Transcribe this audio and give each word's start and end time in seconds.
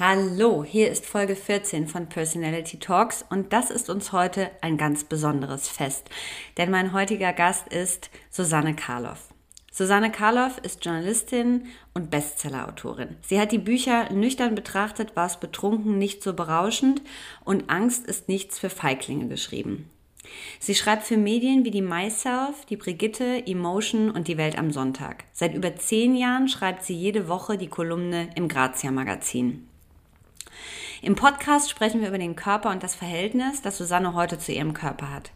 Hallo, 0.00 0.62
hier 0.62 0.92
ist 0.92 1.06
Folge 1.06 1.34
14 1.34 1.88
von 1.88 2.08
Personality 2.08 2.78
Talks 2.78 3.24
und 3.30 3.52
das 3.52 3.68
ist 3.68 3.90
uns 3.90 4.12
heute 4.12 4.48
ein 4.60 4.76
ganz 4.76 5.02
besonderes 5.02 5.66
Fest, 5.66 6.08
denn 6.56 6.70
mein 6.70 6.92
heutiger 6.92 7.32
Gast 7.32 7.66
ist 7.66 8.08
Susanne 8.30 8.76
Karloff. 8.76 9.34
Susanne 9.72 10.12
Karloff 10.12 10.58
ist 10.58 10.84
Journalistin 10.84 11.66
und 11.94 12.12
Bestsellerautorin. 12.12 13.16
Sie 13.22 13.40
hat 13.40 13.50
die 13.50 13.58
Bücher 13.58 14.12
Nüchtern 14.12 14.54
betrachtet, 14.54 15.16
war 15.16 15.26
es 15.26 15.38
betrunken, 15.38 15.98
nicht 15.98 16.22
so 16.22 16.32
berauschend 16.32 17.02
und 17.44 17.68
Angst 17.68 18.06
ist 18.06 18.28
nichts 18.28 18.56
für 18.60 18.70
Feiglinge 18.70 19.26
geschrieben. 19.26 19.90
Sie 20.60 20.76
schreibt 20.76 21.02
für 21.02 21.16
Medien 21.16 21.64
wie 21.64 21.72
die 21.72 21.82
Myself, 21.82 22.66
die 22.66 22.76
Brigitte, 22.76 23.44
Emotion 23.48 24.12
und 24.12 24.28
die 24.28 24.36
Welt 24.36 24.58
am 24.58 24.70
Sonntag. 24.70 25.24
Seit 25.32 25.54
über 25.54 25.74
zehn 25.74 26.14
Jahren 26.14 26.46
schreibt 26.46 26.84
sie 26.84 26.94
jede 26.94 27.26
Woche 27.26 27.58
die 27.58 27.68
Kolumne 27.68 28.30
im 28.36 28.46
Grazia 28.46 28.92
Magazin. 28.92 29.67
Im 31.00 31.14
Podcast 31.14 31.70
sprechen 31.70 32.00
wir 32.00 32.08
über 32.08 32.18
den 32.18 32.34
Körper 32.34 32.70
und 32.70 32.82
das 32.82 32.96
Verhältnis, 32.96 33.62
das 33.62 33.78
Susanne 33.78 34.14
heute 34.14 34.38
zu 34.38 34.50
ihrem 34.52 34.74
Körper 34.74 35.12
hat. 35.12 35.30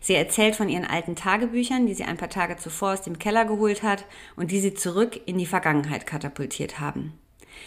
Sie 0.00 0.14
erzählt 0.14 0.54
von 0.54 0.68
ihren 0.68 0.84
alten 0.84 1.16
Tagebüchern, 1.16 1.86
die 1.86 1.94
sie 1.94 2.04
ein 2.04 2.16
paar 2.16 2.30
Tage 2.30 2.56
zuvor 2.56 2.92
aus 2.92 3.02
dem 3.02 3.18
Keller 3.18 3.44
geholt 3.44 3.82
hat 3.82 4.04
und 4.36 4.52
die 4.52 4.60
sie 4.60 4.72
zurück 4.72 5.20
in 5.26 5.36
die 5.36 5.46
Vergangenheit 5.46 6.06
katapultiert 6.06 6.78
haben. 6.78 7.14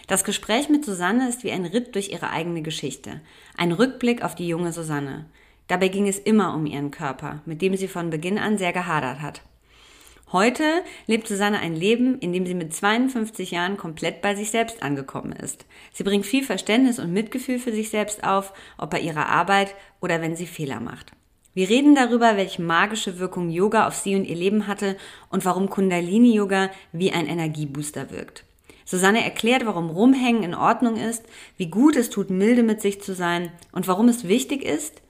Das 0.08 0.24
Gespräch 0.24 0.70
mit 0.70 0.86
Susanne 0.86 1.28
ist 1.28 1.44
wie 1.44 1.52
ein 1.52 1.66
Ritt 1.66 1.96
durch 1.96 2.10
ihre 2.10 2.30
eigene 2.30 2.62
Geschichte, 2.62 3.20
ein 3.58 3.74
Rückblick 3.74 4.24
auf 4.24 4.36
die 4.36 4.48
junge 4.48 4.72
Susanne. 4.72 5.26
Dabei 5.68 5.90
ging 5.90 6.08
es 6.08 6.20
immer 6.20 6.56
um 6.56 6.66
ihren 6.66 6.92
Körper, 6.92 7.42
mit 7.46 7.62
dem 7.62 7.76
sie 7.76 7.90
von 7.90 8.10
Beginn 8.10 8.40
an 8.40 8.58
sehr 8.58 8.72
gehadert 8.72 9.22
hat. 9.22 9.42
Heute 10.34 10.84
lebt 11.06 11.28
Susanne 11.28 11.60
ein 11.60 11.76
Leben, 11.76 12.18
in 12.18 12.34
dem 12.34 12.48
sie 12.48 12.56
mit 12.56 12.74
52 12.74 13.52
Jahren 13.52 13.78
komplett 13.78 14.24
bei 14.24 14.34
sich 14.34 14.50
selbst 14.50 14.82
angekommen 14.82 15.32
ist. 15.32 15.68
Sie 15.92 16.04
bringt 16.04 16.26
viel 16.26 16.44
Verständnis 16.44 16.98
und 16.98 17.14
Mitgefühl 17.14 17.60
für 17.60 17.72
sich 17.72 17.92
selbst 17.92 18.24
auf, 18.24 18.52
ob 18.80 18.90
bei 18.90 19.00
ihrer 19.00 19.30
Arbeit 19.30 19.76
oder 20.02 20.22
wenn 20.22 20.36
sie 20.36 20.48
Fehler 20.48 20.80
macht. 20.80 21.12
Wir 21.54 21.70
reden 21.70 21.94
darüber, 21.94 22.36
welche 22.36 22.64
magische 22.64 23.20
Wirkung 23.20 23.52
Yoga 23.52 23.86
auf 23.86 23.94
sie 23.94 24.16
und 24.16 24.26
ihr 24.26 24.36
Leben 24.36 24.66
hatte 24.66 24.98
und 25.30 25.46
warum 25.46 25.70
Kundalini 25.70 26.34
Yoga 26.34 26.72
wie 26.92 27.12
ein 27.12 27.28
Energiebooster 27.28 28.10
wirkt. 28.10 28.44
Susanne 28.86 29.24
erklärt, 29.24 29.68
warum 29.68 29.92
Rumhängen 29.92 30.42
in 30.42 30.56
Ordnung 30.56 30.96
ist, 30.96 31.24
wie 31.58 31.68
gut 31.68 31.96
es 31.96 32.10
tut, 32.10 32.32
milde 32.32 32.64
mit 32.64 32.82
sich 32.82 33.04
zu 33.04 33.14
sein 33.14 33.52
und 33.72 33.88
warum 33.88 34.08
es 34.08 34.28
wichtig 34.28 34.64
ist, 34.64 35.04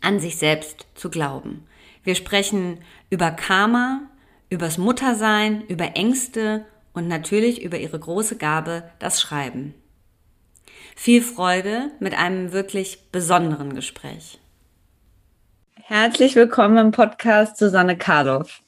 an 0.00 0.20
sich 0.20 0.36
selbst 0.36 0.86
zu 0.94 1.10
glauben. 1.10 1.66
Wir 2.04 2.14
sprechen 2.14 2.78
über 3.10 3.32
Karma, 3.32 4.08
übers 4.52 4.76
Muttersein, 4.76 5.62
über 5.68 5.96
Ängste 5.96 6.66
und 6.92 7.08
natürlich 7.08 7.62
über 7.62 7.78
ihre 7.78 7.98
große 7.98 8.36
Gabe, 8.36 8.82
das 8.98 9.20
Schreiben. 9.22 9.74
Viel 10.94 11.22
Freude 11.22 11.90
mit 12.00 12.16
einem 12.16 12.52
wirklich 12.52 13.10
besonderen 13.10 13.74
Gespräch. 13.74 14.38
Herzlich 15.74 16.36
willkommen 16.36 16.76
im 16.76 16.90
Podcast 16.90 17.56
Susanne 17.56 17.96
Karloff. 17.96 18.60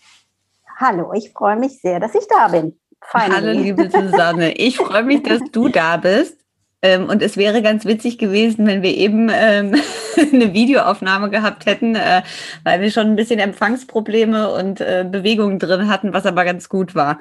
Hallo, 0.79 1.13
ich 1.13 1.33
freue 1.33 1.57
mich 1.57 1.81
sehr, 1.83 2.01
dass 2.01 2.15
ich 2.15 2.27
da 2.29 2.49
bin. 2.49 2.79
Finally. 3.03 3.35
Hallo, 3.35 3.51
liebe 3.53 3.91
Susanne. 3.91 4.57
Ich 4.57 4.79
freue 4.79 5.03
mich, 5.03 5.23
dass 5.23 5.43
du 5.53 5.69
da 5.69 5.99
bist. 5.99 6.44
Ähm, 6.85 7.09
und 7.09 7.23
es 7.23 7.39
wäre 7.39 7.63
ganz 7.63 7.87
witzig 7.87 8.19
gewesen, 8.19 8.67
wenn 8.67 8.83
wir 8.83 8.95
eben 8.95 9.31
ähm, 9.33 9.75
eine 10.33 10.53
Videoaufnahme 10.53 11.31
gehabt 11.31 11.65
hätten, 11.65 11.97
äh, 11.97 12.23
weil 12.63 12.83
wir 12.83 12.91
schon 12.91 13.07
ein 13.07 13.17
bisschen 13.17 13.41
Empfangsprobleme 13.41 14.51
und 14.51 14.83
äh, 14.83 15.07
Bewegungen 15.11 15.59
drin 15.59 15.89
hatten, 15.89 16.13
was 16.13 16.27
aber 16.27 16.45
ganz 16.45 16.69
gut 16.69 16.95
war. 16.95 17.21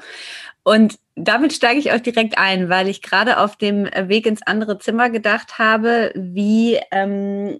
Und 0.63 0.99
damit 1.15 1.53
steige 1.53 1.79
ich 1.79 1.93
auch 1.93 1.99
direkt 1.99 2.37
ein, 2.37 2.67
weil 2.67 2.89
ich 2.89 3.01
gerade 3.01 3.37
auf 3.37 3.55
dem 3.55 3.85
Weg 3.85 4.25
ins 4.25 4.45
andere 4.45 4.79
Zimmer 4.79 5.09
gedacht 5.09 5.57
habe, 5.57 6.11
wie 6.13 6.77
ähm, 6.91 7.59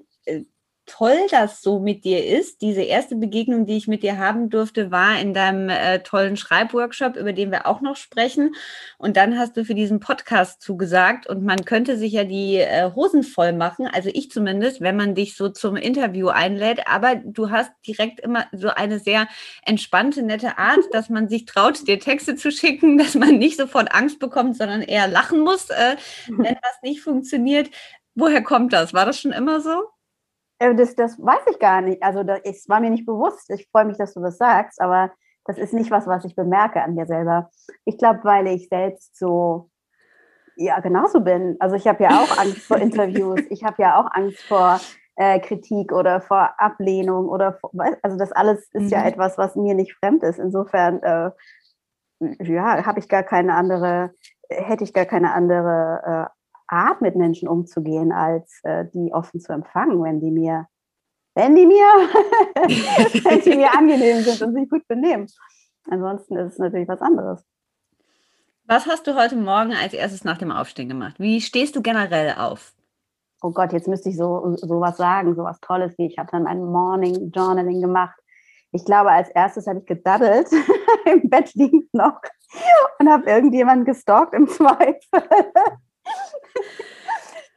toll 0.85 1.17
das 1.31 1.61
so 1.61 1.79
mit 1.79 2.03
dir 2.03 2.25
ist. 2.25 2.61
Diese 2.61 2.81
erste 2.81 3.15
Begegnung, 3.15 3.65
die 3.65 3.77
ich 3.77 3.87
mit 3.87 4.03
dir 4.03 4.17
haben 4.17 4.49
durfte, 4.49 4.91
war 4.91 5.19
in 5.19 5.33
deinem 5.33 5.69
äh, 5.69 5.99
tollen 5.99 6.37
Schreibworkshop, 6.37 7.15
über 7.15 7.33
den 7.33 7.51
wir 7.51 7.67
auch 7.67 7.81
noch 7.81 7.95
sprechen. 7.95 8.55
Und 8.97 9.15
dann 9.17 9.37
hast 9.37 9.55
du 9.55 9.63
für 9.65 9.75
diesen 9.75 9.99
Podcast 9.99 10.61
zugesagt 10.61 11.27
und 11.27 11.43
man 11.43 11.63
könnte 11.65 11.97
sich 11.97 12.13
ja 12.13 12.25
die 12.25 12.57
äh, 12.57 12.91
Hosen 12.93 13.23
voll 13.23 13.53
machen, 13.53 13.87
also 13.87 14.09
ich 14.13 14.29
zumindest, 14.29 14.81
wenn 14.81 14.97
man 14.97 15.15
dich 15.15 15.35
so 15.35 15.49
zum 15.49 15.75
Interview 15.75 16.27
einlädt. 16.27 16.87
Aber 16.87 17.15
du 17.15 17.49
hast 17.49 17.71
direkt 17.87 18.19
immer 18.19 18.45
so 18.51 18.69
eine 18.69 18.99
sehr 18.99 19.27
entspannte, 19.65 20.23
nette 20.23 20.57
Art, 20.57 20.81
dass 20.91 21.09
man 21.09 21.29
sich 21.29 21.45
traut, 21.45 21.87
dir 21.87 21.99
Texte 21.99 22.35
zu 22.35 22.51
schicken, 22.51 22.97
dass 22.97 23.15
man 23.15 23.37
nicht 23.37 23.57
sofort 23.57 23.93
Angst 23.93 24.19
bekommt, 24.19 24.57
sondern 24.57 24.81
eher 24.81 25.07
lachen 25.07 25.39
muss, 25.39 25.69
äh, 25.69 25.95
wenn 26.27 26.55
das 26.61 26.81
nicht 26.81 27.01
funktioniert. 27.01 27.69
Woher 28.15 28.43
kommt 28.43 28.73
das? 28.73 28.93
War 28.93 29.05
das 29.05 29.19
schon 29.19 29.31
immer 29.31 29.59
so? 29.59 29.92
Äh, 30.59 30.75
das, 30.75 30.95
das 30.95 31.17
weiß 31.19 31.41
ich 31.51 31.59
gar 31.59 31.81
nicht. 31.81 32.01
Also 32.03 32.21
es 32.43 32.67
war 32.69 32.79
mir 32.79 32.89
nicht 32.89 33.05
bewusst. 33.05 33.49
Ich 33.49 33.67
freue 33.71 33.85
mich, 33.85 33.97
dass 33.97 34.13
du 34.13 34.21
das 34.21 34.37
sagst, 34.37 34.81
aber 34.81 35.11
das 35.45 35.57
ist 35.57 35.73
nicht 35.73 35.91
was, 35.91 36.07
was 36.07 36.25
ich 36.25 36.35
bemerke 36.35 36.81
an 36.81 36.95
mir 36.95 37.05
selber. 37.05 37.49
Ich 37.85 37.97
glaube, 37.97 38.19
weil 38.23 38.47
ich 38.47 38.69
selbst 38.69 39.17
so 39.17 39.69
ja 40.55 40.79
genauso 40.79 41.21
bin. 41.21 41.57
Also 41.59 41.75
ich 41.75 41.87
habe 41.87 42.03
ja 42.03 42.21
auch 42.21 42.37
Angst 42.37 42.59
vor 42.59 42.77
Interviews. 42.81 43.41
Ich 43.49 43.63
habe 43.63 43.81
ja 43.81 43.99
auch 43.99 44.09
Angst 44.11 44.41
vor 44.43 44.79
äh, 45.15 45.39
Kritik 45.39 45.91
oder 45.91 46.21
vor 46.21 46.51
Ablehnung 46.57 47.27
oder 47.27 47.53
vor, 47.53 47.71
also 48.01 48.17
das 48.17 48.31
alles 48.31 48.69
ist 48.73 48.83
mhm. 48.83 48.89
ja 48.89 49.05
etwas, 49.05 49.37
was 49.37 49.55
mir 49.55 49.75
nicht 49.75 49.95
fremd 49.95 50.23
ist. 50.23 50.39
Insofern 50.39 51.01
äh, 51.03 51.31
ja, 52.39 52.85
habe 52.85 52.99
ich 52.99 53.09
gar 53.09 53.23
keine 53.23 53.55
andere, 53.55 54.11
hätte 54.49 54.83
ich 54.83 54.93
gar 54.93 55.05
keine 55.05 55.33
andere 55.33 56.29
äh, 56.29 56.42
Art, 56.73 57.01
mit 57.01 57.15
Menschen 57.15 57.47
umzugehen, 57.47 58.11
als 58.11 58.59
äh, 58.63 58.85
die 58.93 59.13
offen 59.13 59.39
zu 59.39 59.53
empfangen, 59.53 60.01
wenn 60.03 60.19
die 60.19 60.31
mir, 60.31 60.67
wenn 61.35 61.55
die 61.55 61.65
mir, 61.65 61.85
wenn 62.55 63.41
die 63.41 63.55
mir 63.55 63.73
angenehm 63.77 64.21
sind 64.23 64.41
und 64.41 64.53
sich 64.53 64.69
gut 64.69 64.87
benehmen. 64.87 65.27
Ansonsten 65.89 66.35
ist 66.37 66.53
es 66.53 66.59
natürlich 66.59 66.87
was 66.87 67.01
anderes. 67.01 67.45
Was 68.65 68.87
hast 68.87 69.05
du 69.07 69.15
heute 69.15 69.35
Morgen 69.35 69.73
als 69.73 69.93
erstes 69.93 70.23
nach 70.23 70.37
dem 70.37 70.51
Aufstehen 70.51 70.87
gemacht? 70.87 71.19
Wie 71.19 71.41
stehst 71.41 71.75
du 71.75 71.81
generell 71.81 72.35
auf? 72.37 72.73
Oh 73.41 73.51
Gott, 73.51 73.73
jetzt 73.73 73.89
müsste 73.89 74.09
ich 74.09 74.17
so, 74.17 74.55
so 74.55 74.79
was 74.79 74.97
sagen, 74.97 75.35
so 75.35 75.43
was 75.43 75.59
Tolles 75.59 75.97
wie 75.97 76.07
ich 76.07 76.17
habe 76.17 76.31
dann 76.31 76.43
mein 76.43 76.63
Morning 76.63 77.29
Journaling 77.31 77.81
gemacht. 77.81 78.17
Ich 78.71 78.85
glaube, 78.85 79.11
als 79.11 79.29
erstes 79.29 79.67
habe 79.67 79.79
ich 79.79 79.85
gedaddelt, 79.85 80.47
im 81.05 81.29
Bett 81.29 81.53
liegend 81.53 81.93
noch 81.93 82.21
und 82.99 83.09
habe 83.09 83.29
irgendjemanden 83.29 83.85
gestalkt 83.85 84.33
im 84.33 84.47
Zweifel. 84.47 84.97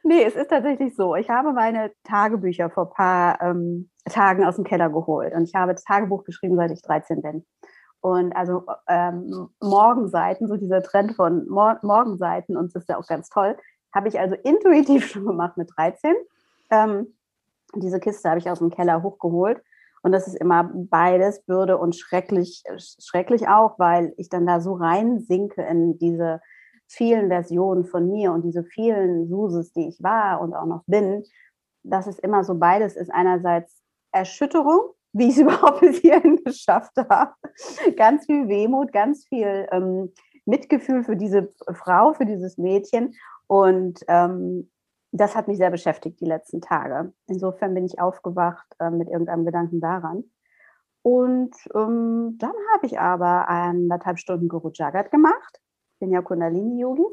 Nee, 0.03 0.23
es 0.23 0.35
ist 0.35 0.49
tatsächlich 0.49 0.95
so. 0.95 1.15
Ich 1.15 1.29
habe 1.29 1.53
meine 1.53 1.91
Tagebücher 2.03 2.69
vor 2.69 2.87
ein 2.87 2.93
paar 2.93 3.41
ähm, 3.41 3.89
Tagen 4.05 4.45
aus 4.45 4.55
dem 4.55 4.63
Keller 4.63 4.89
geholt 4.89 5.33
und 5.33 5.43
ich 5.43 5.55
habe 5.55 5.73
das 5.73 5.83
Tagebuch 5.83 6.23
geschrieben, 6.23 6.55
seit 6.55 6.71
ich 6.71 6.81
13 6.81 7.21
bin. 7.21 7.45
Und 7.99 8.33
also 8.35 8.63
ähm, 8.87 9.49
Morgenseiten, 9.61 10.47
so 10.47 10.55
dieser 10.55 10.81
Trend 10.81 11.15
von 11.15 11.47
Mor 11.49 11.79
Morgenseiten, 11.81 12.55
und 12.55 12.73
das 12.73 12.83
ist 12.83 12.89
ja 12.89 12.97
auch 12.97 13.07
ganz 13.07 13.29
toll, 13.29 13.57
habe 13.93 14.07
ich 14.07 14.19
also 14.19 14.35
intuitiv 14.35 15.07
schon 15.11 15.25
gemacht 15.25 15.57
mit 15.57 15.69
13. 15.75 16.13
Ähm, 16.69 17.13
diese 17.75 17.99
Kiste 17.99 18.29
habe 18.29 18.39
ich 18.39 18.49
aus 18.49 18.59
dem 18.59 18.69
Keller 18.69 19.03
hochgeholt. 19.03 19.61
Und 20.03 20.11
das 20.11 20.27
ist 20.27 20.35
immer 20.35 20.69
beides 20.73 21.43
Bürde 21.43 21.77
und 21.77 21.95
schrecklich, 21.95 22.63
schrecklich 22.77 23.49
auch, 23.49 23.77
weil 23.79 24.13
ich 24.17 24.29
dann 24.29 24.45
da 24.45 24.61
so 24.61 24.73
reinsinke 24.73 25.63
in 25.63 25.97
diese 25.97 26.39
vielen 26.87 27.27
Versionen 27.27 27.85
von 27.85 28.09
mir 28.09 28.31
und 28.31 28.43
diese 28.43 28.63
vielen 28.63 29.27
Suses, 29.27 29.73
die 29.73 29.87
ich 29.87 30.01
war 30.01 30.41
und 30.41 30.53
auch 30.53 30.65
noch 30.65 30.83
bin, 30.87 31.23
dass 31.83 32.07
es 32.07 32.19
immer 32.19 32.43
so 32.43 32.55
beides 32.55 32.95
ist. 32.95 33.11
Einerseits 33.11 33.81
Erschütterung, 34.11 34.93
wie 35.13 35.29
ich 35.29 35.35
es 35.35 35.37
überhaupt 35.41 35.81
bis 35.81 35.97
hierhin 35.97 36.43
geschafft 36.43 36.93
habe. 36.97 37.33
Ganz 37.95 38.25
viel 38.25 38.47
Wehmut, 38.47 38.91
ganz 38.91 39.25
viel 39.25 39.67
ähm, 39.71 40.13
Mitgefühl 40.45 41.03
für 41.03 41.15
diese 41.15 41.53
Frau, 41.73 42.13
für 42.13 42.25
dieses 42.25 42.57
Mädchen. 42.57 43.13
Und 43.47 43.99
ähm, 44.07 44.69
das 45.11 45.35
hat 45.35 45.47
mich 45.47 45.57
sehr 45.57 45.71
beschäftigt 45.71 46.19
die 46.19 46.25
letzten 46.25 46.61
Tage. 46.61 47.13
Insofern 47.27 47.73
bin 47.73 47.85
ich 47.85 47.99
aufgewacht 47.99 48.67
äh, 48.79 48.89
mit 48.89 49.09
irgendeinem 49.09 49.45
Gedanken 49.45 49.79
daran. 49.79 50.23
Und 51.01 51.55
ähm, 51.73 52.35
dann 52.37 52.53
habe 52.73 52.85
ich 52.85 52.99
aber 52.99 53.47
anderthalb 53.47 54.19
Stunden 54.19 54.49
Guru 54.49 54.71
Jagat 54.73 55.09
gemacht. 55.09 55.61
Ich 55.97 55.99
bin 55.99 56.11
ja 56.11 56.21
Kundalini-Yogi. 56.21 57.07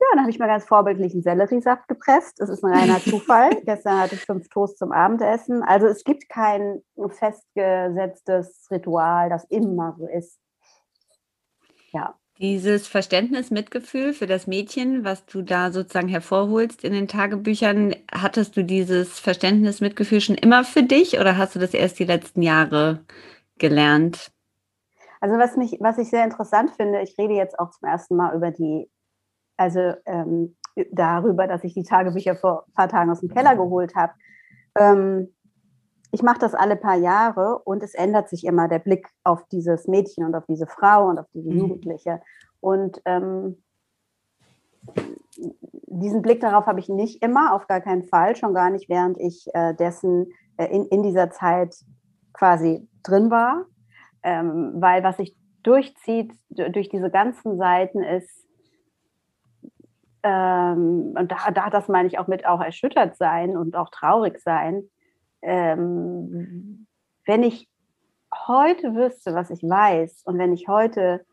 Ja, 0.00 0.06
dann 0.12 0.20
habe 0.20 0.30
ich 0.30 0.38
mal 0.38 0.46
ganz 0.46 0.64
vorbildlich 0.64 1.12
einen 1.12 1.22
Selleriesaft 1.22 1.86
gepresst. 1.86 2.40
Das 2.40 2.48
ist 2.48 2.64
ein 2.64 2.72
reiner 2.72 2.98
Zufall. 3.04 3.50
Gestern 3.66 4.00
hatte 4.00 4.14
ich 4.14 4.22
fünf 4.22 4.48
Toast 4.48 4.78
zum 4.78 4.90
Abendessen. 4.90 5.62
Also 5.62 5.86
es 5.86 6.02
gibt 6.02 6.30
kein 6.30 6.82
festgesetztes 6.96 8.68
Ritual, 8.70 9.28
das 9.28 9.44
immer 9.50 9.94
so 9.98 10.06
ist. 10.06 10.38
Ja. 11.92 12.14
Dieses 12.38 12.88
Verständnis, 12.88 13.50
Mitgefühl 13.50 14.14
für 14.14 14.26
das 14.26 14.46
Mädchen, 14.46 15.04
was 15.04 15.26
du 15.26 15.42
da 15.42 15.70
sozusagen 15.70 16.08
hervorholst 16.08 16.84
in 16.84 16.94
den 16.94 17.06
Tagebüchern, 17.06 17.96
hattest 18.10 18.56
du 18.56 18.64
dieses 18.64 19.18
Verständnis, 19.18 19.82
Mitgefühl 19.82 20.22
schon 20.22 20.36
immer 20.36 20.64
für 20.64 20.84
dich 20.84 21.20
oder 21.20 21.36
hast 21.36 21.54
du 21.54 21.58
das 21.58 21.74
erst 21.74 21.98
die 21.98 22.04
letzten 22.04 22.40
Jahre 22.40 23.04
gelernt? 23.58 24.32
Also 25.20 25.38
was 25.38 25.56
mich, 25.56 25.78
was 25.80 25.98
ich 25.98 26.10
sehr 26.10 26.24
interessant 26.24 26.72
finde, 26.72 27.00
ich 27.00 27.16
rede 27.18 27.34
jetzt 27.34 27.58
auch 27.58 27.70
zum 27.70 27.88
ersten 27.88 28.16
Mal 28.16 28.34
über 28.34 28.50
die, 28.50 28.90
also 29.56 29.94
ähm, 30.04 30.56
darüber, 30.92 31.46
dass 31.46 31.64
ich 31.64 31.74
die 31.74 31.84
Tagebücher 31.84 32.36
vor 32.36 32.64
ein 32.66 32.72
paar 32.72 32.88
Tagen 32.88 33.10
aus 33.10 33.20
dem 33.20 33.30
Keller 33.30 33.56
geholt 33.56 33.94
habe. 33.94 34.12
Ähm, 34.78 35.34
ich 36.12 36.22
mache 36.22 36.38
das 36.38 36.54
alle 36.54 36.76
paar 36.76 36.96
Jahre 36.96 37.58
und 37.60 37.82
es 37.82 37.94
ändert 37.94 38.28
sich 38.28 38.44
immer 38.44 38.68
der 38.68 38.78
Blick 38.78 39.08
auf 39.24 39.46
dieses 39.48 39.86
Mädchen 39.88 40.24
und 40.24 40.34
auf 40.34 40.44
diese 40.46 40.66
Frau 40.66 41.08
und 41.08 41.18
auf 41.18 41.26
diese 41.34 41.50
mhm. 41.50 41.58
Jugendliche. 41.58 42.20
Und 42.60 43.00
ähm, 43.04 43.62
diesen 45.86 46.22
Blick 46.22 46.40
darauf 46.40 46.66
habe 46.66 46.80
ich 46.80 46.88
nicht 46.88 47.22
immer, 47.22 47.54
auf 47.54 47.66
gar 47.66 47.80
keinen 47.80 48.04
Fall, 48.04 48.36
schon 48.36 48.54
gar 48.54 48.70
nicht, 48.70 48.88
während 48.88 49.18
ich 49.18 49.46
äh, 49.54 49.74
dessen 49.74 50.32
äh, 50.56 50.66
in, 50.66 50.86
in 50.86 51.02
dieser 51.02 51.30
Zeit 51.30 51.74
quasi 52.32 52.88
drin 53.02 53.30
war. 53.30 53.66
Ähm, 54.26 54.72
weil 54.74 55.04
was 55.04 55.18
sich 55.18 55.36
durchzieht 55.62 56.32
durch 56.48 56.88
diese 56.88 57.10
ganzen 57.10 57.58
Seiten 57.58 58.02
ist, 58.02 58.44
ähm, 60.24 61.14
und 61.16 61.30
da, 61.30 61.52
da 61.52 61.70
das 61.70 61.86
meine 61.86 62.08
ich 62.08 62.18
auch 62.18 62.26
mit 62.26 62.44
auch 62.44 62.60
erschüttert 62.60 63.16
sein 63.16 63.56
und 63.56 63.76
auch 63.76 63.90
traurig 63.90 64.40
sein, 64.40 64.90
ähm, 65.42 66.88
wenn 67.24 67.44
ich 67.44 67.68
heute 68.48 68.96
wüsste, 68.96 69.34
was 69.34 69.50
ich 69.50 69.62
weiß 69.62 70.22
und 70.24 70.38
wenn 70.38 70.52
ich 70.52 70.66
heute 70.66 71.24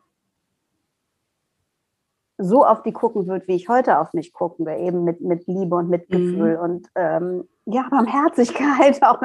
so 2.38 2.64
auf 2.64 2.84
die 2.84 2.92
gucken 2.92 3.26
würde, 3.26 3.48
wie 3.48 3.56
ich 3.56 3.68
heute 3.68 3.98
auf 3.98 4.12
mich 4.12 4.32
gucken 4.32 4.66
würde, 4.66 4.80
eben 4.80 5.02
mit, 5.02 5.20
mit 5.20 5.48
Liebe 5.48 5.74
und 5.74 5.88
Mitgefühl 5.88 6.56
mhm. 6.56 6.62
und 6.62 6.88
ähm, 6.94 7.48
ja, 7.64 7.88
Barmherzigkeit, 7.90 9.02
auch 9.02 9.20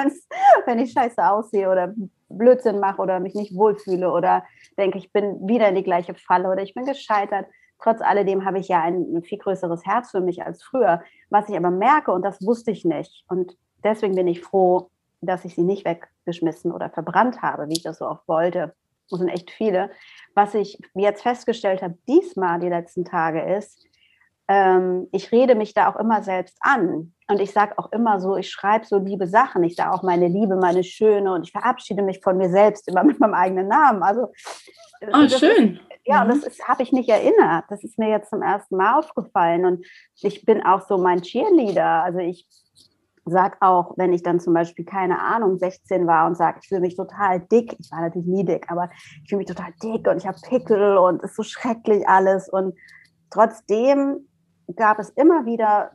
wenn 0.65 0.79
ich 0.79 0.91
scheiße 0.91 1.23
aussehe 1.23 1.69
oder 1.69 1.93
Blödsinn 2.29 2.79
mache 2.79 3.01
oder 3.01 3.19
mich 3.19 3.35
nicht 3.35 3.55
wohlfühle 3.55 4.11
oder 4.11 4.43
denke, 4.77 4.97
ich 4.97 5.11
bin 5.11 5.47
wieder 5.47 5.69
in 5.69 5.75
die 5.75 5.83
gleiche 5.83 6.13
Falle 6.13 6.49
oder 6.49 6.61
ich 6.61 6.73
bin 6.73 6.85
gescheitert. 6.85 7.47
Trotz 7.81 8.01
alledem 8.01 8.45
habe 8.45 8.59
ich 8.59 8.67
ja 8.67 8.81
ein, 8.81 9.21
viel 9.23 9.37
größeres 9.37 9.85
Herz 9.85 10.11
für 10.11 10.21
mich 10.21 10.43
als 10.43 10.63
früher. 10.63 11.01
Was 11.29 11.49
ich 11.49 11.55
aber 11.55 11.71
merke, 11.71 12.11
und 12.11 12.23
das 12.23 12.45
wusste 12.45 12.71
ich 12.71 12.83
nicht, 12.85 13.23
und 13.29 13.57
deswegen 13.83 14.15
bin 14.15 14.27
ich 14.27 14.41
froh, 14.41 14.89
dass 15.21 15.45
ich 15.45 15.55
sie 15.55 15.63
nicht 15.63 15.85
weggeschmissen 15.85 16.71
oder 16.71 16.89
verbrannt 16.89 17.41
habe, 17.41 17.67
wie 17.69 17.73
ich 17.73 17.83
das 17.83 17.97
so 17.97 18.07
oft 18.07 18.27
wollte. 18.27 18.73
Das 19.09 19.19
sind 19.19 19.29
echt 19.29 19.51
viele. 19.51 19.89
Was 20.35 20.53
ich 20.53 20.79
jetzt 20.93 21.23
festgestellt 21.23 21.81
habe, 21.81 21.97
diesmal 22.07 22.59
die 22.59 22.69
letzten 22.69 23.05
Tage 23.05 23.41
ist, 23.41 23.85
ähm, 24.49 25.07
ich 25.11 25.31
rede 25.31 25.53
mich 25.53 25.75
da 25.75 25.89
auch 25.89 25.95
immer 25.95 26.23
selbst 26.23 26.57
an. 26.59 27.13
Und 27.27 27.39
ich 27.39 27.51
sage 27.51 27.77
auch 27.77 27.91
immer 27.91 28.19
so, 28.19 28.35
ich 28.35 28.49
schreibe 28.49 28.83
so 28.83 28.97
liebe 28.97 29.27
Sachen. 29.27 29.63
Ich 29.63 29.75
sage 29.75 29.93
auch 29.93 30.01
meine 30.01 30.27
Liebe, 30.27 30.55
meine 30.55 30.83
Schöne. 30.83 31.31
Und 31.33 31.43
ich 31.43 31.51
verabschiede 31.51 32.01
mich 32.01 32.19
von 32.21 32.35
mir 32.35 32.49
selbst 32.49 32.87
immer 32.87 33.03
mit 33.05 33.19
meinem 33.19 33.35
eigenen 33.35 33.67
Namen. 33.67 34.01
Also, 34.01 34.31
oh, 35.13 35.27
schön. 35.27 35.75
Ist, 35.75 35.81
ja, 36.05 36.23
mhm. 36.23 36.31
und 36.31 36.45
das 36.45 36.67
habe 36.67 36.81
ich 36.81 36.91
nicht 36.91 37.09
erinnert. 37.09 37.65
Das 37.69 37.83
ist 37.83 37.99
mir 37.99 38.09
jetzt 38.09 38.31
zum 38.31 38.41
ersten 38.41 38.75
Mal 38.75 38.97
aufgefallen. 38.97 39.65
Und 39.65 39.85
ich 40.19 40.43
bin 40.45 40.65
auch 40.65 40.81
so 40.81 40.97
mein 40.97 41.21
Cheerleader. 41.21 42.03
Also 42.03 42.17
ich 42.17 42.47
sag 43.25 43.57
auch, 43.61 43.93
wenn 43.97 44.13
ich 44.13 44.23
dann 44.23 44.39
zum 44.39 44.55
Beispiel, 44.55 44.83
keine 44.83 45.21
Ahnung, 45.21 45.59
16 45.59 46.07
war 46.07 46.25
und 46.25 46.35
sage, 46.35 46.57
ich 46.63 46.69
fühle 46.69 46.81
mich 46.81 46.95
total 46.95 47.39
dick, 47.39 47.75
ich 47.77 47.91
war 47.91 48.01
natürlich 48.01 48.27
nie 48.27 48.43
dick, 48.43 48.65
aber 48.71 48.89
ich 49.21 49.29
fühle 49.29 49.37
mich 49.37 49.47
total 49.47 49.71
dick 49.83 50.07
und 50.07 50.17
ich 50.17 50.25
habe 50.25 50.39
Pickel 50.41 50.97
und 50.97 51.23
es 51.23 51.29
ist 51.29 51.35
so 51.35 51.43
schrecklich 51.43 52.09
alles. 52.09 52.49
Und 52.49 52.73
trotzdem 53.29 54.25
gab 54.75 54.99
es 54.99 55.09
immer 55.11 55.45
wieder, 55.45 55.91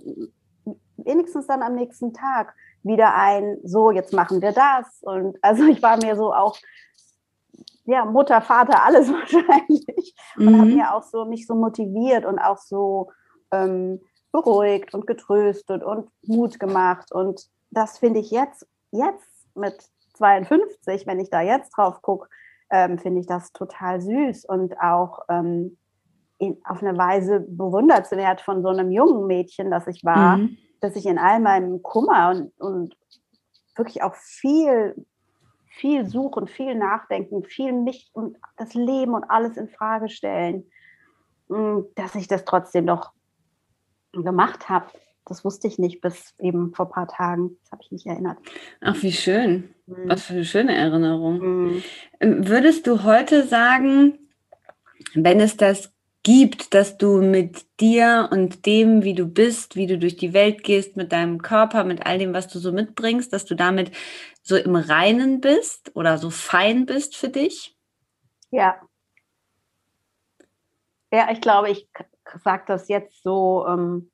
wenigstens 0.97 1.47
dann 1.47 1.63
am 1.63 1.75
nächsten 1.75 2.13
Tag, 2.13 2.55
wieder 2.83 3.15
ein, 3.15 3.59
so, 3.65 3.91
jetzt 3.91 4.13
machen 4.13 4.43
wir 4.43 4.53
das. 4.53 5.03
Und 5.03 5.39
also 5.43 5.65
ich 5.65 5.83
war 5.83 5.97
mir 5.97 6.17
so 6.17 6.33
auch, 6.35 6.59
ja, 7.87 8.05
Mutter, 8.05 8.41
Vater, 8.41 8.85
alles 8.85 9.09
wahrscheinlich. 9.13 10.15
Und 10.37 10.47
mhm. 10.47 10.59
habe 10.59 10.71
mir 10.71 10.95
auch 10.95 11.03
so 11.03 11.25
mich 11.25 11.47
so 11.47 11.55
motiviert 11.55 12.25
und 12.25 12.39
auch 12.39 12.59
so 12.59 13.11
ähm, 13.51 14.01
beruhigt 14.33 14.95
und 14.95 15.07
getröstet 15.07 15.83
und 15.83 16.11
Mut 16.23 16.59
gemacht. 16.59 17.13
Und 17.13 17.49
das 17.71 17.99
finde 17.99 18.21
ich 18.21 18.31
jetzt, 18.31 18.67
jetzt 18.91 19.47
mit 19.55 19.89
52, 20.15 21.07
wenn 21.07 21.21
ich 21.21 21.31
da 21.31 21.41
jetzt 21.41 21.71
drauf 21.71 22.03
gucke, 22.03 22.29
ähm, 22.71 22.99
finde 22.99 23.21
ich 23.21 23.27
das 23.27 23.53
total 23.53 24.01
süß 24.01 24.47
und 24.47 24.81
auch 24.81 25.21
ähm, 25.29 25.77
auf 26.65 26.83
eine 26.83 26.97
Weise 26.99 27.41
bewundernswert 27.41 28.41
von 28.41 28.63
so 28.63 28.69
einem 28.69 28.91
jungen 28.91 29.27
Mädchen, 29.27 29.71
das 29.71 29.87
ich 29.87 30.05
war, 30.05 30.39
mhm. 30.39 30.57
dass 30.81 30.97
ich 30.97 31.07
in 31.07 31.19
all 31.19 31.41
meinem 31.41 31.83
Kummer 31.83 32.31
und, 32.31 32.61
und 32.61 32.97
wirklich 33.77 34.03
auch 34.03 34.15
viel, 34.15 34.95
viel 35.69 36.07
suchen, 36.07 36.47
viel 36.47 36.75
nachdenken, 36.75 37.45
viel 37.45 37.73
mich 37.73 38.11
und 38.13 38.37
das 38.57 38.75
Leben 38.75 39.15
und 39.15 39.25
alles 39.25 39.57
in 39.57 39.69
Frage 39.69 40.09
stellen, 40.09 40.65
mm, 41.49 41.81
dass 41.95 42.15
ich 42.15 42.29
das 42.29 42.45
trotzdem 42.45 42.85
noch 42.85 43.13
gemacht 44.13 44.69
habe. 44.69 44.87
Das 45.27 45.45
wusste 45.45 45.69
ich 45.69 45.79
nicht 45.79 46.01
bis 46.03 46.35
eben 46.39 46.75
vor 46.75 46.87
ein 46.87 46.93
paar 46.93 47.09
Tagen. 47.09 47.57
Das 47.63 47.73
habe 47.73 47.83
ich 47.83 47.93
nicht 47.93 48.07
erinnert. 48.07 48.39
Ach, 48.81 49.03
wie 49.03 49.13
schön. 49.13 49.75
Mhm. 49.87 50.09
Was 50.09 50.25
für 50.25 50.35
eine 50.35 50.45
schöne 50.45 50.77
Erinnerung. 50.77 51.39
Mhm. 51.39 51.83
Ähm, 52.21 52.49
würdest 52.49 52.87
du 52.87 53.05
heute 53.05 53.47
sagen, 53.47 54.19
wenn 55.15 55.41
es 55.41 55.57
das 55.57 55.94
gibt, 56.25 56.75
dass 56.75 56.99
du 56.99 57.23
mit 57.23 57.67
dir 57.81 58.29
und 58.33 58.67
dem, 58.67 59.05
wie 59.05 59.15
du 59.15 59.27
bist, 59.27 59.77
wie 59.77 59.87
du 59.87 59.99
durch 59.99 60.17
die 60.17 60.33
Welt 60.33 60.65
gehst, 60.65 60.97
mit 60.97 61.13
deinem 61.13 61.41
Körper, 61.41 61.85
mit 61.85 62.05
all 62.07 62.19
dem, 62.19 62.35
was 62.35 62.49
du 62.49 62.59
so 62.59 62.73
mitbringst, 62.73 63.33
dass 63.33 63.45
du 63.45 63.55
damit 63.55 63.93
so 64.43 64.57
im 64.57 64.75
Reinen 64.75 65.41
bist 65.41 65.95
oder 65.95 66.19
so 66.19 66.31
fein 66.31 66.87
bist 66.87 67.15
für 67.15 67.29
dich? 67.29 67.77
Ja. 68.51 68.81
Ja, 71.13 71.31
ich 71.31 71.41
glaube, 71.41 71.71
ich 71.71 71.89
sage 72.43 72.65
das 72.67 72.89
jetzt 72.89 73.23
so, 73.23 73.67
ähm, 73.69 74.11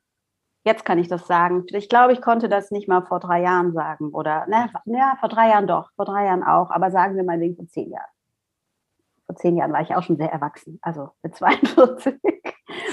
jetzt 0.64 0.84
kann 0.84 0.98
ich 0.98 1.08
das 1.08 1.26
sagen. 1.26 1.64
Ich 1.68 1.88
glaube, 1.88 2.12
ich 2.12 2.20
konnte 2.20 2.48
das 2.48 2.72
nicht 2.72 2.88
mal 2.88 3.02
vor 3.06 3.20
drei 3.20 3.40
Jahren 3.40 3.72
sagen. 3.72 4.10
Oder, 4.10 4.46
ne, 4.48 4.70
ja, 4.84 5.16
vor 5.20 5.28
drei 5.28 5.48
Jahren 5.48 5.68
doch, 5.68 5.90
vor 5.94 6.04
drei 6.04 6.26
Jahren 6.26 6.42
auch, 6.42 6.70
aber 6.70 6.90
sagen 6.90 7.16
wir 7.16 7.24
mal 7.24 7.40
wegen 7.40 7.56
vor 7.56 7.68
zehn 7.68 7.90
Jahren. 7.90 8.10
Vor 9.30 9.36
zehn 9.36 9.56
Jahren 9.56 9.72
war 9.72 9.80
ich 9.80 9.94
auch 9.94 10.02
schon 10.02 10.16
sehr 10.16 10.32
erwachsen, 10.32 10.80
also 10.82 11.10
mit 11.22 11.36
42. 11.36 12.14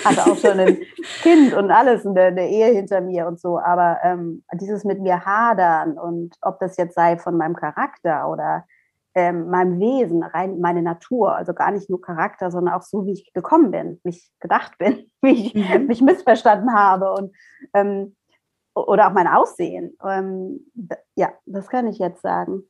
Hatte 0.06 0.32
auch 0.32 0.38
schon 0.38 0.60
ein 0.60 0.78
Kind 1.24 1.56
und 1.56 1.72
alles, 1.72 2.06
eine, 2.06 2.26
eine 2.26 2.48
Ehe 2.48 2.68
hinter 2.68 3.02
mir 3.02 3.26
und 3.26 3.40
so. 3.40 3.58
Aber 3.58 3.98
ähm, 4.04 4.44
dieses 4.54 4.84
mit 4.84 5.02
mir 5.02 5.26
hadern 5.26 5.98
und 5.98 6.36
ob 6.44 6.60
das 6.60 6.78
jetzt 6.78 6.94
sei 6.94 7.18
von 7.18 7.38
meinem 7.38 7.56
Charakter 7.56 8.30
oder 8.30 8.66
ähm, 9.16 9.50
meinem 9.50 9.80
Wesen, 9.80 10.22
rein 10.22 10.60
meine 10.60 10.84
Natur, 10.84 11.36
also 11.36 11.56
gar 11.56 11.72
nicht 11.72 11.90
nur 11.90 12.02
Charakter, 12.02 12.52
sondern 12.52 12.76
auch 12.76 12.84
so, 12.84 13.08
wie 13.08 13.14
ich 13.14 13.34
gekommen 13.34 13.72
bin, 13.72 14.00
wie 14.04 14.10
ich 14.12 14.32
gedacht 14.40 14.78
bin, 14.78 15.10
wie 15.24 15.48
ich 15.48 15.56
mhm. 15.56 15.88
mich 15.88 16.04
missverstanden 16.04 16.72
habe 16.72 17.14
und 17.14 17.36
ähm, 17.74 18.16
oder 18.76 19.08
auch 19.08 19.14
mein 19.14 19.28
Aussehen. 19.28 19.98
Ähm, 20.08 20.72
ja, 21.16 21.34
das 21.48 21.68
kann 21.68 21.88
ich 21.88 21.98
jetzt 21.98 22.22
sagen. 22.22 22.62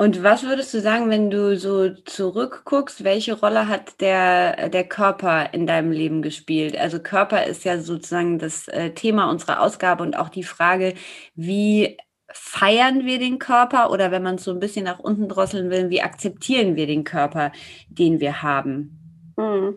Und 0.00 0.22
was 0.22 0.44
würdest 0.44 0.72
du 0.72 0.80
sagen, 0.80 1.10
wenn 1.10 1.28
du 1.30 1.58
so 1.58 1.90
zurückguckst, 1.90 3.04
welche 3.04 3.38
Rolle 3.38 3.68
hat 3.68 4.00
der, 4.00 4.70
der 4.70 4.84
Körper 4.84 5.52
in 5.52 5.66
deinem 5.66 5.92
Leben 5.92 6.22
gespielt? 6.22 6.74
Also 6.74 7.00
Körper 7.00 7.44
ist 7.44 7.66
ja 7.66 7.78
sozusagen 7.78 8.38
das 8.38 8.66
äh, 8.68 8.92
Thema 8.94 9.28
unserer 9.28 9.60
Ausgabe 9.60 10.02
und 10.02 10.16
auch 10.16 10.30
die 10.30 10.42
Frage, 10.42 10.94
wie 11.34 11.98
feiern 12.32 13.04
wir 13.04 13.18
den 13.18 13.38
Körper 13.38 13.90
oder 13.90 14.10
wenn 14.10 14.22
man 14.22 14.36
es 14.36 14.44
so 14.44 14.52
ein 14.52 14.58
bisschen 14.58 14.86
nach 14.86 15.00
unten 15.00 15.28
drosseln 15.28 15.68
will, 15.68 15.90
wie 15.90 16.00
akzeptieren 16.00 16.76
wir 16.76 16.86
den 16.86 17.04
Körper, 17.04 17.52
den 17.90 18.20
wir 18.20 18.40
haben? 18.40 19.34
Hm. 19.38 19.76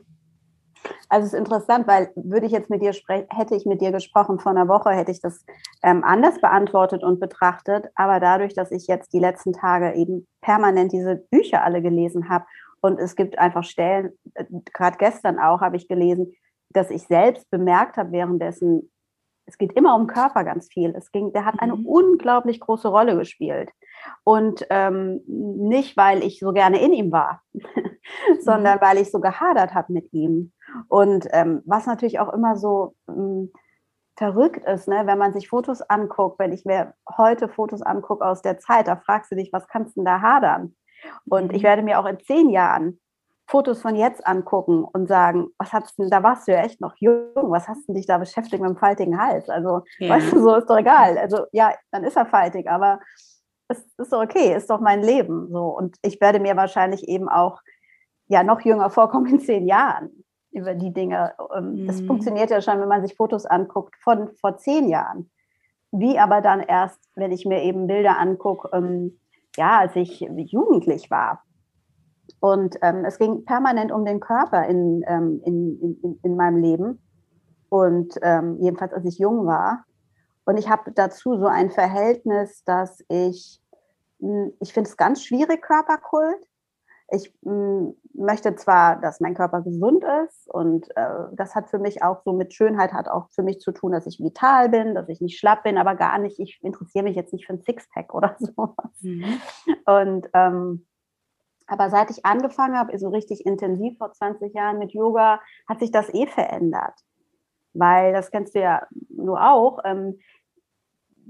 Also 1.10 1.28
es 1.28 1.34
ist 1.34 1.40
interessant, 1.40 1.88
weil 1.88 2.12
würde 2.16 2.46
ich 2.46 2.52
jetzt 2.52 2.70
mit 2.70 2.82
dir 2.82 2.94
sprechen, 2.94 3.28
hätte 3.30 3.56
ich 3.56 3.66
mit 3.66 3.82
dir 3.82 3.92
gesprochen 3.92 4.40
vor 4.40 4.52
einer 4.52 4.68
Woche, 4.68 4.92
hätte 4.92 5.12
ich 5.12 5.22
das 5.22 5.46
ähm, 5.82 6.04
anders 6.04 6.40
beantwortet 6.42 7.04
und 7.04 7.20
betrachtet. 7.20 7.86
Aber 7.96 8.20
dadurch, 8.20 8.54
dass 8.54 8.72
ich 8.72 8.88
jetzt 8.88 9.14
die 9.14 9.20
letzten 9.20 9.54
Tage 9.54 9.94
eben 9.94 10.28
permanent 10.42 10.92
diese 10.92 11.16
Bücher 11.16 11.64
alle 11.64 11.82
gelesen 11.82 12.30
habe 12.30 12.46
und 12.84 13.00
es 13.00 13.16
gibt 13.16 13.40
einfach 13.40 13.64
Stellen, 13.64 14.12
äh, 14.34 14.44
gerade 14.74 14.98
gestern 14.98 15.40
auch 15.40 15.62
habe 15.62 15.78
ich 15.78 15.88
gelesen, 15.88 16.34
dass 16.70 16.90
ich 16.90 17.04
selbst 17.04 17.50
bemerkt 17.50 17.96
habe 17.96 18.12
währenddessen, 18.12 18.92
es 19.46 19.58
geht 19.58 19.74
immer 19.74 19.96
um 19.96 20.08
Körper 20.08 20.44
ganz 20.44 20.68
viel. 20.68 20.94
Es 20.96 21.12
ging, 21.12 21.32
der 21.32 21.46
hat 21.46 21.60
eine 21.60 21.76
mhm. 21.76 21.86
unglaublich 21.86 22.60
große 22.60 22.88
Rolle 22.88 23.18
gespielt. 23.18 23.70
Und 24.24 24.66
ähm, 24.70 25.22
nicht, 25.28 25.98
weil 25.98 26.24
ich 26.24 26.40
so 26.40 26.54
gerne 26.54 26.82
in 26.82 26.94
ihm 26.94 27.12
war, 27.12 27.42
sondern 28.40 28.78
mhm. 28.78 28.82
weil 28.82 28.98
ich 28.98 29.12
so 29.12 29.20
gehadert 29.20 29.74
habe 29.74 29.94
mit 29.94 30.12
ihm. 30.14 30.52
Und 30.88 31.28
ähm, 31.32 31.62
was 31.66 31.86
natürlich 31.86 32.20
auch 32.20 32.32
immer 32.32 32.56
so 32.56 32.96
ähm, 33.08 33.52
verrückt 34.18 34.66
ist, 34.66 34.88
ne? 34.88 35.04
wenn 35.06 35.18
man 35.18 35.34
sich 35.34 35.50
Fotos 35.50 35.82
anguckt, 35.82 36.40
wenn 36.40 36.54
ich 36.54 36.66
mir 36.66 36.94
heute 37.18 37.50
Fotos 37.50 37.82
angucke 37.82 38.26
aus 38.26 38.42
der 38.42 38.60
Zeit, 38.60 38.88
da 38.88 38.96
fragst 38.96 39.32
du 39.32 39.36
dich, 39.36 39.52
was 39.52 39.68
kannst 39.68 39.96
du 39.96 40.02
denn 40.02 40.06
da 40.06 40.22
hadern? 40.22 40.76
Und 41.30 41.52
ich 41.54 41.64
mhm. 41.64 41.68
werde 41.68 41.82
mir 41.82 42.00
auch 42.00 42.06
in 42.06 42.20
zehn 42.20 42.50
Jahren 42.50 43.00
Fotos 43.48 43.82
von 43.82 43.96
jetzt 43.96 44.26
angucken 44.26 44.86
und 44.86 45.08
sagen, 45.08 45.48
was 45.58 45.74
hast 45.74 45.98
du 45.98 46.04
denn, 46.04 46.10
da 46.10 46.24
warst 46.24 46.48
du 46.48 46.54
ja 46.54 46.62
echt 46.62 46.80
noch 46.80 46.96
jung, 46.98 47.34
was 47.36 47.68
hast 47.68 47.88
du 47.88 47.94
dich 47.94 48.06
da 48.06 48.18
beschäftigt 48.18 48.62
mit 48.62 48.70
dem 48.70 48.78
faltigen 48.78 49.20
Hals? 49.20 49.50
Also, 49.50 49.82
ja. 50.00 50.10
weißt 50.10 50.32
du, 50.32 50.40
so 50.40 50.56
ist 50.56 50.70
doch 50.70 50.78
egal. 50.78 51.18
Also, 51.18 51.46
ja, 51.52 51.74
dann 51.92 52.04
ist 52.04 52.16
er 52.16 52.26
faltig, 52.26 52.70
aber 52.70 53.00
es 53.68 53.86
ist 53.98 54.14
doch 54.14 54.22
okay, 54.24 54.56
ist 54.56 54.70
doch 54.70 54.80
mein 54.80 55.02
Leben. 55.02 55.50
So. 55.50 55.66
Und 55.66 55.98
ich 56.02 56.20
werde 56.22 56.40
mir 56.40 56.56
wahrscheinlich 56.56 57.08
eben 57.08 57.30
auch 57.30 57.62
ja 58.28 58.44
noch 58.44 58.62
jünger 58.62 58.90
vorkommen 58.90 59.28
in 59.28 59.40
zehn 59.40 59.68
Jahren 59.68 60.24
über 60.52 60.76
die 60.76 60.94
Dinge. 60.94 61.34
Ähm, 61.56 61.88
das 61.88 62.02
mhm. 62.02 62.08
funktioniert 62.08 62.50
ja 62.50 62.62
schon, 62.62 62.80
wenn 62.80 62.88
man 62.88 63.06
sich 63.06 63.16
Fotos 63.16 63.46
anguckt 63.46 63.96
von 64.04 64.30
vor 64.40 64.58
zehn 64.58 64.88
Jahren. 64.88 65.30
Wie 65.92 66.18
aber 66.18 66.42
dann 66.42 66.62
erst, 66.62 67.00
wenn 67.16 67.32
ich 67.32 67.46
mir 67.46 67.62
eben 67.64 67.88
Bilder 67.88 68.18
angucke, 68.18 68.70
ähm, 68.74 69.20
ja, 69.56 69.80
als 69.80 69.96
ich 69.96 70.20
jugendlich 70.20 71.12
war. 71.12 71.44
Und 72.40 72.78
ähm, 72.82 73.06
es 73.06 73.20
ging 73.20 73.46
permanent 73.46 73.92
um 73.92 74.06
den 74.06 74.20
Körper 74.20 74.66
in, 74.66 75.04
ähm, 75.08 75.42
in, 75.46 75.98
in, 76.02 76.20
in, 76.24 76.36
meinem 76.36 76.58
Leben. 76.58 77.00
Und 77.70 78.16
ähm, 78.22 78.58
jedenfalls, 78.60 78.94
als 78.94 79.06
ich 79.06 79.20
jung 79.20 79.46
war. 79.46 79.86
Und 80.46 80.58
ich 80.58 80.70
habe 80.70 80.92
dazu 80.92 81.38
so 81.38 81.48
ein 81.48 81.72
Verhältnis, 81.72 82.64
dass 82.66 83.04
ich, 83.10 83.62
hm, 84.20 84.54
ich 84.60 84.74
finde 84.74 84.90
es 84.90 84.98
ganz 84.98 85.24
schwierig, 85.24 85.62
Körperkult. 85.62 86.48
Ich 87.10 87.34
hm, 87.44 87.96
möchte 88.14 88.56
zwar, 88.56 89.00
dass 89.00 89.20
mein 89.20 89.36
Körper 89.36 89.62
gesund 89.62 90.04
ist 90.26 90.50
und 90.50 90.90
äh, 90.96 91.26
das 91.34 91.56
hat 91.56 91.70
für 91.70 91.80
mich 91.80 92.04
auch 92.04 92.22
so 92.24 92.34
mit 92.34 92.54
Schönheit 92.54 92.94
hat 92.94 93.08
auch 93.08 93.30
für 93.32 93.44
mich 93.44 93.60
zu 93.60 93.72
tun, 93.72 93.92
dass 93.92 94.06
ich 94.06 94.20
vital 94.20 94.70
bin, 94.70 94.96
dass 94.96 95.10
ich 95.10 95.22
nicht 95.22 95.38
schlapp 95.38 95.64
bin, 95.64 95.78
aber 95.78 95.96
gar 95.96 96.18
nicht, 96.20 96.40
ich 96.40 96.60
interessiere 96.64 97.04
mich 97.04 97.16
jetzt 97.16 97.34
nicht 97.34 97.46
für 97.46 97.54
ein 97.54 97.62
Sixpack 97.62 98.14
oder 98.14 98.36
sowas. 98.40 99.02
Mhm. 99.02 99.42
Und 99.86 100.30
ähm, 100.34 100.86
aber 101.68 101.90
seit 101.90 102.12
ich 102.12 102.26
angefangen 102.26 102.78
habe, 102.78 102.98
so 102.98 103.10
richtig 103.10 103.46
intensiv 103.46 103.98
vor 103.98 104.12
20 104.12 104.54
Jahren 104.54 104.80
mit 104.80 104.92
Yoga, 104.92 105.40
hat 105.68 105.80
sich 105.80 105.92
das 105.92 106.14
eh 106.14 106.28
verändert. 106.28 106.94
Weil, 107.74 108.14
das 108.14 108.32
kennst 108.32 108.56
du 108.56 108.62
ja 108.62 108.86
nur 109.10 109.42
auch, 109.42 109.80
ähm, 109.84 110.20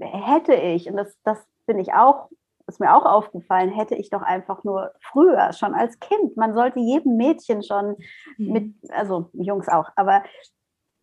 hätte 0.00 0.54
ich, 0.54 0.88
und 0.88 0.96
das, 0.96 1.16
das 1.24 1.38
finde 1.66 1.82
ich 1.82 1.92
auch 1.92 2.28
ist 2.66 2.80
mir 2.80 2.96
auch 2.96 3.04
aufgefallen, 3.04 3.68
hätte 3.68 3.94
ich 3.94 4.08
doch 4.08 4.22
einfach 4.22 4.64
nur 4.64 4.92
früher, 5.12 5.52
schon 5.52 5.74
als 5.74 6.00
Kind, 6.00 6.36
man 6.38 6.54
sollte 6.54 6.80
jedem 6.80 7.18
Mädchen 7.18 7.62
schon 7.62 7.96
mhm. 8.38 8.52
mit, 8.52 8.74
also 8.90 9.28
Jungs 9.34 9.68
auch, 9.68 9.90
aber 9.96 10.22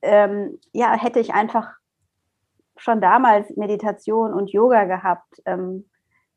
ähm, 0.02 0.60
ja, 0.74 0.94
hätte 0.94 1.20
ich 1.20 1.34
einfach 1.34 1.72
schon 2.78 3.02
damals 3.02 3.56
Meditation 3.56 4.34
und 4.34 4.52
Yoga 4.52 4.86
gehabt, 4.86 5.42
ähm, 5.46 5.88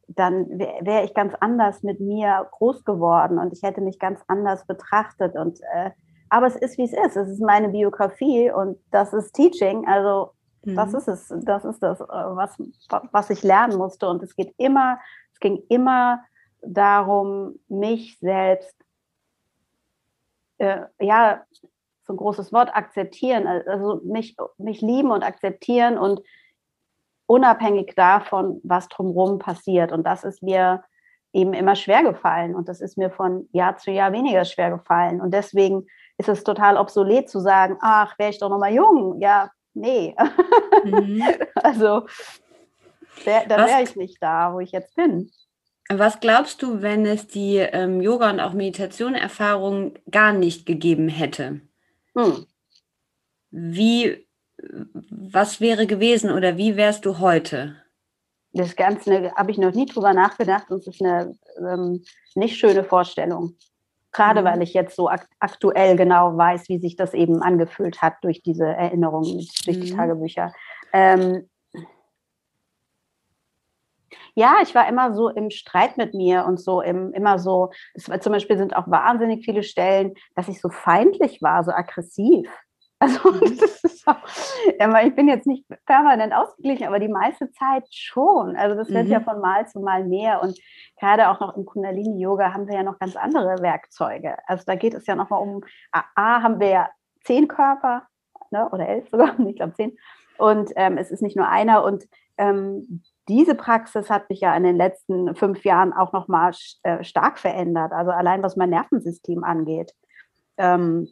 dann 0.06 0.58
wäre 0.58 0.84
wär 0.84 1.04
ich 1.04 1.14
ganz 1.14 1.34
anders 1.40 1.82
mit 1.82 1.99
mir 1.99 2.46
groß 2.52 2.84
geworden 2.84 3.38
und 3.38 3.54
ich 3.54 3.62
hätte 3.62 3.80
mich 3.80 3.99
ganz 3.99 4.20
anders 4.26 4.66
betrachtet. 4.66 5.34
Und 5.34 5.61
äh, 5.73 5.92
aber 6.35 6.47
es 6.47 6.57
ist 6.57 6.79
wie 6.79 6.85
es 6.85 6.93
ist. 6.93 7.17
Es 7.17 7.29
ist 7.29 7.41
meine 7.41 7.69
Biografie 7.69 8.50
und 8.50 8.79
das 8.91 9.12
ist 9.12 9.33
Teaching. 9.33 9.87
Also 9.87 10.35
Mhm. 10.64 10.76
Das 10.76 10.95
ist 10.95 11.09
es, 11.09 11.35
das 11.45 11.64
ist 11.64 11.83
das, 11.83 12.00
äh, 12.00 12.05
was, 12.07 12.57
was 13.12 13.31
ich 13.31 13.43
lernen 13.43 13.76
musste. 13.76 14.09
Und 14.09 14.23
es 14.23 14.35
geht 14.35 14.55
immer, 14.57 14.99
es 15.33 15.41
ging 15.41 15.62
immer 15.69 16.23
darum, 16.62 17.59
mich 17.69 18.19
selbst, 18.19 18.75
äh, 20.59 20.83
ja, 21.00 21.45
so 22.07 22.12
ein 22.12 22.17
großes 22.17 22.53
Wort, 22.53 22.75
akzeptieren, 22.75 23.47
also 23.47 24.00
mich, 24.05 24.37
mich 24.59 24.83
lieben 24.83 25.11
und 25.11 25.23
akzeptieren 25.23 25.97
und 25.97 26.21
unabhängig 27.26 27.95
davon, 27.97 28.61
was 28.62 28.88
drumherum 28.88 29.38
passiert. 29.38 29.91
Und 29.91 30.05
das 30.05 30.23
ist 30.23 30.43
mir 30.43 30.85
eben 31.33 31.55
immer 31.55 31.75
schwer 31.75 32.03
gefallen 32.03 32.55
und 32.55 32.69
das 32.69 32.81
ist 32.81 32.99
mir 32.99 33.11
von 33.11 33.49
Jahr 33.53 33.76
zu 33.79 33.91
Jahr 33.91 34.12
weniger 34.12 34.45
schwer 34.45 34.71
gefallen. 34.71 35.21
Und 35.21 35.33
deswegen 35.33 35.87
ist 36.18 36.28
es 36.28 36.44
total 36.44 36.76
obsolet 36.76 37.28
zu 37.28 37.40
sagen, 37.40 37.76
ach, 37.80 38.18
wäre 38.18 38.30
ich 38.30 38.38
doch 38.38 38.49
noch 38.49 38.59
mal 38.59 38.73
jung. 38.73 39.21
Ja, 39.21 39.50
nee. 39.75 40.14
Mhm. 40.85 41.23
also 41.56 42.06
wär, 43.25 43.47
dann 43.47 43.66
wäre 43.66 43.83
ich 43.83 43.97
nicht 43.97 44.23
da, 44.23 44.52
wo 44.52 44.61
ich 44.61 44.73
jetzt 44.73 44.94
bin. 44.94 45.30
Was 45.88 46.21
glaubst 46.21 46.62
du, 46.62 46.80
wenn 46.80 47.04
es 47.04 47.26
die 47.26 47.56
ähm, 47.56 48.00
Yoga- 48.00 48.30
und 48.30 48.40
auch 48.40 48.54
Meditation-Erfahrung 48.54 49.94
gar 50.11 50.33
nicht 50.33 50.64
gegeben 50.64 51.09
hätte? 51.09 51.61
Hm. 52.16 52.47
Wie, 53.50 54.26
was 55.11 55.61
wäre 55.61 55.87
gewesen 55.87 56.30
oder 56.30 56.56
wie 56.56 56.76
wärst 56.76 57.04
du 57.04 57.18
heute? 57.18 57.76
Das 58.52 58.76
Ganze 58.76 59.33
habe 59.35 59.50
ich 59.50 59.59
noch 59.59 59.75
nie 59.75 59.85
drüber 59.85 60.14
nachgedacht 60.14 60.71
und 60.71 60.78
es 60.78 60.87
ist 60.87 61.02
eine 61.02 61.37
ähm, 61.59 62.04
nicht 62.35 62.56
schöne 62.56 62.85
Vorstellung. 62.85 63.56
Gerade 64.14 64.40
mhm. 64.40 64.44
weil 64.47 64.62
ich 64.62 64.73
jetzt 64.73 64.97
so 64.97 65.09
akt 65.09 65.28
aktuell 65.40 65.97
genau 65.97 66.37
weiß, 66.37 66.71
wie 66.71 66.78
sich 66.78 66.97
das 66.97 67.12
eben 67.12 67.42
angefühlt 67.42 68.00
hat 68.00 68.14
durch 68.23 68.42
diese 68.42 68.64
Erinnerungen, 68.64 69.47
durch 69.66 69.80
die 69.80 69.92
mhm. 69.92 69.97
Tagebücher. 69.97 70.52
Ähm, 70.92 71.49
ja, 74.37 74.56
ich 74.62 74.75
war 74.75 74.88
immer 74.88 75.14
so 75.14 75.28
im 75.28 75.50
Streit 75.50 75.97
mit 75.97 76.14
mir 76.14 76.44
und 76.47 76.61
so 76.61 76.80
im, 76.80 77.12
immer 77.12 77.38
so, 77.38 77.71
es 77.94 78.09
war, 78.09 78.21
zum 78.21 78.33
Beispiel 78.33 78.56
sind 78.56 78.75
auch 78.75 78.88
wahnsinnig 78.88 79.44
viele 79.44 79.62
Stellen, 79.62 80.14
dass 80.35 80.49
ich 80.49 80.61
so 80.61 80.71
feindlich 80.71 81.42
war, 81.42 81.62
so 81.62 81.71
aggressiv. 81.71 82.49
Also 83.04 83.30
mhm. 83.32 84.94
auch, 84.94 85.02
ich 85.04 85.14
bin 85.14 85.28
jetzt 85.28 85.46
nicht 85.46 85.66
permanent 85.84 86.32
ausgeglichen, 86.32 86.87
aber 86.87 86.99
die 86.99 87.08
meiste 87.08 87.50
Zeit 87.52 87.84
schon. 87.90 88.56
Also 88.56 88.76
das 88.76 88.88
wird 88.88 89.06
mhm. 89.06 89.12
ja 89.12 89.20
von 89.20 89.40
Mal 89.40 89.68
zu 89.68 89.80
Mal 89.80 90.04
mehr. 90.04 90.42
Und 90.42 90.58
gerade 90.99 91.28
auch 91.28 91.38
noch 91.40 91.56
im 91.56 91.66
Kundalini-Yoga 91.66 92.54
haben 92.54 92.66
wir 92.66 92.76
ja 92.76 92.82
noch 92.82 92.99
ganz 92.99 93.16
andere 93.16 93.61
Werkzeuge. 93.61 94.37
Also 94.46 94.64
da 94.66 94.75
geht 94.75 94.94
es 94.94 95.06
ja 95.06 95.14
nochmal 95.14 95.42
um, 95.42 95.62
A, 95.92 96.42
haben 96.42 96.61
wir 96.61 96.68
ja 96.68 96.90
zehn 97.25 97.46
Körper 97.46 98.06
ne, 98.50 98.68
oder 98.70 98.88
elf 98.88 99.08
sogar, 99.11 99.38
ich 99.46 99.56
glaube 99.56 99.75
zehn. 99.75 99.96
Und 100.38 100.73
ähm, 100.76 100.96
es 100.96 101.11
ist 101.11 101.23
nicht 101.23 101.37
nur 101.37 101.49
einer. 101.49 101.84
Und 101.84 102.04
ähm, 102.38 103.02
diese 103.28 103.54
Praxis 103.54 104.08
hat 104.08 104.30
mich 104.30 104.40
ja 104.40 104.56
in 104.56 104.64
den 104.64 104.76
letzten 104.76 105.34
fünf 105.34 105.64
Jahren 105.64 105.92
auch 105.92 106.12
nochmal 106.12 106.52
äh, 106.82 107.04
stark 107.04 107.38
verändert. 107.38 107.92
Also 107.92 108.11
allein 108.12 108.42
was 108.42 108.56
mein 108.56 108.70
Nervensystem 108.70 109.44
angeht. 109.44 109.92
Ähm, 110.56 111.08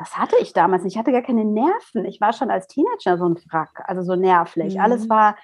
das 0.00 0.16
hatte 0.16 0.36
ich 0.40 0.54
damals 0.54 0.82
nicht. 0.82 0.94
Ich 0.94 0.98
hatte 0.98 1.12
gar 1.12 1.20
keine 1.20 1.44
Nerven. 1.44 2.06
Ich 2.06 2.22
war 2.22 2.32
schon 2.32 2.50
als 2.50 2.66
Teenager 2.66 3.18
so 3.18 3.26
ein 3.26 3.36
Wrack, 3.50 3.82
also 3.84 4.00
so 4.00 4.16
nervlich. 4.16 4.76
Mhm. 4.76 4.80
Alles 4.80 5.10
war, 5.10 5.36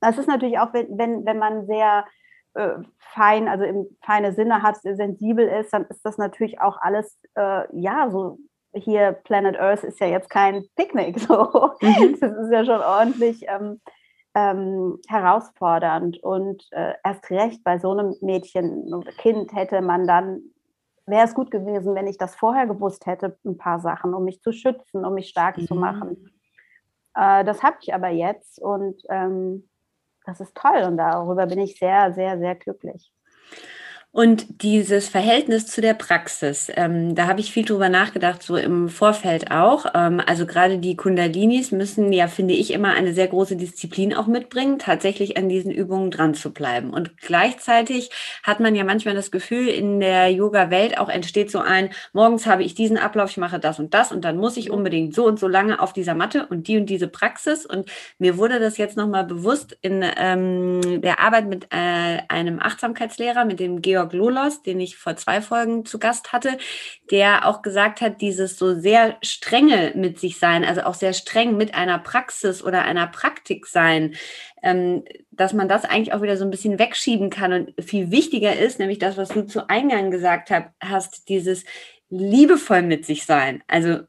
das 0.00 0.16
ist 0.16 0.26
natürlich 0.26 0.58
auch, 0.58 0.72
wenn, 0.72 0.96
wenn, 0.96 1.26
wenn 1.26 1.38
man 1.38 1.66
sehr 1.66 2.06
äh, 2.54 2.78
fein, 2.98 3.46
also 3.46 3.64
im 3.64 3.86
feine 4.02 4.32
Sinne 4.32 4.62
hat, 4.62 4.76
sensibel 4.80 5.46
ist, 5.46 5.74
dann 5.74 5.84
ist 5.84 6.00
das 6.02 6.16
natürlich 6.16 6.62
auch 6.62 6.78
alles, 6.80 7.20
äh, 7.34 7.64
ja, 7.78 8.08
so 8.10 8.38
hier 8.72 9.12
Planet 9.12 9.60
Earth 9.60 9.84
ist 9.84 10.00
ja 10.00 10.06
jetzt 10.06 10.30
kein 10.30 10.64
Picknick, 10.76 11.20
so. 11.20 11.72
Mhm. 11.82 12.16
Das 12.20 12.32
ist 12.32 12.52
ja 12.52 12.64
schon 12.64 12.80
ordentlich 12.80 13.44
ähm, 13.48 13.82
ähm, 14.34 14.98
herausfordernd 15.08 16.22
und 16.22 16.66
äh, 16.70 16.94
erst 17.04 17.30
recht 17.30 17.62
bei 17.62 17.78
so 17.78 17.90
einem 17.90 18.16
Mädchen, 18.22 19.04
Kind 19.18 19.54
hätte 19.54 19.82
man 19.82 20.06
dann 20.06 20.53
wäre 21.06 21.24
es 21.24 21.34
gut 21.34 21.50
gewesen, 21.50 21.94
wenn 21.94 22.06
ich 22.06 22.18
das 22.18 22.34
vorher 22.34 22.66
gewusst 22.66 23.06
hätte, 23.06 23.36
ein 23.44 23.58
paar 23.58 23.80
Sachen, 23.80 24.14
um 24.14 24.24
mich 24.24 24.40
zu 24.40 24.52
schützen, 24.52 25.04
um 25.04 25.14
mich 25.14 25.28
stark 25.28 25.58
mhm. 25.58 25.66
zu 25.66 25.74
machen. 25.74 26.30
Äh, 27.14 27.44
das 27.44 27.62
habe 27.62 27.76
ich 27.80 27.94
aber 27.94 28.08
jetzt 28.08 28.60
und 28.60 29.02
ähm, 29.08 29.68
das 30.26 30.40
ist 30.40 30.54
toll 30.54 30.82
und 30.86 30.96
darüber 30.96 31.46
bin 31.46 31.58
ich 31.58 31.78
sehr, 31.78 32.12
sehr, 32.14 32.38
sehr 32.38 32.54
glücklich. 32.54 33.12
Und 34.14 34.62
dieses 34.62 35.08
Verhältnis 35.08 35.66
zu 35.66 35.80
der 35.80 35.94
Praxis, 35.94 36.70
ähm, 36.76 37.16
da 37.16 37.26
habe 37.26 37.40
ich 37.40 37.50
viel 37.50 37.64
drüber 37.64 37.88
nachgedacht, 37.88 38.44
so 38.44 38.56
im 38.56 38.88
Vorfeld 38.88 39.50
auch. 39.50 39.86
Ähm, 39.92 40.22
also 40.24 40.46
gerade 40.46 40.78
die 40.78 40.94
Kundalinis 40.94 41.72
müssen 41.72 42.12
ja, 42.12 42.28
finde 42.28 42.54
ich, 42.54 42.72
immer 42.72 42.92
eine 42.92 43.12
sehr 43.12 43.26
große 43.26 43.56
Disziplin 43.56 44.14
auch 44.14 44.28
mitbringen, 44.28 44.78
tatsächlich 44.78 45.36
an 45.36 45.48
diesen 45.48 45.72
Übungen 45.72 46.12
dran 46.12 46.34
zu 46.34 46.52
bleiben. 46.52 46.90
Und 46.90 47.18
gleichzeitig 47.18 48.10
hat 48.44 48.60
man 48.60 48.76
ja 48.76 48.84
manchmal 48.84 49.16
das 49.16 49.32
Gefühl, 49.32 49.66
in 49.66 49.98
der 49.98 50.30
Yoga-Welt 50.30 50.96
auch 50.96 51.08
entsteht 51.08 51.50
so 51.50 51.58
ein, 51.58 51.90
morgens 52.12 52.46
habe 52.46 52.62
ich 52.62 52.76
diesen 52.76 52.98
Ablauf, 52.98 53.30
ich 53.30 53.36
mache 53.38 53.58
das 53.58 53.80
und 53.80 53.94
das 53.94 54.12
und 54.12 54.24
dann 54.24 54.36
muss 54.36 54.56
ich 54.56 54.70
unbedingt 54.70 55.12
so 55.12 55.26
und 55.26 55.40
so 55.40 55.48
lange 55.48 55.80
auf 55.80 55.92
dieser 55.92 56.14
Matte 56.14 56.46
und 56.46 56.68
die 56.68 56.78
und 56.78 56.86
diese 56.86 57.08
Praxis. 57.08 57.66
Und 57.66 57.90
mir 58.20 58.38
wurde 58.38 58.60
das 58.60 58.76
jetzt 58.76 58.96
nochmal 58.96 59.24
bewusst 59.24 59.76
in 59.82 60.04
ähm, 60.16 61.02
der 61.02 61.18
Arbeit 61.18 61.48
mit 61.48 61.64
äh, 61.72 62.18
einem 62.28 62.60
Achtsamkeitslehrer, 62.60 63.44
mit 63.44 63.58
dem 63.58 63.82
Georg 63.82 64.03
Georg 64.04 64.12
Lolos, 64.12 64.62
den 64.62 64.80
ich 64.80 64.96
vor 64.96 65.16
zwei 65.16 65.40
Folgen 65.40 65.84
zu 65.84 65.98
Gast 65.98 66.32
hatte, 66.32 66.58
der 67.10 67.46
auch 67.46 67.62
gesagt 67.62 68.00
hat, 68.00 68.20
dieses 68.20 68.58
so 68.58 68.78
sehr 68.78 69.16
strenge 69.22 69.92
mit 69.94 70.18
sich 70.18 70.38
sein, 70.38 70.64
also 70.64 70.82
auch 70.82 70.94
sehr 70.94 71.12
streng 71.12 71.56
mit 71.56 71.74
einer 71.74 71.98
Praxis 71.98 72.62
oder 72.62 72.84
einer 72.84 73.06
Praktik 73.06 73.66
sein, 73.66 74.14
ähm, 74.62 75.04
dass 75.30 75.52
man 75.52 75.68
das 75.68 75.84
eigentlich 75.84 76.12
auch 76.12 76.22
wieder 76.22 76.36
so 76.36 76.44
ein 76.44 76.50
bisschen 76.50 76.78
wegschieben 76.78 77.30
kann 77.30 77.52
und 77.52 77.84
viel 77.84 78.10
wichtiger 78.10 78.56
ist, 78.56 78.78
nämlich 78.78 78.98
das, 78.98 79.16
was 79.16 79.30
du 79.30 79.46
zu 79.46 79.68
Eingang 79.68 80.10
gesagt 80.10 80.50
hast, 80.80 81.28
dieses 81.28 81.64
liebevoll 82.10 82.82
mit 82.82 83.04
sich 83.04 83.24
sein. 83.24 83.62
Also 83.66 84.00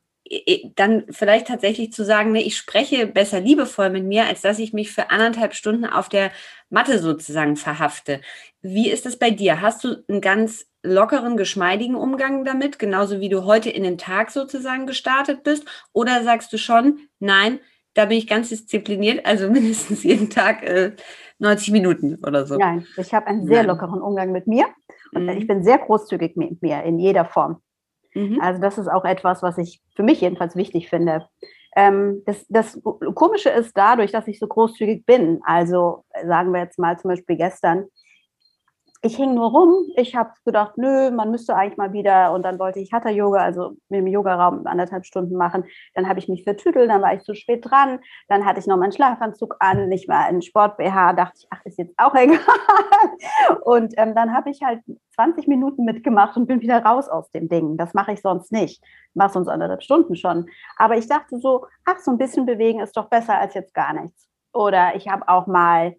dann 0.76 1.04
vielleicht 1.10 1.48
tatsächlich 1.48 1.94
zu 1.94 2.04
sagen, 2.04 2.32
ne, 2.32 2.42
ich 2.42 2.58
spreche 2.58 3.06
besser 3.06 3.40
liebevoll 3.40 3.92
mit 3.92 4.06
mir, 4.06 4.26
als 4.26 4.42
dass 4.42 4.58
ich 4.58 4.74
mich 4.74 4.92
für 4.92 5.12
anderthalb 5.12 5.54
Stunden 5.54 5.86
auf 5.86 6.10
der 6.10 6.32
Matte 6.70 6.98
sozusagen 6.98 7.56
verhafte. 7.56 8.22
Wie 8.62 8.90
ist 8.90 9.06
es 9.06 9.20
bei 9.20 9.30
dir? 9.30 9.62
Hast 9.62 9.84
du 9.84 10.04
einen 10.08 10.22
ganz 10.22 10.66
lockeren, 10.82 11.38
geschmeidigen 11.38 11.96
Umgang 11.96 12.44
damit, 12.44 12.80
genauso 12.80 13.20
wie 13.20 13.30
du 13.30 13.46
heute 13.46 13.70
in 13.70 13.84
den 13.84 14.00
Tag 14.00 14.32
sozusagen 14.32 14.88
gestartet 14.88 15.44
bist? 15.44 15.66
Oder 15.94 16.24
sagst 16.24 16.52
du 16.52 16.58
schon, 16.58 17.00
nein, 17.20 17.60
da 17.94 18.06
bin 18.06 18.18
ich 18.18 18.28
ganz 18.28 18.50
diszipliniert, 18.50 19.26
also 19.26 19.50
mindestens 19.52 20.04
jeden 20.04 20.32
Tag 20.32 20.64
äh, 20.64 20.94
90 21.38 21.72
Minuten 21.72 22.16
oder 22.26 22.48
so? 22.48 22.58
Nein, 22.58 22.88
ich 22.98 23.14
habe 23.14 23.28
einen 23.28 23.46
sehr 23.46 23.64
lockeren 23.64 24.02
Umgang 24.02 24.32
mit 24.32 24.48
mir 24.48 24.66
und 25.14 25.24
mhm. 25.24 25.30
ich 25.30 25.46
bin 25.46 25.64
sehr 25.64 25.78
großzügig 25.78 26.36
mit 26.36 26.64
mir 26.64 26.82
in 26.84 26.98
jeder 26.98 27.26
Form. 27.26 27.62
Mhm. 28.16 28.40
Also 28.42 28.60
das 28.60 28.78
ist 28.78 28.88
auch 28.88 29.06
etwas, 29.06 29.44
was 29.44 29.58
ich 29.58 29.82
für 29.96 30.04
mich 30.04 30.22
jedenfalls 30.22 30.56
wichtig 30.56 30.90
finde. 30.90 31.28
Ähm, 31.76 32.24
das, 32.26 32.46
das 32.48 32.82
Komische 33.14 33.50
ist 33.50 33.78
dadurch, 33.78 34.12
dass 34.12 34.28
ich 34.28 34.40
so 34.40 34.48
großzügig 34.48 35.06
bin. 35.06 35.42
Also 35.46 36.06
sagen 36.26 36.54
wir 36.54 36.62
jetzt 36.62 36.80
mal 36.80 36.98
zum 36.98 37.10
Beispiel 37.10 37.36
gestern, 37.36 37.86
ich 39.02 39.16
hing 39.18 39.36
nur 39.36 39.52
rum. 39.52 39.88
Ich 39.96 40.16
habe 40.16 40.32
gedacht, 40.46 40.78
nö, 40.78 41.12
man 41.12 41.30
müsste 41.30 41.56
eigentlich 41.56 41.78
mal 41.78 41.94
wieder. 41.94 42.32
Und 42.34 42.44
dann 42.44 42.58
wollte 42.58 42.80
ich 42.80 42.92
Hatha-Yoga, 42.92 43.40
also 43.40 43.78
mit 43.90 44.00
dem 44.00 44.08
Yogaraum 44.08 44.66
anderthalb 44.66 45.06
Stunden 45.06 45.36
machen. 45.36 45.66
Dann 45.94 46.08
habe 46.10 46.20
ich 46.20 46.28
mich 46.28 46.44
vertüdelt, 46.44 46.90
dann 46.90 47.02
war 47.02 47.14
ich 47.14 47.22
zu 47.22 47.36
spät 47.36 47.66
dran. 47.70 48.00
Dann 48.28 48.46
hatte 48.46 48.60
ich 48.60 48.68
noch 48.68 48.78
meinen 48.78 48.92
Schlafanzug 48.92 49.56
an, 49.60 49.90
nicht 49.90 50.08
mal 50.08 50.26
einen 50.26 50.42
Sport-BH. 50.42 51.14
Dachte 51.14 51.38
ich, 51.38 51.48
ach, 51.52 51.64
ist 51.66 51.78
jetzt 51.78 51.94
auch 51.98 52.16
egal. 52.16 52.40
Und 53.62 53.94
ähm, 53.98 54.16
dann 54.16 54.34
habe 54.34 54.50
ich 54.50 54.62
halt 54.64 54.82
20 55.16 55.48
Minuten 55.48 55.86
mitgemacht 55.86 56.36
und 56.36 56.48
bin 56.48 56.62
wieder 56.62 56.84
raus 56.84 57.08
aus 57.08 57.30
dem 57.32 57.48
Ding. 57.48 57.78
Das 57.78 57.94
mache 57.94 58.14
ich 58.14 58.22
sonst 58.22 58.52
nicht. 58.52 58.82
Ich 58.84 59.16
mache 59.16 59.34
sonst 59.34 59.48
anderthalb 59.48 59.84
Stunden 59.84 60.16
schon. 60.16 60.48
Aber 60.78 60.98
ich 60.98 61.08
dachte 61.08 61.38
so, 61.40 61.68
ach, 61.86 62.00
so 62.00 62.12
ein 62.12 62.18
bisschen 62.18 62.46
bewegen 62.46 62.80
ist 62.80 62.98
doch 62.98 63.10
besser 63.10 63.38
als 63.38 63.54
jetzt 63.54 63.74
gar 63.74 63.94
nichts. 63.94 64.28
Oder 64.54 64.96
ich 64.96 65.08
habe 65.10 65.28
auch 65.28 65.48
mal 65.48 65.96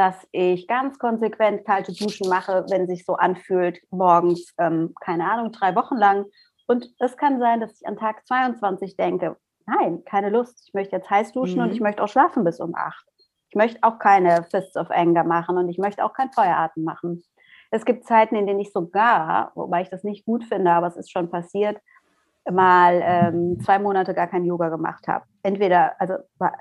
dass 0.00 0.26
ich 0.32 0.66
ganz 0.66 0.98
konsequent 0.98 1.66
kalte 1.66 1.92
Duschen 1.92 2.30
mache, 2.30 2.64
wenn 2.70 2.86
sich 2.86 3.04
so 3.04 3.16
anfühlt, 3.16 3.82
morgens, 3.90 4.54
ähm, 4.56 4.94
keine 4.98 5.30
Ahnung, 5.30 5.52
drei 5.52 5.74
Wochen 5.74 5.96
lang. 5.98 6.24
Und 6.66 6.88
es 7.00 7.18
kann 7.18 7.38
sein, 7.38 7.60
dass 7.60 7.78
ich 7.78 7.86
an 7.86 7.98
Tag 7.98 8.26
22 8.26 8.96
denke, 8.96 9.36
nein, 9.66 10.02
keine 10.06 10.30
Lust, 10.30 10.64
ich 10.66 10.72
möchte 10.72 10.96
jetzt 10.96 11.10
heiß 11.10 11.32
duschen 11.32 11.56
mhm. 11.56 11.64
und 11.64 11.72
ich 11.72 11.80
möchte 11.80 12.02
auch 12.02 12.08
schlafen 12.08 12.44
bis 12.44 12.60
um 12.60 12.74
acht. 12.74 13.04
Ich 13.50 13.56
möchte 13.56 13.78
auch 13.82 13.98
keine 13.98 14.42
Fists 14.44 14.74
of 14.78 14.90
Anger 14.90 15.24
machen 15.24 15.58
und 15.58 15.68
ich 15.68 15.76
möchte 15.76 16.02
auch 16.02 16.14
kein 16.14 16.32
Feueratem 16.32 16.82
machen. 16.82 17.22
Es 17.70 17.84
gibt 17.84 18.06
Zeiten, 18.06 18.36
in 18.36 18.46
denen 18.46 18.60
ich 18.60 18.72
sogar, 18.72 19.52
wobei 19.54 19.82
ich 19.82 19.90
das 19.90 20.02
nicht 20.02 20.24
gut 20.24 20.44
finde, 20.44 20.72
aber 20.72 20.86
es 20.86 20.96
ist 20.96 21.10
schon 21.10 21.30
passiert, 21.30 21.76
mal 22.50 23.00
ähm, 23.02 23.60
zwei 23.60 23.78
Monate 23.78 24.14
gar 24.14 24.26
kein 24.26 24.44
Yoga 24.44 24.68
gemacht 24.68 25.06
habe. 25.08 25.24
Entweder, 25.42 26.00
also 26.00 26.14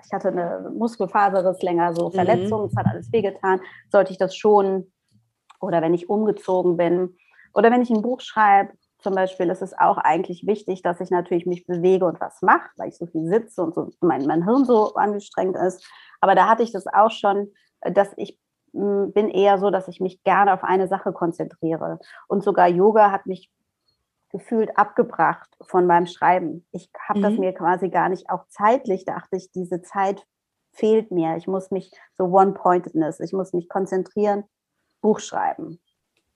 ich 0.05 0.11
hatte 0.11 0.29
eine 0.29 0.71
Muskelfaserriss 0.75 1.61
länger, 1.61 1.93
so 1.93 2.09
mhm. 2.09 2.13
Verletzung, 2.13 2.61
mhm. 2.61 2.67
es 2.67 2.75
hat 2.75 2.87
alles 2.87 3.11
wehgetan, 3.11 3.61
sollte 3.91 4.11
ich 4.11 4.17
das 4.17 4.35
schon. 4.35 4.91
Oder 5.61 5.81
wenn 5.81 5.93
ich 5.93 6.09
umgezogen 6.09 6.77
bin 6.77 7.17
oder 7.53 7.71
wenn 7.71 7.81
ich 7.81 7.89
ein 7.89 8.01
Buch 8.01 8.21
schreibe, 8.21 8.73
zum 8.99 9.15
Beispiel 9.15 9.49
ist 9.49 9.61
es 9.61 9.77
auch 9.77 9.97
eigentlich 9.97 10.45
wichtig, 10.45 10.81
dass 10.81 10.99
ich 10.99 11.09
natürlich 11.09 11.45
mich 11.45 11.65
bewege 11.65 12.05
und 12.05 12.19
was 12.19 12.41
mache, 12.41 12.69
weil 12.77 12.89
ich 12.89 12.97
so 12.97 13.05
viel 13.05 13.25
sitze 13.25 13.63
und 13.63 13.73
so 13.73 13.89
mein, 14.01 14.25
mein 14.25 14.43
Hirn 14.43 14.65
so 14.65 14.93
angestrengt 14.95 15.55
ist. 15.55 15.85
Aber 16.19 16.35
da 16.35 16.49
hatte 16.49 16.63
ich 16.63 16.73
das 16.73 16.85
auch 16.87 17.11
schon, 17.11 17.53
dass 17.81 18.09
ich 18.17 18.37
hm, 18.73 19.13
bin 19.13 19.29
eher 19.29 19.57
so, 19.57 19.69
dass 19.69 19.87
ich 19.87 20.01
mich 20.01 20.21
gerne 20.23 20.53
auf 20.53 20.63
eine 20.63 20.87
Sache 20.87 21.13
konzentriere. 21.13 21.99
Und 22.27 22.43
sogar 22.43 22.67
Yoga 22.67 23.11
hat 23.11 23.25
mich 23.25 23.49
gefühlt 24.31 24.77
abgebracht 24.77 25.49
von 25.61 25.85
meinem 25.87 26.05
Schreiben. 26.05 26.65
Ich 26.71 26.89
habe 27.07 27.19
mhm. 27.19 27.23
das 27.23 27.33
mir 27.33 27.53
quasi 27.53 27.89
gar 27.89 28.09
nicht, 28.09 28.29
auch 28.29 28.45
zeitlich 28.47 29.05
dachte 29.05 29.37
ich, 29.37 29.51
diese 29.51 29.81
Zeit 29.81 30.25
fehlt 30.71 31.11
mir. 31.11 31.35
Ich 31.37 31.47
muss 31.47 31.71
mich 31.71 31.91
so 32.17 32.25
One-Pointedness, 32.25 33.19
ich 33.19 33.33
muss 33.33 33.53
mich 33.53 33.69
konzentrieren, 33.69 34.43
Buch 35.01 35.19
schreiben. 35.19 35.79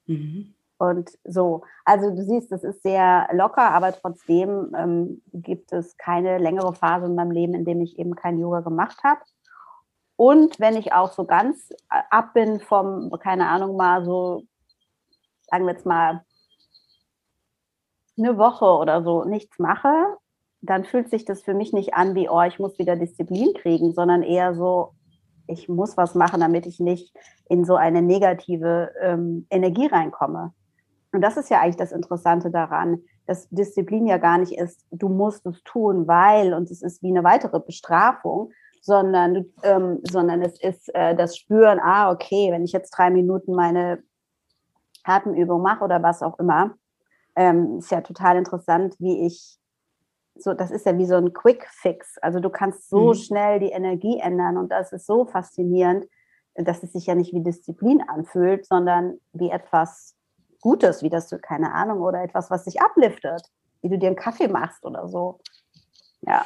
Mhm. 0.05 0.55
Und 0.77 1.11
so, 1.23 1.63
also 1.85 2.09
du 2.09 2.23
siehst, 2.23 2.51
das 2.51 2.63
ist 2.63 2.83
sehr 2.83 3.29
locker, 3.31 3.71
aber 3.71 3.93
trotzdem 3.93 4.73
ähm, 4.77 5.21
gibt 5.31 5.71
es 5.71 5.95
keine 5.97 6.39
längere 6.39 6.73
Phase 6.73 7.05
in 7.05 7.15
meinem 7.15 7.31
Leben, 7.31 7.53
in 7.53 7.63
dem 7.63 7.79
ich 7.81 7.97
eben 7.99 8.15
kein 8.15 8.39
Yoga 8.39 8.61
gemacht 8.61 8.97
habe. 9.03 9.21
Und 10.15 10.59
wenn 10.59 10.75
ich 10.75 10.93
auch 10.93 11.11
so 11.13 11.25
ganz 11.25 11.69
äh, 11.89 12.01
ab 12.09 12.33
bin 12.33 12.59
vom, 12.59 13.11
keine 13.19 13.47
Ahnung, 13.47 13.77
mal 13.77 14.03
so, 14.03 14.43
sagen 15.49 15.65
wir 15.65 15.73
jetzt 15.73 15.85
mal, 15.85 16.25
eine 18.17 18.37
Woche 18.37 18.65
oder 18.65 19.03
so 19.03 19.23
nichts 19.23 19.59
mache, 19.59 20.17
dann 20.61 20.85
fühlt 20.85 21.09
sich 21.09 21.25
das 21.25 21.41
für 21.41 21.53
mich 21.53 21.73
nicht 21.73 21.93
an 21.93 22.15
wie, 22.15 22.29
oh, 22.29 22.41
ich 22.41 22.59
muss 22.59 22.79
wieder 22.79 22.95
Disziplin 22.95 23.53
kriegen, 23.53 23.93
sondern 23.93 24.23
eher 24.23 24.53
so, 24.55 24.93
ich 25.47 25.67
muss 25.67 25.97
was 25.97 26.15
machen, 26.15 26.39
damit 26.39 26.65
ich 26.65 26.79
nicht 26.79 27.13
in 27.49 27.65
so 27.65 27.75
eine 27.75 28.01
negative 28.01 28.91
ähm, 29.01 29.45
Energie 29.49 29.87
reinkomme. 29.87 30.53
Und 31.11 31.21
das 31.21 31.37
ist 31.37 31.49
ja 31.49 31.61
eigentlich 31.61 31.75
das 31.75 31.91
Interessante 31.91 32.49
daran, 32.49 33.03
dass 33.27 33.47
Disziplin 33.49 34.07
ja 34.07 34.17
gar 34.17 34.37
nicht 34.37 34.57
ist, 34.57 34.85
du 34.91 35.09
musst 35.09 35.45
es 35.45 35.61
tun, 35.63 36.07
weil, 36.07 36.53
und 36.53 36.71
es 36.71 36.81
ist 36.81 37.03
wie 37.03 37.09
eine 37.09 37.23
weitere 37.23 37.59
Bestrafung, 37.59 38.51
sondern, 38.81 39.45
ähm, 39.63 39.99
sondern 40.03 40.41
es 40.41 40.59
ist 40.59 40.93
äh, 40.93 41.15
das 41.15 41.37
Spüren, 41.37 41.79
ah, 41.79 42.11
okay, 42.11 42.51
wenn 42.51 42.65
ich 42.65 42.73
jetzt 42.73 42.91
drei 42.91 43.09
Minuten 43.09 43.53
meine 43.53 44.03
Atemübung 45.03 45.61
mache 45.61 45.83
oder 45.83 46.01
was 46.03 46.21
auch 46.21 46.39
immer, 46.39 46.73
ähm, 47.35 47.79
ist 47.79 47.91
ja 47.91 48.01
total 48.01 48.37
interessant, 48.37 48.95
wie 48.99 49.25
ich 49.25 49.57
so, 50.35 50.53
das 50.53 50.71
ist 50.71 50.85
ja 50.85 50.97
wie 50.97 51.05
so 51.05 51.15
ein 51.15 51.33
Quick 51.33 51.67
Fix. 51.69 52.17
Also 52.19 52.39
du 52.39 52.49
kannst 52.49 52.89
so 52.89 53.09
mhm. 53.09 53.13
schnell 53.13 53.59
die 53.59 53.71
Energie 53.71 54.19
ändern 54.19 54.57
und 54.57 54.71
das 54.71 54.91
ist 54.91 55.05
so 55.05 55.25
faszinierend, 55.25 56.05
dass 56.55 56.83
es 56.83 56.93
sich 56.93 57.05
ja 57.05 57.15
nicht 57.15 57.33
wie 57.33 57.43
Disziplin 57.43 58.01
anfühlt, 58.07 58.65
sondern 58.65 59.19
wie 59.31 59.49
etwas 59.49 60.15
Gutes, 60.61 61.03
wie 61.03 61.09
das 61.09 61.27
du, 61.27 61.39
keine 61.39 61.73
Ahnung, 61.73 62.01
oder 62.01 62.23
etwas, 62.23 62.49
was 62.49 62.63
dich 62.63 62.81
abliftet, 62.81 63.41
wie 63.81 63.89
du 63.89 63.97
dir 63.97 64.07
einen 64.07 64.15
Kaffee 64.15 64.47
machst 64.47 64.85
oder 64.85 65.07
so. 65.07 65.39
Ja. 66.21 66.45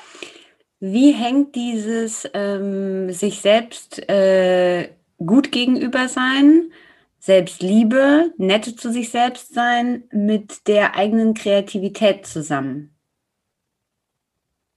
Wie 0.79 1.11
hängt 1.11 1.55
dieses 1.55 2.29
ähm, 2.33 3.11
sich 3.11 3.41
selbst 3.41 4.09
äh, 4.09 4.89
gut 5.17 5.51
gegenüber 5.51 6.07
sein 6.07 6.71
Selbstliebe, 7.19 8.33
nette 8.37 8.75
zu 8.75 8.91
sich 8.91 9.09
selbst 9.09 9.53
sein, 9.53 10.03
mit 10.11 10.67
der 10.67 10.95
eigenen 10.95 11.33
Kreativität 11.33 12.25
zusammen? 12.25 12.95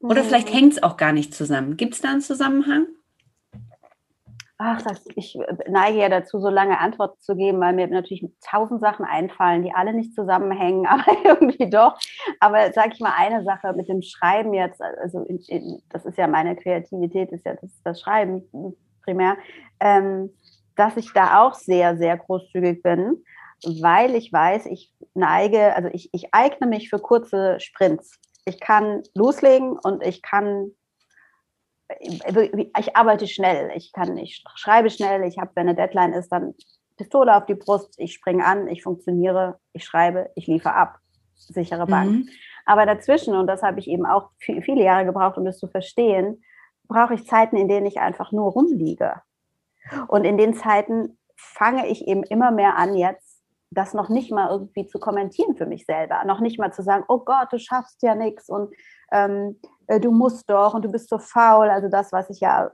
Oder 0.01 0.25
vielleicht 0.25 0.53
hängt 0.53 0.73
es 0.73 0.83
auch 0.83 0.97
gar 0.97 1.13
nicht 1.13 1.35
zusammen. 1.35 1.77
Gibt 1.77 1.95
es 1.95 2.01
da 2.01 2.11
einen 2.11 2.23
Zusammenhang? 2.23 2.87
Ach, 4.63 4.83
das, 4.83 5.07
ich 5.15 5.39
neige 5.69 5.99
ja 5.99 6.11
dazu, 6.11 6.39
so 6.39 6.51
lange 6.51 6.79
Antworten 6.79 7.19
zu 7.21 7.35
geben, 7.35 7.61
weil 7.61 7.73
mir 7.73 7.87
natürlich 7.87 8.27
tausend 8.47 8.83
Sachen 8.83 9.07
einfallen, 9.07 9.63
die 9.63 9.73
alle 9.73 9.95
nicht 9.95 10.15
zusammenhängen, 10.15 10.87
aber 10.87 11.05
irgendwie 11.25 11.71
doch. 11.71 11.99
Aber 12.41 12.71
sage 12.73 12.91
ich 12.93 13.01
mal 13.01 13.15
eine 13.17 13.43
Sache 13.43 13.73
mit 13.75 13.89
dem 13.89 14.03
Schreiben 14.03 14.53
jetzt, 14.53 14.83
also 14.83 15.21
in, 15.25 15.39
in, 15.49 15.83
das 15.89 16.05
ist 16.05 16.19
ja 16.19 16.27
meine 16.27 16.57
Kreativität, 16.57 17.33
ist 17.33 17.47
ja 17.47 17.55
das, 17.55 17.71
das 17.85 18.01
Schreiben 18.03 18.43
primär. 19.03 19.39
Ähm, 19.81 20.31
dass 20.81 20.97
ich 20.97 21.13
da 21.13 21.43
auch 21.43 21.53
sehr, 21.53 21.99
sehr 21.99 22.17
großzügig 22.17 22.83
bin, 22.83 23.23
weil 23.83 24.15
ich 24.15 24.33
weiß, 24.33 24.65
ich 24.65 24.91
neige, 25.13 25.77
also 25.77 25.91
ich, 25.93 26.09
ich 26.15 26.33
eigne 26.33 26.67
mich 26.67 26.89
für 26.89 26.99
kurze 26.99 27.61
Sprints. 27.61 28.19
Ich 28.47 28.61
kann 28.61 29.03
loslegen 29.15 29.73
und 29.73 30.03
ich 30.03 30.23
kann, 30.23 30.71
ich 32.01 32.97
arbeite 32.97 33.29
schnell, 33.29 33.71
ich 33.77 33.93
kann, 33.93 34.17
ich 34.17 34.43
schreibe 34.55 34.89
schnell, 34.89 35.25
ich 35.25 35.37
habe, 35.39 35.51
wenn 35.55 35.69
eine 35.69 35.77
Deadline 35.77 36.15
ist, 36.15 36.31
dann 36.31 36.55
Pistole 36.97 37.37
auf 37.37 37.45
die 37.45 37.55
Brust, 37.55 37.95
ich 37.99 38.15
springe 38.15 38.47
an, 38.47 38.67
ich 38.67 38.83
funktioniere, 38.83 39.59
ich 39.75 39.85
schreibe, 39.85 40.31
ich 40.35 40.47
liefere 40.47 40.75
ab. 40.75 40.99
Sichere 41.35 41.87
Bank. 41.87 42.11
Mhm. 42.11 42.29
Aber 42.65 42.87
dazwischen, 42.87 43.35
und 43.35 43.47
das 43.47 43.63
habe 43.63 43.81
ich 43.81 43.89
eben 43.89 44.07
auch 44.07 44.31
viele 44.39 44.83
Jahre 44.83 45.05
gebraucht, 45.05 45.37
um 45.37 45.45
das 45.45 45.59
zu 45.59 45.69
verstehen, 45.69 46.43
brauche 46.89 47.15
ich 47.15 47.27
Zeiten, 47.27 47.57
in 47.57 47.69
denen 47.69 47.87
ich 47.87 47.99
einfach 47.99 48.33
nur 48.33 48.53
rumliege. 48.53 49.21
Und 50.09 50.25
in 50.25 50.39
den 50.39 50.55
Zeiten 50.55 51.19
fange 51.37 51.87
ich 51.89 52.07
eben 52.07 52.23
immer 52.25 52.51
mehr 52.51 52.77
an, 52.77 52.95
jetzt 52.95 53.41
das 53.71 53.95
noch 53.95 54.09
nicht 54.09 54.33
mal 54.33 54.51
irgendwie 54.51 54.87
zu 54.87 54.99
kommentieren 54.99 55.57
für 55.57 55.67
mich 55.67 55.87
selber. 55.87 56.25
Noch 56.25 56.41
nicht 56.41 56.59
mal 56.59 56.73
zu 56.73 56.83
sagen, 56.83 57.05
oh 57.09 57.21
Gott, 57.21 57.53
du 57.53 57.59
schaffst 57.59 58.03
ja 58.03 58.15
nichts 58.15 58.49
und 58.49 58.75
ähm, 59.13 59.61
äh, 59.87 60.01
du 60.01 60.11
musst 60.11 60.51
doch 60.51 60.75
und 60.75 60.85
du 60.85 60.91
bist 60.91 61.09
so 61.09 61.19
faul. 61.19 61.69
Also 61.69 61.89
das, 61.89 62.13
was 62.13 62.31
ich 62.31 62.41
ja 62.41 62.71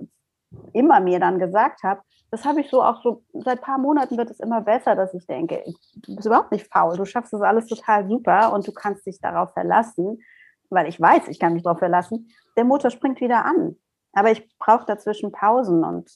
immer 0.72 1.00
mir 1.00 1.20
dann 1.20 1.38
gesagt 1.38 1.82
habe, 1.82 2.00
das 2.30 2.44
habe 2.44 2.60
ich 2.60 2.70
so 2.70 2.82
auch 2.82 3.02
so, 3.02 3.22
seit 3.32 3.58
ein 3.58 3.64
paar 3.64 3.78
Monaten 3.78 4.16
wird 4.16 4.30
es 4.30 4.40
immer 4.40 4.60
besser, 4.60 4.96
dass 4.96 5.14
ich 5.14 5.26
denke, 5.26 5.62
du 5.96 6.16
bist 6.16 6.26
überhaupt 6.26 6.50
nicht 6.50 6.66
faul, 6.72 6.96
du 6.96 7.04
schaffst 7.04 7.32
das 7.32 7.42
alles 7.42 7.66
total 7.66 8.08
super 8.08 8.52
und 8.52 8.66
du 8.66 8.72
kannst 8.72 9.06
dich 9.06 9.20
darauf 9.20 9.52
verlassen, 9.52 10.22
weil 10.70 10.88
ich 10.88 11.00
weiß, 11.00 11.28
ich 11.28 11.38
kann 11.38 11.52
mich 11.52 11.62
darauf 11.62 11.78
verlassen, 11.78 12.30
der 12.56 12.64
Motor 12.64 12.90
springt 12.90 13.20
wieder 13.20 13.44
an. 13.44 13.76
Aber 14.12 14.30
ich 14.30 14.48
brauche 14.58 14.86
dazwischen 14.86 15.30
Pausen 15.30 15.84
und 15.84 16.10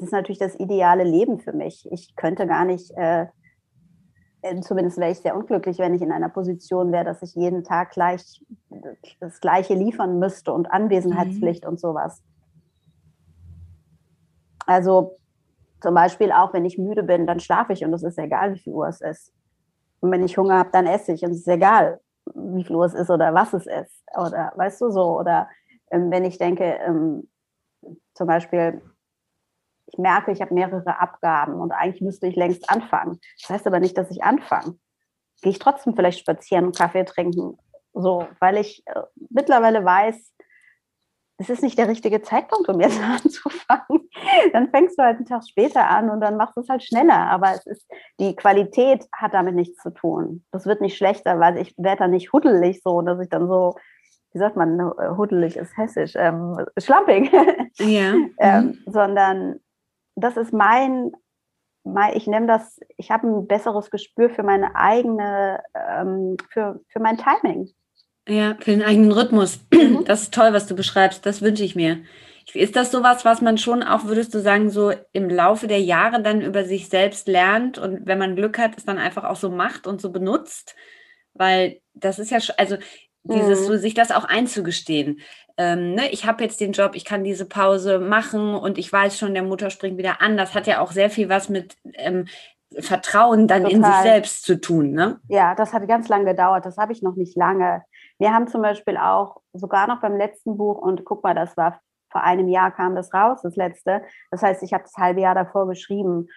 das 0.00 0.06
ist 0.06 0.12
natürlich 0.12 0.38
das 0.38 0.58
ideale 0.58 1.04
Leben 1.04 1.38
für 1.38 1.52
mich. 1.52 1.86
Ich 1.92 2.16
könnte 2.16 2.46
gar 2.46 2.64
nicht, 2.64 2.90
äh, 2.96 3.26
äh 4.40 4.60
zumindest 4.62 4.96
wäre 4.96 5.10
ich 5.10 5.18
sehr 5.18 5.36
unglücklich, 5.36 5.78
wenn 5.78 5.92
ich 5.92 6.00
in 6.00 6.10
einer 6.10 6.30
Position 6.30 6.90
wäre, 6.90 7.04
dass 7.04 7.22
ich 7.22 7.34
jeden 7.34 7.64
Tag 7.64 7.90
gleich 7.90 8.42
das 9.20 9.40
Gleiche 9.40 9.74
liefern 9.74 10.18
müsste 10.18 10.54
und 10.54 10.72
Anwesenheitspflicht 10.72 11.64
mhm. 11.64 11.70
und 11.70 11.80
sowas. 11.80 12.22
Also 14.64 15.18
zum 15.82 15.94
Beispiel 15.94 16.32
auch, 16.32 16.54
wenn 16.54 16.64
ich 16.64 16.78
müde 16.78 17.02
bin, 17.02 17.26
dann 17.26 17.40
schlafe 17.40 17.74
ich 17.74 17.84
und 17.84 17.92
es 17.92 18.02
ist 18.02 18.18
egal, 18.18 18.54
wie 18.54 18.58
viel 18.58 18.72
Uhr 18.72 18.88
es 18.88 19.02
ist. 19.02 19.34
Und 20.00 20.10
wenn 20.10 20.24
ich 20.24 20.38
Hunger 20.38 20.58
habe, 20.58 20.70
dann 20.72 20.86
esse 20.86 21.12
ich 21.12 21.22
und 21.24 21.32
es 21.32 21.40
ist 21.40 21.48
egal, 21.48 22.00
wie 22.34 22.64
viel 22.64 22.76
Uhr 22.76 22.86
es 22.86 22.94
ist 22.94 23.10
oder 23.10 23.34
was 23.34 23.52
es 23.52 23.66
ist. 23.66 24.02
Oder 24.16 24.52
weißt 24.56 24.80
du 24.80 24.90
so, 24.90 25.18
oder 25.18 25.46
ähm, 25.90 26.10
wenn 26.10 26.24
ich 26.24 26.38
denke, 26.38 26.64
ähm, 26.86 27.28
zum 28.14 28.26
Beispiel, 28.26 28.80
ich 29.90 29.98
merke, 29.98 30.32
ich 30.32 30.40
habe 30.40 30.54
mehrere 30.54 31.00
Abgaben 31.00 31.54
und 31.54 31.72
eigentlich 31.72 32.02
müsste 32.02 32.26
ich 32.26 32.36
längst 32.36 32.68
anfangen. 32.70 33.18
Das 33.40 33.50
heißt 33.50 33.66
aber 33.66 33.80
nicht, 33.80 33.96
dass 33.96 34.10
ich 34.10 34.22
anfange. 34.22 34.78
Gehe 35.42 35.52
ich 35.52 35.58
trotzdem 35.58 35.94
vielleicht 35.94 36.20
spazieren 36.20 36.66
und 36.66 36.76
Kaffee 36.76 37.04
trinken, 37.04 37.58
so, 37.92 38.26
weil 38.38 38.58
ich 38.58 38.82
äh, 38.86 39.02
mittlerweile 39.30 39.84
weiß, 39.84 40.32
es 41.40 41.48
ist 41.48 41.62
nicht 41.62 41.78
der 41.78 41.88
richtige 41.88 42.20
Zeitpunkt, 42.20 42.68
um 42.68 42.80
jetzt 42.80 43.00
anzufangen. 43.24 44.08
Dann 44.52 44.68
fängst 44.70 44.98
du 44.98 45.02
halt 45.02 45.16
einen 45.16 45.26
Tag 45.26 45.42
später 45.48 45.88
an 45.88 46.10
und 46.10 46.20
dann 46.20 46.36
machst 46.36 46.56
du 46.56 46.60
es 46.60 46.68
halt 46.68 46.82
schneller. 46.82 47.30
Aber 47.30 47.52
es 47.52 47.66
ist, 47.66 47.90
die 48.20 48.36
Qualität 48.36 49.06
hat 49.12 49.32
damit 49.32 49.54
nichts 49.54 49.82
zu 49.82 49.90
tun. 49.90 50.44
Das 50.52 50.66
wird 50.66 50.82
nicht 50.82 50.98
schlechter, 50.98 51.40
weil 51.40 51.56
ich 51.56 51.74
werde 51.78 52.00
dann 52.00 52.10
nicht 52.10 52.32
huddelig 52.32 52.82
so, 52.82 53.00
dass 53.00 53.18
ich 53.20 53.30
dann 53.30 53.48
so, 53.48 53.74
wie 54.32 54.38
sagt 54.38 54.56
man, 54.56 54.78
äh, 54.78 55.16
huddelig 55.16 55.56
ist 55.56 55.76
hessisch, 55.76 56.12
ähm, 56.16 56.58
schlampig. 56.78 57.32
Ja. 57.78 58.14
ähm, 58.38 58.66
mhm. 58.66 58.78
sondern 58.86 59.60
das 60.16 60.36
ist 60.36 60.52
mein, 60.52 61.12
mein 61.84 62.16
ich 62.16 62.26
nehme 62.26 62.46
das, 62.46 62.78
ich 62.96 63.10
habe 63.10 63.28
ein 63.28 63.46
besseres 63.46 63.90
Gespür 63.90 64.30
für 64.30 64.42
meine 64.42 64.74
eigene, 64.74 65.62
ähm, 65.74 66.36
für, 66.50 66.80
für 66.88 67.00
mein 67.00 67.18
Timing. 67.18 67.70
Ja, 68.28 68.56
für 68.60 68.70
den 68.70 68.82
eigenen 68.82 69.12
Rhythmus. 69.12 69.60
Mhm. 69.72 70.04
Das 70.04 70.22
ist 70.22 70.34
toll, 70.34 70.52
was 70.52 70.66
du 70.66 70.76
beschreibst. 70.76 71.24
Das 71.24 71.40
wünsche 71.40 71.64
ich 71.64 71.74
mir. 71.74 72.02
Ist 72.52 72.76
das 72.76 72.90
sowas, 72.90 73.24
was 73.24 73.40
man 73.40 73.58
schon 73.58 73.82
auch, 73.82 74.04
würdest 74.04 74.34
du 74.34 74.40
sagen, 74.40 74.70
so 74.70 74.92
im 75.12 75.30
Laufe 75.30 75.68
der 75.68 75.80
Jahre 75.80 76.22
dann 76.22 76.42
über 76.42 76.64
sich 76.64 76.88
selbst 76.88 77.28
lernt 77.28 77.78
und 77.78 78.06
wenn 78.06 78.18
man 78.18 78.36
Glück 78.36 78.58
hat, 78.58 78.76
es 78.76 78.84
dann 78.84 78.98
einfach 78.98 79.24
auch 79.24 79.36
so 79.36 79.50
macht 79.50 79.86
und 79.86 80.00
so 80.00 80.10
benutzt? 80.10 80.74
Weil 81.32 81.80
das 81.94 82.18
ist 82.18 82.30
ja, 82.30 82.38
also 82.56 82.76
dieses, 83.22 83.60
mhm. 83.60 83.64
so, 83.64 83.76
sich 83.76 83.94
das 83.94 84.10
auch 84.10 84.24
einzugestehen. 84.24 85.20
Ähm, 85.60 85.94
ne, 85.94 86.08
ich 86.10 86.26
habe 86.26 86.42
jetzt 86.42 86.58
den 86.62 86.72
Job, 86.72 86.92
ich 86.94 87.04
kann 87.04 87.22
diese 87.22 87.44
Pause 87.44 87.98
machen 87.98 88.54
und 88.54 88.78
ich 88.78 88.90
weiß 88.90 89.18
schon, 89.18 89.34
der 89.34 89.42
Motor 89.42 89.68
springt 89.68 89.98
wieder 89.98 90.22
an. 90.22 90.38
Das 90.38 90.54
hat 90.54 90.66
ja 90.66 90.80
auch 90.80 90.90
sehr 90.90 91.10
viel 91.10 91.28
was 91.28 91.50
mit 91.50 91.76
ähm, 91.96 92.24
Vertrauen 92.78 93.46
dann 93.46 93.64
Total. 93.64 93.76
in 93.76 93.84
sich 93.84 93.94
selbst 93.96 94.44
zu 94.44 94.58
tun. 94.58 94.92
Ne? 94.92 95.20
Ja, 95.28 95.54
das 95.54 95.74
hat 95.74 95.86
ganz 95.86 96.08
lange 96.08 96.24
gedauert. 96.24 96.64
Das 96.64 96.78
habe 96.78 96.94
ich 96.94 97.02
noch 97.02 97.14
nicht 97.14 97.36
lange. 97.36 97.82
Wir 98.18 98.32
haben 98.32 98.48
zum 98.48 98.62
Beispiel 98.62 98.96
auch 98.96 99.42
sogar 99.52 99.86
noch 99.86 100.00
beim 100.00 100.16
letzten 100.16 100.56
Buch, 100.56 100.78
und 100.78 101.04
guck 101.04 101.22
mal, 101.22 101.34
das 101.34 101.54
war 101.58 101.78
vor 102.10 102.22
einem 102.22 102.48
Jahr 102.48 102.70
kam 102.70 102.94
das 102.94 103.12
raus, 103.12 103.40
das 103.42 103.54
letzte. 103.54 104.00
Das 104.30 104.42
heißt, 104.42 104.62
ich 104.62 104.72
habe 104.72 104.84
das 104.84 104.96
halbe 104.96 105.20
Jahr 105.20 105.34
davor 105.34 105.68
geschrieben. 105.68 106.28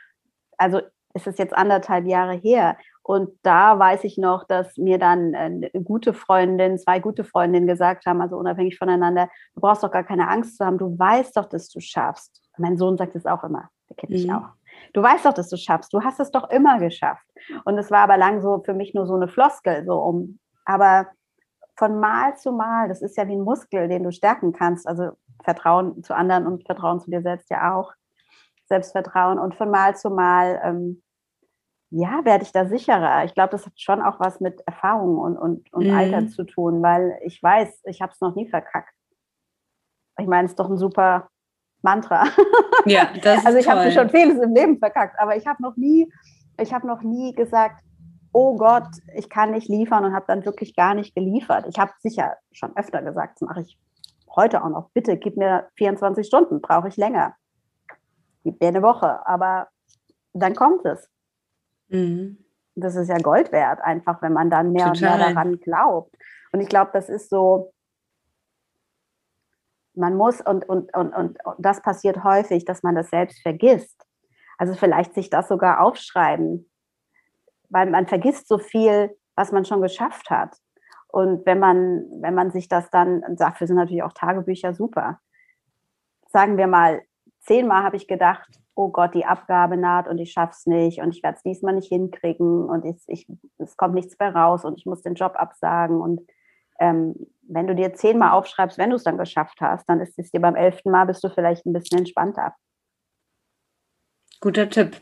Also 0.58 0.82
ist 1.14 1.28
es 1.28 1.38
jetzt 1.38 1.56
anderthalb 1.56 2.08
Jahre 2.08 2.34
her. 2.34 2.78
Und 3.04 3.32
da 3.44 3.78
weiß 3.78 4.06
ich 4.06 4.18
noch, 4.18 4.46
dass 4.46 4.78
mir 4.78 4.98
dann 4.98 5.36
eine 5.36 5.70
gute 5.84 6.14
Freundin, 6.14 6.78
zwei 6.78 7.00
gute 7.00 7.26
Freundinnen 7.26 7.68
gesagt 7.68 8.06
haben, 8.06 8.22
also 8.22 8.38
unabhängig 8.38 8.78
voneinander, 8.78 9.30
du 9.56 9.62
brauchst 9.62 9.84
doch 9.84 9.92
gar 9.92 10.06
keine 10.06 10.30
Angst 10.30 10.58
zu 10.58 10.66
haben, 10.66 10.78
du 10.78 10.98
weißt 10.98 11.36
doch, 11.36 11.46
dass 11.46 11.68
du 11.70 11.82
schaffst. 11.82 12.42
Mein 12.58 12.78
Sohn 12.78 12.98
sagt 12.98 13.16
es 13.16 13.26
auch 13.26 13.44
immer, 13.44 13.70
der 13.90 13.98
kennt 13.98 14.12
mich 14.12 14.26
mhm. 14.26 14.36
auch. 14.36 14.50
Du 14.94 15.04
weißt 15.04 15.26
doch, 15.26 15.34
dass 15.34 15.50
du 15.50 15.58
schaffst, 15.58 15.94
du 15.94 16.02
hast 16.02 16.20
es 16.20 16.32
doch 16.32 16.50
immer 16.50 16.80
geschafft. 16.80 17.26
Und 17.66 17.78
es 17.78 17.92
war 17.92 18.00
aber 18.00 18.18
lang 18.18 18.42
so 18.42 18.64
für 18.64 18.74
mich 18.74 18.94
nur 18.94 19.06
so 19.06 19.16
eine 19.16 19.28
Floskel, 19.28 19.86
so 19.86 19.96
um, 19.96 20.40
aber 20.66 21.08
von 21.76 22.00
Mal 22.00 22.38
zu 22.38 22.52
Mal, 22.52 22.88
das 22.88 23.02
ist 23.02 23.18
ja 23.18 23.28
wie 23.28 23.36
ein 23.36 23.42
Muskel, 23.42 23.88
den 23.88 24.04
du 24.04 24.12
stärken 24.12 24.54
kannst. 24.54 24.88
Also 24.88 25.12
Vertrauen 25.44 26.04
zu 26.04 26.16
anderen 26.16 26.48
und 26.48 26.66
Vertrauen 26.66 27.00
zu 27.00 27.10
dir 27.10 27.22
selbst 27.22 27.50
ja 27.50 27.76
auch. 27.76 27.92
Selbstvertrauen. 28.66 29.40
Und 29.40 29.56
von 29.56 29.70
Mal 29.70 29.96
zu 29.96 30.10
Mal, 30.10 30.62
ähm, 30.64 31.02
ja, 31.96 32.26
werde 32.26 32.44
ich 32.44 32.52
da 32.52 32.66
sicherer. 32.66 33.24
Ich 33.24 33.36
glaube, 33.36 33.52
das 33.52 33.68
hat 33.68 33.80
schon 33.80 34.02
auch 34.02 34.20
was 34.20 34.40
mit 34.40 34.62
Erfahrung 34.66 35.20
und, 35.20 35.38
und, 35.38 35.72
und 35.72 35.86
mhm. 35.86 35.94
Alter 35.94 36.28
zu 36.28 36.44
tun, 36.44 36.82
weil 36.82 37.20
ich 37.24 37.42
weiß, 37.42 37.84
ich 37.86 38.02
habe 38.02 38.12
es 38.12 38.20
noch 38.20 38.34
nie 38.36 38.50
verkackt. 38.50 38.96
Ich 40.18 40.26
meine, 40.26 40.46
es 40.46 40.54
ist 40.54 40.60
doch 40.60 40.72
ein 40.72 40.78
super 40.78 41.30
Mantra. 41.84 42.26
Ja, 42.86 43.10
das 43.22 43.38
ist 43.40 43.46
Also 43.46 43.60
ich 43.60 43.70
habe 43.70 43.92
schon 43.92 44.10
vieles 44.10 44.40
im 44.40 44.56
Leben 44.56 44.80
verkackt, 44.80 45.20
aber 45.20 45.38
ich 45.38 45.46
habe 45.46 45.62
noch 45.62 45.76
nie, 45.76 46.12
ich 46.60 46.74
habe 46.74 46.88
noch 46.88 47.04
nie 47.04 47.34
gesagt, 47.36 47.84
oh 48.32 48.58
Gott, 48.58 48.90
ich 49.16 49.30
kann 49.30 49.52
nicht 49.52 49.70
liefern 49.70 50.04
und 50.04 50.16
habe 50.16 50.26
dann 50.28 50.46
wirklich 50.46 50.76
gar 50.76 50.96
nicht 50.96 51.14
geliefert. 51.14 51.68
Ich 51.70 51.78
habe 51.78 51.92
sicher 52.00 52.38
schon 52.52 52.76
öfter 52.76 53.04
gesagt, 53.04 53.40
das 53.40 53.48
mache 53.48 53.62
ich 53.62 53.78
heute 54.36 54.64
auch 54.64 54.70
noch. 54.70 54.90
Bitte 54.96 55.16
gib 55.18 55.38
mir 55.38 55.68
24 55.76 56.26
Stunden, 56.26 56.60
brauche 56.60 56.88
ich 56.88 56.98
länger. 56.98 57.36
Gib 58.44 58.60
mir 58.60 58.70
eine 58.70 58.82
Woche, 58.82 59.26
aber 59.28 59.68
dann 60.34 60.56
kommt 60.56 60.86
es. 60.86 61.13
Mhm. 61.90 62.38
Das 62.76 62.96
ist 62.96 63.10
ja 63.10 63.18
Gold 63.18 63.52
wert, 63.52 63.82
einfach, 63.82 64.22
wenn 64.22 64.34
man 64.34 64.50
dann 64.50 64.72
mehr 64.72 64.94
Total. 64.94 65.12
und 65.12 65.20
mehr 65.20 65.30
daran 65.30 65.60
glaubt. 65.60 66.16
Und 66.52 66.62
ich 66.62 66.70
glaube, 66.70 66.92
das 66.94 67.08
ist 67.08 67.30
so, 67.30 67.74
man 69.94 70.16
muss, 70.16 70.42
und, 70.42 70.68
und, 70.68 70.96
und, 70.96 71.14
und 71.14 71.38
das 71.60 71.82
passiert 71.82 72.24
häufig, 72.24 72.66
dass 72.66 72.82
man 72.82 72.96
das 72.96 73.10
selbst 73.10 73.42
vergisst. 73.42 74.04
Also 74.58 74.74
vielleicht 74.74 75.14
sich 75.14 75.30
das 75.30 75.48
sogar 75.48 75.82
aufschreiben 75.82 76.68
weil 77.74 77.90
man 77.90 78.08
vergisst 78.08 78.48
so 78.48 78.60
viel, 78.60 79.18
was 79.36 79.52
man 79.52 79.66
schon 79.66 79.82
geschafft 79.82 80.30
hat. 80.30 80.56
Und 81.08 81.46
wenn 81.46 81.60
man, 81.60 82.06
wenn 82.22 82.36
man 82.36 82.52
sich 82.52 82.68
das 82.70 82.90
dann, 82.92 83.24
dafür 83.36 83.68
sind 83.68 83.76
natürlich 83.76 84.04
auch 84.04 84.14
Tagebücher 84.14 84.74
super. 84.74 85.20
Sagen 86.30 86.58
wir 86.58 86.68
mal, 86.68 87.02
zehnmal 87.42 87.84
habe 87.84 87.98
ich 87.98 88.08
gedacht, 88.08 88.48
oh 88.76 88.90
Gott, 88.90 89.14
die 89.14 89.26
Abgabe 89.26 89.78
naht 89.78 90.08
und 90.08 90.18
ich 90.18 90.32
schaff's 90.32 90.66
nicht 90.66 91.00
und 91.00 91.16
ich 91.16 91.24
werde 91.24 91.38
es 91.38 91.44
diesmal 91.44 91.76
nicht 91.76 91.90
hinkriegen 91.90 92.66
und 92.66 92.86
ich, 92.86 93.04
ich, 93.08 93.28
es 93.60 93.78
kommt 93.78 93.94
nichts 93.94 94.18
mehr 94.20 94.36
raus 94.36 94.66
und 94.66 94.78
ich 94.78 94.86
muss 94.86 95.04
den 95.04 95.14
Job 95.16 95.34
absagen. 95.36 96.02
Und 96.02 96.22
ähm, 96.80 97.16
wenn 97.48 97.68
du 97.68 97.76
dir 97.76 97.94
zehnmal 97.94 98.32
aufschreibst, 98.32 98.78
wenn 98.78 98.90
du 98.90 98.96
es 98.96 99.04
dann 99.04 99.18
geschafft 99.18 99.62
hast, 99.62 99.88
dann 99.88 100.02
ist 100.02 100.18
es 100.18 100.32
dir 100.32 100.42
beim 100.42 100.56
elften 100.56 100.92
Mal 100.92 101.06
bist 101.06 101.24
du 101.24 101.30
vielleicht 101.30 101.66
ein 101.66 101.74
bisschen 101.74 102.00
entspannter. 102.00 102.56
Guter 104.42 104.70
Tipp. 104.70 105.00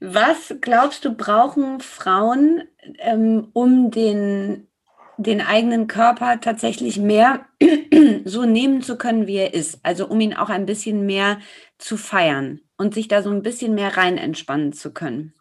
Was 0.00 0.54
glaubst 0.60 1.04
du, 1.04 1.14
brauchen 1.14 1.80
Frauen, 1.80 2.62
ähm, 2.98 3.48
um 3.52 3.90
den, 3.90 4.68
den 5.16 5.40
eigenen 5.40 5.86
Körper 5.86 6.40
tatsächlich 6.40 6.98
mehr 6.98 7.46
so 8.24 8.44
nehmen 8.44 8.82
zu 8.82 8.96
können, 8.96 9.26
wie 9.26 9.36
er 9.36 9.54
ist? 9.54 9.80
Also 9.84 10.08
um 10.08 10.20
ihn 10.20 10.34
auch 10.34 10.48
ein 10.48 10.66
bisschen 10.66 11.06
mehr 11.06 11.38
zu 11.82 11.96
feiern 11.96 12.60
und 12.76 12.94
sich 12.94 13.08
da 13.08 13.22
so 13.22 13.30
ein 13.30 13.42
bisschen 13.42 13.74
mehr 13.74 13.96
rein 13.96 14.18
entspannen 14.18 14.72
zu 14.72 14.92
können? 14.92 15.34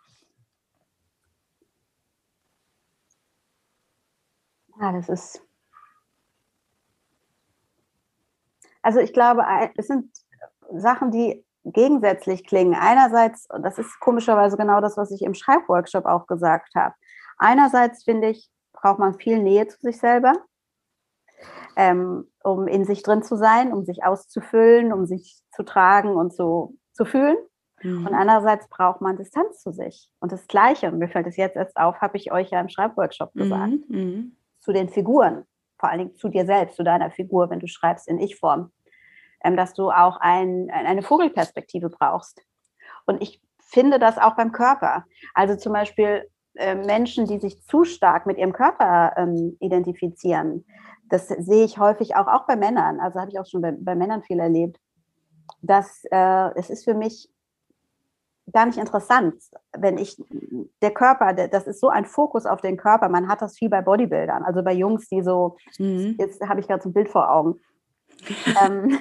Ja, 4.79 4.91
das 4.91 5.09
ist. 5.09 5.41
Also 8.81 8.99
ich 8.99 9.13
glaube, 9.13 9.43
es 9.75 9.87
sind 9.87 10.11
Sachen, 10.73 11.11
die 11.11 11.45
gegensätzlich 11.63 12.45
klingen. 12.45 12.73
Einerseits, 12.73 13.47
und 13.51 13.61
das 13.63 13.77
ist 13.77 13.99
komischerweise 13.99 14.57
genau 14.57 14.81
das, 14.81 14.97
was 14.97 15.11
ich 15.11 15.21
im 15.21 15.35
Schreibworkshop 15.35 16.05
auch 16.05 16.25
gesagt 16.25 16.73
habe. 16.73 16.95
Einerseits 17.37 18.03
finde 18.03 18.29
ich, 18.29 18.49
braucht 18.73 18.97
man 18.97 19.19
viel 19.19 19.39
Nähe 19.39 19.67
zu 19.67 19.77
sich 19.79 19.99
selber, 19.99 20.33
ähm, 21.75 22.29
um 22.43 22.67
in 22.67 22.85
sich 22.85 23.03
drin 23.03 23.23
zu 23.23 23.35
sein, 23.35 23.73
um 23.73 23.83
sich 23.85 24.03
auszufüllen, 24.03 24.93
um 24.93 25.05
sich 25.05 25.41
zu 25.51 25.63
tragen 25.63 26.15
und 26.15 26.33
zu, 26.33 26.77
zu 26.93 27.05
fühlen. 27.05 27.37
Mhm. 27.81 28.07
Und 28.07 28.13
andererseits 28.13 28.67
braucht 28.69 29.01
man 29.01 29.17
Distanz 29.17 29.61
zu 29.61 29.71
sich. 29.71 30.09
Und 30.19 30.31
das 30.31 30.47
Gleiche, 30.47 30.87
und 30.87 30.99
mir 30.99 31.09
fällt 31.09 31.27
es 31.27 31.37
jetzt 31.37 31.55
erst 31.55 31.77
auf, 31.77 32.01
habe 32.01 32.17
ich 32.17 32.31
euch 32.31 32.49
ja 32.49 32.59
im 32.59 32.69
Schreibworkshop 32.69 33.33
gesagt, 33.33 33.71
mhm. 33.89 33.97
mhm. 33.97 34.37
zu 34.59 34.71
den 34.71 34.89
Figuren, 34.89 35.45
vor 35.79 35.89
allen 35.89 35.99
Dingen 35.99 36.15
zu 36.15 36.29
dir 36.29 36.45
selbst, 36.45 36.75
zu 36.75 36.83
deiner 36.83 37.11
Figur, 37.11 37.49
wenn 37.49 37.59
du 37.59 37.67
schreibst 37.67 38.07
in 38.07 38.19
Ich-Form, 38.19 38.71
ähm, 39.43 39.57
dass 39.57 39.73
du 39.73 39.89
auch 39.89 40.17
ein, 40.19 40.69
eine 40.71 41.01
Vogelperspektive 41.01 41.89
brauchst. 41.89 42.41
Und 43.05 43.21
ich 43.21 43.41
finde 43.59 43.99
das 43.99 44.17
auch 44.17 44.35
beim 44.35 44.51
Körper. 44.51 45.05
Also 45.33 45.55
zum 45.55 45.73
Beispiel 45.73 46.27
äh, 46.55 46.75
Menschen, 46.75 47.25
die 47.25 47.39
sich 47.39 47.63
zu 47.63 47.85
stark 47.85 48.25
mit 48.25 48.37
ihrem 48.37 48.53
Körper 48.53 49.13
ähm, 49.17 49.57
identifizieren. 49.59 50.65
Das 51.11 51.27
sehe 51.27 51.65
ich 51.65 51.77
häufig 51.77 52.15
auch, 52.15 52.27
auch 52.27 52.47
bei 52.47 52.55
Männern. 52.55 52.99
Also 52.99 53.19
habe 53.19 53.29
ich 53.29 53.39
auch 53.39 53.45
schon 53.45 53.61
bei, 53.61 53.71
bei 53.71 53.95
Männern 53.95 54.23
viel 54.23 54.39
erlebt. 54.39 54.79
Dass 55.61 56.03
äh, 56.09 56.49
es 56.55 56.69
ist 56.69 56.85
für 56.85 56.93
mich 56.93 57.29
gar 58.51 58.65
nicht 58.65 58.77
interessant, 58.77 59.35
wenn 59.77 59.97
ich 59.97 60.17
der 60.81 60.91
Körper, 60.91 61.33
das 61.33 61.67
ist 61.67 61.79
so 61.79 61.89
ein 61.89 62.05
Fokus 62.05 62.45
auf 62.45 62.61
den 62.61 62.77
Körper. 62.77 63.09
Man 63.09 63.27
hat 63.27 63.41
das 63.41 63.57
viel 63.57 63.69
bei 63.69 63.81
Bodybuildern, 63.81 64.43
also 64.43 64.63
bei 64.63 64.73
Jungs, 64.73 65.07
die 65.09 65.21
so, 65.21 65.57
mhm. 65.77 66.15
jetzt 66.17 66.41
habe 66.41 66.59
ich 66.59 66.67
gerade 66.67 66.81
so 66.81 66.89
ein 66.89 66.93
Bild 66.93 67.09
vor 67.09 67.31
Augen. 67.31 67.59
ähm, 68.63 68.99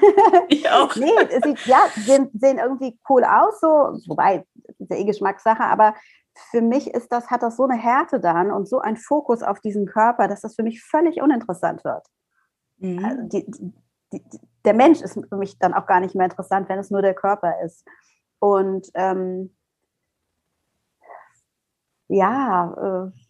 ich 0.48 0.68
auch. 0.70 0.94
nee, 0.96 1.10
sieht, 1.44 1.66
ja, 1.66 1.80
sehen, 1.94 2.30
sehen 2.34 2.58
irgendwie 2.58 2.98
cool 3.08 3.24
aus, 3.24 3.60
so, 3.60 3.68
wobei, 4.08 4.44
ist 4.78 4.90
ja 4.90 4.96
eh 4.96 5.04
Geschmackssache, 5.04 5.64
aber 5.64 5.94
für 6.34 6.62
mich 6.62 6.92
ist 6.92 7.12
das, 7.12 7.30
hat 7.30 7.42
das 7.42 7.56
so 7.56 7.64
eine 7.64 7.80
Härte 7.80 8.20
dann 8.20 8.50
und 8.50 8.68
so 8.68 8.78
ein 8.78 8.96
Fokus 8.96 9.42
auf 9.42 9.60
diesen 9.60 9.86
Körper, 9.86 10.28
dass 10.28 10.40
das 10.40 10.54
für 10.54 10.62
mich 10.62 10.82
völlig 10.82 11.20
uninteressant 11.20 11.84
wird. 11.84 12.06
Mhm. 12.78 13.04
Also 13.04 13.22
die, 13.22 13.72
die, 14.12 14.22
der 14.64 14.74
Mensch 14.74 15.00
ist 15.00 15.18
für 15.28 15.36
mich 15.36 15.58
dann 15.58 15.74
auch 15.74 15.86
gar 15.86 16.00
nicht 16.00 16.14
mehr 16.14 16.26
interessant, 16.26 16.68
wenn 16.68 16.78
es 16.78 16.90
nur 16.90 17.02
der 17.02 17.14
Körper 17.14 17.60
ist. 17.62 17.86
Und 18.38 18.88
ähm, 18.94 19.54
ja, 22.08 23.12
äh, 23.12 23.20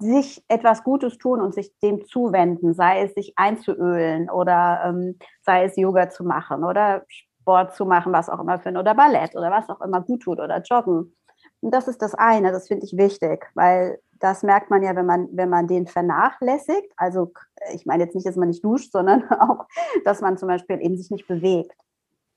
sich 0.00 0.42
etwas 0.48 0.82
Gutes 0.82 1.18
tun 1.18 1.40
und 1.40 1.54
sich 1.54 1.78
dem 1.80 2.04
zuwenden, 2.06 2.74
sei 2.74 3.02
es 3.02 3.14
sich 3.14 3.34
einzuölen 3.36 4.30
oder 4.30 4.82
ähm, 4.86 5.18
sei 5.42 5.64
es 5.64 5.76
Yoga 5.76 6.08
zu 6.08 6.24
machen 6.24 6.64
oder 6.64 7.04
Sport 7.48 7.74
zu 7.74 7.86
machen, 7.86 8.12
was 8.12 8.28
auch 8.28 8.40
immer 8.40 8.58
für 8.58 8.68
oder 8.68 8.94
Ballett 8.94 9.34
oder 9.34 9.50
was 9.50 9.70
auch 9.70 9.80
immer 9.80 10.02
gut 10.02 10.22
tut 10.22 10.38
oder 10.38 10.60
Joggen. 10.60 11.16
Und 11.60 11.72
das 11.72 11.88
ist 11.88 12.02
das 12.02 12.14
eine, 12.14 12.52
das 12.52 12.68
finde 12.68 12.84
ich 12.84 12.96
wichtig, 12.98 13.46
weil 13.54 13.98
das 14.20 14.42
merkt 14.42 14.68
man 14.68 14.82
ja, 14.82 14.94
wenn 14.94 15.06
man, 15.06 15.28
wenn 15.32 15.48
man 15.48 15.66
den 15.66 15.86
vernachlässigt. 15.86 16.92
Also 16.96 17.32
ich 17.72 17.86
meine 17.86 18.04
jetzt 18.04 18.14
nicht, 18.14 18.26
dass 18.26 18.36
man 18.36 18.48
nicht 18.48 18.62
duscht, 18.62 18.92
sondern 18.92 19.24
auch, 19.40 19.64
dass 20.04 20.20
man 20.20 20.36
zum 20.36 20.48
Beispiel 20.48 20.78
eben 20.82 20.98
sich 20.98 21.10
nicht 21.10 21.26
bewegt. 21.26 21.72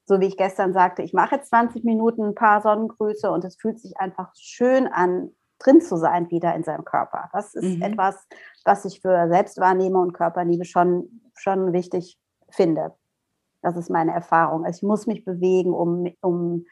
So 0.06 0.22
wie 0.22 0.28
ich 0.28 0.38
gestern 0.38 0.72
sagte, 0.72 1.02
ich 1.02 1.14
mache 1.14 1.36
jetzt 1.36 1.50
20 1.50 1.84
Minuten 1.84 2.24
ein 2.24 2.36
paar 2.36 2.62
Sonnengrüße 2.62 3.30
und 3.30 3.44
es 3.44 3.58
fühlt 3.58 3.80
sich 3.82 3.98
einfach 3.98 4.32
schön 4.36 4.88
an, 4.88 5.32
drin 5.60 5.82
zu 5.82 5.98
sein 5.98 6.32
wieder 6.32 6.56
in 6.56 6.64
seinem 6.64 6.86
Körper. 6.86 7.30
Das 7.34 7.54
ist 7.54 7.78
mhm. 7.78 7.82
etwas, 7.82 8.28
was 8.64 8.86
ich 8.86 9.02
für 9.02 9.28
Selbstwahrnehmung 9.28 10.04
und 10.04 10.14
Körperliebe 10.14 10.64
schon, 10.64 11.22
schon 11.36 11.74
wichtig 11.74 12.18
finde. 12.50 12.94
Das 13.62 13.78
ist 13.78 13.90
meine 13.90 14.12
Erfahrung. 14.12 14.66
Also 14.66 14.78
ich 14.78 14.88
muss 14.88 15.08
mich 15.08 15.24
bewegen, 15.26 15.74
um, 15.74 16.12
um, 16.22 16.66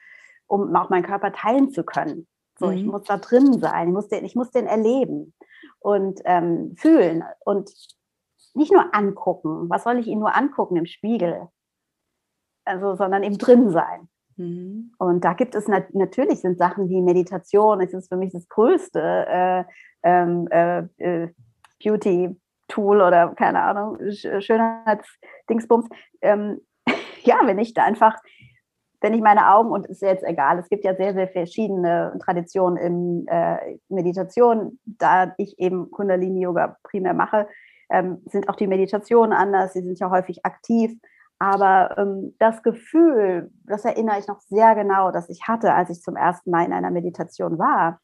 um 0.47 0.75
auch 0.75 0.89
meinen 0.89 1.03
Körper 1.03 1.31
teilen 1.31 1.71
zu 1.71 1.83
können. 1.83 2.27
So, 2.57 2.67
mhm. 2.67 2.73
ich 2.73 2.85
muss 2.85 3.03
da 3.03 3.17
drin 3.17 3.59
sein, 3.59 3.87
ich 3.87 3.93
muss 3.93 4.07
den, 4.09 4.25
ich 4.25 4.35
muss 4.35 4.51
den 4.51 4.67
erleben 4.67 5.33
und 5.79 6.19
ähm, 6.25 6.75
fühlen 6.77 7.23
und 7.45 7.71
nicht 8.53 8.71
nur 8.71 8.93
angucken. 8.93 9.69
Was 9.69 9.83
soll 9.83 9.97
ich 9.99 10.07
ihn 10.07 10.19
nur 10.19 10.35
angucken 10.35 10.75
im 10.75 10.85
Spiegel? 10.85 11.47
Also, 12.65 12.95
sondern 12.95 13.23
eben 13.23 13.37
drin 13.37 13.69
sein. 13.69 14.09
Mhm. 14.35 14.91
Und 14.97 15.23
da 15.23 15.33
gibt 15.33 15.55
es 15.55 15.67
nat 15.67 15.93
natürlich 15.93 16.41
sind 16.41 16.57
Sachen 16.57 16.89
wie 16.89 17.01
Meditation, 17.01 17.79
das 17.79 17.93
ist 17.93 18.09
für 18.09 18.17
mich 18.17 18.31
das 18.31 18.47
größte 18.47 19.25
äh, 19.27 19.63
ähm, 20.03 20.47
äh, 20.49 20.79
äh, 20.97 21.29
Beauty-Tool 21.83 23.01
oder 23.01 23.33
keine 23.35 23.61
Ahnung, 23.61 23.97
Schönheitsdingsbums. 24.11 25.87
Ähm, 26.21 26.61
ja, 27.29 27.39
wenn 27.45 27.59
ich 27.59 27.75
da 27.75 27.83
einfach, 27.83 28.15
wenn 29.01 29.13
ich 29.13 29.21
meine 29.21 29.53
Augen, 29.53 29.69
und 29.69 29.85
ist 29.85 30.01
jetzt 30.01 30.23
egal, 30.23 30.57
es 30.57 30.67
gibt 30.67 30.83
ja 30.83 30.95
sehr, 30.95 31.13
sehr 31.13 31.27
verschiedene 31.27 32.17
Traditionen 32.23 32.77
in 32.77 33.27
äh, 33.27 33.77
Meditation, 33.87 34.79
da 34.85 35.33
ich 35.37 35.59
eben 35.59 35.91
Kundalini-Yoga 35.91 36.77
primär 36.83 37.13
mache, 37.13 37.47
ähm, 37.91 38.21
sind 38.25 38.49
auch 38.49 38.55
die 38.55 38.67
Meditationen 38.67 39.31
anders, 39.31 39.73
sie 39.73 39.81
sind 39.81 39.99
ja 39.99 40.09
häufig 40.09 40.43
aktiv. 40.43 40.99
Aber 41.37 41.97
ähm, 41.97 42.35
das 42.39 42.63
Gefühl, 42.63 43.51
das 43.63 43.85
erinnere 43.85 44.19
ich 44.19 44.27
noch 44.27 44.41
sehr 44.41 44.75
genau, 44.75 45.11
dass 45.11 45.29
ich 45.29 45.47
hatte, 45.47 45.73
als 45.73 45.89
ich 45.89 46.01
zum 46.01 46.15
ersten 46.15 46.49
Mal 46.51 46.65
in 46.65 46.73
einer 46.73 46.91
Meditation 46.91 47.57
war, 47.59 48.01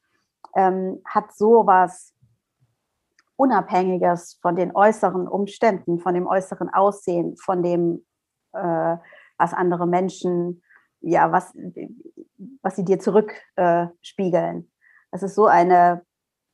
ähm, 0.56 1.02
hat 1.04 1.34
sowas 1.34 2.14
Unabhängiges 3.36 4.40
von 4.42 4.56
den 4.56 4.74
äußeren 4.74 5.28
Umständen, 5.28 6.00
von 6.00 6.14
dem 6.14 6.28
äußeren 6.28 6.70
Aussehen, 6.70 7.36
von 7.36 7.62
dem 7.64 8.06
äh, 8.56 8.98
was 9.38 9.54
andere 9.54 9.88
Menschen, 9.88 10.62
ja, 11.02 11.32
was, 11.32 11.54
was 12.62 12.76
sie 12.76 12.86
dir 12.86 13.00
zurückspiegeln. 13.00 14.62
Äh, 14.62 14.66
es 15.12 15.24
ist 15.24 15.36
so 15.36 15.46
eine 15.46 16.04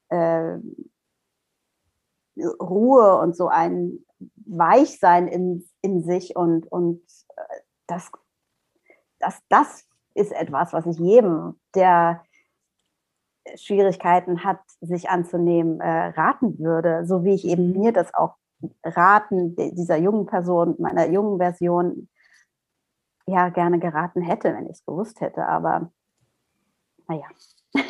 äh, 0.09 0.57
Ruhe 2.59 3.17
und 3.19 3.35
so 3.35 3.47
ein 3.47 4.05
Weichsein 4.45 5.27
in, 5.27 5.67
in 5.81 6.03
sich 6.03 6.35
und, 6.35 6.71
und 6.71 7.01
äh, 7.35 7.61
das, 7.87 8.11
das, 9.19 9.39
das 9.49 9.85
ist 10.13 10.31
etwas, 10.31 10.73
was 10.73 10.85
ich 10.85 10.97
jedem, 10.99 11.59
der 11.75 12.23
Schwierigkeiten 13.55 14.43
hat, 14.43 14.59
sich 14.81 15.09
anzunehmen, 15.09 15.79
äh, 15.79 16.07
raten 16.09 16.59
würde, 16.59 17.05
so 17.05 17.23
wie 17.23 17.33
ich 17.33 17.45
eben 17.45 17.71
mir 17.71 17.91
das 17.91 18.13
auch 18.13 18.35
raten 18.83 19.55
dieser 19.55 19.97
jungen 19.97 20.27
Person, 20.27 20.75
meiner 20.77 21.09
jungen 21.09 21.39
Version, 21.39 22.07
ja 23.31 23.49
gerne 23.49 23.79
geraten 23.79 24.21
hätte, 24.21 24.53
wenn 24.53 24.65
ich 24.65 24.73
es 24.73 24.85
gewusst 24.85 25.21
hätte. 25.21 25.45
Aber 25.45 25.91
naja. 27.07 27.25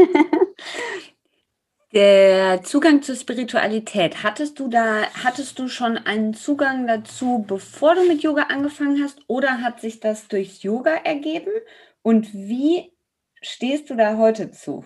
Der 1.94 2.64
Zugang 2.64 3.02
zur 3.02 3.16
Spiritualität, 3.16 4.24
hattest 4.24 4.58
du 4.60 4.70
da, 4.70 5.02
hattest 5.26 5.60
du 5.60 5.68
schon 5.68 5.98
einen 5.98 6.34
Zugang 6.34 6.88
dazu, 6.88 7.44
bevor 7.46 7.96
du 7.96 8.08
mit 8.08 8.24
Yoga 8.24 8.44
angefangen 8.44 9.04
hast, 9.04 9.20
oder 9.28 9.62
hat 9.62 9.82
sich 9.82 10.00
das 10.00 10.30
durchs 10.30 10.64
Yoga 10.64 10.92
ergeben? 10.92 11.52
Und 12.02 12.34
wie 12.34 12.94
stehst 13.42 13.90
du 13.90 13.96
da 13.96 14.16
heute 14.16 14.52
zu? 14.52 14.86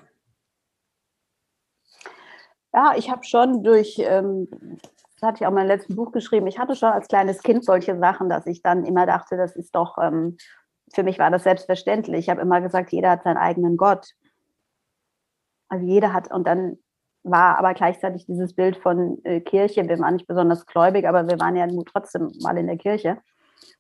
Ja, 2.74 2.96
ich 2.98 3.12
habe 3.12 3.24
schon 3.24 3.64
durch 3.64 3.98
ähm, 4.00 4.48
das 5.16 5.28
hatte 5.28 5.38
ich 5.42 5.46
auch 5.46 5.52
in 5.52 5.56
meinem 5.56 5.68
letzten 5.68 5.96
Buch 5.96 6.12
geschrieben, 6.12 6.48
ich 6.48 6.60
hatte 6.60 6.76
schon 6.76 6.92
als 6.92 7.08
kleines 7.08 7.42
Kind 7.42 7.64
solche 7.64 7.98
Sachen, 7.98 8.30
dass 8.30 8.46
ich 8.48 8.62
dann 8.62 8.86
immer 8.86 9.06
dachte, 9.06 9.38
das 9.38 9.56
ist 9.56 9.74
doch, 9.76 9.98
ähm, 9.98 10.38
für 10.94 11.04
mich 11.04 11.20
war 11.20 11.32
das 11.32 11.44
selbstverständlich. 11.44 12.20
Ich 12.20 12.30
habe 12.30 12.42
immer 12.42 12.62
gesagt, 12.62 12.92
jeder 12.92 13.12
hat 13.12 13.24
seinen 13.24 13.38
eigenen 13.38 13.78
Gott. 13.78 14.12
Also 15.70 15.86
jeder 15.86 16.14
hat, 16.14 16.32
und 16.32 16.46
dann 16.46 16.78
war 17.24 17.58
aber 17.58 17.74
gleichzeitig 17.74 18.26
dieses 18.28 18.54
Bild 18.54 18.78
von 18.78 19.20
äh, 19.24 19.42
Kirche, 19.42 19.88
wir 19.88 20.00
waren 20.00 20.14
nicht 20.14 20.28
besonders 20.28 20.66
gläubig, 20.66 21.08
aber 21.08 21.28
wir 21.28 21.40
waren 21.40 21.56
ja 21.56 21.68
trotzdem 21.92 22.32
mal 22.42 22.58
in 22.58 22.68
der 22.68 22.78
Kirche. 22.78 23.18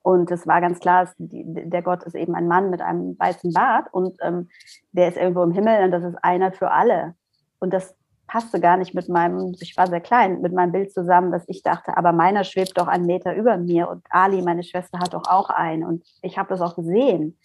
Und 0.02 0.32
es 0.32 0.48
war 0.48 0.62
ganz 0.62 0.80
klar, 0.80 1.12
der 1.18 1.82
Gott 1.82 2.04
ist 2.04 2.16
eben 2.16 2.34
ein 2.34 2.48
Mann 2.48 2.70
mit 2.70 2.82
einem 2.82 3.20
weißen 3.20 3.54
Bart 3.54 3.94
und 3.94 4.18
ähm, 4.22 4.50
der 4.94 5.10
ist 5.10 5.18
irgendwo 5.18 5.44
im 5.44 5.52
Himmel 5.52 5.84
und 5.84 5.92
das 5.92 6.04
ist 6.04 6.16
einer 6.24 6.52
für 6.52 6.72
alle. 6.72 7.16
Und 7.60 7.72
das 7.72 7.96
passte 8.28 8.60
gar 8.60 8.78
nicht 8.78 8.94
mit 8.94 9.10
meinem, 9.10 9.56
ich 9.60 9.78
war 9.78 9.88
sehr 9.88 10.02
klein, 10.02 10.42
mit 10.42 10.54
meinem 10.54 10.72
Bild 10.72 10.92
zusammen, 10.92 11.32
dass 11.32 11.48
ich 11.48 11.62
dachte, 11.62 11.96
aber 11.98 12.12
meiner 12.12 12.44
schwebt 12.44 12.78
doch 12.78 12.88
einen 12.88 13.06
Meter 13.06 13.36
über 13.36 13.58
mir 13.58 13.90
und 13.90 14.04
Ali, 14.10 14.42
meine 14.42 14.64
Schwester, 14.64 15.00
hat 15.00 15.14
doch 15.14 15.28
auch 15.28 15.50
einen 15.50 15.84
und 15.84 16.04
ich 16.22 16.38
habe 16.38 16.50
das 16.50 16.62
auch 16.62 16.76
gesehen. 16.76 17.38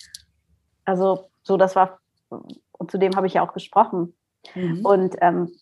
Also 0.85 1.31
so, 1.43 1.57
das 1.57 1.77
war, 1.77 1.99
und 2.29 2.91
zu 2.91 2.99
dem 2.99 3.17
habe 3.17 3.27
ich 3.27 3.35
ja 3.35 3.47
auch 3.47 3.53
gesprochen. 3.53 4.15
Mhm. 4.55 4.85
Und 4.85 5.17
ähm, 5.21 5.53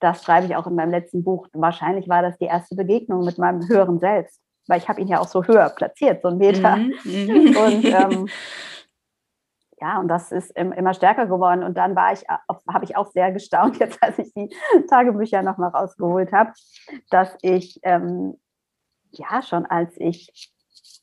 das 0.00 0.24
schreibe 0.24 0.46
ich 0.46 0.56
auch 0.56 0.66
in 0.66 0.74
meinem 0.74 0.90
letzten 0.90 1.24
Buch. 1.24 1.48
Wahrscheinlich 1.52 2.08
war 2.08 2.22
das 2.22 2.38
die 2.38 2.46
erste 2.46 2.76
Begegnung 2.76 3.24
mit 3.24 3.38
meinem 3.38 3.68
höheren 3.68 3.98
Selbst, 3.98 4.40
weil 4.66 4.78
ich 4.78 4.88
habe 4.88 5.00
ihn 5.00 5.08
ja 5.08 5.20
auch 5.20 5.28
so 5.28 5.44
höher 5.44 5.68
platziert, 5.70 6.22
so 6.22 6.28
einen 6.28 6.38
Meter. 6.38 6.76
Mhm. 6.76 6.94
mhm. 7.04 7.56
Und 7.64 7.84
ähm, 7.84 8.28
ja, 9.80 10.00
und 10.00 10.08
das 10.08 10.32
ist 10.32 10.50
immer 10.56 10.94
stärker 10.94 11.26
geworden. 11.26 11.62
Und 11.62 11.76
dann 11.76 11.94
war 11.94 12.12
ich, 12.12 12.24
habe 12.28 12.84
ich 12.84 12.96
auch 12.96 13.10
sehr 13.10 13.32
gestaunt, 13.32 13.76
jetzt 13.80 14.02
als 14.02 14.18
ich 14.18 14.32
die 14.34 14.54
Tagebücher 14.88 15.42
nochmal 15.42 15.70
rausgeholt 15.70 16.32
habe, 16.32 16.52
dass 17.10 17.36
ich, 17.42 17.78
ähm, 17.82 18.38
ja, 19.10 19.42
schon 19.42 19.66
als 19.66 19.94
ich 19.96 20.52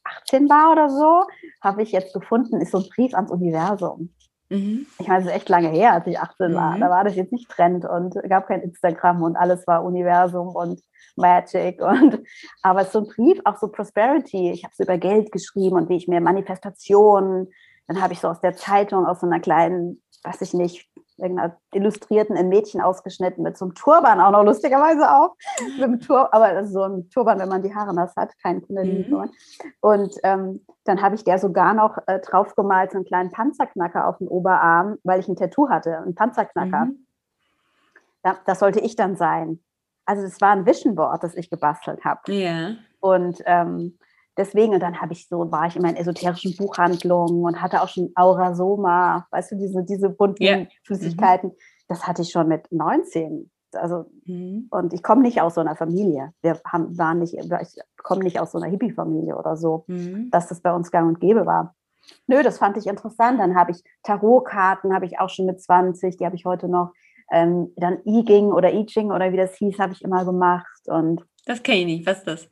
18 0.04 0.50
war 0.50 0.72
oder 0.72 0.90
so, 0.90 1.24
habe 1.62 1.82
ich 1.82 1.92
jetzt 1.92 2.14
gefunden, 2.14 2.62
ist 2.62 2.72
so 2.72 2.80
ein 2.80 2.90
Brief 2.96 3.14
ans 3.14 3.32
Universum. 3.32 4.14
Mhm. 4.50 4.86
Ich 5.00 5.08
meine, 5.08 5.22
es 5.22 5.26
ist 5.26 5.36
echt 5.36 5.50
lange 5.50 5.70
her, 5.70 5.94
als 5.94 6.08
ich 6.08 6.20
18 6.20 6.52
mhm. 6.52 6.56
war. 6.56 6.78
Da 6.78 6.90
war 6.90 7.04
das 7.04 7.16
jetzt 7.16 7.32
nicht 7.32 7.50
Trend 7.50 7.86
und 7.86 8.16
gab 8.30 8.48
kein 8.48 8.62
Instagram 8.62 9.24
und 9.24 9.36
alles 9.36 9.66
war 9.66 9.84
Universum 9.84 10.50
und 10.50 10.82
Magic. 11.16 11.82
Und, 11.82 12.20
aber 12.62 12.82
es 12.82 12.88
ist 12.88 12.94
so 12.94 13.00
ein 13.00 13.08
Brief, 13.08 13.40
auch 13.46 13.58
so 13.58 13.70
Prosperity. 13.70 14.52
Ich 14.52 14.64
habe 14.64 14.74
so 14.76 14.84
über 14.84 14.98
Geld 14.98 15.32
geschrieben 15.32 15.76
und 15.76 15.90
wie 15.90 15.96
ich 15.96 16.08
mir 16.08 16.22
Manifestationen 16.22 17.52
dann 17.88 18.02
habe 18.02 18.14
ich 18.14 18.20
so 18.20 18.28
aus 18.28 18.42
der 18.42 18.56
Zeitung, 18.56 19.06
aus 19.06 19.20
so 19.20 19.28
einer 19.28 19.40
kleinen, 19.40 20.02
weiß 20.24 20.42
ich 20.42 20.54
nicht, 20.54 20.90
irgendeiner 21.18 21.58
illustrierten 21.74 22.36
ein 22.36 22.50
Mädchen 22.50 22.82
ausgeschnitten 22.82 23.44
mit 23.44 23.58
so 23.58 23.66
einem 23.66 23.76
Turban 23.76 24.20
auch 24.20 24.32
noch 24.32 24.44
lustigerweise 24.44 25.10
auch. 25.10 25.36
mit 25.62 25.84
einem 25.84 26.00
Tur 26.00 26.34
aber 26.34 26.66
so 26.66 26.84
ein 26.84 27.10
Turban, 27.10 27.40
wenn 27.40 27.48
man 27.50 27.64
die 27.64 27.74
Haare 27.74 27.94
nass 27.94 28.16
hat, 28.16 28.38
kein 28.42 28.62
Kundalini-Turban. 28.62 29.30
Mhm. 29.30 29.72
Und 29.80 30.16
ähm, 30.24 30.66
dann 30.84 31.02
habe 31.02 31.16
ich 31.16 31.24
der 31.24 31.40
sogar 31.40 31.74
noch 31.74 31.98
äh, 32.08 32.20
draufgemalt, 32.20 32.92
so 32.92 32.98
einen 32.98 33.06
kleinen 33.06 33.32
Panzerknacker 33.32 34.08
auf 34.08 34.18
den 34.18 34.28
Oberarm, 34.28 34.98
weil 35.04 35.20
ich 35.20 35.28
ein 35.28 35.36
Tattoo 35.36 35.70
hatte, 35.70 36.00
ein 36.00 36.16
Panzerknacker. 36.16 36.86
Mhm. 36.86 37.08
Ja, 38.26 38.38
das 38.46 38.60
sollte 38.60 38.80
ich 38.80 38.96
dann 38.96 39.16
sein. 39.16 39.64
Also 40.06 40.24
es 40.24 40.42
war 40.42 40.52
ein 40.52 40.66
Vision 40.66 40.96
Board, 40.96 41.24
das 41.24 41.36
ich 41.36 41.50
gebastelt 41.50 42.04
habe. 42.04 42.22
Ja. 42.28 42.36
Yeah. 42.36 42.76
Und 43.00 43.42
ähm, 43.46 43.98
deswegen, 44.38 44.74
und 44.74 44.82
dann 44.82 45.02
habe 45.02 45.14
ich 45.14 45.28
so, 45.28 45.52
war 45.52 45.68
ich 45.68 45.76
in 45.76 45.82
meinen 45.82 45.98
esoterischen 45.98 46.56
Buchhandlungen 46.56 47.44
und 47.44 47.62
hatte 47.62 47.82
auch 47.82 47.90
schon 47.90 48.12
Aurasoma, 48.16 49.28
weißt 49.32 49.52
du, 49.52 49.56
diese, 49.56 49.84
diese 49.84 50.10
bunten 50.10 50.44
yeah. 50.44 50.68
Flüssigkeiten. 50.84 51.50
Mhm. 51.50 51.56
Das 51.88 52.08
hatte 52.08 52.22
ich 52.22 52.32
schon 52.32 52.48
mit 52.48 52.72
19. 52.72 53.52
Also, 53.74 54.06
mhm. 54.26 54.68
und 54.72 54.94
ich 54.94 55.04
komme 55.04 55.22
nicht 55.22 55.42
aus 55.42 55.56
so 55.56 55.62
einer 55.62 55.76
Familie. 55.76 56.34
Wir 56.42 56.60
haben, 56.66 56.98
waren 56.98 57.20
nicht, 57.20 57.34
ich 57.34 57.82
komme 57.98 58.24
nicht 58.24 58.40
aus 58.40 58.52
so 58.52 58.60
einer 58.60 58.72
Hippie-Familie 58.72 59.36
oder 59.36 59.58
so, 59.58 59.84
mhm. 59.88 60.30
dass 60.32 60.48
das 60.48 60.62
bei 60.62 60.74
uns 60.74 60.92
gang 60.92 61.08
und 61.08 61.20
gäbe 61.20 61.46
war. 61.46 61.76
Nö, 62.28 62.42
das 62.44 62.60
fand 62.60 62.78
ich 62.78 62.88
interessant. 62.88 63.40
Dann 63.40 63.56
habe 63.56 63.72
ich 63.72 63.84
Tarotkarten, 64.04 64.94
habe 64.94 65.06
ich 65.06 65.20
auch 65.20 65.30
schon 65.30 65.46
mit 65.46 65.62
20, 65.62 66.18
die 66.18 66.26
habe 66.26 66.36
ich 66.36 66.46
heute 66.46 66.68
noch. 66.68 66.94
Ähm, 67.32 67.74
dann 67.76 68.00
I 68.06 68.24
Ging 68.24 68.52
oder 68.52 68.72
I 68.72 68.86
Ching 68.86 69.12
oder 69.12 69.32
wie 69.32 69.38
das 69.38 69.56
hieß, 69.56 69.80
habe 69.80 69.94
ich 69.94 70.04
immer 70.04 70.26
gemacht. 70.26 70.88
Und 70.88 71.26
das 71.46 71.64
kenne 71.64 71.80
ich 71.80 71.86
nicht. 71.86 72.08
Was 72.08 72.20
ist 72.20 72.28
das? 72.28 72.50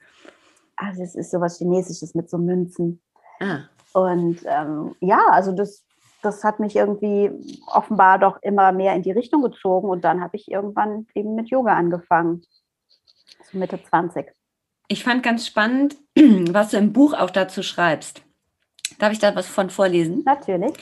Also 0.75 1.03
es 1.03 1.15
ist 1.15 1.31
sowas 1.31 1.57
Chinesisches 1.57 2.15
mit 2.15 2.29
so 2.29 2.38
Münzen. 2.38 3.01
Ah. 3.39 3.62
Und 3.93 4.39
ähm, 4.45 4.95
ja, 4.99 5.21
also 5.31 5.51
das, 5.51 5.86
das 6.21 6.43
hat 6.43 6.59
mich 6.59 6.75
irgendwie 6.75 7.31
offenbar 7.67 8.19
doch 8.19 8.41
immer 8.41 8.71
mehr 8.71 8.95
in 8.95 9.03
die 9.03 9.12
Richtung 9.12 9.41
gezogen. 9.41 9.89
Und 9.89 10.03
dann 10.03 10.21
habe 10.21 10.36
ich 10.36 10.49
irgendwann 10.49 11.07
eben 11.13 11.36
mit 11.36 11.49
Yoga 11.49 11.75
angefangen. 11.75 12.41
So 13.51 13.57
Mitte 13.57 13.79
20. 13.81 14.31
Ich 14.88 15.03
fand 15.03 15.23
ganz 15.23 15.45
spannend, 15.45 15.95
was 16.15 16.71
du 16.71 16.77
im 16.77 16.93
Buch 16.93 17.13
auch 17.13 17.29
dazu 17.29 17.63
schreibst. 17.63 18.21
Darf 18.99 19.12
ich 19.12 19.19
da 19.19 19.36
was 19.36 19.47
von 19.47 19.69
vorlesen? 19.69 20.23
Natürlich. 20.25 20.73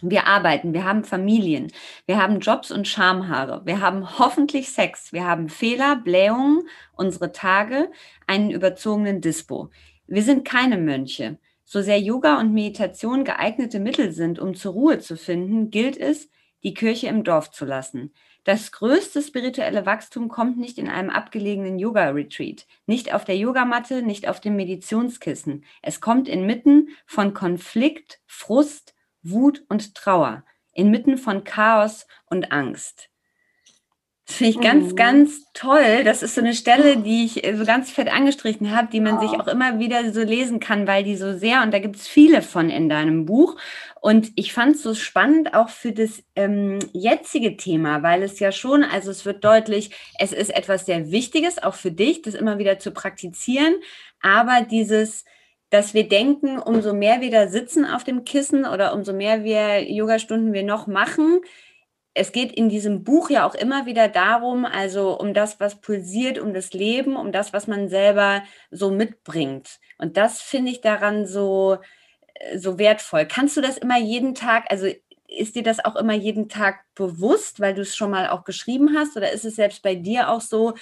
Wir 0.00 0.26
arbeiten, 0.26 0.72
wir 0.74 0.84
haben 0.84 1.02
Familien, 1.02 1.72
wir 2.06 2.22
haben 2.22 2.38
Jobs 2.38 2.70
und 2.70 2.86
Schamhaare, 2.86 3.62
wir 3.64 3.80
haben 3.80 4.18
hoffentlich 4.20 4.70
Sex, 4.70 5.12
wir 5.12 5.24
haben 5.24 5.48
Fehler, 5.48 5.96
Blähungen, 5.96 6.68
unsere 6.92 7.32
Tage, 7.32 7.90
einen 8.28 8.50
überzogenen 8.52 9.20
Dispo. 9.20 9.70
Wir 10.06 10.22
sind 10.22 10.44
keine 10.44 10.78
Mönche. 10.78 11.38
So 11.64 11.82
sehr 11.82 11.98
Yoga 11.98 12.38
und 12.38 12.54
Meditation 12.54 13.24
geeignete 13.24 13.80
Mittel 13.80 14.12
sind, 14.12 14.38
um 14.38 14.54
zur 14.54 14.72
Ruhe 14.72 15.00
zu 15.00 15.16
finden, 15.16 15.70
gilt 15.70 15.96
es, 15.96 16.30
die 16.62 16.74
Kirche 16.74 17.08
im 17.08 17.24
Dorf 17.24 17.50
zu 17.50 17.64
lassen. 17.64 18.14
Das 18.44 18.72
größte 18.72 19.20
spirituelle 19.20 19.84
Wachstum 19.84 20.28
kommt 20.28 20.58
nicht 20.58 20.78
in 20.78 20.88
einem 20.88 21.10
abgelegenen 21.10 21.78
Yoga-Retreat, 21.78 22.66
nicht 22.86 23.12
auf 23.12 23.24
der 23.24 23.36
Yogamatte, 23.36 24.02
nicht 24.02 24.28
auf 24.28 24.40
dem 24.40 24.56
Meditionskissen. 24.56 25.64
Es 25.82 26.00
kommt 26.00 26.28
inmitten 26.28 26.88
von 27.04 27.34
Konflikt, 27.34 28.20
Frust, 28.26 28.94
Wut 29.30 29.62
und 29.68 29.94
Trauer, 29.94 30.44
inmitten 30.72 31.18
von 31.18 31.44
Chaos 31.44 32.06
und 32.26 32.52
Angst. 32.52 33.10
Das 34.28 34.36
finde 34.36 34.50
ich 34.50 34.60
ganz, 34.60 34.92
mhm. 34.92 34.96
ganz 34.96 35.44
toll. 35.54 36.04
Das 36.04 36.22
ist 36.22 36.34
so 36.34 36.42
eine 36.42 36.52
Stelle, 36.52 36.98
die 36.98 37.24
ich 37.24 37.42
so 37.56 37.64
ganz 37.64 37.90
fett 37.90 38.12
angestrichen 38.12 38.76
habe, 38.76 38.88
die 38.92 39.00
man 39.00 39.16
oh. 39.16 39.20
sich 39.20 39.30
auch 39.40 39.48
immer 39.48 39.78
wieder 39.78 40.12
so 40.12 40.20
lesen 40.20 40.60
kann, 40.60 40.86
weil 40.86 41.02
die 41.02 41.16
so 41.16 41.36
sehr, 41.36 41.62
und 41.62 41.72
da 41.72 41.78
gibt 41.78 41.96
es 41.96 42.06
viele 42.06 42.42
von 42.42 42.68
in 42.68 42.90
deinem 42.90 43.24
Buch. 43.24 43.56
Und 44.02 44.30
ich 44.36 44.52
fand 44.52 44.76
es 44.76 44.82
so 44.82 44.94
spannend 44.94 45.54
auch 45.54 45.70
für 45.70 45.92
das 45.92 46.22
ähm, 46.36 46.78
jetzige 46.92 47.56
Thema, 47.56 48.02
weil 48.02 48.22
es 48.22 48.38
ja 48.38 48.52
schon, 48.52 48.84
also 48.84 49.10
es 49.10 49.24
wird 49.24 49.42
deutlich, 49.44 49.92
es 50.18 50.32
ist 50.34 50.54
etwas 50.54 50.84
sehr 50.84 51.10
Wichtiges, 51.10 51.62
auch 51.62 51.74
für 51.74 51.90
dich, 51.90 52.20
das 52.20 52.34
immer 52.34 52.58
wieder 52.58 52.78
zu 52.78 52.90
praktizieren. 52.90 53.76
Aber 54.20 54.60
dieses, 54.60 55.24
dass 55.70 55.94
wir 55.94 56.08
denken, 56.08 56.58
umso 56.58 56.94
mehr 56.94 57.20
wir 57.20 57.30
da 57.30 57.48
sitzen 57.48 57.84
auf 57.84 58.04
dem 58.04 58.24
Kissen 58.24 58.64
oder 58.64 58.94
umso 58.94 59.12
mehr 59.12 59.44
wir 59.44 59.90
Yogastunden 59.90 60.52
wir 60.52 60.62
noch 60.62 60.86
machen, 60.86 61.40
es 62.18 62.32
geht 62.32 62.52
in 62.52 62.68
diesem 62.68 63.04
Buch 63.04 63.30
ja 63.30 63.46
auch 63.46 63.54
immer 63.54 63.86
wieder 63.86 64.08
darum, 64.08 64.64
also 64.64 65.18
um 65.18 65.34
das, 65.34 65.60
was 65.60 65.80
pulsiert, 65.80 66.38
um 66.38 66.52
das 66.52 66.72
Leben, 66.72 67.16
um 67.16 67.32
das, 67.32 67.52
was 67.52 67.66
man 67.66 67.88
selber 67.88 68.42
so 68.70 68.90
mitbringt. 68.90 69.78
Und 69.98 70.16
das 70.16 70.40
finde 70.40 70.72
ich 70.72 70.80
daran 70.80 71.26
so, 71.26 71.78
äh, 72.34 72.58
so 72.58 72.78
wertvoll. 72.78 73.26
Kannst 73.26 73.56
du 73.56 73.60
das 73.60 73.78
immer 73.78 73.98
jeden 73.98 74.34
Tag, 74.34 74.64
also 74.68 74.88
ist 75.28 75.54
dir 75.54 75.62
das 75.62 75.84
auch 75.84 75.94
immer 75.94 76.14
jeden 76.14 76.48
Tag 76.48 76.80
bewusst, 76.94 77.60
weil 77.60 77.74
du 77.74 77.82
es 77.82 77.94
schon 77.94 78.10
mal 78.10 78.28
auch 78.28 78.44
geschrieben 78.44 78.96
hast? 78.96 79.16
Oder 79.16 79.30
ist 79.30 79.44
es 79.44 79.56
selbst 79.56 79.82
bei 79.82 79.94
dir 79.94 80.30
auch 80.30 80.40
so, 80.40 80.74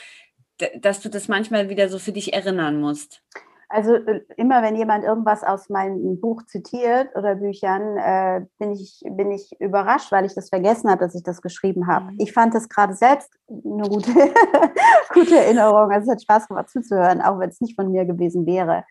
dass 0.76 1.00
du 1.00 1.10
das 1.10 1.28
manchmal 1.28 1.68
wieder 1.68 1.88
so 1.88 1.98
für 1.98 2.12
dich 2.12 2.32
erinnern 2.32 2.80
musst? 2.80 3.22
Also 3.68 3.94
äh, 3.94 4.20
immer 4.36 4.62
wenn 4.62 4.76
jemand 4.76 5.04
irgendwas 5.04 5.42
aus 5.42 5.68
meinem 5.68 6.20
Buch 6.20 6.42
zitiert 6.46 7.08
oder 7.16 7.34
Büchern, 7.36 7.96
äh, 7.96 8.46
bin, 8.58 8.72
ich, 8.72 9.02
bin 9.04 9.32
ich 9.32 9.50
überrascht, 9.60 10.12
weil 10.12 10.24
ich 10.24 10.34
das 10.34 10.50
vergessen 10.50 10.88
habe, 10.88 11.00
dass 11.00 11.14
ich 11.14 11.22
das 11.22 11.42
geschrieben 11.42 11.86
habe. 11.86 12.12
Mhm. 12.12 12.16
Ich 12.18 12.32
fand 12.32 12.54
das 12.54 12.68
gerade 12.68 12.94
selbst 12.94 13.30
eine 13.48 13.88
gute, 13.88 14.12
gute 15.14 15.36
Erinnerung. 15.36 15.90
Also 15.90 16.06
es 16.06 16.12
hat 16.12 16.22
Spaß 16.22 16.48
gemacht 16.48 16.70
zuzuhören, 16.70 17.20
auch 17.20 17.38
wenn 17.40 17.50
es 17.50 17.60
nicht 17.60 17.74
von 17.74 17.90
mir 17.90 18.04
gewesen 18.04 18.46
wäre. 18.46 18.84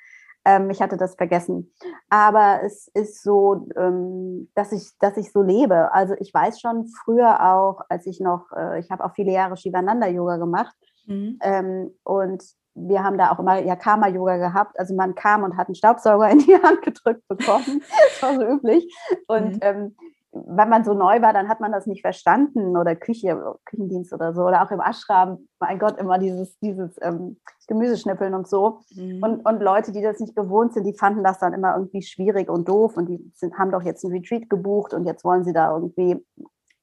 Ähm, 0.44 0.70
ich 0.70 0.82
hatte 0.82 0.98
das 0.98 1.16
vergessen. 1.16 1.74
Aber 2.10 2.60
es 2.64 2.90
ist 2.94 3.24
so, 3.24 3.68
ähm, 3.78 4.50
dass, 4.56 4.72
ich, 4.74 4.92
dass 5.00 5.18
ich 5.18 5.32
so 5.32 5.42
lebe. 5.42 5.94
Also 5.94 6.16
ich 6.20 6.34
weiß 6.34 6.60
schon 6.60 6.88
früher 6.88 7.54
auch, 7.54 7.82
als 7.90 8.06
ich 8.06 8.20
noch, 8.20 8.52
äh, 8.56 8.80
ich 8.80 8.92
habe 8.92 9.04
auch 9.04 9.14
viele 9.16 9.32
Jahre 9.32 9.56
Shivananda-Yoga 9.56 10.38
gemacht. 10.38 10.76
Mhm. 11.08 11.40
Ähm, 11.42 11.92
und 12.04 12.44
wir 12.76 13.04
haben 13.04 13.18
da 13.18 13.32
auch 13.32 13.40
immer 13.40 13.60
ja 13.60 13.76
Karma-Yoga 13.76 14.38
gehabt. 14.38 14.78
Also 14.80 14.94
man 14.94 15.16
kam 15.16 15.44
und 15.44 15.58
hat 15.58 15.68
einen 15.68 15.76
Staubsauger 15.76 16.30
in 16.32 16.40
die 16.40 16.56
Hand 16.62 16.82
gedrückt 16.82 17.28
bekommen. 17.28 17.82
das 17.82 18.22
war 18.22 18.36
so 18.36 18.46
üblich. 18.46 18.94
Und 19.28 19.56
mhm. 19.56 19.60
ähm, 19.62 19.96
wenn 20.36 20.68
man 20.68 20.84
so 20.84 20.94
neu 20.94 21.22
war, 21.22 21.32
dann 21.32 21.48
hat 21.48 21.62
man 21.62 21.72
das 21.72 21.88
nicht 21.88 22.02
verstanden 22.02 22.76
oder 22.76 22.96
Küche, 22.96 23.56
Küchendienst 23.64 24.12
oder 24.12 24.34
so 24.34 24.42
oder 24.42 24.64
auch 24.64 24.72
im 24.72 24.82
Ashram, 24.82 25.48
mein 25.60 25.80
Gott, 25.80 25.98
immer 25.98 26.20
dieses, 26.20 26.60
dieses 26.60 26.98
ähm, 27.02 27.38
Gemüseschnippeln 27.68 28.34
und 28.34 28.48
so. 28.48 28.82
Mhm. 28.94 29.24
Und, 29.24 29.46
und 29.46 29.62
Leute, 29.62 29.94
die 29.94 30.02
das 30.02 30.20
nicht 30.20 30.36
gewohnt 30.36 30.74
sind, 30.74 30.84
die 30.84 30.98
fanden 30.98 31.24
das 31.24 31.40
dann 31.40 31.54
immer 31.54 31.76
irgendwie 31.76 32.02
schwierig 32.02 32.50
und 32.50 32.68
doof 32.68 32.98
und 32.98 33.08
die 33.08 33.32
sind, 33.34 33.58
haben 33.58 33.72
doch 33.72 33.84
jetzt 33.84 34.04
ein 34.04 34.12
Retreat 34.12 34.50
gebucht 34.50 34.94
und 34.94 35.06
jetzt 35.06 35.24
wollen 35.24 35.46
sie 35.46 35.54
da 35.54 35.72
irgendwie 35.74 36.22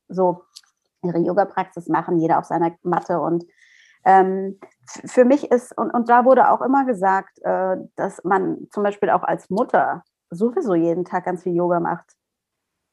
so 0.08 0.42
ihre 1.04 1.18
Yoga-Praxis 1.18 1.88
machen, 1.88 2.18
jeder 2.18 2.38
auf 2.38 2.46
seiner 2.46 2.72
Matte 2.82 3.20
und 3.20 3.44
ähm, 4.04 4.58
für 4.86 5.24
mich 5.24 5.50
ist, 5.50 5.76
und, 5.76 5.90
und 5.92 6.08
da 6.08 6.24
wurde 6.24 6.50
auch 6.50 6.60
immer 6.60 6.84
gesagt, 6.84 7.38
äh, 7.42 7.76
dass 7.96 8.22
man 8.24 8.66
zum 8.70 8.82
Beispiel 8.82 9.10
auch 9.10 9.22
als 9.22 9.48
Mutter 9.50 10.02
sowieso 10.30 10.74
jeden 10.74 11.04
Tag 11.04 11.24
ganz 11.24 11.42
viel 11.42 11.54
Yoga 11.54 11.80
macht. 11.80 12.16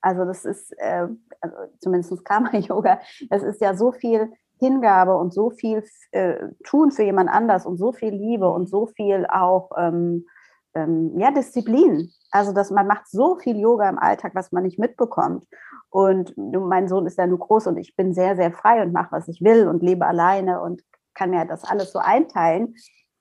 Also 0.01 0.25
das 0.25 0.45
ist, 0.45 0.71
äh, 0.77 1.07
also 1.41 1.55
zumindest 1.79 2.23
Karma-Yoga, 2.23 2.99
das 3.29 3.43
ist 3.43 3.61
ja 3.61 3.73
so 3.73 3.91
viel 3.91 4.31
Hingabe 4.59 5.15
und 5.15 5.33
so 5.33 5.49
viel 5.49 5.83
äh, 6.11 6.35
tun 6.63 6.91
für 6.91 7.03
jemand 7.03 7.29
anders 7.29 7.65
und 7.65 7.77
so 7.77 7.91
viel 7.91 8.13
Liebe 8.13 8.49
und 8.49 8.69
so 8.69 8.87
viel 8.87 9.25
auch 9.27 9.71
ähm, 9.77 10.25
ähm, 10.73 11.17
ja, 11.17 11.31
Disziplin. 11.31 12.11
Also 12.31 12.53
dass 12.53 12.69
man 12.69 12.87
macht 12.87 13.07
so 13.07 13.37
viel 13.37 13.57
Yoga 13.57 13.89
im 13.89 13.97
Alltag, 13.97 14.35
was 14.35 14.51
man 14.51 14.63
nicht 14.63 14.77
mitbekommt. 14.77 15.45
Und 15.89 16.35
mein 16.37 16.87
Sohn 16.87 17.07
ist 17.07 17.17
ja 17.17 17.25
nur 17.25 17.39
groß 17.39 17.67
und 17.67 17.77
ich 17.77 17.95
bin 17.95 18.13
sehr, 18.13 18.35
sehr 18.35 18.51
frei 18.51 18.83
und 18.83 18.93
mache, 18.93 19.11
was 19.11 19.27
ich 19.27 19.41
will 19.41 19.67
und 19.67 19.81
lebe 19.81 20.05
alleine 20.05 20.61
und 20.61 20.83
kann 21.19 21.33
ja 21.33 21.43
das 21.43 21.65
alles 21.65 21.91
so 21.91 21.99
einteilen. 21.99 22.75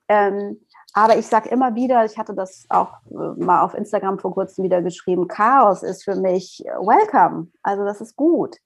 Ähm, 0.09 0.61
aber 0.95 1.19
ich 1.19 1.27
sage 1.27 1.49
immer 1.51 1.75
wieder, 1.75 2.05
ich 2.05 2.17
hatte 2.17 2.33
das 2.33 2.65
auch 2.69 2.93
äh, 3.11 3.43
mal 3.43 3.63
auf 3.63 3.75
Instagram 3.75 4.19
vor 4.21 4.33
kurzem 4.33 4.65
wieder 4.65 4.81
geschrieben, 4.81 5.27
Chaos 5.27 5.83
ist 5.83 6.05
für 6.05 6.15
mich 6.15 6.65
welcome. 6.65 7.49
Also 7.63 7.85
das 7.85 8.01
ist 8.01 8.17
gut. 8.17 8.57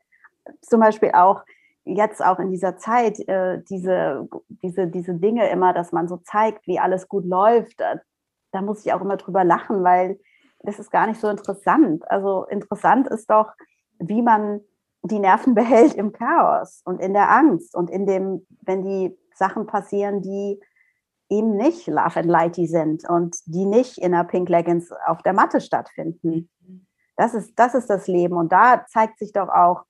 Zum 0.61 0.81
Beispiel 0.81 1.13
auch 1.15 1.43
jetzt 1.85 2.25
auch 2.25 2.39
in 2.39 2.51
dieser 2.51 2.77
Zeit, 2.77 3.19
äh, 3.27 3.61
diese, 3.69 4.29
diese, 4.63 4.87
diese 4.87 5.15
Dinge 5.15 5.49
immer, 5.49 5.73
dass 5.73 5.91
man 5.91 6.07
so 6.07 6.19
zeigt, 6.19 6.67
wie 6.67 6.79
alles 6.79 7.09
gut 7.09 7.25
läuft, 7.25 7.81
da, 7.81 8.01
da 8.53 8.61
muss 8.61 8.85
ich 8.85 8.93
auch 8.93 9.01
immer 9.01 9.17
drüber 9.17 9.45
lachen, 9.45 9.83
weil 9.83 10.21
das 10.61 10.79
ist 10.79 10.93
gar 10.93 11.07
nicht 11.07 11.21
so 11.21 11.29
interessant. 11.29 12.09
Also 12.09 12.45
interessant 12.45 13.09
ist 13.09 13.31
doch, 13.31 13.49
wie 13.99 14.23
man 14.23 14.61
die 15.03 15.19
Nerven 15.19 15.55
behält 15.57 15.95
im 15.95 16.13
Chaos 16.13 16.83
und 16.85 17.01
in 17.01 17.15
der 17.15 17.31
Angst 17.31 17.75
und 17.75 17.91
in 17.91 18.07
dem, 18.07 18.47
wenn 18.61 18.85
die 18.85 19.17
Sachen 19.37 19.67
passieren, 19.67 20.23
die 20.23 20.61
eben 21.29 21.57
nicht 21.57 21.87
Love 21.87 22.17
and 22.17 22.27
Lighty 22.27 22.67
sind 22.67 23.09
und 23.09 23.37
die 23.47 23.65
nicht 23.65 23.99
in 23.99 24.13
der 24.13 24.25
Pink 24.25 24.49
Leggings 24.49 24.93
auf 25.07 25.23
der 25.23 25.33
Matte 25.33 25.61
stattfinden. 25.61 26.51
Das 27.17 27.35
ist, 27.35 27.53
das 27.57 27.75
ist 27.75 27.89
das 27.89 28.07
Leben. 28.07 28.37
Und 28.37 28.53
da 28.53 28.85
zeigt 28.87 29.19
sich 29.19 29.33
doch 29.33 29.49
auch, 29.49 29.85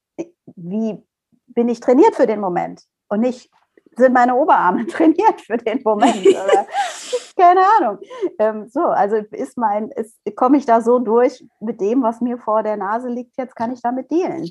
wie 0.56 1.02
bin 1.46 1.68
ich 1.68 1.80
trainiert 1.80 2.14
für 2.14 2.26
den 2.26 2.40
Moment 2.40 2.82
und 3.08 3.20
nicht 3.20 3.50
sind 3.96 4.14
meine 4.14 4.34
Oberarme 4.34 4.86
trainiert 4.88 5.40
für 5.40 5.56
den 5.56 5.82
Moment. 5.84 6.26
Oder 6.26 6.66
keine 7.36 7.60
Ahnung. 7.78 7.98
Ähm, 8.38 8.68
so, 8.68 8.80
also 8.80 9.16
ist 9.16 9.58
mein, 9.58 9.90
komme 10.36 10.56
ich 10.56 10.66
da 10.66 10.80
so 10.80 10.98
durch 10.98 11.44
mit 11.60 11.80
dem, 11.80 12.02
was 12.02 12.20
mir 12.20 12.38
vor 12.38 12.62
der 12.62 12.76
Nase 12.76 13.08
liegt, 13.08 13.36
jetzt 13.36 13.56
kann 13.56 13.72
ich 13.72 13.82
damit 13.82 14.10
dealen. 14.10 14.48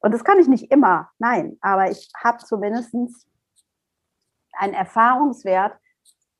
Und 0.00 0.12
das 0.12 0.24
kann 0.24 0.38
ich 0.38 0.48
nicht 0.48 0.70
immer, 0.70 1.08
nein, 1.18 1.58
aber 1.60 1.90
ich 1.90 2.10
habe 2.22 2.38
zumindest 2.38 2.92
einen 4.62 4.74
Erfahrungswert, 4.74 5.76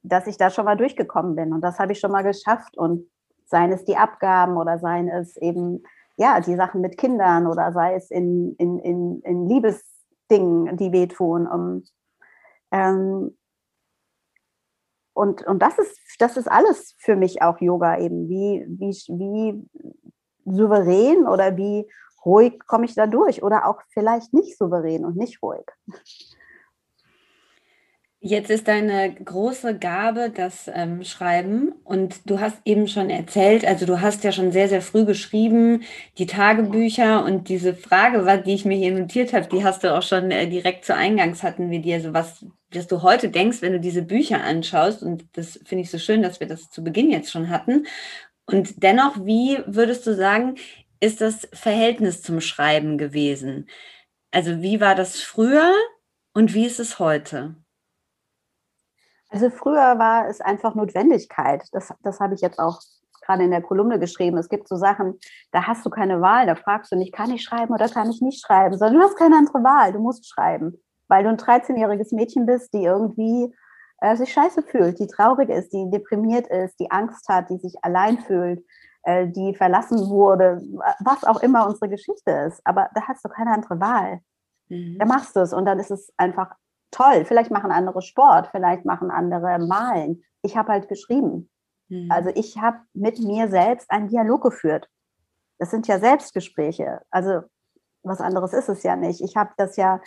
dass 0.03 0.27
ich 0.27 0.37
da 0.37 0.51
schon 0.51 0.65
mal 0.65 0.77
durchgekommen 0.77 1.35
bin. 1.35 1.53
Und 1.53 1.61
das 1.61 1.79
habe 1.79 1.93
ich 1.93 2.01
schon 2.01 2.13
mal 2.13 2.23
geschafft. 2.23 2.77
Und 2.77 3.11
seien 3.45 3.73
es 3.73 3.85
die 3.85 3.97
Abgaben 3.97 4.57
oder 4.57 4.79
seien 4.79 5.09
es 5.09 5.37
eben 5.37 5.83
ja, 6.17 6.41
die 6.41 6.57
Sachen 6.57 6.81
mit 6.81 6.99
Kindern 6.99 7.47
oder 7.47 7.73
sei 7.73 7.95
es 7.95 8.11
in, 8.11 8.55
in, 8.57 8.79
in, 8.79 9.21
in 9.23 9.49
Liebesdingen, 9.49 10.77
die 10.77 10.93
wehtun. 10.93 11.47
Um, 11.47 11.85
ähm, 12.71 13.37
und, 15.15 15.47
und 15.47 15.61
das 15.61 15.79
ist, 15.79 15.99
das 16.19 16.37
ist 16.37 16.51
alles 16.51 16.95
für 16.99 17.17
mich 17.17 17.43
auch 17.43 17.61
Yoga 17.61 17.99
eben. 17.99 18.29
Wie, 18.29 18.65
wie, 18.69 18.93
wie 19.19 19.71
souverän 20.45 21.27
oder 21.27 21.57
wie 21.57 21.87
ruhig 22.25 22.59
komme 22.67 22.85
ich 22.85 22.95
da 22.95 23.07
durch 23.07 23.43
oder 23.43 23.67
auch 23.67 23.81
vielleicht 23.89 24.33
nicht 24.33 24.57
souverän 24.57 25.05
und 25.05 25.17
nicht 25.17 25.43
ruhig. 25.43 25.67
Jetzt 28.25 28.51
ist 28.51 28.69
deine 28.69 29.13
große 29.13 29.81
Gabe 29.81 30.31
das 30.31 30.71
ähm, 30.73 31.03
Schreiben 31.03 31.73
und 31.83 32.21
du 32.31 32.39
hast 32.39 32.57
eben 32.65 32.87
schon 32.87 33.11
erzählt, 33.11 33.65
also 33.65 33.85
du 33.85 34.01
hast 34.01 34.23
ja 34.23 34.31
schon 34.31 34.53
sehr, 34.53 34.69
sehr 34.69 34.81
früh 34.81 35.05
geschrieben, 35.05 35.83
die 36.19 36.27
Tagebücher 36.27 37.25
und 37.25 37.49
diese 37.49 37.75
Frage, 37.75 38.41
die 38.47 38.55
ich 38.55 38.65
mir 38.65 38.77
hier 38.77 38.93
notiert 38.93 39.33
habe, 39.33 39.49
die 39.49 39.65
hast 39.65 39.83
du 39.83 39.93
auch 39.93 40.05
schon 40.05 40.31
äh, 40.31 40.47
direkt 40.49 40.85
zu 40.85 40.95
Eingangs 40.95 41.43
hatten 41.43 41.73
wir 41.73 41.81
dir, 41.81 42.01
so 42.01 42.15
was, 42.15 42.47
was 42.73 42.87
du 42.87 43.03
heute 43.03 43.29
denkst, 43.29 43.61
wenn 43.61 43.73
du 43.73 43.81
diese 43.81 44.03
Bücher 44.03 44.45
anschaust 44.45 45.03
und 45.03 45.25
das 45.33 45.59
finde 45.65 45.83
ich 45.83 45.91
so 45.91 45.99
schön, 45.99 46.23
dass 46.23 46.39
wir 46.39 46.47
das 46.47 46.71
zu 46.71 46.85
Beginn 46.85 47.11
jetzt 47.11 47.33
schon 47.33 47.51
hatten. 47.51 47.87
Und 48.47 48.85
dennoch, 48.85 49.17
wie 49.25 49.59
würdest 49.67 50.07
du 50.07 50.15
sagen, 50.15 50.55
ist 51.01 51.21
das 51.21 51.49
Verhältnis 51.53 52.23
zum 52.23 52.41
Schreiben 52.41 52.99
gewesen? 52.99 53.69
Also 54.31 54.63
wie 54.63 54.81
war 54.81 54.95
das 54.95 55.21
früher 55.21 55.73
und 56.35 56.55
wie 56.55 56.67
ist 56.67 56.79
es 56.79 57.01
heute? 57.01 57.57
Also 59.33 59.51
früher 59.51 59.99
war 59.99 60.29
es 60.29 60.41
einfach 60.41 60.75
Notwendigkeit. 60.75 61.65
Das, 61.73 61.93
das 62.03 62.21
habe 62.21 62.35
ich 62.35 62.43
jetzt 62.43 62.59
auch 62.59 62.81
gerade 63.25 63.45
in 63.45 63.51
der 63.51 63.63
Kolumne 63.63 63.99
geschrieben. 63.99 64.37
Es 64.37 64.49
gibt 64.49 64.69
so 64.69 64.77
Sachen, 64.77 65.19
da 65.53 65.67
hast 65.67 65.87
du 65.87 65.91
keine 65.91 66.21
Wahl. 66.21 66.47
Da 66.47 66.55
fragst 66.55 66.93
du 66.93 66.97
nicht, 66.97 67.15
kann 67.15 67.31
ich 67.31 67.43
schreiben 67.43 67.73
oder 67.73 67.89
kann 67.89 68.11
ich 68.11 68.21
nicht 68.21 68.45
schreiben, 68.45 68.77
sondern 68.77 69.01
du 69.01 69.05
hast 69.05 69.17
keine 69.17 69.37
andere 69.37 69.63
Wahl. 69.65 69.93
Du 69.93 70.01
musst 70.01 70.29
schreiben, 70.29 70.79
weil 71.09 71.25
du 71.25 71.31
ein 71.31 71.39
13-jähriges 71.39 72.15
Mädchen 72.15 72.45
bist, 72.47 72.75
die 72.75 72.85
irgendwie 72.85 73.55
äh, 74.01 74.17
sich 74.17 74.33
scheiße 74.33 74.63
fühlt, 74.65 74.99
die 74.99 75.07
traurig 75.07 75.49
ist, 75.49 75.73
die 75.73 75.89
deprimiert 75.91 76.49
ist, 76.49 76.79
die 76.79 76.91
Angst 76.91 77.29
hat, 77.29 77.49
die 77.49 77.59
sich 77.59 77.75
allein 77.83 78.19
fühlt, 78.19 78.65
äh, 79.05 79.29
die 79.29 79.55
verlassen 79.55 80.11
wurde, 80.11 80.61
was 81.01 81.25
auch 81.25 81.43
immer 81.43 81.67
unsere 81.67 81.89
Geschichte 81.89 82.31
ist. 82.49 82.61
Aber 82.65 82.91
da 82.95 83.03
hast 83.09 83.25
du 83.25 83.29
keine 83.29 83.53
andere 83.53 83.81
Wahl. 83.81 84.21
Mhm. 84.69 84.99
Da 84.99 85.07
machst 85.07 85.37
du 85.37 85.41
es 85.41 85.53
und 85.53 85.65
dann 85.65 85.79
ist 85.79 85.91
es 85.91 86.13
einfach 86.17 86.55
toll. 86.93 87.25
Vielleicht 87.25 87.51
machen 87.51 87.73
andere 87.73 88.03
Sport, 88.03 88.49
vielleicht 88.53 88.85
machen 88.85 89.11
andere 89.11 89.59
Malen. 89.59 90.23
Ich 90.43 90.57
habe 90.57 90.73
halt 90.73 90.89
geschrieben. 90.89 91.51
Mhm. 91.89 92.11
Also 92.11 92.31
ich 92.35 92.59
habe 92.59 92.79
mit 92.95 93.19
mir 93.21 93.49
selbst 93.49 93.91
einen 93.91 94.09
Dialog 94.09 94.43
geführt. 94.43 94.89
Das 95.59 95.71
sind 95.71 95.89
ja 95.89 95.99
Selbstgespräche. 95.99 97.01
Also 97.11 97.43
was 98.05 98.21
anderes 98.21 98.53
ist 98.53 98.69
es 98.69 98.83
ja 98.85 98.97
nicht. 98.97 99.21
Ich 99.21 99.37
habe 99.37 99.51
das 99.57 99.77
ja 99.77 100.01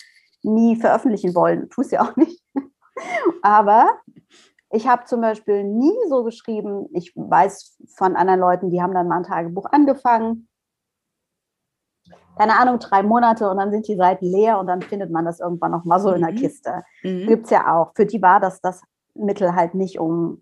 nie 0.44 0.76
veröffentlichen 0.76 1.36
wollen, 1.36 1.70
tue 1.70 1.84
es 1.84 1.92
ja 1.92 2.04
auch 2.04 2.16
nicht. 2.16 2.42
Aber 3.42 4.00
ich 4.70 4.88
habe 4.88 5.06
zum 5.06 5.22
Beispiel 5.22 5.64
nie 5.64 5.96
so 6.10 6.24
geschrieben, 6.24 6.88
ich 6.94 7.14
weiß 7.16 7.78
von 7.96 8.16
anderen 8.16 8.40
Leuten, 8.40 8.70
die 8.70 8.82
haben 8.82 8.94
dann 8.94 9.08
mal 9.08 9.18
ein 9.18 9.24
Tagebuch 9.24 9.66
angefangen 9.72 10.48
keine 12.38 12.58
Ahnung, 12.60 12.80
drei 12.80 13.04
Monate 13.04 13.50
und 13.50 13.58
dann 13.58 13.72
sind 13.72 13.88
die 13.88 13.96
Seiten 13.96 14.26
leer 14.26 14.60
und 14.60 14.68
dann 14.68 14.82
findet 14.82 15.12
man 15.12 15.26
das 15.26 15.40
irgendwann 15.40 15.72
noch 15.72 15.86
mal 15.86 16.00
so 16.00 16.10
mhm. 16.10 16.16
in 16.16 16.22
der 16.22 16.32
mhm. 16.32 16.36
Kiste. 16.36 16.84
Mhm. 17.04 17.28
Gibt 17.28 17.46
es 17.46 17.52
ja 17.52 17.74
auch. 17.74 17.94
Für 17.96 18.06
die 18.06 18.22
war 18.22 18.40
das 18.40 18.62
das 18.62 18.82
Mittel 19.14 19.56
halt 19.56 19.74
nicht, 19.76 20.00
um 20.00 20.42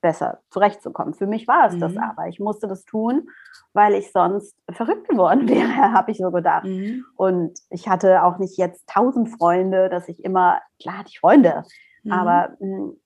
besser 0.00 0.40
zurechtzukommen. 0.50 1.14
Für 1.14 1.26
mich 1.26 1.48
war 1.48 1.66
es 1.66 1.74
mhm. 1.74 1.80
das 1.80 1.96
aber. 1.96 2.28
Ich 2.28 2.38
musste 2.38 2.68
das 2.68 2.84
tun, 2.84 3.28
weil 3.72 3.94
ich 3.94 4.12
sonst 4.12 4.56
verrückt 4.70 5.08
geworden 5.08 5.48
wäre, 5.48 5.92
habe 5.92 6.10
ich 6.10 6.18
so 6.18 6.30
gedacht. 6.30 6.64
Mhm. 6.64 7.04
Und 7.16 7.58
ich 7.70 7.88
hatte 7.88 8.22
auch 8.22 8.38
nicht 8.38 8.56
jetzt 8.56 8.88
tausend 8.88 9.30
Freunde, 9.30 9.88
dass 9.88 10.08
ich 10.08 10.24
immer, 10.24 10.60
klar 10.80 10.98
hatte 10.98 11.10
ich 11.10 11.20
Freunde, 11.20 11.64
mhm. 12.02 12.12
aber 12.12 12.56
mh, 12.60 12.76
hm, 12.76 13.00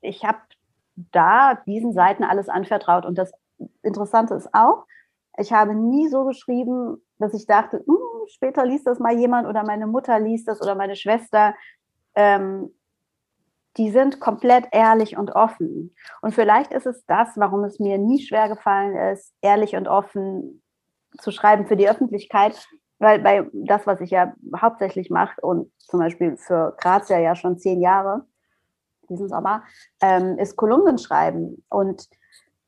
ich 0.00 0.24
habe 0.24 0.38
da 1.12 1.54
diesen 1.66 1.92
Seiten 1.92 2.24
alles 2.24 2.48
anvertraut. 2.48 3.06
Und 3.06 3.16
das 3.16 3.32
Interessante 3.82 4.34
ist 4.34 4.52
auch, 4.52 4.84
ich 5.38 5.52
habe 5.52 5.74
nie 5.74 6.08
so 6.08 6.24
geschrieben, 6.24 6.98
dass 7.18 7.34
ich 7.34 7.46
dachte, 7.46 7.82
hm, 7.86 8.26
später 8.26 8.66
liest 8.66 8.86
das 8.86 8.98
mal 8.98 9.16
jemand 9.18 9.48
oder 9.48 9.64
meine 9.64 9.86
Mutter 9.86 10.18
liest 10.18 10.48
das 10.48 10.60
oder 10.60 10.74
meine 10.74 10.96
Schwester. 10.96 11.54
Ähm, 12.14 12.70
die 13.78 13.90
sind 13.90 14.20
komplett 14.20 14.66
ehrlich 14.72 15.16
und 15.16 15.30
offen. 15.30 15.94
Und 16.20 16.34
vielleicht 16.34 16.72
ist 16.72 16.86
es 16.86 17.06
das, 17.06 17.30
warum 17.36 17.64
es 17.64 17.78
mir 17.78 17.96
nie 17.96 18.20
schwer 18.20 18.48
gefallen 18.48 18.96
ist, 18.96 19.32
ehrlich 19.40 19.76
und 19.76 19.88
offen 19.88 20.62
zu 21.18 21.30
schreiben 21.30 21.66
für 21.66 21.76
die 21.76 21.88
Öffentlichkeit, 21.88 22.66
weil 22.98 23.20
bei 23.20 23.48
das, 23.52 23.86
was 23.86 24.00
ich 24.00 24.10
ja 24.10 24.34
hauptsächlich 24.56 25.10
mache 25.10 25.40
und 25.40 25.72
zum 25.78 26.00
Beispiel 26.00 26.36
für 26.36 26.76
Grazia 26.78 27.18
ja 27.18 27.34
schon 27.34 27.58
zehn 27.58 27.80
Jahre, 27.80 28.26
diesen 29.08 29.28
Sommer, 29.28 29.64
ähm, 30.02 30.38
ist 30.38 30.56
Kolumnen 30.56 30.98
schreiben. 30.98 31.64
Und 31.70 32.08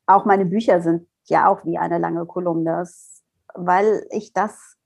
auch 0.07 0.25
meine 0.25 0.45
Bücher 0.45 0.81
sind 0.81 1.07
ja 1.29 1.47
auch 1.47 1.65
wie 1.65 1.77
eine 1.77 1.97
lange 1.97 2.25
Kolumne, 2.25 2.77
das, 2.77 3.23
weil 3.53 4.05
ich 4.11 4.33
das, 4.33 4.77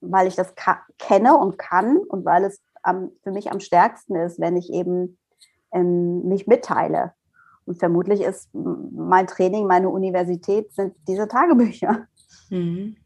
weil 0.00 0.26
ich 0.26 0.36
das 0.36 0.54
kenne 0.98 1.36
und 1.36 1.58
kann 1.58 1.96
und 1.96 2.24
weil 2.24 2.44
es 2.44 2.60
am, 2.82 3.10
für 3.22 3.32
mich 3.32 3.50
am 3.50 3.60
stärksten 3.60 4.16
ist, 4.16 4.40
wenn 4.40 4.56
ich 4.56 4.72
eben 4.72 5.18
ähm, 5.72 6.24
mich 6.24 6.46
mitteile. 6.46 7.12
Und 7.64 7.78
vermutlich 7.78 8.20
ist 8.20 8.50
mein 8.52 9.26
Training, 9.26 9.66
meine 9.66 9.88
Universität 9.88 10.72
sind 10.72 10.94
diese 11.06 11.28
Tagebücher. 11.28 12.06
Mhm. 12.50 12.96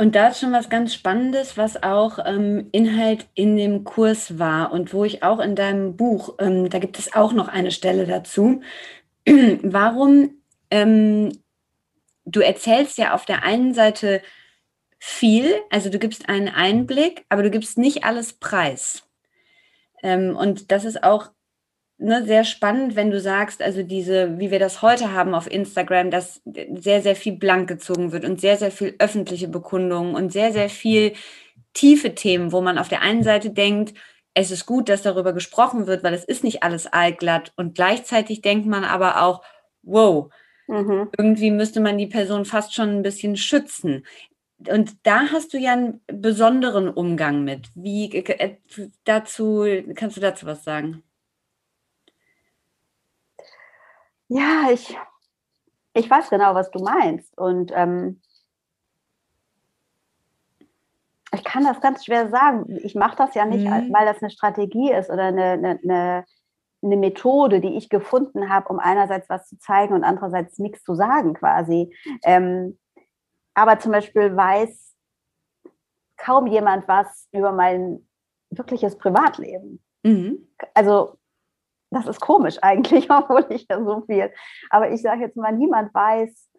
Und 0.00 0.14
da 0.14 0.28
ist 0.28 0.38
schon 0.38 0.52
was 0.52 0.68
ganz 0.68 0.94
Spannendes, 0.94 1.56
was 1.56 1.82
auch 1.82 2.20
ähm, 2.24 2.68
Inhalt 2.70 3.28
in 3.34 3.56
dem 3.56 3.82
Kurs 3.82 4.38
war 4.38 4.72
und 4.72 4.94
wo 4.94 5.04
ich 5.04 5.24
auch 5.24 5.40
in 5.40 5.56
deinem 5.56 5.96
Buch, 5.96 6.36
ähm, 6.38 6.70
da 6.70 6.78
gibt 6.78 7.00
es 7.00 7.14
auch 7.14 7.32
noch 7.32 7.48
eine 7.48 7.72
Stelle 7.72 8.06
dazu. 8.06 8.60
Warum 9.26 10.37
ähm, 10.70 11.32
du 12.24 12.40
erzählst 12.40 12.98
ja 12.98 13.14
auf 13.14 13.24
der 13.24 13.42
einen 13.42 13.74
Seite 13.74 14.22
viel, 14.98 15.54
also 15.70 15.90
du 15.90 15.98
gibst 15.98 16.28
einen 16.28 16.48
Einblick, 16.48 17.24
aber 17.28 17.42
du 17.42 17.50
gibst 17.50 17.78
nicht 17.78 18.04
alles 18.04 18.32
preis. 18.32 19.08
Ähm, 20.02 20.36
und 20.36 20.70
das 20.70 20.84
ist 20.84 21.02
auch 21.02 21.30
ne, 21.98 22.24
sehr 22.24 22.44
spannend, 22.44 22.96
wenn 22.96 23.10
du 23.10 23.20
sagst, 23.20 23.62
also 23.62 23.82
diese, 23.82 24.38
wie 24.38 24.50
wir 24.50 24.58
das 24.58 24.82
heute 24.82 25.12
haben 25.12 25.34
auf 25.34 25.50
Instagram, 25.50 26.10
dass 26.10 26.42
sehr, 26.44 27.02
sehr 27.02 27.16
viel 27.16 27.34
blank 27.34 27.68
gezogen 27.68 28.12
wird 28.12 28.24
und 28.24 28.40
sehr, 28.40 28.56
sehr 28.56 28.70
viel 28.70 28.94
öffentliche 28.98 29.48
Bekundungen 29.48 30.14
und 30.14 30.32
sehr, 30.32 30.52
sehr 30.52 30.70
viel 30.70 31.12
tiefe 31.74 32.14
Themen, 32.14 32.52
wo 32.52 32.60
man 32.60 32.78
auf 32.78 32.88
der 32.88 33.02
einen 33.02 33.22
Seite 33.22 33.50
denkt, 33.50 33.94
es 34.34 34.50
ist 34.50 34.66
gut, 34.66 34.88
dass 34.88 35.02
darüber 35.02 35.32
gesprochen 35.32 35.86
wird, 35.86 36.04
weil 36.04 36.14
es 36.14 36.24
ist 36.24 36.44
nicht 36.44 36.62
alles 36.62 36.86
allglatt 36.86 37.52
und 37.56 37.74
gleichzeitig 37.74 38.40
denkt 38.40 38.66
man 38.66 38.84
aber 38.84 39.22
auch, 39.22 39.42
wow, 39.82 40.32
Mhm. 40.68 41.08
Irgendwie 41.16 41.50
müsste 41.50 41.80
man 41.80 41.98
die 41.98 42.06
Person 42.06 42.44
fast 42.44 42.74
schon 42.74 42.90
ein 42.90 43.02
bisschen 43.02 43.36
schützen. 43.36 44.04
Und 44.66 45.06
da 45.06 45.30
hast 45.32 45.54
du 45.54 45.58
ja 45.58 45.72
einen 45.72 46.00
besonderen 46.06 46.88
Umgang 46.88 47.42
mit. 47.42 47.68
Wie 47.74 48.14
äh, 48.14 48.58
dazu, 49.04 49.64
kannst 49.94 50.16
du 50.16 50.20
dazu 50.20 50.46
was 50.46 50.64
sagen? 50.64 51.02
Ja, 54.28 54.68
ich, 54.70 54.96
ich 55.94 56.10
weiß 56.10 56.28
genau, 56.28 56.54
was 56.54 56.70
du 56.70 56.80
meinst. 56.80 57.36
Und 57.38 57.72
ähm, 57.74 58.20
ich 61.32 61.44
kann 61.44 61.64
das 61.64 61.80
ganz 61.80 62.04
schwer 62.04 62.28
sagen. 62.28 62.78
Ich 62.82 62.94
mache 62.94 63.16
das 63.16 63.34
ja 63.34 63.46
nicht, 63.46 63.64
mhm. 63.64 63.92
weil 63.92 64.04
das 64.04 64.20
eine 64.20 64.30
Strategie 64.30 64.92
ist 64.92 65.08
oder 65.08 65.24
eine, 65.24 65.52
eine, 65.52 65.80
eine 65.82 66.24
eine 66.82 66.96
Methode, 66.96 67.60
die 67.60 67.76
ich 67.76 67.88
gefunden 67.88 68.48
habe, 68.48 68.68
um 68.68 68.78
einerseits 68.78 69.28
was 69.28 69.48
zu 69.48 69.58
zeigen 69.58 69.94
und 69.94 70.04
andererseits 70.04 70.58
nichts 70.58 70.84
zu 70.84 70.94
sagen 70.94 71.34
quasi. 71.34 71.94
Ähm, 72.24 72.78
aber 73.54 73.78
zum 73.80 73.92
Beispiel 73.92 74.36
weiß 74.36 74.94
kaum 76.16 76.46
jemand 76.46 76.86
was 76.86 77.28
über 77.32 77.52
mein 77.52 78.06
wirkliches 78.50 78.96
Privatleben. 78.96 79.82
Mhm. 80.04 80.48
Also 80.74 81.18
das 81.90 82.06
ist 82.06 82.20
komisch 82.20 82.58
eigentlich, 82.62 83.10
obwohl 83.10 83.46
ich 83.50 83.66
ja 83.68 83.82
so 83.82 84.02
viel. 84.02 84.32
Aber 84.70 84.90
ich 84.90 85.02
sage 85.02 85.22
jetzt 85.22 85.36
mal, 85.36 85.52
niemand 85.52 85.94
weiß, 85.94 86.50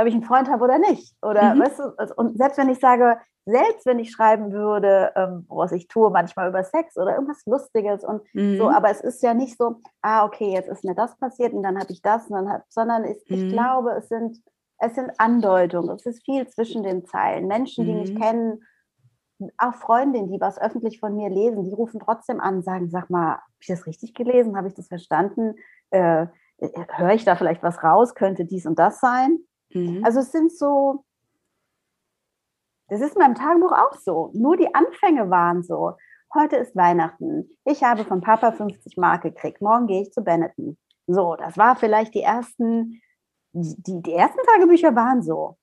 ob 0.00 0.06
ich 0.06 0.14
einen 0.14 0.24
Freund 0.24 0.48
habe 0.48 0.64
oder 0.64 0.78
nicht. 0.78 1.14
Oder 1.22 1.54
mhm. 1.54 1.60
weißt 1.60 1.78
du, 1.78 1.82
also, 1.96 2.14
und 2.16 2.36
selbst 2.36 2.58
wenn 2.58 2.68
ich 2.68 2.78
sage, 2.78 3.18
selbst 3.44 3.86
wenn 3.86 3.98
ich 3.98 4.10
schreiben 4.10 4.52
würde, 4.52 5.12
ähm, 5.16 5.46
was 5.48 5.72
ich 5.72 5.88
tue, 5.88 6.10
manchmal 6.10 6.50
über 6.50 6.62
Sex 6.64 6.96
oder 6.98 7.14
irgendwas 7.14 7.44
Lustiges 7.46 8.04
und 8.04 8.22
mhm. 8.34 8.58
so, 8.58 8.68
aber 8.68 8.90
es 8.90 9.00
ist 9.00 9.22
ja 9.22 9.32
nicht 9.32 9.56
so, 9.56 9.80
ah, 10.02 10.24
okay, 10.24 10.52
jetzt 10.52 10.68
ist 10.68 10.84
mir 10.84 10.94
das 10.94 11.16
passiert 11.18 11.54
und 11.54 11.62
dann 11.62 11.78
habe 11.78 11.90
ich 11.90 12.02
das, 12.02 12.26
und 12.26 12.36
dann 12.36 12.50
hab, 12.50 12.64
sondern 12.68 13.04
ich, 13.04 13.18
mhm. 13.28 13.36
ich 13.36 13.52
glaube, 13.52 13.92
es 13.92 14.08
sind, 14.08 14.38
es 14.78 14.94
sind 14.94 15.10
Andeutungen, 15.18 15.96
es 15.96 16.04
ist 16.04 16.24
viel 16.24 16.46
zwischen 16.48 16.82
den 16.82 17.06
Zeilen. 17.06 17.46
Menschen, 17.46 17.86
die 17.86 17.94
mich 17.94 18.12
mhm. 18.12 18.20
kennen, 18.20 18.62
auch 19.56 19.74
Freundinnen, 19.74 20.30
die 20.30 20.40
was 20.40 20.60
öffentlich 20.60 21.00
von 21.00 21.16
mir 21.16 21.30
lesen, 21.30 21.64
die 21.64 21.72
rufen 21.72 22.00
trotzdem 22.00 22.40
an, 22.40 22.62
sagen, 22.62 22.90
sag 22.90 23.08
mal, 23.08 23.32
habe 23.32 23.42
ich 23.60 23.68
das 23.68 23.86
richtig 23.86 24.14
gelesen? 24.14 24.56
Habe 24.56 24.68
ich 24.68 24.74
das 24.74 24.88
verstanden? 24.88 25.54
Äh, 25.90 26.26
äh, 26.58 26.68
höre 26.96 27.14
ich 27.14 27.24
da 27.24 27.36
vielleicht 27.36 27.62
was 27.62 27.82
raus? 27.82 28.14
Könnte 28.14 28.44
dies 28.44 28.66
und 28.66 28.78
das 28.78 29.00
sein? 29.00 29.38
Mhm. 29.70 30.04
Also 30.04 30.20
es 30.20 30.32
sind 30.32 30.52
so, 30.52 31.04
das 32.88 33.00
ist 33.00 33.16
in 33.16 33.22
meinem 33.22 33.34
Tagebuch 33.34 33.72
auch 33.72 33.94
so. 33.98 34.30
Nur 34.34 34.56
die 34.56 34.74
Anfänge 34.74 35.30
waren 35.30 35.62
so. 35.62 35.94
Heute 36.34 36.56
ist 36.56 36.76
Weihnachten. 36.76 37.56
Ich 37.64 37.82
habe 37.82 38.04
von 38.04 38.20
Papa 38.20 38.52
50 38.52 38.96
Mark 38.96 39.22
gekriegt. 39.22 39.62
Morgen 39.62 39.86
gehe 39.86 40.02
ich 40.02 40.12
zu 40.12 40.22
Benetton. 40.22 40.76
So, 41.06 41.36
das 41.36 41.56
war 41.56 41.76
vielleicht 41.76 42.14
die 42.14 42.22
ersten, 42.22 43.00
die, 43.52 44.02
die 44.02 44.12
ersten 44.12 44.40
Tagebücher 44.46 44.94
waren 44.94 45.22
so. 45.22 45.56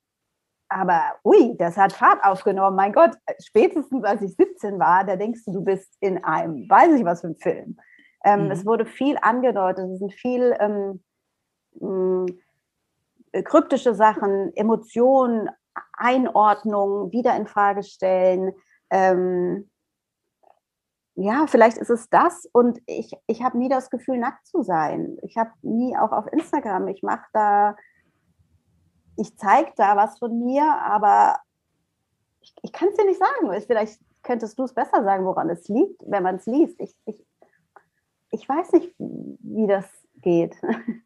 Aber 0.70 1.01
ui, 1.24 1.56
das 1.58 1.78
hat 1.78 1.93
Fahrt 1.93 2.24
aufgenommen. 2.24 2.76
Mein 2.76 2.93
Gott, 2.93 3.12
spätestens 3.39 4.03
als 4.03 4.22
ich 4.22 4.36
17 4.36 4.80
war, 4.80 5.03
da 5.03 5.16
denkst 5.16 5.45
du, 5.45 5.53
du 5.53 5.64
bist 5.64 5.95
in 5.99 6.24
einem, 6.24 6.68
weiß 6.68 6.93
ich 6.93 7.06
was 7.06 7.22
für 7.22 7.28
ein 7.28 7.38
Film. 7.38 7.78
Ähm, 8.24 8.45
mhm. 8.45 8.51
Es 8.51 8.66
wurde 8.66 8.86
viel 8.86 9.18
angedeutet, 9.22 9.86
es 9.91 9.99
sind 9.99 10.14
viel 10.14 10.56
ähm, 10.60 11.03
mm, 11.80 12.26
kryptische 13.44 13.96
Sachen, 13.96 14.56
Emotionen, 14.56 15.50
Einordnung, 15.94 17.12
wieder 17.12 17.36
in 17.36 17.48
Frage 17.48 17.84
stellen. 17.84 18.54
Ähm, 18.90 19.70
ja, 21.16 21.48
vielleicht 21.48 21.78
ist 21.78 21.90
es 21.90 22.10
das 22.10 22.46
und 22.52 22.80
ich, 22.86 23.14
ich 23.28 23.42
habe 23.42 23.58
nie 23.58 23.70
das 23.70 23.90
Gefühl, 23.90 24.18
nackt 24.18 24.46
zu 24.48 24.64
sein. 24.64 25.18
Ich 25.22 25.38
habe 25.38 25.52
nie 25.62 25.98
auch 25.98 26.12
auf 26.12 26.28
Instagram, 26.32 26.90
ich 26.90 27.04
mache 27.04 27.26
da, 27.32 27.76
ich 29.16 29.38
zeige 29.38 29.72
da 29.78 29.96
was 29.96 30.20
von 30.20 30.38
mir, 30.38 30.64
aber 30.64 31.38
ich, 32.42 32.54
ich 32.64 32.74
kann 32.74 32.90
es 32.90 32.98
dir 32.98 33.06
nicht 33.06 33.20
sagen. 33.20 33.62
Vielleicht 33.66 34.00
könntest 34.24 34.60
du 34.60 34.64
es 34.64 34.74
besser 34.74 35.04
sagen, 35.04 35.26
woran 35.26 35.50
es 35.50 35.68
liegt, 35.70 36.02
wenn 36.06 36.24
man 36.24 36.36
es 36.36 36.46
liest. 36.48 36.80
Ich, 36.82 36.96
ich, 37.06 37.26
ich 38.32 38.50
weiß 38.50 38.74
nicht, 38.74 38.94
wie 38.98 39.68
das 39.68 39.86
geht. 40.16 40.56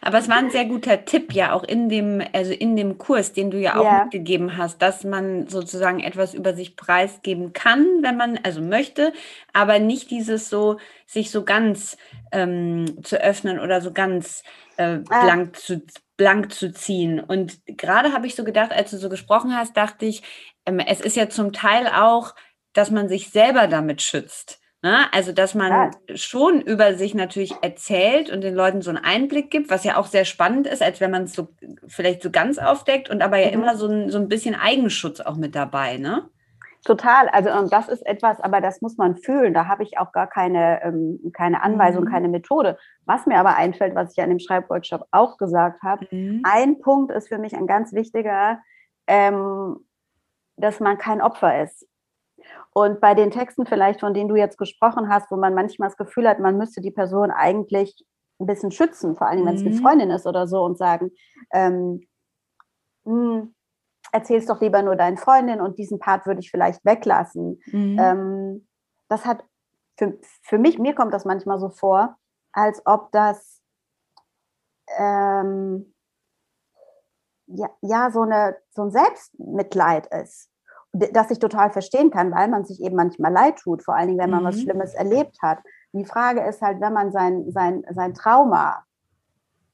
Aber 0.00 0.18
es 0.18 0.28
war 0.28 0.36
ein 0.36 0.50
sehr 0.50 0.64
guter 0.64 1.04
Tipp 1.04 1.32
ja 1.32 1.52
auch 1.52 1.64
in 1.64 1.88
dem, 1.88 2.22
also 2.32 2.52
in 2.52 2.76
dem 2.76 2.98
Kurs, 2.98 3.32
den 3.32 3.50
du 3.50 3.58
ja 3.58 3.76
auch 3.76 3.84
ja. 3.84 4.04
mitgegeben 4.04 4.56
hast, 4.56 4.80
dass 4.82 5.04
man 5.04 5.48
sozusagen 5.48 6.00
etwas 6.00 6.34
über 6.34 6.54
sich 6.54 6.76
preisgeben 6.76 7.52
kann, 7.52 7.86
wenn 8.02 8.16
man 8.16 8.38
also 8.42 8.60
möchte, 8.60 9.12
aber 9.52 9.78
nicht 9.78 10.10
dieses 10.10 10.48
so, 10.48 10.78
sich 11.06 11.30
so 11.30 11.44
ganz 11.44 11.96
ähm, 12.32 13.02
zu 13.02 13.20
öffnen 13.20 13.58
oder 13.58 13.80
so 13.80 13.92
ganz 13.92 14.42
äh, 14.76 15.00
ah. 15.08 15.24
blank, 15.24 15.50
ah. 15.54 15.58
zu, 15.58 15.82
blank 16.16 16.52
zu 16.52 16.72
ziehen. 16.72 17.20
Und 17.20 17.60
gerade 17.66 18.12
habe 18.12 18.26
ich 18.26 18.34
so 18.34 18.44
gedacht, 18.44 18.72
als 18.72 18.90
du 18.90 18.98
so 18.98 19.08
gesprochen 19.08 19.56
hast, 19.56 19.76
dachte 19.76 20.06
ich, 20.06 20.22
ähm, 20.66 20.78
es 20.78 21.00
ist 21.00 21.16
ja 21.16 21.28
zum 21.28 21.52
Teil 21.52 21.88
auch, 21.88 22.34
dass 22.72 22.90
man 22.90 23.08
sich 23.08 23.30
selber 23.30 23.66
damit 23.66 24.02
schützt. 24.02 24.61
Ne? 24.82 25.06
Also, 25.12 25.32
dass 25.32 25.54
man 25.54 25.70
ja. 25.70 26.16
schon 26.16 26.60
über 26.60 26.94
sich 26.94 27.14
natürlich 27.14 27.54
erzählt 27.62 28.30
und 28.30 28.40
den 28.40 28.54
Leuten 28.54 28.82
so 28.82 28.90
einen 28.90 29.04
Einblick 29.04 29.48
gibt, 29.48 29.70
was 29.70 29.84
ja 29.84 29.96
auch 29.96 30.06
sehr 30.06 30.24
spannend 30.24 30.66
ist, 30.66 30.82
als 30.82 31.00
wenn 31.00 31.12
man 31.12 31.24
es 31.24 31.34
so 31.34 31.48
vielleicht 31.86 32.20
so 32.20 32.30
ganz 32.32 32.58
aufdeckt 32.58 33.08
und 33.08 33.22
aber 33.22 33.38
ja 33.38 33.48
mhm. 33.48 33.54
immer 33.54 33.76
so 33.76 33.86
ein, 33.86 34.10
so 34.10 34.18
ein 34.18 34.28
bisschen 34.28 34.56
Eigenschutz 34.56 35.20
auch 35.20 35.36
mit 35.36 35.54
dabei, 35.54 35.98
ne? 35.98 36.28
Total, 36.84 37.28
also 37.28 37.52
und 37.52 37.72
das 37.72 37.88
ist 37.88 38.04
etwas, 38.04 38.40
aber 38.40 38.60
das 38.60 38.82
muss 38.82 38.96
man 38.96 39.16
fühlen. 39.16 39.54
Da 39.54 39.68
habe 39.68 39.84
ich 39.84 39.98
auch 39.98 40.10
gar 40.10 40.26
keine, 40.26 40.82
ähm, 40.82 41.20
keine 41.32 41.62
Anweisung, 41.62 42.04
mhm. 42.04 42.10
keine 42.10 42.28
Methode. 42.28 42.76
Was 43.04 43.24
mir 43.26 43.38
aber 43.38 43.54
einfällt, 43.54 43.94
was 43.94 44.10
ich 44.10 44.16
ja 44.16 44.24
in 44.24 44.30
dem 44.30 44.40
Schreibworkshop 44.40 45.06
auch 45.12 45.36
gesagt 45.36 45.80
habe, 45.84 46.08
mhm. 46.10 46.42
ein 46.42 46.80
Punkt 46.80 47.12
ist 47.12 47.28
für 47.28 47.38
mich 47.38 47.54
ein 47.54 47.68
ganz 47.68 47.92
wichtiger, 47.92 48.58
ähm, 49.06 49.76
dass 50.56 50.80
man 50.80 50.98
kein 50.98 51.22
Opfer 51.22 51.62
ist. 51.62 51.86
Und 52.74 53.00
bei 53.00 53.14
den 53.14 53.30
Texten 53.30 53.66
vielleicht, 53.66 54.00
von 54.00 54.14
denen 54.14 54.28
du 54.28 54.36
jetzt 54.36 54.56
gesprochen 54.56 55.08
hast, 55.08 55.30
wo 55.30 55.36
man 55.36 55.54
manchmal 55.54 55.88
das 55.88 55.98
Gefühl 55.98 56.28
hat, 56.28 56.38
man 56.38 56.56
müsste 56.56 56.80
die 56.80 56.90
Person 56.90 57.30
eigentlich 57.30 58.04
ein 58.40 58.46
bisschen 58.46 58.70
schützen, 58.70 59.14
vor 59.14 59.26
allem 59.26 59.44
wenn 59.46 59.54
es 59.54 59.60
eine 59.60 59.70
mhm. 59.70 59.78
Freundin 59.78 60.10
ist 60.10 60.26
oder 60.26 60.46
so 60.46 60.62
und 60.64 60.78
sagen, 60.78 61.10
ähm, 61.52 62.06
hm, 63.04 63.54
erzähl's 64.10 64.46
doch 64.46 64.60
lieber 64.60 64.82
nur 64.82 64.96
deinen 64.96 65.18
Freundin 65.18 65.60
und 65.60 65.78
diesen 65.78 65.98
Part 65.98 66.26
würde 66.26 66.40
ich 66.40 66.50
vielleicht 66.50 66.84
weglassen. 66.84 67.60
Mhm. 67.66 67.98
Ähm, 68.00 68.68
das 69.08 69.26
hat 69.26 69.44
für, 69.98 70.18
für 70.42 70.58
mich, 70.58 70.78
mir 70.78 70.94
kommt 70.94 71.12
das 71.12 71.24
manchmal 71.24 71.60
so 71.60 71.68
vor, 71.68 72.16
als 72.52 72.82
ob 72.86 73.12
das 73.12 73.60
ähm, 74.98 75.94
ja, 77.46 77.68
ja 77.82 78.10
so, 78.10 78.22
eine, 78.22 78.56
so 78.70 78.82
ein 78.82 78.90
Selbstmitleid 78.90 80.06
ist 80.06 80.51
das 80.92 81.30
ich 81.30 81.38
total 81.38 81.70
verstehen 81.70 82.10
kann, 82.10 82.32
weil 82.32 82.48
man 82.48 82.64
sich 82.64 82.80
eben 82.82 82.96
manchmal 82.96 83.32
leid 83.32 83.56
tut, 83.58 83.82
vor 83.82 83.94
allen 83.94 84.08
Dingen, 84.08 84.20
wenn 84.20 84.30
man 84.30 84.42
mhm. 84.42 84.48
was 84.48 84.60
Schlimmes 84.60 84.94
erlebt 84.94 85.38
hat. 85.40 85.58
Die 85.92 86.04
Frage 86.04 86.42
ist 86.42 86.60
halt, 86.60 86.80
wenn 86.80 86.92
man 86.92 87.12
sein, 87.12 87.50
sein, 87.50 87.82
sein 87.90 88.14
Trauma, 88.14 88.84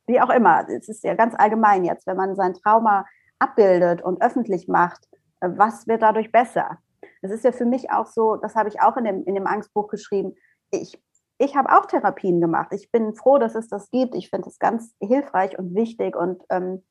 wie 0.06 0.20
auch 0.20 0.30
immer, 0.30 0.68
es 0.68 0.88
ist 0.88 1.04
ja 1.04 1.14
ganz 1.14 1.34
allgemein 1.36 1.84
jetzt, 1.84 2.06
wenn 2.06 2.16
man 2.16 2.36
sein 2.36 2.54
Trauma 2.54 3.04
abbildet 3.38 4.02
und 4.02 4.22
öffentlich 4.22 4.68
macht, 4.68 5.08
was 5.40 5.86
wird 5.86 6.02
dadurch 6.02 6.32
besser? 6.32 6.78
Das 7.22 7.30
ist 7.30 7.44
ja 7.44 7.52
für 7.52 7.66
mich 7.66 7.90
auch 7.90 8.06
so, 8.06 8.36
das 8.36 8.54
habe 8.54 8.68
ich 8.68 8.80
auch 8.80 8.96
in 8.96 9.04
dem, 9.04 9.24
in 9.24 9.34
dem 9.34 9.46
Angstbuch 9.46 9.88
geschrieben. 9.88 10.34
Ich, 10.70 11.00
ich 11.38 11.56
habe 11.56 11.70
auch 11.70 11.86
Therapien 11.86 12.40
gemacht. 12.40 12.72
Ich 12.72 12.90
bin 12.90 13.14
froh, 13.14 13.38
dass 13.38 13.54
es 13.54 13.68
das 13.68 13.90
gibt. 13.90 14.14
Ich 14.14 14.30
finde 14.30 14.48
es 14.48 14.58
ganz 14.58 14.94
hilfreich 15.00 15.58
und 15.58 15.74
wichtig 15.74 16.16
und 16.16 16.42
ähm, 16.50 16.84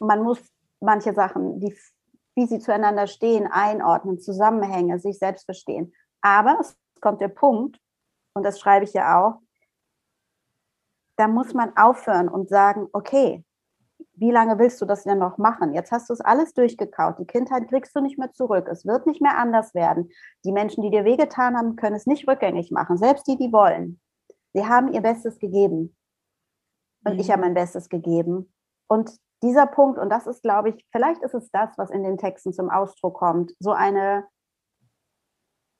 man 0.00 0.22
muss 0.22 0.40
manche 0.80 1.14
Sachen, 1.14 1.60
die 1.60 1.76
wie 2.34 2.46
sie 2.46 2.58
zueinander 2.58 3.06
stehen, 3.06 3.46
einordnen, 3.46 4.18
Zusammenhänge, 4.20 4.98
sich 4.98 5.18
selbst 5.18 5.44
verstehen. 5.44 5.92
Aber 6.20 6.58
es 6.60 6.76
kommt 7.00 7.20
der 7.20 7.28
Punkt, 7.28 7.78
und 8.34 8.44
das 8.44 8.58
schreibe 8.58 8.84
ich 8.84 8.92
ja 8.92 9.20
auch, 9.20 9.40
da 11.16 11.28
muss 11.28 11.54
man 11.54 11.76
aufhören 11.76 12.28
und 12.28 12.48
sagen, 12.48 12.88
okay, 12.92 13.44
wie 14.16 14.30
lange 14.30 14.58
willst 14.58 14.80
du 14.80 14.86
das 14.86 15.04
denn 15.04 15.18
noch 15.18 15.38
machen? 15.38 15.74
Jetzt 15.74 15.90
hast 15.90 16.08
du 16.08 16.12
es 16.12 16.20
alles 16.20 16.54
durchgekaut. 16.54 17.18
Die 17.18 17.26
Kindheit 17.26 17.68
kriegst 17.68 17.94
du 17.94 18.00
nicht 18.00 18.18
mehr 18.18 18.32
zurück. 18.32 18.68
Es 18.70 18.86
wird 18.86 19.06
nicht 19.06 19.20
mehr 19.20 19.38
anders 19.38 19.74
werden. 19.74 20.10
Die 20.44 20.52
Menschen, 20.52 20.82
die 20.82 20.90
dir 20.90 21.04
wehgetan 21.04 21.56
haben, 21.56 21.76
können 21.76 21.96
es 21.96 22.06
nicht 22.06 22.28
rückgängig 22.28 22.70
machen. 22.70 22.96
Selbst 22.96 23.26
die, 23.26 23.36
die 23.36 23.52
wollen. 23.52 24.00
Sie 24.52 24.66
haben 24.66 24.92
ihr 24.92 25.00
Bestes 25.00 25.38
gegeben. 25.38 25.96
Und 27.04 27.14
mhm. 27.14 27.20
ich 27.20 27.30
habe 27.30 27.42
mein 27.42 27.54
Bestes 27.54 27.88
gegeben. 27.88 28.52
Und 28.88 29.10
dieser 29.44 29.66
Punkt, 29.66 29.98
und 29.98 30.10
das 30.10 30.26
ist, 30.26 30.42
glaube 30.42 30.70
ich, 30.70 30.84
vielleicht 30.90 31.22
ist 31.22 31.34
es 31.34 31.50
das, 31.52 31.70
was 31.76 31.90
in 31.90 32.02
den 32.02 32.18
Texten 32.18 32.52
zum 32.52 32.70
Ausdruck 32.70 33.14
kommt, 33.14 33.54
so 33.60 33.70
eine 33.70 34.24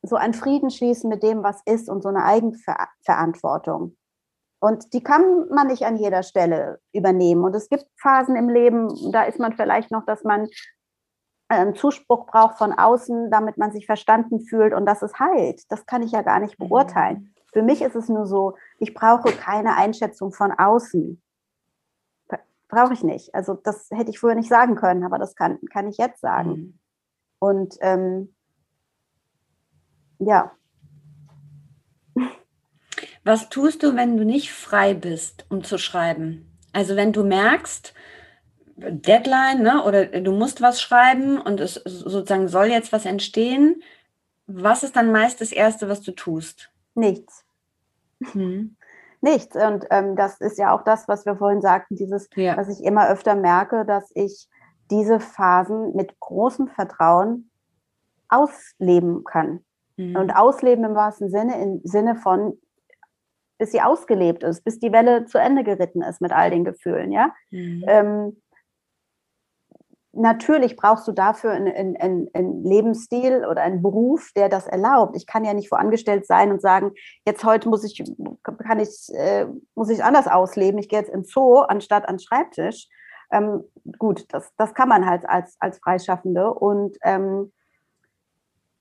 so 0.06 0.16
ein 0.16 0.34
Frieden 0.34 0.70
schließen 0.70 1.08
mit 1.08 1.22
dem, 1.22 1.42
was 1.42 1.62
ist 1.64 1.88
und 1.88 2.02
so 2.02 2.10
eine 2.10 2.24
Eigenverantwortung. 2.24 3.96
Und 4.60 4.92
die 4.92 5.02
kann 5.02 5.48
man 5.48 5.66
nicht 5.66 5.84
an 5.84 5.96
jeder 5.96 6.22
Stelle 6.22 6.78
übernehmen. 6.92 7.44
Und 7.44 7.54
es 7.54 7.68
gibt 7.68 7.86
Phasen 8.00 8.36
im 8.36 8.48
Leben, 8.48 8.88
da 9.12 9.24
ist 9.24 9.38
man 9.38 9.52
vielleicht 9.54 9.90
noch, 9.90 10.04
dass 10.04 10.24
man 10.24 10.48
einen 11.48 11.74
Zuspruch 11.74 12.26
braucht 12.26 12.56
von 12.58 12.72
außen, 12.72 13.30
damit 13.30 13.58
man 13.58 13.72
sich 13.72 13.86
verstanden 13.86 14.40
fühlt 14.40 14.72
und 14.72 14.86
dass 14.86 15.02
es 15.02 15.18
heilt. 15.18 15.62
Das 15.70 15.86
kann 15.86 16.02
ich 16.02 16.12
ja 16.12 16.22
gar 16.22 16.40
nicht 16.40 16.56
beurteilen. 16.56 17.18
Mhm. 17.18 17.34
Für 17.52 17.62
mich 17.62 17.82
ist 17.82 17.94
es 17.94 18.08
nur 18.08 18.26
so, 18.26 18.56
ich 18.78 18.94
brauche 18.94 19.30
keine 19.32 19.76
Einschätzung 19.76 20.32
von 20.32 20.52
außen 20.52 21.22
brauche 22.68 22.92
ich 22.92 23.02
nicht. 23.02 23.34
Also 23.34 23.54
das 23.54 23.88
hätte 23.90 24.10
ich 24.10 24.18
früher 24.18 24.34
nicht 24.34 24.48
sagen 24.48 24.76
können, 24.76 25.04
aber 25.04 25.18
das 25.18 25.36
kann, 25.36 25.58
kann 25.72 25.88
ich 25.88 25.98
jetzt 25.98 26.20
sagen. 26.20 26.50
Mhm. 26.50 26.78
Und 27.38 27.74
ähm, 27.80 28.34
ja. 30.18 30.52
Was 33.24 33.48
tust 33.48 33.82
du, 33.82 33.96
wenn 33.96 34.16
du 34.16 34.24
nicht 34.24 34.52
frei 34.52 34.94
bist, 34.94 35.46
um 35.48 35.64
zu 35.64 35.78
schreiben? 35.78 36.58
Also 36.72 36.96
wenn 36.96 37.12
du 37.12 37.24
merkst, 37.24 37.94
Deadline, 38.76 39.62
ne, 39.62 39.84
oder 39.84 40.06
du 40.06 40.32
musst 40.32 40.60
was 40.60 40.80
schreiben 40.80 41.40
und 41.40 41.60
es 41.60 41.74
sozusagen 41.74 42.48
soll 42.48 42.66
jetzt 42.66 42.92
was 42.92 43.06
entstehen, 43.06 43.82
was 44.46 44.82
ist 44.82 44.96
dann 44.96 45.12
meist 45.12 45.40
das 45.40 45.52
Erste, 45.52 45.88
was 45.88 46.02
du 46.02 46.12
tust? 46.12 46.70
Nichts. 46.94 47.44
Hm 48.32 48.76
nichts. 49.24 49.56
Und 49.56 49.86
ähm, 49.90 50.14
das 50.14 50.40
ist 50.40 50.58
ja 50.58 50.72
auch 50.72 50.82
das, 50.82 51.08
was 51.08 51.26
wir 51.26 51.36
vorhin 51.36 51.60
sagten, 51.60 51.96
dieses, 51.96 52.28
ja. 52.36 52.56
was 52.56 52.68
ich 52.68 52.84
immer 52.84 53.08
öfter 53.08 53.34
merke, 53.34 53.84
dass 53.84 54.10
ich 54.14 54.48
diese 54.90 55.18
Phasen 55.18 55.96
mit 55.96 56.20
großem 56.20 56.68
Vertrauen 56.68 57.50
ausleben 58.28 59.24
kann. 59.24 59.64
Mhm. 59.96 60.16
Und 60.16 60.30
ausleben 60.30 60.84
im 60.84 60.94
wahrsten 60.94 61.30
Sinne, 61.30 61.60
im 61.60 61.80
Sinne 61.84 62.14
von, 62.14 62.58
bis 63.58 63.72
sie 63.72 63.80
ausgelebt 63.80 64.42
ist, 64.42 64.64
bis 64.64 64.78
die 64.78 64.92
Welle 64.92 65.26
zu 65.26 65.38
Ende 65.38 65.64
geritten 65.64 66.02
ist 66.02 66.20
mit 66.20 66.32
all 66.32 66.50
den 66.50 66.64
Gefühlen, 66.64 67.12
ja. 67.12 67.32
Mhm. 67.50 67.84
Ähm, 67.86 68.42
natürlich 70.16 70.76
brauchst 70.76 71.06
du 71.06 71.12
dafür 71.12 71.52
einen, 71.52 71.96
einen, 71.96 72.28
einen, 72.32 72.64
Lebensstil 72.64 73.44
oder 73.44 73.62
einen 73.62 73.82
Beruf, 73.82 74.30
der 74.34 74.48
das 74.48 74.66
erlaubt. 74.66 75.16
Ich 75.16 75.26
kann 75.26 75.44
ja 75.44 75.54
nicht 75.54 75.68
vorangestellt 75.68 76.26
sein 76.26 76.50
und 76.50 76.60
sagen, 76.60 76.92
jetzt 77.26 77.44
heute 77.44 77.68
muss 77.68 77.84
ich, 77.84 78.02
kann 78.58 78.80
ich, 78.80 79.08
äh, 79.14 79.46
muss 79.74 79.90
ich 79.90 80.02
anders 80.02 80.26
ausleben. 80.26 80.78
Ich 80.78 80.88
gehe 80.88 80.98
jetzt 80.98 81.10
ins 81.10 81.30
Zoo 81.32 81.58
anstatt 81.58 82.08
an 82.08 82.16
den 82.16 82.20
Schreibtisch. 82.20 82.88
Ähm, 83.30 83.64
gut, 83.98 84.26
das, 84.32 84.52
das 84.56 84.74
kann 84.74 84.88
man 84.88 85.06
halt 85.06 85.28
als, 85.28 85.56
als 85.60 85.78
Freischaffende. 85.78 86.52
Und 86.54 86.96
ähm, 87.02 87.52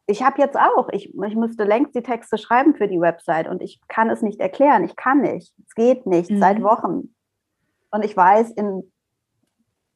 ich 0.06 0.24
habe 0.24 0.42
jetzt 0.42 0.58
auch, 0.58 0.90
ich, 0.92 1.14
ich 1.14 1.36
müsste 1.36 1.64
längst 1.64 1.96
die 1.96 2.04
Texte 2.04 2.38
schreiben 2.38 2.76
für 2.76 2.88
die 2.88 3.00
Website 3.00 3.48
und 3.48 3.62
ich 3.62 3.82
kann 3.88 4.10
es 4.10 4.22
nicht 4.22 4.40
erklären. 4.40 4.84
Ich 4.84 4.96
kann 4.96 5.22
nicht. 5.22 5.54
Es 5.66 5.76
geht 5.76 6.06
nicht 6.06 6.30
mhm. 6.30 6.40
seit 6.40 6.62
Wochen. 6.62 7.16
Und 7.92 8.04
ich 8.04 8.16
weiß, 8.16 8.52
in 8.52 8.93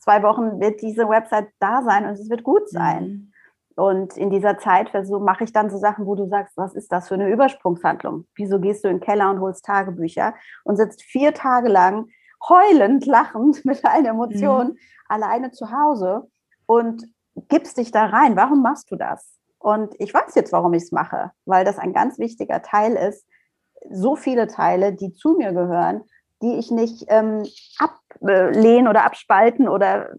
zwei 0.08 0.24
Wochen 0.24 0.62
wird 0.62 0.82
diese 0.82 1.10
Website 1.10 1.49
da 1.60 1.84
sein 1.84 2.05
und 2.05 2.14
es 2.14 2.30
wird 2.30 2.43
gut 2.43 2.70
sein. 2.70 3.03
Mhm. 3.03 3.34
Und 3.76 4.18
in 4.18 4.30
dieser 4.30 4.58
Zeit 4.58 4.91
mache 5.20 5.43
ich 5.43 5.51
dann 5.51 5.70
so 5.70 5.78
Sachen, 5.78 6.05
wo 6.05 6.16
du 6.16 6.28
sagst, 6.28 6.55
was 6.55 6.74
ist 6.74 6.91
das 6.93 7.10
für 7.10 7.16
eine 7.16 7.30
Übersprungshandlung? 7.30 8.26
Wieso 8.36 8.60
gehst 8.60 8.84
du 8.84 8.88
in 8.88 8.95
den 8.95 9.03
Keller 9.03 9.30
und 9.30 9.41
holst 9.41 9.66
Tagebücher 9.66 10.34
und 10.64 10.78
sitzt 10.78 11.03
vier 11.03 11.34
Tage 11.34 11.68
lang 11.68 12.08
heulend, 12.47 13.05
lachend 13.05 13.66
mit 13.66 13.86
einer 13.86 14.10
Emotion 14.10 14.68
mhm. 14.68 14.78
alleine 15.10 15.51
zu 15.51 15.72
Hause 15.72 16.28
und 16.66 17.03
gibst 17.49 17.78
dich 17.78 17.91
da 17.91 18.05
rein? 18.05 18.38
Warum 18.38 18.62
machst 18.62 18.89
du 18.89 18.95
das? 18.95 19.38
Und 19.60 19.93
ich 19.99 20.14
weiß 20.14 20.36
jetzt, 20.36 20.53
warum 20.53 20.74
ich 20.74 20.84
es 20.84 20.91
mache, 20.93 21.32
weil 21.45 21.66
das 21.66 21.78
ein 21.80 21.91
ganz 21.91 22.18
wichtiger 22.18 22.62
Teil 22.62 22.93
ist. 22.93 23.28
So 23.91 24.16
viele 24.16 24.47
Teile, 24.47 24.93
die 24.93 25.12
zu 25.12 25.34
mir 25.34 25.51
gehören, 25.51 26.03
die 26.41 26.55
ich 26.55 26.71
nicht 26.71 27.05
ähm, 27.07 27.43
ablehnen 27.79 28.88
oder 28.88 29.05
abspalten 29.05 29.67
oder 29.67 30.09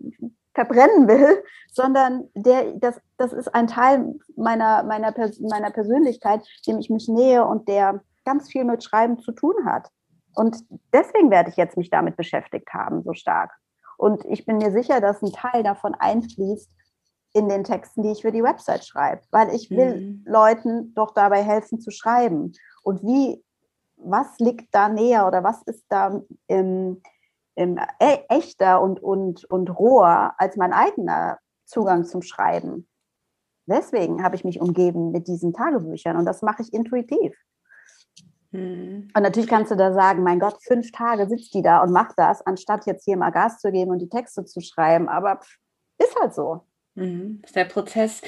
verbrennen 0.55 1.07
will, 1.07 1.43
sondern 1.73 2.29
der, 2.35 2.73
das, 2.75 3.01
das 3.17 3.33
ist 3.33 3.55
ein 3.55 3.67
Teil 3.67 4.15
meiner, 4.37 4.83
meiner, 4.83 5.15
meiner 5.41 5.71
Persönlichkeit, 5.71 6.43
dem 6.67 6.79
ich 6.79 6.91
mich 6.91 7.09
nähe 7.09 7.45
und 7.45 7.69
der 7.69 8.01
ganz 8.25 8.51
viel 8.51 8.65
mit 8.65 8.83
Schreiben 8.83 9.19
zu 9.21 9.33
tun 9.33 9.55
hat. 9.65 9.89
Und 10.35 10.57
deswegen 10.93 11.31
werde 11.31 11.51
ich 11.51 11.57
jetzt 11.57 11.77
mich 11.77 11.91
damit 11.91 12.17
beschäftigt 12.17 12.69
haben, 12.73 13.03
so 13.03 13.13
stark. 13.15 13.53
Und 13.97 14.25
ich 14.27 14.47
bin 14.47 14.59
mir 14.59 14.71
sicher, 14.71 15.01
dass 15.01 15.23
ein 15.23 15.33
Teil 15.33 15.63
davon 15.63 15.95
einfließt 15.95 16.71
in 17.35 17.49
den 17.49 17.65
Texten, 17.65 18.03
die 18.03 18.13
ich 18.13 18.23
für 18.23 18.33
die 18.33 18.43
Website 18.43 18.87
schreibe, 18.87 19.23
weil 19.31 19.55
ich 19.55 19.71
will 19.71 20.01
mhm. 20.01 20.25
Leuten 20.27 20.95
doch 20.95 21.13
dabei 21.13 21.43
helfen 21.43 21.81
zu 21.81 21.91
schreiben. 21.91 22.53
Und 22.83 23.03
wie 23.03 23.43
was 23.99 24.39
liegt 24.39 24.75
da 24.75 24.89
näher 24.89 25.27
oder 25.27 25.45
was 25.45 25.63
ist 25.63 25.85
da 25.89 26.23
im, 26.47 27.03
im 27.55 27.79
e 28.01 28.19
echter 28.29 28.81
und, 28.81 29.03
und, 29.03 29.45
und 29.45 29.69
roher 29.71 30.35
als 30.39 30.57
mein 30.57 30.73
eigener 30.73 31.39
Zugang 31.65 32.05
zum 32.05 32.23
Schreiben. 32.23 32.89
Deswegen 33.67 34.23
habe 34.23 34.35
ich 34.37 34.45
mich 34.45 34.61
umgeben 34.61 35.11
mit 35.11 35.29
diesen 35.29 35.53
Tagebüchern 35.53 36.17
und 36.17 36.25
das 36.25 36.43
mache 36.43 36.63
ich 36.63 36.73
intuitiv. 36.73 37.37
Hm. 38.53 39.09
Und 39.15 39.23
natürlich 39.23 39.49
kannst 39.49 39.71
du 39.71 39.77
da 39.77 39.93
sagen, 39.93 40.23
mein 40.23 40.41
Gott, 40.41 40.57
fünf 40.63 40.91
Tage 40.93 41.29
sitzt 41.29 41.53
die 41.53 41.63
da 41.63 41.83
und 41.83 41.93
macht 41.93 42.15
das, 42.17 42.41
anstatt 42.47 42.87
jetzt 42.87 43.05
hier 43.05 43.19
mal 43.19 43.31
Gas 43.31 43.59
zu 43.59 43.71
geben 43.71 43.91
und 43.91 43.99
die 43.99 44.09
Texte 44.09 44.45
zu 44.45 44.61
schreiben. 44.61 45.09
Aber 45.09 45.41
ist 45.99 46.17
halt 46.19 46.35
so. 46.35 46.63
Mhm. 46.95 47.41
Das 47.43 47.51
ist 47.51 47.57
der 47.57 47.65
Prozess, 47.67 48.23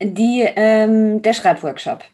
die, 0.00 0.42
ähm, 0.42 1.22
der 1.22 1.32
Schreibworkshop 1.32 2.04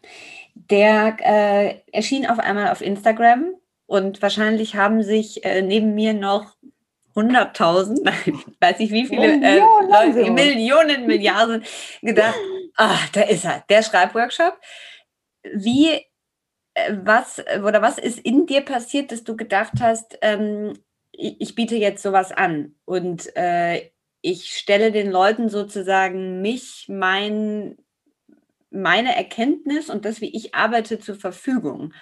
der 0.55 1.17
äh, 1.19 1.79
erschien 1.91 2.25
auf 2.25 2.39
einmal 2.39 2.69
auf 2.69 2.81
Instagram 2.81 3.53
und 3.85 4.21
wahrscheinlich 4.21 4.75
haben 4.75 5.03
sich 5.03 5.43
äh, 5.43 5.61
neben 5.61 5.93
mir 5.93 6.13
noch 6.13 6.55
100.000, 7.15 8.05
weiß 8.59 8.79
ich 8.79 8.91
wie 8.91 9.05
viele 9.05 9.33
äh, 9.33 9.59
Leute, 9.59 10.31
Millionen, 10.31 11.07
Milliarden 11.07 11.63
gedacht, 12.01 12.37
ah, 12.77 12.97
da 13.13 13.21
ist 13.21 13.45
er, 13.45 13.63
der 13.69 13.83
Schreibworkshop. 13.83 14.57
Wie, 15.53 15.89
äh, 16.73 16.93
was 17.03 17.43
oder 17.65 17.81
was 17.81 17.97
ist 17.97 18.19
in 18.19 18.45
dir 18.45 18.61
passiert, 18.61 19.11
dass 19.11 19.23
du 19.23 19.35
gedacht 19.35 19.73
hast, 19.81 20.17
ähm, 20.21 20.73
ich, 21.11 21.41
ich, 21.41 21.55
biete 21.55 21.75
jetzt 21.75 22.01
sowas 22.01 22.31
an 22.31 22.75
und 22.85 23.35
äh, 23.35 23.91
ich 24.21 24.57
stelle 24.57 24.91
den 24.91 25.11
Leuten 25.11 25.49
sozusagen 25.49 26.41
mich, 26.41 26.85
mein 26.87 27.77
meine 28.71 29.15
Erkenntnis 29.15 29.89
und 29.89 30.05
das, 30.05 30.21
wie 30.21 30.35
ich 30.35 30.55
arbeite, 30.55 30.99
zur 30.99 31.15
Verfügung? 31.15 31.93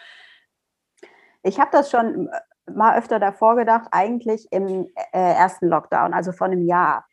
Ich 1.43 1.59
habe 1.59 1.71
das 1.71 1.89
schon 1.89 2.27
äh, 2.27 2.71
mal 2.71 2.97
öfter 2.97 3.19
davor 3.19 3.55
gedacht, 3.55 3.87
eigentlich 3.91 4.47
im 4.51 4.87
äh, 5.11 5.33
ersten 5.33 5.67
Lockdown, 5.67 6.13
also 6.13 6.31
vor 6.31 6.47
einem 6.47 6.65
Jahr. 6.65 7.05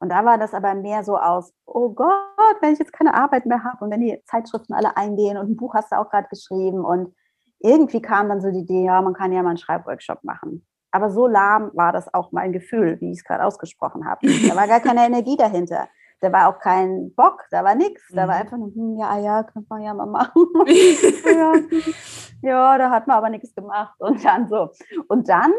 Und 0.00 0.10
da 0.10 0.24
war 0.24 0.38
das 0.38 0.54
aber 0.54 0.74
mehr 0.74 1.02
so 1.04 1.16
aus, 1.16 1.52
oh 1.64 1.90
Gott, 1.90 2.56
wenn 2.60 2.72
ich 2.72 2.78
jetzt 2.78 2.92
keine 2.92 3.14
Arbeit 3.14 3.46
mehr 3.46 3.64
habe 3.64 3.84
und 3.84 3.90
wenn 3.90 4.00
die 4.00 4.22
Zeitschriften 4.26 4.74
alle 4.74 4.96
eingehen 4.96 5.38
und 5.38 5.50
ein 5.50 5.56
Buch 5.56 5.74
hast 5.74 5.92
du 5.92 5.96
auch 5.96 6.10
gerade 6.10 6.28
geschrieben 6.28 6.84
und 6.84 7.14
irgendwie 7.60 8.02
kam 8.02 8.28
dann 8.28 8.40
so 8.40 8.50
die 8.50 8.60
Idee, 8.60 8.84
ja, 8.84 9.00
man 9.02 9.14
kann 9.14 9.32
ja 9.32 9.42
mal 9.42 9.50
einen 9.50 9.58
Schreibworkshop 9.58 10.22
machen. 10.22 10.66
Aber 10.90 11.10
so 11.10 11.26
lahm 11.26 11.70
war 11.74 11.92
das 11.92 12.12
auch 12.14 12.32
mein 12.32 12.52
Gefühl, 12.52 13.00
wie 13.00 13.10
ich 13.10 13.18
es 13.18 13.24
gerade 13.24 13.44
ausgesprochen 13.44 14.06
habe. 14.06 14.26
Da 14.48 14.56
war 14.56 14.68
gar 14.68 14.80
keine 14.80 15.04
Energie 15.06 15.36
dahinter 15.36 15.88
da 16.20 16.32
war 16.32 16.48
auch 16.48 16.58
kein 16.58 17.14
Bock, 17.14 17.44
da 17.50 17.64
war 17.64 17.74
nichts. 17.74 18.02
Da 18.10 18.28
war 18.28 18.36
mhm. 18.36 18.40
einfach 18.40 18.56
nur, 18.56 18.74
hm, 18.74 18.96
ja, 18.98 19.18
ja, 19.18 19.42
könnte 19.44 19.66
man 19.68 19.82
ja 19.82 19.94
mal 19.94 20.06
machen. 20.06 20.46
ja, 21.24 21.52
ja, 22.42 22.78
da 22.78 22.90
hat 22.90 23.06
man 23.06 23.16
aber 23.16 23.30
nichts 23.30 23.54
gemacht. 23.54 23.94
Und 24.00 24.24
dann 24.24 24.48
so. 24.48 24.70
Und 25.08 25.28
dann, 25.28 25.52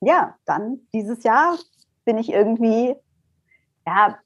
ja, 0.00 0.34
dann 0.46 0.80
dieses 0.92 1.22
Jahr 1.22 1.56
bin 2.04 2.18
ich 2.18 2.32
irgendwie, 2.32 2.96
ja, 3.86 4.18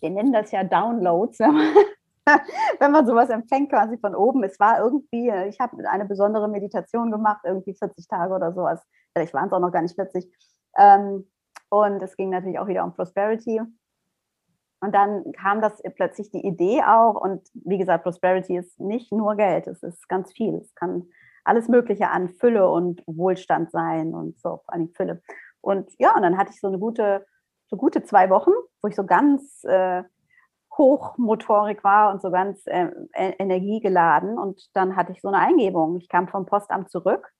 wir 0.00 0.10
nennen 0.10 0.32
das 0.32 0.50
ja 0.50 0.64
Downloads, 0.64 1.38
wenn 1.38 2.92
man 2.92 3.06
sowas 3.06 3.30
empfängt 3.30 3.70
quasi 3.70 3.98
von 3.98 4.14
oben. 4.14 4.42
Es 4.44 4.58
war 4.58 4.78
irgendwie, 4.78 5.30
ich 5.48 5.60
habe 5.60 5.88
eine 5.88 6.06
besondere 6.06 6.48
Meditation 6.48 7.10
gemacht, 7.10 7.42
irgendwie 7.44 7.74
40 7.74 8.08
Tage 8.08 8.34
oder 8.34 8.52
sowas. 8.52 8.82
Vielleicht 9.12 9.34
waren 9.34 9.46
es 9.46 9.52
auch 9.52 9.60
noch 9.60 9.72
gar 9.72 9.82
nicht 9.82 9.94
40. 9.94 10.26
Ähm, 10.78 11.26
und 11.72 12.02
es 12.02 12.16
ging 12.18 12.28
natürlich 12.28 12.58
auch 12.58 12.66
wieder 12.66 12.84
um 12.84 12.92
Prosperity. 12.92 13.58
Und 14.80 14.94
dann 14.94 15.32
kam 15.32 15.62
das 15.62 15.82
plötzlich 15.94 16.30
die 16.30 16.46
Idee 16.46 16.82
auch. 16.82 17.14
Und 17.14 17.48
wie 17.54 17.78
gesagt, 17.78 18.04
Prosperity 18.04 18.58
ist 18.58 18.78
nicht 18.78 19.10
nur 19.10 19.36
Geld, 19.36 19.66
es 19.66 19.82
ist 19.82 20.06
ganz 20.06 20.34
viel. 20.34 20.56
Es 20.56 20.74
kann 20.74 21.06
alles 21.44 21.68
Mögliche 21.68 22.10
an 22.10 22.28
Fülle 22.28 22.68
und 22.68 23.02
Wohlstand 23.06 23.70
sein 23.70 24.12
und 24.12 24.38
so, 24.38 24.60
vor 24.64 24.74
allem 24.74 24.90
Fülle. 24.90 25.22
Und 25.62 25.90
ja, 25.98 26.14
und 26.14 26.20
dann 26.20 26.36
hatte 26.36 26.50
ich 26.52 26.60
so 26.60 26.66
eine 26.66 26.78
gute, 26.78 27.24
so 27.68 27.78
gute 27.78 28.02
zwei 28.02 28.28
Wochen, 28.28 28.52
wo 28.82 28.88
ich 28.88 28.94
so 28.94 29.06
ganz 29.06 29.64
äh, 29.64 30.02
hochmotorik 30.76 31.82
war 31.84 32.12
und 32.12 32.20
so 32.20 32.30
ganz 32.30 32.66
äh, 32.66 32.90
e-, 33.14 33.34
energiegeladen. 33.38 34.36
Und 34.36 34.68
dann 34.74 34.94
hatte 34.94 35.12
ich 35.12 35.22
so 35.22 35.28
eine 35.28 35.38
Eingebung. 35.38 35.96
Ich 35.96 36.10
kam 36.10 36.28
vom 36.28 36.44
Postamt 36.44 36.90
zurück 36.90 37.32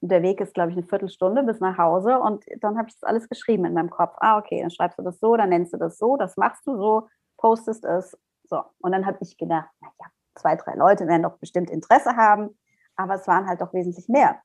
der 0.00 0.22
Weg 0.22 0.40
ist, 0.40 0.54
glaube 0.54 0.70
ich, 0.70 0.76
eine 0.76 0.86
Viertelstunde 0.86 1.42
bis 1.42 1.60
nach 1.60 1.78
Hause 1.78 2.18
und 2.18 2.44
dann 2.60 2.76
habe 2.76 2.88
ich 2.88 2.94
das 2.94 3.02
alles 3.02 3.28
geschrieben 3.28 3.64
in 3.64 3.74
meinem 3.74 3.90
Kopf. 3.90 4.14
Ah, 4.18 4.38
okay, 4.38 4.60
dann 4.60 4.70
schreibst 4.70 4.98
du 4.98 5.02
das 5.02 5.18
so, 5.18 5.36
dann 5.36 5.48
nennst 5.48 5.72
du 5.72 5.78
das 5.78 5.98
so, 5.98 6.16
das 6.16 6.36
machst 6.36 6.66
du 6.66 6.76
so, 6.76 7.08
postest 7.38 7.84
es. 7.84 8.16
So. 8.44 8.62
Und 8.80 8.92
dann 8.92 9.06
habe 9.06 9.18
ich 9.20 9.36
gedacht, 9.36 9.68
naja, 9.80 10.10
zwei, 10.34 10.56
drei 10.56 10.74
Leute 10.74 11.06
werden 11.06 11.22
doch 11.22 11.38
bestimmt 11.38 11.70
Interesse 11.70 12.16
haben, 12.16 12.58
aber 12.96 13.14
es 13.14 13.26
waren 13.26 13.46
halt 13.46 13.60
doch 13.60 13.72
wesentlich 13.72 14.08
mehr. 14.08 14.40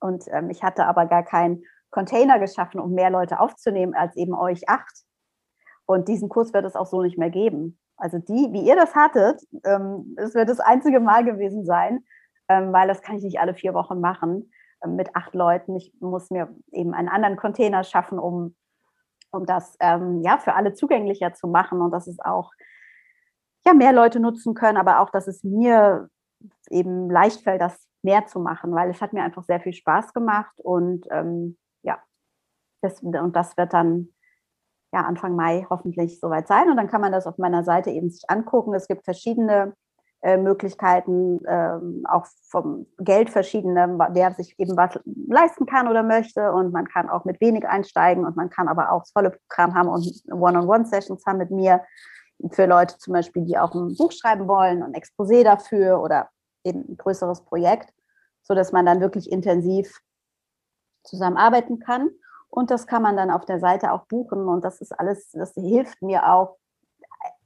Und 0.00 0.24
ähm, 0.28 0.50
ich 0.50 0.62
hatte 0.62 0.86
aber 0.86 1.06
gar 1.06 1.22
keinen 1.22 1.64
Container 1.90 2.38
geschaffen, 2.38 2.80
um 2.80 2.92
mehr 2.92 3.10
Leute 3.10 3.38
aufzunehmen 3.38 3.94
als 3.94 4.16
eben 4.16 4.34
euch 4.34 4.68
acht. 4.68 5.04
Und 5.86 6.08
diesen 6.08 6.28
Kurs 6.28 6.52
wird 6.52 6.64
es 6.64 6.76
auch 6.76 6.86
so 6.86 7.02
nicht 7.02 7.18
mehr 7.18 7.30
geben. 7.30 7.78
Also 7.96 8.18
die, 8.18 8.52
wie 8.52 8.66
ihr 8.66 8.74
das 8.74 8.94
hattet, 8.94 9.42
ähm, 9.64 10.16
es 10.18 10.34
wird 10.34 10.48
das 10.48 10.60
einzige 10.60 10.98
Mal 10.98 11.24
gewesen 11.24 11.64
sein, 11.64 12.04
ähm, 12.48 12.72
weil 12.72 12.88
das 12.88 13.02
kann 13.02 13.16
ich 13.16 13.22
nicht 13.22 13.38
alle 13.38 13.54
vier 13.54 13.74
Wochen 13.74 14.00
machen 14.00 14.50
mit 14.86 15.14
acht 15.14 15.34
Leuten. 15.34 15.76
Ich 15.76 15.92
muss 16.00 16.30
mir 16.30 16.54
eben 16.72 16.94
einen 16.94 17.08
anderen 17.08 17.36
Container 17.36 17.84
schaffen, 17.84 18.18
um, 18.18 18.56
um 19.30 19.46
das 19.46 19.76
ähm, 19.80 20.22
ja, 20.22 20.38
für 20.38 20.54
alle 20.54 20.74
zugänglicher 20.74 21.34
zu 21.34 21.48
machen 21.48 21.80
und 21.80 21.90
dass 21.90 22.06
es 22.06 22.18
auch 22.20 22.52
ja, 23.66 23.74
mehr 23.74 23.92
Leute 23.92 24.20
nutzen 24.20 24.54
können, 24.54 24.76
aber 24.76 25.00
auch, 25.00 25.10
dass 25.10 25.26
es 25.26 25.42
mir 25.42 26.08
eben 26.70 27.10
leicht 27.10 27.42
fällt, 27.42 27.60
das 27.60 27.86
mehr 28.02 28.26
zu 28.26 28.38
machen, 28.38 28.74
weil 28.74 28.90
es 28.90 29.00
hat 29.00 29.12
mir 29.12 29.22
einfach 29.22 29.44
sehr 29.44 29.60
viel 29.60 29.72
Spaß 29.72 30.12
gemacht 30.12 30.52
und 30.58 31.06
ähm, 31.10 31.56
ja, 31.82 31.98
das, 32.82 33.00
und 33.00 33.34
das 33.34 33.56
wird 33.56 33.72
dann 33.72 34.08
ja, 34.92 35.00
Anfang 35.00 35.34
Mai 35.34 35.66
hoffentlich 35.70 36.20
soweit 36.20 36.46
sein 36.46 36.70
und 36.70 36.76
dann 36.76 36.88
kann 36.88 37.00
man 37.00 37.12
das 37.12 37.26
auf 37.26 37.38
meiner 37.38 37.64
Seite 37.64 37.90
eben 37.90 38.10
sich 38.10 38.24
angucken. 38.28 38.74
Es 38.74 38.86
gibt 38.86 39.04
verschiedene 39.04 39.74
äh, 40.24 40.38
Möglichkeiten, 40.38 41.42
ähm, 41.46 42.06
auch 42.08 42.24
vom 42.48 42.86
Geld 42.98 43.28
verschiedene, 43.28 43.98
wer 44.12 44.32
sich 44.32 44.58
eben 44.58 44.74
was 44.74 44.98
leisten 45.28 45.66
kann 45.66 45.86
oder 45.86 46.02
möchte. 46.02 46.50
Und 46.50 46.72
man 46.72 46.88
kann 46.88 47.10
auch 47.10 47.26
mit 47.26 47.42
wenig 47.42 47.68
einsteigen 47.68 48.24
und 48.24 48.34
man 48.34 48.48
kann 48.48 48.66
aber 48.68 48.90
auch 48.90 49.02
das 49.02 49.12
volle 49.12 49.32
Programm 49.32 49.74
haben 49.74 49.90
und 49.90 50.22
One-on-One-Sessions 50.32 51.26
haben 51.26 51.36
mit 51.36 51.50
mir 51.50 51.82
für 52.52 52.64
Leute 52.64 52.96
zum 52.96 53.12
Beispiel, 53.12 53.44
die 53.44 53.58
auch 53.58 53.74
ein 53.74 53.94
Buch 53.98 54.12
schreiben 54.12 54.48
wollen 54.48 54.82
und 54.82 54.96
Exposé 54.96 55.44
dafür 55.44 56.00
oder 56.00 56.30
eben 56.64 56.86
ein 56.88 56.96
größeres 56.96 57.44
Projekt, 57.44 57.92
sodass 58.44 58.72
man 58.72 58.86
dann 58.86 59.02
wirklich 59.02 59.30
intensiv 59.30 60.00
zusammenarbeiten 61.04 61.80
kann. 61.80 62.08
Und 62.48 62.70
das 62.70 62.86
kann 62.86 63.02
man 63.02 63.18
dann 63.18 63.30
auf 63.30 63.44
der 63.44 63.60
Seite 63.60 63.92
auch 63.92 64.06
buchen. 64.06 64.48
Und 64.48 64.64
das 64.64 64.80
ist 64.80 64.98
alles, 64.98 65.30
das 65.32 65.52
hilft 65.52 66.00
mir 66.00 66.32
auch. 66.32 66.56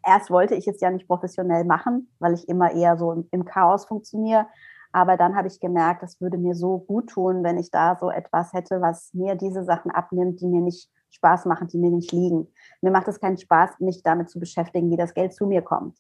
Erst 0.09 0.31
wollte 0.31 0.55
ich 0.55 0.67
es 0.67 0.81
ja 0.81 0.91
nicht 0.91 1.07
professionell 1.07 1.67
machen, 1.67 2.09
weil 2.19 2.33
ich 2.33 2.49
immer 2.49 2.73
eher 2.73 2.97
so 2.97 3.27
im, 3.31 3.45
Chaos 3.45 3.85
funktioniere. 3.85 4.47
Aber 4.91 5.19
dann 5.19 5.37
habe 5.37 5.49
ich 5.49 5.61
gemerkt, 5.61 6.03
das 6.03 6.19
würde 6.19 6.39
mir 6.39 6.55
so 6.55 6.79
gut 6.79 7.11
tun, 7.11 7.45
wenn 7.45 7.59
ich 7.59 7.71
da 7.71 7.95
so 8.01 8.11
etwas 8.11 8.55
hätte, 8.55 8.81
was 8.81 9.13
mir 9.13 9.35
diese 9.35 9.65
Sachen 9.65 9.91
abnimmt, 9.91 10.41
die 10.41 10.47
mir 10.47 10.63
nicht 10.63 10.91
Spaß 11.11 11.45
machen, 11.45 11.69
die 11.69 11.77
mir 11.77 11.91
nicht 11.91 12.11
liegen. 12.11 12.49
Mir 12.81 12.91
macht 12.91 13.07
es 13.09 13.21
keinen 13.21 13.37
Spaß, 13.37 13.81
mich 13.81 14.03
damit 14.03 14.31
zu 14.31 14.41
beschäftigen, 14.41 14.91
wie 14.91 14.97
das 14.97 15.13
Geld 15.13 15.35
zu 15.35 15.47
mir 15.47 15.61
kommt. 15.61 15.99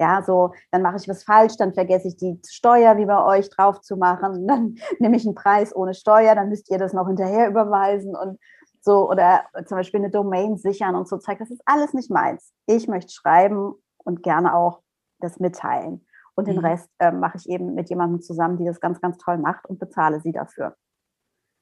Ja, 0.00 0.22
so, 0.22 0.52
dann 0.70 0.82
mache 0.82 0.96
ich 0.96 1.08
was 1.08 1.24
falsch, 1.24 1.56
dann 1.56 1.74
vergesse 1.74 2.06
ich 2.08 2.16
die 2.16 2.40
Steuer 2.48 2.96
wie 2.98 3.06
bei 3.06 3.24
euch 3.24 3.50
drauf 3.50 3.80
zu 3.80 3.96
machen, 3.96 4.46
dann 4.46 4.76
nehme 5.00 5.16
ich 5.16 5.26
einen 5.26 5.34
Preis 5.34 5.74
ohne 5.74 5.94
Steuer, 5.94 6.36
dann 6.36 6.50
müsst 6.50 6.70
ihr 6.70 6.78
das 6.78 6.92
noch 6.92 7.08
hinterher 7.08 7.48
überweisen 7.48 8.14
und 8.14 8.38
so, 8.84 9.10
oder 9.10 9.46
zum 9.66 9.78
Beispiel 9.78 10.00
eine 10.00 10.10
Domain 10.10 10.58
sichern 10.58 10.94
und 10.94 11.08
so 11.08 11.16
zeigt, 11.16 11.40
das 11.40 11.50
ist 11.50 11.62
alles 11.64 11.94
nicht 11.94 12.10
meins. 12.10 12.52
Ich 12.66 12.86
möchte 12.86 13.12
schreiben 13.12 13.74
und 13.96 14.22
gerne 14.22 14.54
auch 14.54 14.82
das 15.20 15.40
mitteilen. 15.40 16.06
Und 16.34 16.48
den 16.48 16.56
mhm. 16.56 16.66
Rest 16.66 16.90
äh, 16.98 17.10
mache 17.10 17.38
ich 17.38 17.48
eben 17.48 17.74
mit 17.74 17.88
jemandem 17.88 18.20
zusammen, 18.20 18.58
die 18.58 18.66
das 18.66 18.80
ganz, 18.80 19.00
ganz 19.00 19.16
toll 19.16 19.38
macht 19.38 19.64
und 19.66 19.78
bezahle 19.78 20.20
sie 20.20 20.32
dafür. 20.32 20.76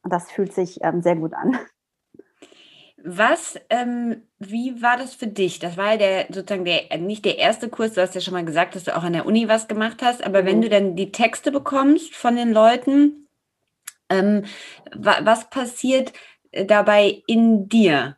Und 0.03 0.13
das 0.13 0.33
fühlt 0.33 0.53
sich 0.53 0.83
ähm, 0.83 1.01
sehr 1.01 1.15
gut 1.15 1.33
an. 1.35 1.57
Was, 3.05 3.59
ähm, 3.69 4.23
wie 4.39 4.81
war 4.81 4.97
das 4.97 5.15
für 5.15 5.27
dich? 5.27 5.59
Das 5.59 5.77
war 5.77 5.93
ja 5.93 5.97
der, 5.97 6.27
sozusagen 6.29 6.65
der, 6.65 6.99
nicht 6.99 7.25
der 7.25 7.39
erste 7.39 7.69
Kurs, 7.69 7.95
du 7.95 8.01
hast 8.01 8.15
ja 8.15 8.21
schon 8.21 8.35
mal 8.35 8.45
gesagt, 8.45 8.77
dass 8.77 8.85
du 8.85 8.97
auch 8.97 9.03
an 9.03 9.13
der 9.13 9.27
Uni 9.27 9.49
was 9.49 9.67
gemacht 9.67 10.03
hast, 10.03 10.25
aber 10.25 10.43
mhm. 10.43 10.47
wenn 10.47 10.63
du 10.63 10.69
dann 10.69 10.97
die 10.97 11.11
Texte 11.11 11.51
bekommst 11.51 12.15
von 12.15 12.37
den 12.37 12.53
Leuten, 12.53 13.29
ähm, 14.09 14.45
wa 14.95 15.19
was 15.23 15.51
passiert 15.51 16.11
äh, 16.11 16.15
dabei 16.53 17.23
in 17.27 17.69
dir? 17.69 18.17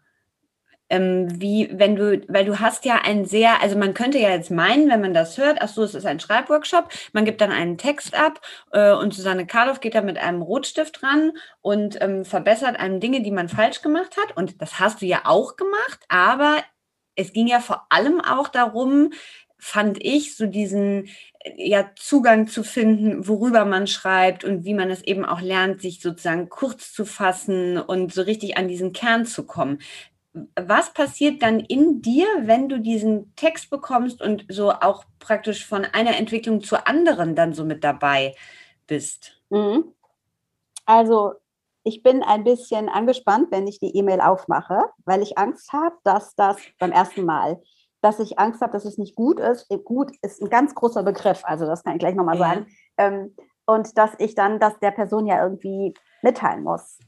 ähm, 0.91 1.41
wie 1.41 1.71
wenn 1.73 1.97
du, 1.97 2.23
weil 2.29 2.45
du 2.45 2.61
hast 2.61 2.85
ja 2.85 3.01
ein 3.03 3.25
sehr, 3.25 3.63
also 3.63 3.77
man 3.77 3.95
könnte 3.95 4.19
ja 4.19 4.31
jetzt 4.31 4.51
meinen, 4.51 4.89
wenn 4.91 5.01
man 5.01 5.15
das 5.15 5.39
hört, 5.39 5.59
ach 5.61 5.69
so, 5.69 5.83
es 5.83 5.95
ist 5.95 6.07
ein 6.07 6.21
Schreibworkshop, 6.21 6.89
man 7.13 7.25
gibt 7.25 7.41
dann 7.41 7.53
einen 7.53 7.79
Text 7.79 8.15
ab 8.15 8.41
äh, 8.73 8.93
und 8.93 9.15
Susanne 9.15 9.47
Karloff 9.47 9.81
geht 9.81 9.95
da 9.95 10.03
mit 10.03 10.19
einem 10.19 10.43
Rotstift 10.43 11.03
ran 11.03 11.33
und 11.63 12.01
ähm, 12.01 12.25
verbessert 12.25 12.79
einem 12.79 13.01
Dinge, 13.01 13.23
die 13.23 13.31
man 13.31 13.49
falsch 13.49 13.83
gemacht 13.83 14.17
hat. 14.17 14.37
Und 14.37 14.61
das 14.61 14.79
hast 14.79 15.03
du 15.03 15.07
ja 15.07 15.23
auch 15.25 15.57
gemacht, 15.57 16.01
aber 16.09 16.63
es 17.17 17.33
ging 17.33 17.47
ja 17.47 17.61
vor 17.61 17.87
allem 17.91 18.21
auch 18.21 18.49
darum, 18.49 19.13
fand 19.59 20.05
ich, 20.05 20.37
so 20.37 20.47
diesen 20.47 21.09
ja, 21.57 21.91
Zugang 21.97 22.47
zu 22.47 22.65
finden, 22.65 23.29
worüber 23.29 23.65
man 23.65 23.87
schreibt 23.87 24.45
und 24.45 24.65
wie 24.65 24.75
man 24.75 24.91
es 24.91 25.03
eben 25.03 25.25
auch 25.25 25.41
lernt, 25.41 25.83
sich 25.83 26.01
sozusagen 26.01 26.49
kurz 26.49 26.93
zu 26.93 27.05
fassen 27.05 27.79
und 27.79 28.13
so 28.13 28.23
richtig 28.23 28.57
an 28.57 28.69
diesen 28.69 28.93
Kern 28.93 29.27
zu 29.27 29.45
kommen 29.45 29.79
was 30.57 30.93
passiert 30.93 31.43
dann 31.43 31.61
in 31.61 32.03
dir, 32.03 32.27
wenn 32.41 32.69
du 32.69 32.81
diesen 32.81 33.35
Text 33.37 33.71
bekommst 33.71 34.21
und 34.21 34.45
so 34.49 34.73
auch 34.73 35.05
praktisch 35.21 35.65
von 35.65 35.85
einer 35.85 36.17
Entwicklung 36.17 36.63
zur 36.63 36.89
anderen 36.89 37.37
dann 37.37 37.55
so 37.55 37.65
mit 37.65 37.85
dabei 37.85 38.35
bist? 38.87 39.41
Mhm. 39.51 39.93
Also 40.87 41.35
ich 41.85 42.03
bin 42.03 42.23
ein 42.23 42.45
bisschen 42.45 42.89
angespannt, 42.89 43.49
wenn 43.51 43.67
ich 43.67 43.79
die 43.79 43.97
E-Mail 43.97 44.21
aufmache, 44.21 44.81
weil 45.05 45.23
ich 45.23 45.39
Angst 45.39 45.73
habe, 45.73 45.97
dass 46.03 46.35
das 46.35 46.57
beim 46.79 46.93
ersten 46.93 47.25
Mal, 47.25 47.63
dass 48.05 48.21
ich 48.21 48.39
Angst 48.39 48.61
habe, 48.61 48.73
dass 48.73 48.85
es 48.85 48.99
nicht 48.99 49.17
gut 49.17 49.41
ist. 49.41 49.67
Gut 49.85 50.13
ist 50.21 50.43
ein 50.43 50.51
ganz 50.51 50.75
großer 50.75 51.03
Begriff, 51.03 51.43
also 51.45 51.65
das 51.65 51.83
kann 51.83 51.95
ich 51.95 52.01
gleich 52.01 52.15
nochmal 52.15 52.37
ja. 52.37 52.49
sagen. 52.49 52.67
Ähm, 52.99 53.35
und 53.65 53.97
dass 53.97 54.11
ich 54.19 54.35
dann 54.35 54.61
das 54.61 54.79
der 54.81 54.91
Person 54.91 55.27
ja 55.27 55.43
irgendwie 55.43 55.95
mitteilen 56.23 56.63
muss. 56.63 56.99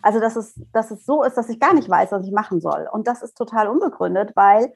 Also, 0.00 0.18
dass 0.18 0.34
es, 0.34 0.54
dass 0.72 0.90
es 0.90 1.04
so 1.04 1.22
ist, 1.24 1.36
dass 1.36 1.50
ich 1.50 1.60
gar 1.60 1.74
nicht 1.74 1.90
weiß, 1.90 2.10
was 2.10 2.24
ich 2.24 2.32
machen 2.32 2.60
soll. 2.62 2.88
Und 2.90 3.06
das 3.06 3.22
ist 3.22 3.36
total 3.36 3.68
unbegründet, 3.68 4.32
weil, 4.34 4.72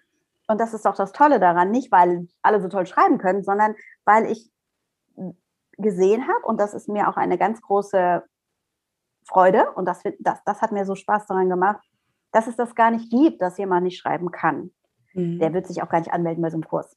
und 0.49 0.61
das 0.61 0.75
ist 0.75 0.87
auch 0.87 0.97
das 0.97 1.13
Tolle 1.13 1.41
daran, 1.41 1.71
nicht 1.71 1.91
weil 1.91 2.29
alle 2.43 2.61
so 2.61 2.69
toll 2.69 2.85
schreiben 2.85 3.17
können, 3.17 3.43
sondern 3.43 3.75
weil 4.05 4.27
ich 4.27 4.51
gesehen 5.79 6.29
habe, 6.29 6.45
und 6.45 6.61
das 6.61 6.75
ist 6.75 6.91
mir 6.91 7.09
auch 7.09 7.17
eine 7.17 7.39
ganz 7.39 7.63
große 7.63 8.23
Freude, 9.27 9.71
und 9.77 9.87
das, 9.87 10.03
das, 10.19 10.45
das 10.45 10.61
hat 10.61 10.73
mir 10.73 10.85
so 10.85 10.95
Spaß 10.95 11.25
daran 11.25 11.49
gemacht, 11.49 11.83
dass 12.33 12.49
es 12.49 12.57
das 12.57 12.75
gar 12.75 12.91
nicht 12.91 13.11
gibt, 13.11 13.41
dass 13.41 13.57
jemand 13.57 13.85
nicht 13.85 13.99
schreiben 13.99 14.31
kann. 14.31 14.73
Mhm. 15.15 15.39
Der 15.39 15.53
wird 15.53 15.67
sich 15.67 15.83
auch 15.83 15.89
gar 15.89 15.99
nicht 15.99 16.13
anmelden 16.13 16.43
bei 16.43 16.51
so 16.51 16.57
einem 16.57 16.65
Kurs. 16.65 16.97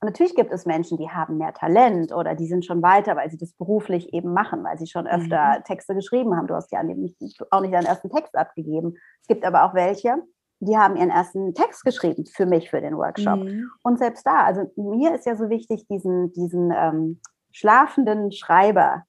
Und 0.00 0.06
natürlich 0.06 0.36
gibt 0.36 0.52
es 0.52 0.64
Menschen, 0.64 0.96
die 0.96 1.10
haben 1.10 1.38
mehr 1.38 1.52
Talent 1.52 2.12
oder 2.12 2.36
die 2.36 2.46
sind 2.46 2.64
schon 2.64 2.82
weiter, 2.82 3.16
weil 3.16 3.30
sie 3.30 3.36
das 3.36 3.52
beruflich 3.54 4.12
eben 4.12 4.32
machen, 4.32 4.62
weil 4.62 4.78
sie 4.78 4.86
schon 4.86 5.08
öfter 5.08 5.58
mhm. 5.58 5.64
Texte 5.64 5.94
geschrieben 5.94 6.36
haben. 6.36 6.46
Du 6.46 6.54
hast 6.54 6.70
ja 6.70 6.80
auch 6.80 7.60
nicht 7.60 7.74
deinen 7.74 7.86
ersten 7.86 8.08
Text 8.08 8.36
abgegeben. 8.36 8.94
Es 9.20 9.26
gibt 9.26 9.44
aber 9.44 9.64
auch 9.64 9.74
welche, 9.74 10.22
die 10.60 10.76
haben 10.76 10.96
ihren 10.96 11.10
ersten 11.10 11.52
Text 11.54 11.84
geschrieben 11.84 12.26
für 12.26 12.46
mich, 12.46 12.70
für 12.70 12.80
den 12.80 12.96
Workshop. 12.96 13.40
Mhm. 13.40 13.70
Und 13.82 13.98
selbst 13.98 14.24
da, 14.24 14.44
also 14.44 14.70
mir 14.76 15.14
ist 15.14 15.26
ja 15.26 15.34
so 15.34 15.50
wichtig, 15.50 15.86
diesen, 15.88 16.32
diesen 16.32 16.72
ähm, 16.76 17.20
schlafenden 17.50 18.30
Schreiber, 18.30 19.04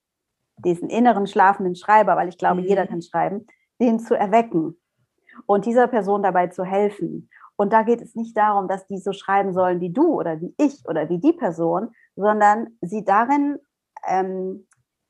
diesen 0.56 0.88
inneren 0.88 1.28
schlafenden 1.28 1.76
Schreiber, 1.76 2.16
weil 2.16 2.28
ich 2.28 2.38
glaube, 2.38 2.62
mhm. 2.62 2.66
jeder 2.66 2.86
kann 2.86 3.02
schreiben, 3.02 3.46
den 3.80 4.00
zu 4.00 4.16
erwecken 4.16 4.76
und 5.46 5.66
dieser 5.66 5.86
Person 5.86 6.22
dabei 6.22 6.48
zu 6.48 6.64
helfen. 6.64 7.30
Und 7.60 7.74
da 7.74 7.82
geht 7.82 8.00
es 8.00 8.14
nicht 8.14 8.34
darum, 8.38 8.68
dass 8.68 8.86
die 8.86 8.96
so 8.96 9.12
schreiben 9.12 9.52
sollen 9.52 9.82
wie 9.82 9.92
du 9.92 10.18
oder 10.18 10.40
wie 10.40 10.54
ich 10.56 10.82
oder 10.88 11.10
wie 11.10 11.18
die 11.18 11.34
Person, 11.34 11.90
sondern 12.16 12.78
sie 12.80 13.04
darin 13.04 13.58
ähm, 14.08 14.66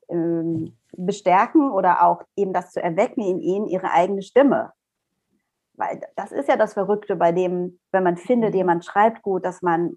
ähm, 0.09 0.77
bestärken 0.91 1.71
oder 1.71 2.05
auch 2.05 2.23
eben 2.35 2.51
das 2.51 2.73
zu 2.73 2.83
erwecken 2.83 3.21
in 3.21 3.39
ihnen, 3.39 3.67
ihre 3.67 3.91
eigene 3.91 4.21
Stimme. 4.21 4.73
Weil 5.75 6.01
das 6.17 6.33
ist 6.33 6.49
ja 6.49 6.57
das 6.57 6.73
Verrückte 6.73 7.15
bei 7.15 7.31
dem, 7.31 7.79
wenn 7.93 8.03
man 8.03 8.17
findet, 8.17 8.51
mhm. 8.51 8.57
jemand 8.57 8.83
schreibt 8.83 9.21
gut, 9.21 9.45
dass 9.45 9.61
man, 9.61 9.93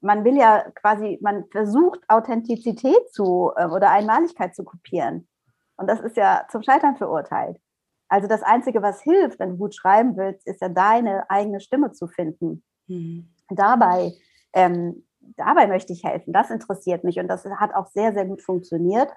man 0.00 0.24
will 0.24 0.36
ja 0.36 0.68
quasi, 0.74 1.20
man 1.22 1.44
versucht 1.52 2.00
Authentizität 2.08 3.12
zu 3.12 3.52
äh, 3.54 3.66
oder 3.66 3.92
Einmaligkeit 3.92 4.56
zu 4.56 4.64
kopieren. 4.64 5.28
Und 5.76 5.88
das 5.88 6.00
ist 6.00 6.16
ja 6.16 6.46
zum 6.50 6.64
Scheitern 6.64 6.96
verurteilt. 6.96 7.60
Also 8.08 8.28
das 8.28 8.42
Einzige, 8.42 8.82
was 8.82 9.02
hilft, 9.02 9.38
wenn 9.38 9.50
du 9.50 9.56
gut 9.56 9.74
schreiben 9.74 10.16
willst, 10.16 10.46
ist 10.46 10.60
ja 10.60 10.68
deine 10.68 11.28
eigene 11.28 11.60
Stimme 11.60 11.92
zu 11.92 12.06
finden. 12.06 12.62
Mhm. 12.86 13.28
Dabei, 13.48 14.12
ähm, 14.52 15.04
dabei 15.36 15.66
möchte 15.66 15.92
ich 15.92 16.04
helfen. 16.04 16.32
Das 16.32 16.50
interessiert 16.50 17.04
mich 17.04 17.18
und 17.18 17.28
das 17.28 17.44
hat 17.44 17.74
auch 17.74 17.86
sehr, 17.88 18.12
sehr 18.12 18.24
gut 18.24 18.42
funktioniert. 18.42 19.10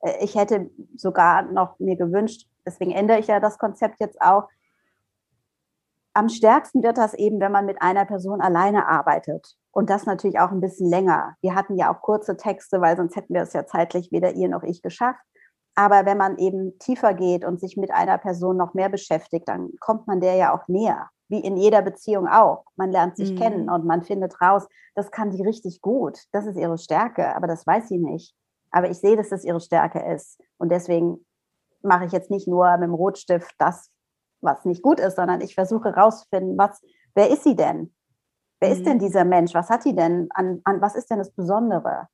Äh, 0.00 0.24
ich 0.24 0.34
hätte 0.34 0.70
sogar 0.96 1.42
noch 1.42 1.78
mir 1.78 1.96
gewünscht, 1.96 2.48
deswegen 2.66 2.90
ändere 2.90 3.18
ich 3.18 3.28
ja 3.28 3.40
das 3.40 3.58
Konzept 3.58 4.00
jetzt 4.00 4.20
auch. 4.20 4.48
Am 6.14 6.28
stärksten 6.28 6.82
wird 6.82 6.98
das 6.98 7.14
eben, 7.14 7.40
wenn 7.40 7.52
man 7.52 7.64
mit 7.64 7.80
einer 7.80 8.04
Person 8.04 8.42
alleine 8.42 8.86
arbeitet. 8.86 9.56
Und 9.70 9.88
das 9.88 10.04
natürlich 10.04 10.38
auch 10.38 10.50
ein 10.50 10.60
bisschen 10.60 10.90
länger. 10.90 11.36
Wir 11.40 11.54
hatten 11.54 11.76
ja 11.76 11.90
auch 11.90 12.02
kurze 12.02 12.36
Texte, 12.36 12.82
weil 12.82 12.96
sonst 12.96 13.16
hätten 13.16 13.32
wir 13.32 13.42
es 13.42 13.54
ja 13.54 13.64
zeitlich 13.66 14.12
weder 14.12 14.32
ihr 14.32 14.50
noch 14.50 14.62
ich 14.62 14.82
geschafft. 14.82 15.24
Aber 15.74 16.04
wenn 16.04 16.18
man 16.18 16.36
eben 16.38 16.78
tiefer 16.78 17.14
geht 17.14 17.44
und 17.44 17.60
sich 17.60 17.76
mit 17.76 17.90
einer 17.90 18.18
Person 18.18 18.56
noch 18.56 18.74
mehr 18.74 18.88
beschäftigt, 18.88 19.48
dann 19.48 19.70
kommt 19.80 20.06
man 20.06 20.20
der 20.20 20.34
ja 20.34 20.54
auch 20.54 20.68
näher. 20.68 21.08
Wie 21.28 21.40
in 21.40 21.56
jeder 21.56 21.80
Beziehung 21.80 22.28
auch. 22.28 22.64
Man 22.76 22.90
lernt 22.90 23.16
sich 23.16 23.32
mhm. 23.32 23.36
kennen 23.36 23.70
und 23.70 23.86
man 23.86 24.02
findet 24.02 24.38
raus, 24.42 24.66
das 24.94 25.10
kann 25.10 25.30
die 25.30 25.42
richtig 25.42 25.80
gut. 25.80 26.18
Das 26.32 26.44
ist 26.44 26.58
ihre 26.58 26.76
Stärke, 26.76 27.34
aber 27.34 27.46
das 27.46 27.66
weiß 27.66 27.88
sie 27.88 27.98
nicht. 27.98 28.34
Aber 28.70 28.90
ich 28.90 28.98
sehe, 28.98 29.16
dass 29.16 29.30
das 29.30 29.44
ihre 29.44 29.60
Stärke 29.60 30.00
ist. 30.14 30.38
Und 30.58 30.70
deswegen 30.70 31.24
mache 31.82 32.04
ich 32.04 32.12
jetzt 32.12 32.30
nicht 32.30 32.48
nur 32.48 32.70
mit 32.76 32.88
dem 32.88 32.94
Rotstift 32.94 33.54
das, 33.58 33.90
was 34.42 34.64
nicht 34.64 34.82
gut 34.82 35.00
ist, 35.00 35.16
sondern 35.16 35.40
ich 35.40 35.54
versuche 35.54 35.94
herauszufinden, 35.94 36.58
was, 36.58 36.82
wer 37.14 37.30
ist 37.30 37.44
sie 37.44 37.56
denn? 37.56 37.94
Wer 38.60 38.70
mhm. 38.70 38.76
ist 38.76 38.86
denn 38.86 38.96
mhm. 38.96 39.00
dieser 39.00 39.24
Mensch? 39.24 39.54
Was 39.54 39.70
hat 39.70 39.84
die 39.84 39.94
denn? 39.94 40.28
An, 40.34 40.60
an 40.64 40.82
was 40.82 40.96
ist 40.96 41.10
denn 41.10 41.18
das 41.18 41.30
Besondere? 41.30 42.08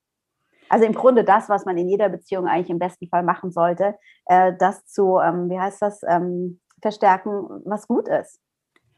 Also 0.68 0.84
im 0.84 0.92
Grunde 0.92 1.24
das, 1.24 1.48
was 1.48 1.64
man 1.64 1.76
in 1.78 1.88
jeder 1.88 2.08
Beziehung 2.08 2.46
eigentlich 2.46 2.70
im 2.70 2.78
besten 2.78 3.08
Fall 3.08 3.22
machen 3.22 3.50
sollte, 3.50 3.96
äh, 4.26 4.52
das 4.58 4.86
zu, 4.86 5.18
ähm, 5.18 5.48
wie 5.50 5.58
heißt 5.58 5.82
das, 5.82 6.02
ähm, 6.08 6.60
verstärken, 6.80 7.30
was 7.64 7.88
gut 7.88 8.08
ist. 8.08 8.40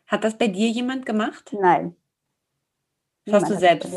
Hat 0.06 0.24
das 0.24 0.36
bei 0.36 0.48
dir 0.48 0.68
jemand 0.68 1.06
gemacht? 1.06 1.54
Nein. 1.58 1.96
Das 3.26 3.42
hast 3.42 3.50
du 3.50 3.56
selbst 3.56 3.94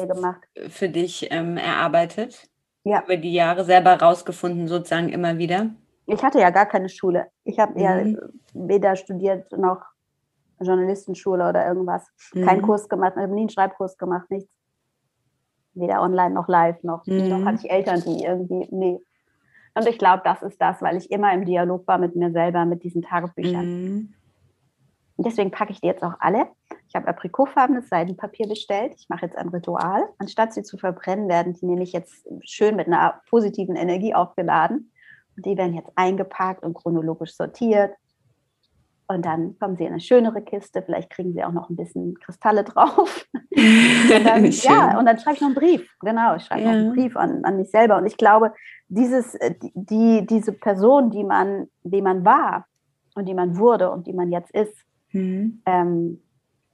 für 0.70 0.90
dich 0.90 1.32
ähm, 1.32 1.58
erarbeitet? 1.58 2.50
Ja. 2.84 3.04
Über 3.04 3.18
die 3.18 3.34
Jahre 3.34 3.64
selber 3.64 3.94
rausgefunden, 3.94 4.68
sozusagen 4.68 5.10
immer 5.10 5.38
wieder? 5.38 5.72
Ich 6.06 6.22
hatte 6.22 6.40
ja 6.40 6.50
gar 6.50 6.66
keine 6.66 6.90
Schule. 6.90 7.28
Ich 7.46 7.60
habe 7.60 7.74
mhm. 7.74 7.80
ja 7.80 8.20
weder 8.54 8.96
studiert 8.96 9.52
noch 9.54 9.82
Journalistenschule 10.60 11.48
oder 11.48 11.66
irgendwas. 11.66 12.06
Mhm. 12.34 12.46
Keinen 12.46 12.62
Kurs 12.62 12.90
gemacht, 12.90 13.16
habe 13.16 13.34
nie 13.34 13.42
einen 13.42 13.50
Schreibkurs 13.50 13.98
gemacht, 13.98 14.30
nichts 14.30 14.53
weder 15.74 16.02
online 16.02 16.34
noch 16.34 16.48
live 16.48 16.82
noch. 16.84 17.06
Mhm. 17.06 17.30
Noch 17.30 17.46
hatte 17.46 17.66
ich 17.66 17.72
Eltern, 17.72 18.02
die 18.06 18.24
irgendwie, 18.24 18.68
nee. 18.72 19.00
Und 19.76 19.88
ich 19.88 19.98
glaube, 19.98 20.22
das 20.24 20.44
ist 20.44 20.62
das, 20.62 20.82
weil 20.82 20.98
ich 20.98 21.12
immer 21.12 21.34
im 21.34 21.46
Dialog 21.46 21.88
war 21.88 21.98
mit 21.98 22.16
mir 22.16 22.32
selber, 22.32 22.66
mit 22.66 22.84
diesen 22.84 23.02
Tagebüchern. 23.02 23.66
Mhm. 23.66 24.14
Und 25.16 25.28
deswegen 25.28 25.52
packe 25.52 25.72
ich 25.72 25.82
die 25.82 25.88
jetzt 25.88 26.04
auch 26.04 26.16
alle. 26.20 26.48
Ich 26.88 26.96
habe 26.96 27.08
aprikotfarbenes 27.08 27.90
Seidenpapier 27.90 28.48
bestellt. 28.48 28.94
Ich 28.98 29.10
mache 29.10 29.26
jetzt 29.26 29.38
ein 29.38 29.50
Ritual. 29.50 30.10
Anstatt 30.18 30.54
sie 30.54 30.64
zu 30.64 30.78
verbrennen, 30.78 31.28
werden 31.28 31.54
die 31.54 31.66
nämlich 31.66 31.94
jetzt 31.94 32.28
schön 32.42 32.76
mit 32.76 32.88
einer 32.88 33.22
positiven 33.30 33.76
Energie 33.76 34.14
aufgeladen. 34.14 34.92
Und 35.36 35.46
die 35.46 35.58
werden 35.58 35.74
jetzt 35.74 35.92
eingepackt 35.96 36.64
und 36.64 36.74
chronologisch 36.76 37.36
sortiert. 37.36 37.92
Und 39.14 39.26
dann 39.26 39.58
kommen 39.60 39.78
sie 39.78 39.84
in 39.84 39.92
eine 39.92 40.00
schönere 40.00 40.42
Kiste, 40.42 40.82
vielleicht 40.82 41.10
kriegen 41.10 41.34
sie 41.34 41.44
auch 41.44 41.52
noch 41.52 41.70
ein 41.70 41.76
bisschen 41.76 42.16
Kristalle 42.20 42.64
drauf. 42.64 43.26
und 43.34 44.26
dann, 44.26 44.46
ja, 44.46 44.98
und 44.98 45.06
dann 45.06 45.20
schreibe 45.20 45.36
ich 45.36 45.42
noch 45.42 45.50
einen 45.50 45.56
Brief. 45.56 45.88
Genau, 46.02 46.36
ich 46.36 46.44
schreibe 46.44 46.62
ja. 46.62 46.72
noch 46.72 46.78
einen 46.78 46.94
Brief 46.94 47.16
an, 47.16 47.46
an 47.46 47.58
mich 47.58 47.70
selber. 47.70 47.98
Und 47.98 48.06
ich 48.06 48.18
glaube, 48.18 48.54
dieses, 48.88 49.36
äh, 49.36 49.56
die, 49.74 50.26
diese 50.26 50.52
Person, 50.52 51.12
die 51.12 51.24
man, 51.24 51.68
die 51.84 52.02
man 52.02 52.26
war 52.26 52.66
und 53.16 53.28
die 53.28 53.34
man 53.34 53.58
wurde 53.58 53.92
und 53.92 54.08
die 54.08 54.14
man 54.14 54.32
jetzt 54.32 54.52
ist, 54.52 54.76
mhm. 55.12 55.62
ähm, 55.66 56.22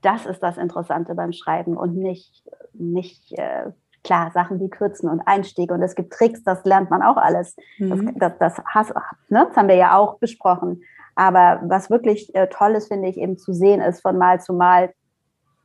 das 0.01 0.25
ist 0.25 0.41
das 0.41 0.57
Interessante 0.57 1.13
beim 1.15 1.33
Schreiben 1.33 1.75
und 1.75 1.97
nicht, 1.97 2.43
nicht 2.73 3.37
äh, 3.37 3.71
klar, 4.03 4.31
Sachen 4.31 4.59
wie 4.59 4.69
Kürzen 4.69 5.09
und 5.09 5.21
Einstieg 5.21 5.71
und 5.71 5.81
es 5.81 5.95
gibt 5.95 6.13
Tricks, 6.13 6.43
das 6.43 6.63
lernt 6.63 6.89
man 6.89 7.01
auch 7.01 7.17
alles. 7.17 7.55
Mhm. 7.77 8.15
Das, 8.17 8.37
das, 8.39 8.55
das, 8.55 8.65
has, 8.65 8.93
ne, 9.29 9.45
das 9.47 9.57
haben 9.57 9.67
wir 9.67 9.75
ja 9.75 9.97
auch 9.97 10.19
besprochen. 10.19 10.81
Aber 11.16 11.62
was 11.64 11.89
wirklich 11.89 12.34
äh, 12.36 12.47
toll 12.47 12.72
ist, 12.72 12.88
finde 12.88 13.10
ich, 13.10 13.18
eben 13.18 13.38
zu 13.38 13.53
sehen 13.53 13.82
ist 13.82 14.01
von 14.01 14.18
Mal 14.18 14.41
zu 14.41 14.53
Mal, 14.53 14.93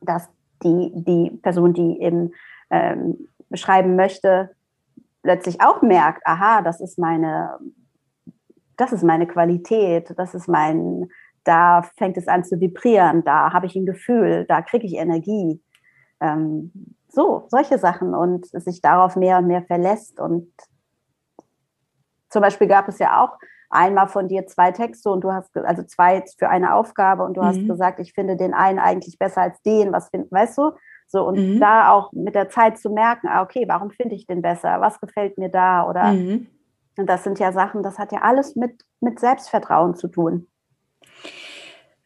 dass 0.01 0.29
die, 0.63 0.91
die 0.93 1.31
Person, 1.41 1.73
die 1.73 2.01
eben 2.01 2.33
ähm, 2.69 3.29
beschreiben 3.49 3.95
möchte, 3.95 4.51
plötzlich 5.21 5.61
auch 5.61 5.81
merkt, 5.81 6.25
aha, 6.25 6.61
das 6.61 6.81
ist 6.81 6.99
meine, 6.99 7.57
das 8.77 8.93
ist 8.93 9.03
meine 9.03 9.27
Qualität, 9.27 10.13
das 10.17 10.33
ist 10.33 10.47
mein, 10.47 11.09
da 11.43 11.83
fängt 11.97 12.17
es 12.17 12.27
an 12.27 12.43
zu 12.43 12.59
vibrieren, 12.59 13.23
da 13.23 13.53
habe 13.53 13.65
ich 13.65 13.75
ein 13.75 13.85
Gefühl, 13.85 14.45
da 14.47 14.61
kriege 14.61 14.85
ich 14.85 14.95
Energie. 14.95 15.61
Ähm, 16.19 16.71
so, 17.09 17.45
solche 17.49 17.77
Sachen 17.77 18.13
und 18.13 18.45
sich 18.47 18.81
darauf 18.81 19.15
mehr 19.15 19.37
und 19.37 19.47
mehr 19.47 19.63
verlässt. 19.63 20.19
Und 20.19 20.51
zum 22.29 22.41
Beispiel 22.41 22.67
gab 22.67 22.87
es 22.89 22.99
ja 22.99 23.23
auch 23.23 23.37
einmal 23.69 24.07
von 24.07 24.27
dir 24.27 24.47
zwei 24.47 24.71
Texte 24.71 25.09
und 25.09 25.21
du 25.21 25.31
hast, 25.31 25.55
also 25.57 25.83
zwei 25.83 26.23
für 26.37 26.49
eine 26.49 26.73
Aufgabe 26.75 27.23
und 27.23 27.35
du 27.35 27.41
mhm. 27.41 27.45
hast 27.45 27.67
gesagt, 27.67 27.99
ich 27.99 28.13
finde 28.13 28.35
den 28.35 28.53
einen 28.53 28.79
eigentlich 28.79 29.17
besser 29.17 29.41
als 29.41 29.61
den, 29.61 29.91
was 29.91 30.09
find, 30.09 30.31
weißt 30.31 30.57
du? 30.57 30.71
So, 31.07 31.23
und 31.27 31.37
mhm. 31.37 31.59
da 31.59 31.91
auch 31.91 32.11
mit 32.13 32.35
der 32.35 32.49
Zeit 32.49 32.77
zu 32.77 32.89
merken, 32.89 33.27
ah, 33.27 33.43
okay, 33.43 33.65
warum 33.67 33.91
finde 33.91 34.15
ich 34.15 34.25
den 34.25 34.41
besser? 34.41 34.81
Was 34.81 34.99
gefällt 34.99 35.37
mir 35.37 35.49
da? 35.49 35.87
Oder 35.87 36.13
mhm. 36.13 36.47
und 36.97 37.07
das 37.07 37.23
sind 37.23 37.39
ja 37.39 37.51
Sachen, 37.51 37.83
das 37.83 37.99
hat 37.99 38.11
ja 38.11 38.21
alles 38.21 38.55
mit, 38.55 38.81
mit 39.01 39.19
Selbstvertrauen 39.19 39.95
zu 39.95 40.07
tun. 40.07 40.47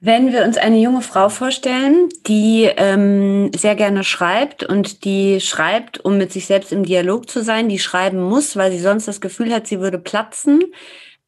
Wenn 0.02 0.32
wir 0.32 0.46
uns 0.46 0.58
eine 0.58 0.78
junge 0.78 1.02
Frau 1.02 1.28
vorstellen, 1.28 2.08
die 2.26 2.70
ähm, 2.78 3.52
sehr 3.54 3.76
gerne 3.76 4.06
schreibt 4.06 4.64
und 4.64 5.04
die 5.04 5.42
schreibt, 5.42 6.00
um 6.06 6.18
mit 6.18 6.32
sich 6.32 6.46
selbst 6.46 6.72
im 6.72 6.84
Dialog 6.84 7.30
zu 7.30 7.44
sein, 7.44 7.68
die 7.68 7.80
schreiben 7.80 8.22
muss, 8.22 8.56
weil 8.56 8.72
sie 8.72 8.80
sonst 8.80 9.10
das 9.10 9.20
Gefühl 9.20 9.54
hat, 9.54 9.68
sie 9.68 9.82
würde 9.82 10.00
platzen, 10.00 10.64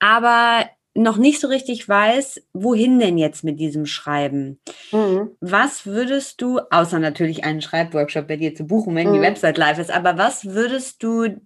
aber 0.01 0.65
noch 0.93 1.15
nicht 1.15 1.39
so 1.39 1.47
richtig 1.47 1.87
weiß, 1.87 2.41
wohin 2.51 2.99
denn 2.99 3.17
jetzt 3.17 3.45
mit 3.45 3.59
diesem 3.59 3.85
Schreiben. 3.85 4.59
Mhm. 4.91 5.37
Was 5.39 5.85
würdest 5.85 6.41
du, 6.41 6.59
außer 6.69 6.99
natürlich 6.99 7.45
einen 7.45 7.61
Schreibworkshop 7.61 8.27
bei 8.27 8.35
dir 8.35 8.53
zu 8.53 8.65
buchen, 8.65 8.95
wenn 8.95 9.09
mhm. 9.09 9.13
die 9.13 9.21
Website 9.21 9.57
live 9.57 9.79
ist, 9.79 9.91
aber 9.91 10.17
was 10.17 10.45
würdest 10.45 11.01
du 11.01 11.39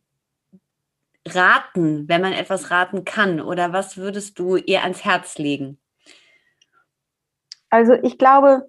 raten, 1.28 2.08
wenn 2.08 2.22
man 2.22 2.34
etwas 2.34 2.72
raten 2.72 3.04
kann? 3.04 3.40
Oder 3.40 3.72
was 3.74 3.98
würdest 3.98 4.40
du 4.40 4.56
ihr 4.56 4.82
ans 4.82 5.04
Herz 5.04 5.38
legen? 5.38 5.78
Also 7.70 7.94
ich 7.94 8.18
glaube, 8.18 8.68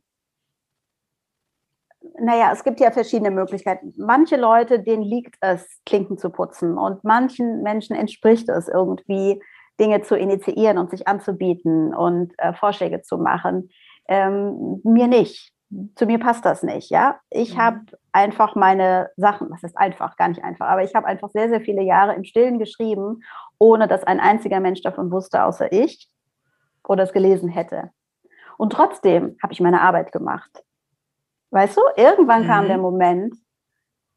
naja, 2.18 2.50
es 2.52 2.64
gibt 2.64 2.80
ja 2.80 2.90
verschiedene 2.90 3.30
Möglichkeiten. 3.30 3.94
Manche 3.96 4.36
Leute, 4.36 4.80
denen 4.80 5.02
liegt 5.02 5.36
es, 5.40 5.80
Klinken 5.84 6.18
zu 6.18 6.30
putzen 6.30 6.76
und 6.76 7.04
manchen 7.04 7.62
Menschen 7.62 7.94
entspricht 7.94 8.48
es 8.48 8.68
irgendwie, 8.68 9.40
Dinge 9.80 10.02
zu 10.02 10.16
initiieren 10.16 10.78
und 10.78 10.90
sich 10.90 11.06
anzubieten 11.06 11.94
und 11.94 12.32
äh, 12.38 12.52
Vorschläge 12.54 13.02
zu 13.02 13.18
machen. 13.18 13.70
Ähm, 14.08 14.80
mir 14.84 15.06
nicht. 15.06 15.52
Zu 15.96 16.06
mir 16.06 16.20
passt 16.20 16.44
das 16.44 16.62
nicht, 16.62 16.90
ja. 16.90 17.18
Ich 17.28 17.56
mhm. 17.56 17.60
habe 17.60 17.80
einfach 18.12 18.54
meine 18.54 19.10
Sachen, 19.16 19.50
was 19.50 19.64
ist 19.64 19.76
einfach, 19.76 20.16
gar 20.16 20.28
nicht 20.28 20.44
einfach, 20.44 20.66
aber 20.66 20.84
ich 20.84 20.94
habe 20.94 21.06
einfach 21.06 21.28
sehr, 21.30 21.48
sehr 21.48 21.60
viele 21.60 21.82
Jahre 21.82 22.14
im 22.14 22.24
Stillen 22.24 22.58
geschrieben, 22.58 23.22
ohne 23.58 23.88
dass 23.88 24.04
ein 24.04 24.20
einziger 24.20 24.60
Mensch 24.60 24.82
davon 24.82 25.10
wusste, 25.10 25.42
außer 25.44 25.72
ich 25.72 26.08
oder 26.86 27.02
es 27.02 27.12
gelesen 27.12 27.48
hätte. 27.48 27.90
Und 28.58 28.72
trotzdem 28.72 29.36
habe 29.42 29.52
ich 29.52 29.60
meine 29.60 29.80
Arbeit 29.80 30.12
gemacht. 30.12 30.62
Weißt 31.50 31.76
du, 31.76 31.80
irgendwann 31.96 32.44
mhm. 32.44 32.46
kam 32.46 32.66
der 32.68 32.78
Moment, 32.78 33.34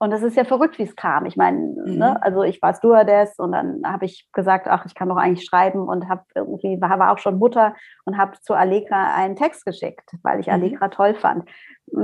und 0.01 0.13
es 0.13 0.23
ist 0.23 0.37
ja 0.37 0.45
verrückt, 0.45 0.79
wie 0.79 0.83
es 0.83 0.95
kam. 0.95 1.25
Ich 1.25 1.35
meine, 1.35 1.57
mhm. 1.59 1.97
ne, 1.97 2.23
also 2.23 2.43
ich 2.43 2.61
war 2.61 2.73
Stewardess 2.73 3.37
und 3.37 3.51
dann 3.51 3.81
habe 3.85 4.05
ich 4.05 4.29
gesagt, 4.31 4.67
ach, 4.69 4.85
ich 4.85 4.95
kann 4.95 5.09
doch 5.09 5.17
eigentlich 5.17 5.45
schreiben 5.45 5.81
und 5.81 6.07
habe 6.07 6.23
irgendwie, 6.33 6.79
war, 6.79 6.97
war 6.97 7.11
auch 7.11 7.17
schon 7.17 7.37
Mutter 7.37 7.75
und 8.05 8.17
habe 8.17 8.39
zu 8.39 8.53
Allegra 8.53 9.13
einen 9.13 9.35
Text 9.35 9.65
geschickt, 9.65 10.09
weil 10.23 10.39
ich 10.39 10.47
mhm. 10.47 10.53
Allegra 10.53 10.87
toll 10.87 11.15
fand. 11.15 11.49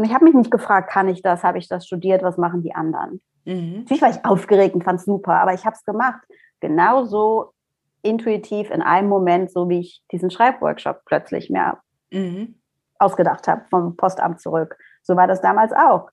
Ich 0.04 0.14
habe 0.14 0.26
mich 0.26 0.34
nicht 0.34 0.52
gefragt, 0.52 0.92
kann 0.92 1.08
ich 1.08 1.22
das, 1.22 1.44
habe 1.44 1.58
ich 1.58 1.70
das 1.70 1.88
studiert, 1.88 2.22
was 2.22 2.38
machen 2.38 2.64
die 2.64 2.76
anderen? 2.76 3.22
Mhm. 3.46 3.80
Natürlich 3.80 4.02
war 4.02 4.10
ich 4.10 4.26
aufgeregt 4.26 4.76
und 4.76 4.84
fand 4.84 5.00
es 5.00 5.06
super, 5.06 5.36
aber 5.36 5.54
ich 5.54 5.66
habe 5.66 5.76
es 5.76 5.86
gemacht. 5.86 6.22
Genauso 6.60 7.54
intuitiv 8.02 8.72
in 8.72 8.82
einem 8.82 9.08
Moment, 9.08 9.52
so 9.52 9.70
wie 9.70 9.80
ich 9.80 10.04
diesen 10.12 10.32
Schreibworkshop 10.32 11.04
plötzlich 11.06 11.50
mir 11.50 11.78
mhm. 12.12 12.56
ausgedacht 13.00 13.48
habe, 13.48 13.64
vom 13.70 13.96
Postamt 13.96 14.42
zurück. 14.42 14.76
So 15.02 15.16
war 15.16 15.28
das 15.28 15.40
damals 15.40 15.72
auch. 15.72 16.10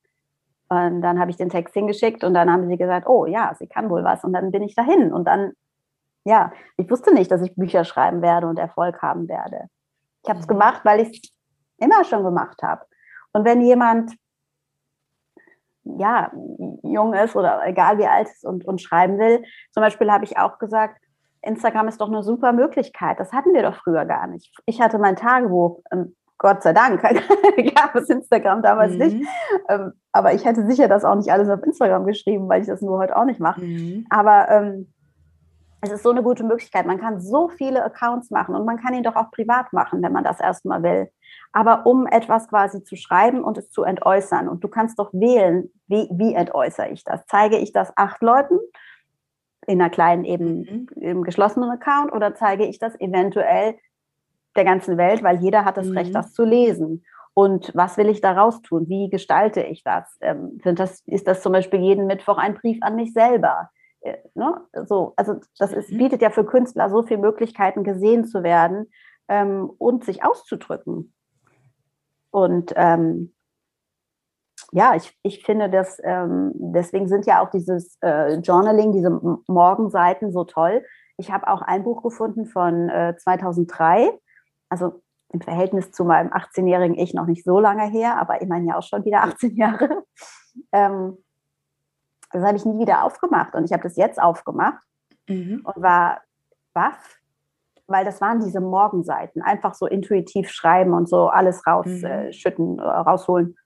Und 0.72 1.02
dann 1.02 1.18
habe 1.20 1.30
ich 1.30 1.36
den 1.36 1.50
Text 1.50 1.74
hingeschickt 1.74 2.24
und 2.24 2.32
dann 2.32 2.50
haben 2.50 2.66
sie 2.66 2.78
gesagt, 2.78 3.06
oh 3.06 3.26
ja, 3.26 3.54
sie 3.58 3.66
kann 3.66 3.90
wohl 3.90 4.04
was. 4.04 4.24
Und 4.24 4.32
dann 4.32 4.50
bin 4.50 4.62
ich 4.62 4.74
dahin. 4.74 5.12
Und 5.12 5.26
dann, 5.26 5.52
ja, 6.24 6.50
ich 6.78 6.90
wusste 6.90 7.12
nicht, 7.12 7.30
dass 7.30 7.42
ich 7.42 7.54
Bücher 7.54 7.84
schreiben 7.84 8.22
werde 8.22 8.46
und 8.46 8.58
Erfolg 8.58 9.02
haben 9.02 9.28
werde. 9.28 9.68
Ich 10.22 10.30
habe 10.30 10.40
es 10.40 10.46
mhm. 10.46 10.52
gemacht, 10.52 10.80
weil 10.84 11.00
ich 11.00 11.20
es 11.22 11.30
immer 11.76 12.04
schon 12.04 12.24
gemacht 12.24 12.62
habe. 12.62 12.86
Und 13.34 13.44
wenn 13.44 13.60
jemand 13.60 14.12
ja, 15.84 16.30
jung 16.82 17.12
ist 17.12 17.36
oder 17.36 17.66
egal 17.66 17.98
wie 17.98 18.06
alt 18.06 18.28
ist 18.28 18.46
und, 18.46 18.64
und 18.64 18.80
schreiben 18.80 19.18
will, 19.18 19.44
zum 19.72 19.82
Beispiel 19.82 20.10
habe 20.10 20.24
ich 20.24 20.38
auch 20.38 20.58
gesagt, 20.58 21.02
Instagram 21.42 21.88
ist 21.88 22.00
doch 22.00 22.08
eine 22.08 22.22
super 22.22 22.52
Möglichkeit. 22.52 23.20
Das 23.20 23.32
hatten 23.32 23.52
wir 23.52 23.62
doch 23.62 23.74
früher 23.74 24.06
gar 24.06 24.26
nicht. 24.26 24.54
Ich 24.64 24.80
hatte 24.80 24.98
mein 24.98 25.16
Tagebuch, 25.16 25.82
Gott 26.42 26.62
sei 26.62 26.72
Dank, 26.72 27.00
gab 27.74 27.94
es 27.94 28.10
Instagram 28.10 28.62
damals 28.62 28.92
mhm. 28.92 28.98
nicht. 28.98 29.26
Ähm, 29.68 29.92
aber 30.12 30.34
ich 30.34 30.44
hätte 30.44 30.66
sicher 30.66 30.88
das 30.88 31.04
auch 31.04 31.14
nicht 31.14 31.32
alles 31.32 31.48
auf 31.48 31.62
Instagram 31.62 32.04
geschrieben, 32.04 32.48
weil 32.48 32.60
ich 32.60 32.66
das 32.66 32.82
nur 32.82 32.98
heute 32.98 33.16
auch 33.16 33.24
nicht 33.24 33.40
mache. 33.40 33.60
Mhm. 33.60 34.06
Aber 34.10 34.48
ähm, 34.50 34.92
es 35.80 35.90
ist 35.90 36.02
so 36.02 36.10
eine 36.10 36.22
gute 36.22 36.44
Möglichkeit. 36.44 36.86
Man 36.86 37.00
kann 37.00 37.20
so 37.20 37.48
viele 37.48 37.84
Accounts 37.84 38.30
machen 38.30 38.54
und 38.54 38.64
man 38.64 38.76
kann 38.76 38.94
ihn 38.94 39.02
doch 39.02 39.16
auch 39.16 39.30
privat 39.30 39.72
machen, 39.72 40.02
wenn 40.02 40.12
man 40.12 40.24
das 40.24 40.40
erstmal 40.40 40.82
will. 40.82 41.10
Aber 41.52 41.86
um 41.86 42.06
etwas 42.06 42.48
quasi 42.48 42.82
zu 42.82 42.96
schreiben 42.96 43.42
und 43.42 43.58
es 43.58 43.70
zu 43.70 43.84
entäußern. 43.84 44.48
Und 44.48 44.62
du 44.64 44.68
kannst 44.68 44.98
doch 44.98 45.12
wählen, 45.12 45.70
wie, 45.86 46.08
wie 46.12 46.34
entäußere 46.34 46.90
ich 46.90 47.04
das? 47.04 47.24
Zeige 47.26 47.58
ich 47.58 47.72
das 47.72 47.92
acht 47.96 48.20
Leuten 48.22 48.58
in 49.66 49.80
einer 49.80 49.90
kleinen, 49.90 50.24
eben 50.24 50.58
mhm. 50.60 50.88
im 51.00 51.22
geschlossenen 51.22 51.70
Account 51.70 52.12
oder 52.12 52.34
zeige 52.34 52.64
ich 52.64 52.78
das 52.78 52.98
eventuell 53.00 53.76
der 54.56 54.64
ganzen 54.64 54.96
Welt, 54.96 55.22
weil 55.22 55.42
jeder 55.42 55.64
hat 55.64 55.76
das 55.76 55.86
mhm. 55.86 55.98
Recht, 55.98 56.14
das 56.14 56.32
zu 56.32 56.44
lesen. 56.44 57.04
Und 57.34 57.72
was 57.74 57.96
will 57.96 58.08
ich 58.08 58.20
daraus 58.20 58.60
tun? 58.60 58.88
Wie 58.88 59.08
gestalte 59.08 59.62
ich 59.62 59.82
das? 59.82 60.18
Ähm, 60.20 60.60
das? 60.64 61.02
Ist 61.06 61.26
das 61.26 61.42
zum 61.42 61.52
Beispiel 61.52 61.80
jeden 61.80 62.06
Mittwoch 62.06 62.36
ein 62.36 62.54
Brief 62.54 62.78
an 62.82 62.96
mich 62.96 63.12
selber? 63.12 63.70
Äh, 64.00 64.18
ne? 64.34 64.60
So, 64.86 65.14
also 65.16 65.36
das 65.58 65.72
ist, 65.72 65.90
mhm. 65.90 65.98
bietet 65.98 66.22
ja 66.22 66.30
für 66.30 66.44
Künstler 66.44 66.90
so 66.90 67.02
viele 67.02 67.20
Möglichkeiten, 67.20 67.84
gesehen 67.84 68.24
zu 68.24 68.42
werden 68.42 68.90
ähm, 69.28 69.70
und 69.78 70.04
sich 70.04 70.24
auszudrücken. 70.24 71.14
Und 72.30 72.72
ähm, 72.76 73.32
ja, 74.72 74.94
ich, 74.94 75.16
ich 75.22 75.44
finde 75.44 75.68
das, 75.68 76.00
ähm, 76.02 76.52
deswegen 76.54 77.06
sind 77.06 77.26
ja 77.26 77.42
auch 77.42 77.50
dieses 77.50 77.98
äh, 78.00 78.36
Journaling, 78.36 78.92
diese 78.92 79.10
Morgenseiten 79.46 80.32
so 80.32 80.44
toll. 80.44 80.84
Ich 81.18 81.30
habe 81.30 81.46
auch 81.48 81.60
ein 81.60 81.84
Buch 81.84 82.02
gefunden 82.02 82.46
von 82.46 82.88
äh, 82.88 83.14
2003, 83.18 84.18
also 84.72 85.02
im 85.28 85.42
Verhältnis 85.42 85.92
zu 85.92 86.04
meinem 86.04 86.32
18-jährigen 86.32 86.98
Ich 86.98 87.12
noch 87.12 87.26
nicht 87.26 87.44
so 87.44 87.60
lange 87.60 87.84
her, 87.84 88.18
aber 88.18 88.40
immerhin 88.40 88.68
ja 88.68 88.78
auch 88.78 88.82
schon 88.82 89.04
wieder 89.04 89.22
18 89.22 89.54
Jahre. 89.54 90.02
Ähm, 90.72 91.16
das 92.30 92.42
habe 92.44 92.56
ich 92.56 92.64
nie 92.64 92.78
wieder 92.78 93.04
aufgemacht 93.04 93.54
und 93.54 93.64
ich 93.64 93.72
habe 93.72 93.82
das 93.82 93.96
jetzt 93.96 94.20
aufgemacht 94.20 94.82
mhm. 95.28 95.62
und 95.64 95.82
war 95.82 96.20
baff, 96.74 97.18
weil 97.86 98.04
das 98.04 98.20
waren 98.20 98.40
diese 98.40 98.60
Morgenseiten, 98.60 99.40
einfach 99.40 99.74
so 99.74 99.86
intuitiv 99.86 100.50
schreiben 100.50 100.92
und 100.92 101.08
so 101.08 101.28
alles 101.28 101.66
rausschütten, 101.66 102.74
mhm. 102.74 102.78
äh, 102.78 102.82
rausholen 102.82 103.56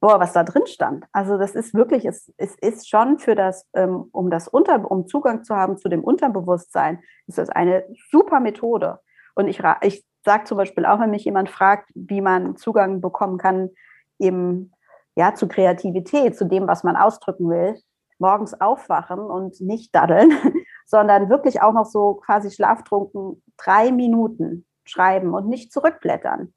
boah, 0.00 0.18
was 0.18 0.32
da 0.32 0.42
drin 0.42 0.66
stand. 0.66 1.04
Also 1.12 1.36
das 1.36 1.54
ist 1.54 1.74
wirklich, 1.74 2.06
es, 2.06 2.32
es 2.38 2.56
ist 2.56 2.88
schon 2.88 3.18
für 3.18 3.34
das, 3.34 3.66
ähm, 3.74 4.08
um 4.12 4.30
das 4.30 4.48
Unter, 4.48 4.90
um 4.90 5.06
Zugang 5.06 5.44
zu 5.44 5.54
haben 5.54 5.76
zu 5.76 5.88
dem 5.88 6.02
Unterbewusstsein, 6.02 7.00
ist 7.26 7.38
das 7.38 7.50
eine 7.50 7.84
super 8.10 8.40
Methode. 8.40 8.98
Und 9.34 9.48
ich, 9.48 9.62
ich 9.82 10.04
sage 10.24 10.44
zum 10.44 10.58
Beispiel 10.58 10.86
auch, 10.86 11.00
wenn 11.00 11.10
mich 11.10 11.24
jemand 11.24 11.50
fragt, 11.50 11.90
wie 11.94 12.20
man 12.20 12.56
Zugang 12.56 13.00
bekommen 13.00 13.38
kann, 13.38 13.70
eben 14.18 14.72
ja, 15.16 15.34
zu 15.34 15.48
Kreativität, 15.48 16.36
zu 16.36 16.44
dem, 16.44 16.66
was 16.66 16.84
man 16.84 16.96
ausdrücken 16.96 17.48
will, 17.48 17.76
morgens 18.18 18.60
aufwachen 18.60 19.18
und 19.18 19.60
nicht 19.60 19.94
daddeln, 19.94 20.32
sondern 20.86 21.28
wirklich 21.28 21.62
auch 21.62 21.72
noch 21.72 21.86
so 21.86 22.14
quasi 22.14 22.50
schlaftrunken 22.50 23.42
drei 23.56 23.92
Minuten 23.92 24.66
schreiben 24.84 25.34
und 25.34 25.48
nicht 25.48 25.72
zurückblättern. 25.72 26.52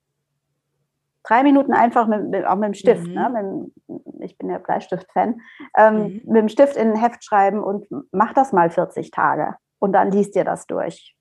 Drei 1.24 1.44
Minuten 1.44 1.72
einfach 1.72 2.08
mit, 2.08 2.46
auch 2.46 2.56
mit 2.56 2.68
dem 2.68 2.74
Stift, 2.74 3.08
mhm. 3.08 3.14
ne? 3.14 3.72
Mit, 3.88 4.22
ich 4.22 4.38
bin 4.38 4.50
ja 4.50 4.58
Bleistift-Fan, 4.58 5.40
ähm, 5.78 5.96
mhm. 5.96 6.22
mit 6.26 6.36
dem 6.36 6.50
Stift 6.50 6.76
in 6.76 6.92
ein 6.92 7.00
Heft 7.00 7.24
schreiben 7.24 7.64
und 7.64 7.88
mach 8.12 8.34
das 8.34 8.52
mal 8.52 8.70
40 8.70 9.12
Tage 9.12 9.56
und 9.80 9.94
dann 9.94 10.12
liest 10.12 10.36
dir 10.36 10.44
das 10.44 10.68
durch. 10.68 11.16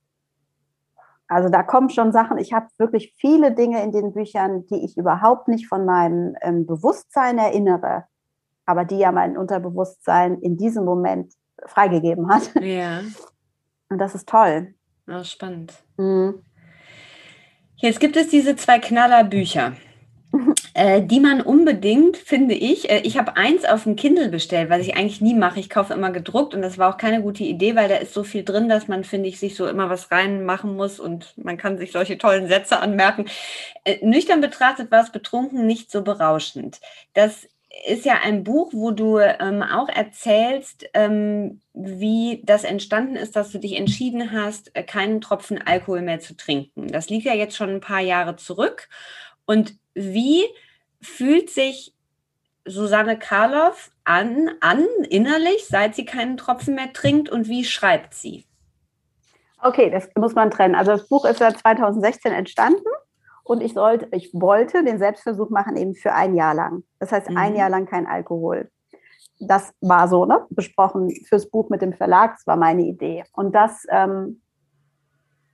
Also 1.32 1.48
da 1.48 1.62
kommen 1.62 1.88
schon 1.88 2.12
Sachen, 2.12 2.36
ich 2.36 2.52
habe 2.52 2.66
wirklich 2.76 3.14
viele 3.16 3.54
Dinge 3.54 3.82
in 3.82 3.90
den 3.90 4.12
Büchern, 4.12 4.66
die 4.66 4.84
ich 4.84 4.98
überhaupt 4.98 5.48
nicht 5.48 5.66
von 5.66 5.86
meinem 5.86 6.36
ähm, 6.42 6.66
Bewusstsein 6.66 7.38
erinnere, 7.38 8.04
aber 8.66 8.84
die 8.84 8.98
ja 8.98 9.12
mein 9.12 9.38
Unterbewusstsein 9.38 10.38
in 10.40 10.58
diesem 10.58 10.84
Moment 10.84 11.32
freigegeben 11.64 12.28
hat. 12.28 12.54
Ja. 12.60 13.00
Und 13.88 13.98
das 13.98 14.14
ist 14.14 14.28
toll. 14.28 14.74
Oh, 15.08 15.24
spannend. 15.24 15.72
Mhm. 15.96 16.42
Jetzt 17.76 17.98
gibt 17.98 18.16
es 18.16 18.28
diese 18.28 18.54
zwei 18.56 18.78
Knallerbücher. 18.78 19.72
Äh, 20.74 21.02
die 21.02 21.20
man 21.20 21.42
unbedingt, 21.42 22.16
finde 22.16 22.54
ich, 22.54 22.88
äh, 22.90 23.00
ich 23.00 23.18
habe 23.18 23.36
eins 23.36 23.66
auf 23.66 23.84
dem 23.84 23.94
Kindle 23.96 24.30
bestellt, 24.30 24.70
was 24.70 24.80
ich 24.80 24.96
eigentlich 24.96 25.20
nie 25.20 25.34
mache. 25.34 25.60
Ich 25.60 25.68
kaufe 25.68 25.92
immer 25.92 26.10
gedruckt 26.10 26.54
und 26.54 26.62
das 26.62 26.78
war 26.78 26.92
auch 26.92 26.96
keine 26.96 27.20
gute 27.20 27.44
Idee, 27.44 27.76
weil 27.76 27.88
da 27.90 27.96
ist 27.96 28.14
so 28.14 28.24
viel 28.24 28.42
drin, 28.42 28.70
dass 28.70 28.88
man, 28.88 29.04
finde 29.04 29.28
ich, 29.28 29.38
sich 29.38 29.54
so 29.54 29.66
immer 29.66 29.90
was 29.90 30.10
reinmachen 30.10 30.74
muss 30.74 30.98
und 30.98 31.34
man 31.36 31.58
kann 31.58 31.76
sich 31.76 31.92
solche 31.92 32.16
tollen 32.16 32.48
Sätze 32.48 32.80
anmerken. 32.80 33.26
Äh, 33.84 34.04
nüchtern 34.04 34.40
betrachtet 34.40 34.90
war 34.90 35.02
es 35.02 35.12
betrunken 35.12 35.66
nicht 35.66 35.90
so 35.90 36.02
berauschend. 36.02 36.80
Das 37.12 37.46
ist 37.86 38.04
ja 38.06 38.20
ein 38.22 38.44
Buch, 38.44 38.72
wo 38.72 38.90
du 38.92 39.18
ähm, 39.18 39.62
auch 39.62 39.88
erzählst, 39.88 40.86
ähm, 40.94 41.60
wie 41.74 42.42
das 42.44 42.64
entstanden 42.64 43.16
ist, 43.16 43.36
dass 43.36 43.50
du 43.50 43.58
dich 43.58 43.76
entschieden 43.76 44.32
hast, 44.32 44.74
äh, 44.74 44.82
keinen 44.82 45.20
Tropfen 45.20 45.60
Alkohol 45.60 46.00
mehr 46.00 46.20
zu 46.20 46.36
trinken. 46.36 46.88
Das 46.88 47.10
liegt 47.10 47.26
ja 47.26 47.34
jetzt 47.34 47.56
schon 47.56 47.70
ein 47.70 47.80
paar 47.80 48.00
Jahre 48.00 48.36
zurück. 48.36 48.88
Und 49.44 49.74
wie 49.94 50.44
fühlt 51.00 51.50
sich 51.50 51.94
Susanne 52.64 53.18
Karloff 53.18 53.90
an, 54.04 54.50
an 54.60 54.86
innerlich, 55.08 55.66
seit 55.66 55.94
sie 55.94 56.04
keinen 56.04 56.36
Tropfen 56.36 56.74
mehr 56.74 56.92
trinkt 56.92 57.28
und 57.28 57.48
wie 57.48 57.64
schreibt 57.64 58.14
sie? 58.14 58.46
Okay, 59.60 59.90
das 59.90 60.08
muss 60.16 60.34
man 60.34 60.50
trennen. 60.50 60.74
Also 60.74 60.92
das 60.92 61.08
Buch 61.08 61.24
ist 61.24 61.40
ja 61.40 61.52
2016 61.52 62.32
entstanden 62.32 62.84
und 63.44 63.62
ich 63.62 63.74
sollte, 63.74 64.08
ich 64.12 64.32
wollte 64.32 64.84
den 64.84 64.98
Selbstversuch 64.98 65.50
machen 65.50 65.76
eben 65.76 65.94
für 65.94 66.12
ein 66.12 66.34
Jahr 66.34 66.54
lang. 66.54 66.84
Das 66.98 67.12
heißt, 67.12 67.30
mhm. 67.30 67.36
ein 67.36 67.56
Jahr 67.56 67.70
lang 67.70 67.86
kein 67.86 68.06
Alkohol. 68.06 68.70
Das 69.38 69.72
war 69.80 70.08
so, 70.08 70.24
ne? 70.24 70.46
Besprochen 70.50 71.10
fürs 71.28 71.48
Buch 71.48 71.68
mit 71.68 71.82
dem 71.82 71.92
Verlag, 71.92 72.34
das 72.36 72.46
war 72.46 72.56
meine 72.56 72.82
Idee. 72.82 73.24
Und 73.32 73.54
das, 73.54 73.84
ähm, 73.88 74.40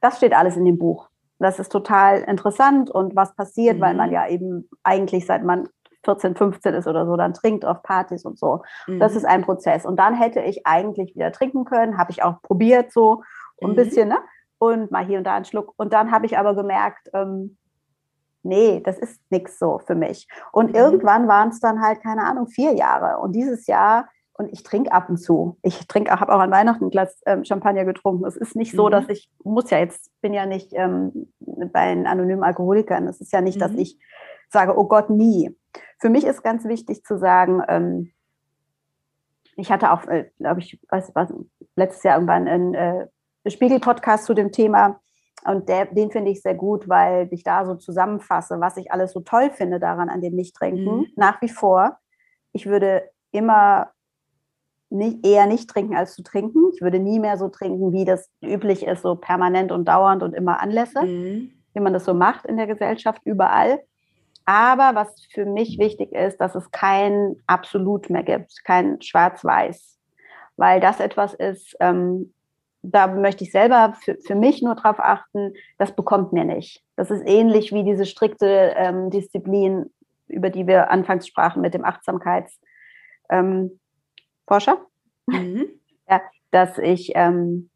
das 0.01 0.19
steht 0.19 0.35
alles 0.35 0.57
in 0.57 0.65
dem 0.65 0.79
Buch. 0.79 1.09
Das 1.39 1.59
ist 1.59 1.71
total 1.71 2.21
interessant 2.23 2.91
und 2.91 3.15
was 3.15 3.35
passiert, 3.35 3.77
mhm. 3.77 3.81
weil 3.81 3.95
man 3.95 4.09
mhm. 4.09 4.15
ja 4.15 4.29
eben 4.29 4.69
eigentlich 4.83 5.27
seit 5.27 5.45
man 5.45 5.69
14, 6.05 6.37
15 6.37 6.75
ist 6.75 6.87
oder 6.87 7.07
so, 7.07 7.17
dann 7.17 7.35
trinkt 7.35 7.65
auf 7.65 7.83
Partys 7.83 8.25
und 8.25 8.39
so. 8.39 8.63
Mhm. 8.87 9.01
Das 9.01 9.15
ist 9.17 9.25
ein 9.25 9.43
Prozess. 9.43 9.85
Und 9.85 9.97
dann 9.97 10.15
hätte 10.15 10.41
ich 10.41 10.67
eigentlich 10.67 11.15
wieder 11.15 11.33
trinken 11.33 11.65
können, 11.65 11.99
habe 11.99 12.11
ich 12.11 12.23
auch 12.23 12.41
probiert 12.43 12.93
so 12.93 13.23
ein 13.63 13.71
mhm. 13.71 13.77
bisschen, 13.77 14.09
ne? 14.09 14.19
Und 14.61 14.91
mal 14.91 15.05
hier 15.05 15.19
und 15.19 15.25
da 15.25 15.37
einen 15.37 15.45
Schluck. 15.45 15.73
Und 15.77 15.93
dann 15.93 16.11
habe 16.11 16.27
ich 16.27 16.37
aber 16.37 16.55
gemerkt, 16.55 17.11
ähm, 17.15 17.57
nee, 18.43 18.81
das 18.81 18.99
ist 18.99 19.21
nichts 19.31 19.59
so 19.59 19.79
für 19.79 19.95
mich. 19.95 20.27
Und 20.53 20.71
mhm. 20.71 20.75
irgendwann 20.75 21.29
waren 21.29 21.51
es 21.51 21.61
dann 21.61 21.81
halt, 21.81 22.03
keine 22.03 22.25
Ahnung, 22.25 22.49
vier 22.49 22.73
Jahre. 22.75 23.19
Und 23.19 23.33
dieses 23.33 23.67
Jahr, 23.67 24.09
und 24.39 24.53
ich 24.53 24.63
trinke 24.63 24.93
ab 24.93 25.09
und 25.09 25.19
zu. 25.19 25.59
Ich 25.63 25.87
trinke, 25.89 26.13
habe 26.13 26.33
auch 26.33 26.39
an 26.39 26.53
Weihnachten 26.53 26.87
ein 26.87 26.91
Glas 26.91 27.21
ähm, 27.27 27.45
Champagner 27.45 27.85
getrunken. 27.85 28.25
Es 28.25 28.37
ist 28.37 28.55
nicht 28.55 28.73
so, 28.73 28.87
mhm. 28.87 28.93
dass 28.93 29.09
ich, 29.09 29.29
muss 29.43 29.69
ja 29.71 29.79
jetzt, 29.79 30.13
bin 30.21 30.33
ja 30.33 30.47
nicht 30.47 30.73
ähm, 30.75 31.33
bei 31.41 31.93
den 31.93 32.07
anonymen 32.07 32.45
Alkoholikern. 32.45 33.09
Es 33.09 33.21
ist 33.21 33.33
ja 33.33 33.41
nicht, 33.41 33.57
mhm. 33.57 33.61
dass 33.61 33.75
ich 33.75 33.99
sage, 34.49 34.79
oh 34.79 34.85
Gott, 34.85 35.11
nie. 35.11 35.57
Für 35.99 36.09
mich 36.09 36.25
ist 36.25 36.45
ganz 36.45 36.65
wichtig 36.65 37.03
zu 37.03 37.19
sagen, 37.19 37.63
ähm, 37.69 38.13
ich 39.57 39.73
hatte 39.73 39.91
auch, 39.91 40.07
äh, 40.07 40.31
glaube 40.39 40.61
ich, 40.61 40.81
weiß 40.89 41.11
was, 41.15 41.35
letztes 41.75 42.05
Jahr 42.05 42.15
irgendwann 42.15 42.47
einen 42.47 42.75
äh, 42.75 43.09
Spiegel-Podcast 43.51 44.25
zu 44.25 44.35
dem 44.35 44.53
Thema 44.53 45.01
und 45.45 45.69
der, 45.69 45.87
den 45.87 46.13
finde 46.13 46.31
ich 46.31 46.43
sehr 46.43 46.55
gut, 46.55 46.89
weil 46.89 47.29
ich 47.33 47.43
da 47.43 47.67
so 47.67 47.75
zusammenfasse, 47.75 48.61
was 48.61 48.77
ich 48.77 48.93
alles 48.93 49.13
so 49.13 49.21
toll 49.21 49.51
finde 49.51 49.81
daran 49.81 50.09
an 50.09 50.21
dem 50.21 50.37
Nichttrinken. 50.37 50.99
Mhm. 50.99 51.07
Nach 51.17 51.43
wie 51.43 51.49
vor. 51.49 51.99
Ich 52.53 52.67
würde 52.67 53.03
immer 53.33 53.91
nicht, 54.91 55.27
eher 55.27 55.47
nicht 55.47 55.69
trinken 55.69 55.97
als 55.97 56.15
zu 56.15 56.23
trinken. 56.23 56.71
Ich 56.75 56.81
würde 56.81 56.99
nie 56.99 57.19
mehr 57.19 57.37
so 57.37 57.49
trinken, 57.49 57.93
wie 57.93 58.05
das 58.05 58.31
üblich 58.43 58.87
ist, 58.87 59.03
so 59.03 59.17
permanent 59.17 59.73
und 59.73 59.87
dauernd 59.87 60.23
und 60.23 60.35
immer 60.35 60.61
Anlässe, 60.61 61.03
mhm. 61.03 61.53
wie 61.75 61.81
man 61.81 61.93
das 61.93 62.05
so 62.05 62.15
macht 62.15 62.47
in 62.47 62.57
der 62.57 62.67
Gesellschaft 62.67 63.21
überall. 63.25 63.81
Aber 64.45 64.95
was 64.95 65.27
für 65.31 65.45
mich 65.45 65.79
wichtig 65.79 66.13
ist, 66.13 66.39
dass 66.39 66.55
es 66.55 66.71
kein 66.71 67.37
Absolut 67.47 68.09
mehr 68.09 68.23
gibt, 68.23 68.65
kein 68.65 69.01
Schwarz-Weiß, 69.03 69.99
weil 70.57 70.81
das 70.81 71.01
etwas 71.01 71.35
ist, 71.35 71.77
ähm, 71.81 72.33
da 72.81 73.09
möchte 73.09 73.45
ich 73.45 73.53
selber 73.53 73.95
für, 74.01 74.17
für 74.25 74.35
mich 74.35 74.63
nur 74.63 74.75
darauf 74.75 75.01
achten, 75.01 75.53
das 75.77 75.95
bekommt 75.95 76.33
mir 76.33 76.45
nicht. 76.45 76.83
Das 76.97 77.11
ist 77.11 77.23
ähnlich 77.27 77.73
wie 77.73 77.85
diese 77.85 78.07
strikte 78.07 78.73
ähm, 78.77 79.11
Disziplin, 79.11 79.91
über 80.29 80.49
die 80.49 80.67
wir 80.67 80.91
anfangs 80.91 81.27
sprachen 81.27 81.61
mit 81.61 81.75
dem 81.75 81.85
Achtsamkeitsforscher. 81.85 82.63
Ähm, 83.31 83.79
mhm. 85.27 85.67
ja, 86.09 86.21
dass 86.51 86.79
ich 86.79 87.13
ähm, 87.15 87.71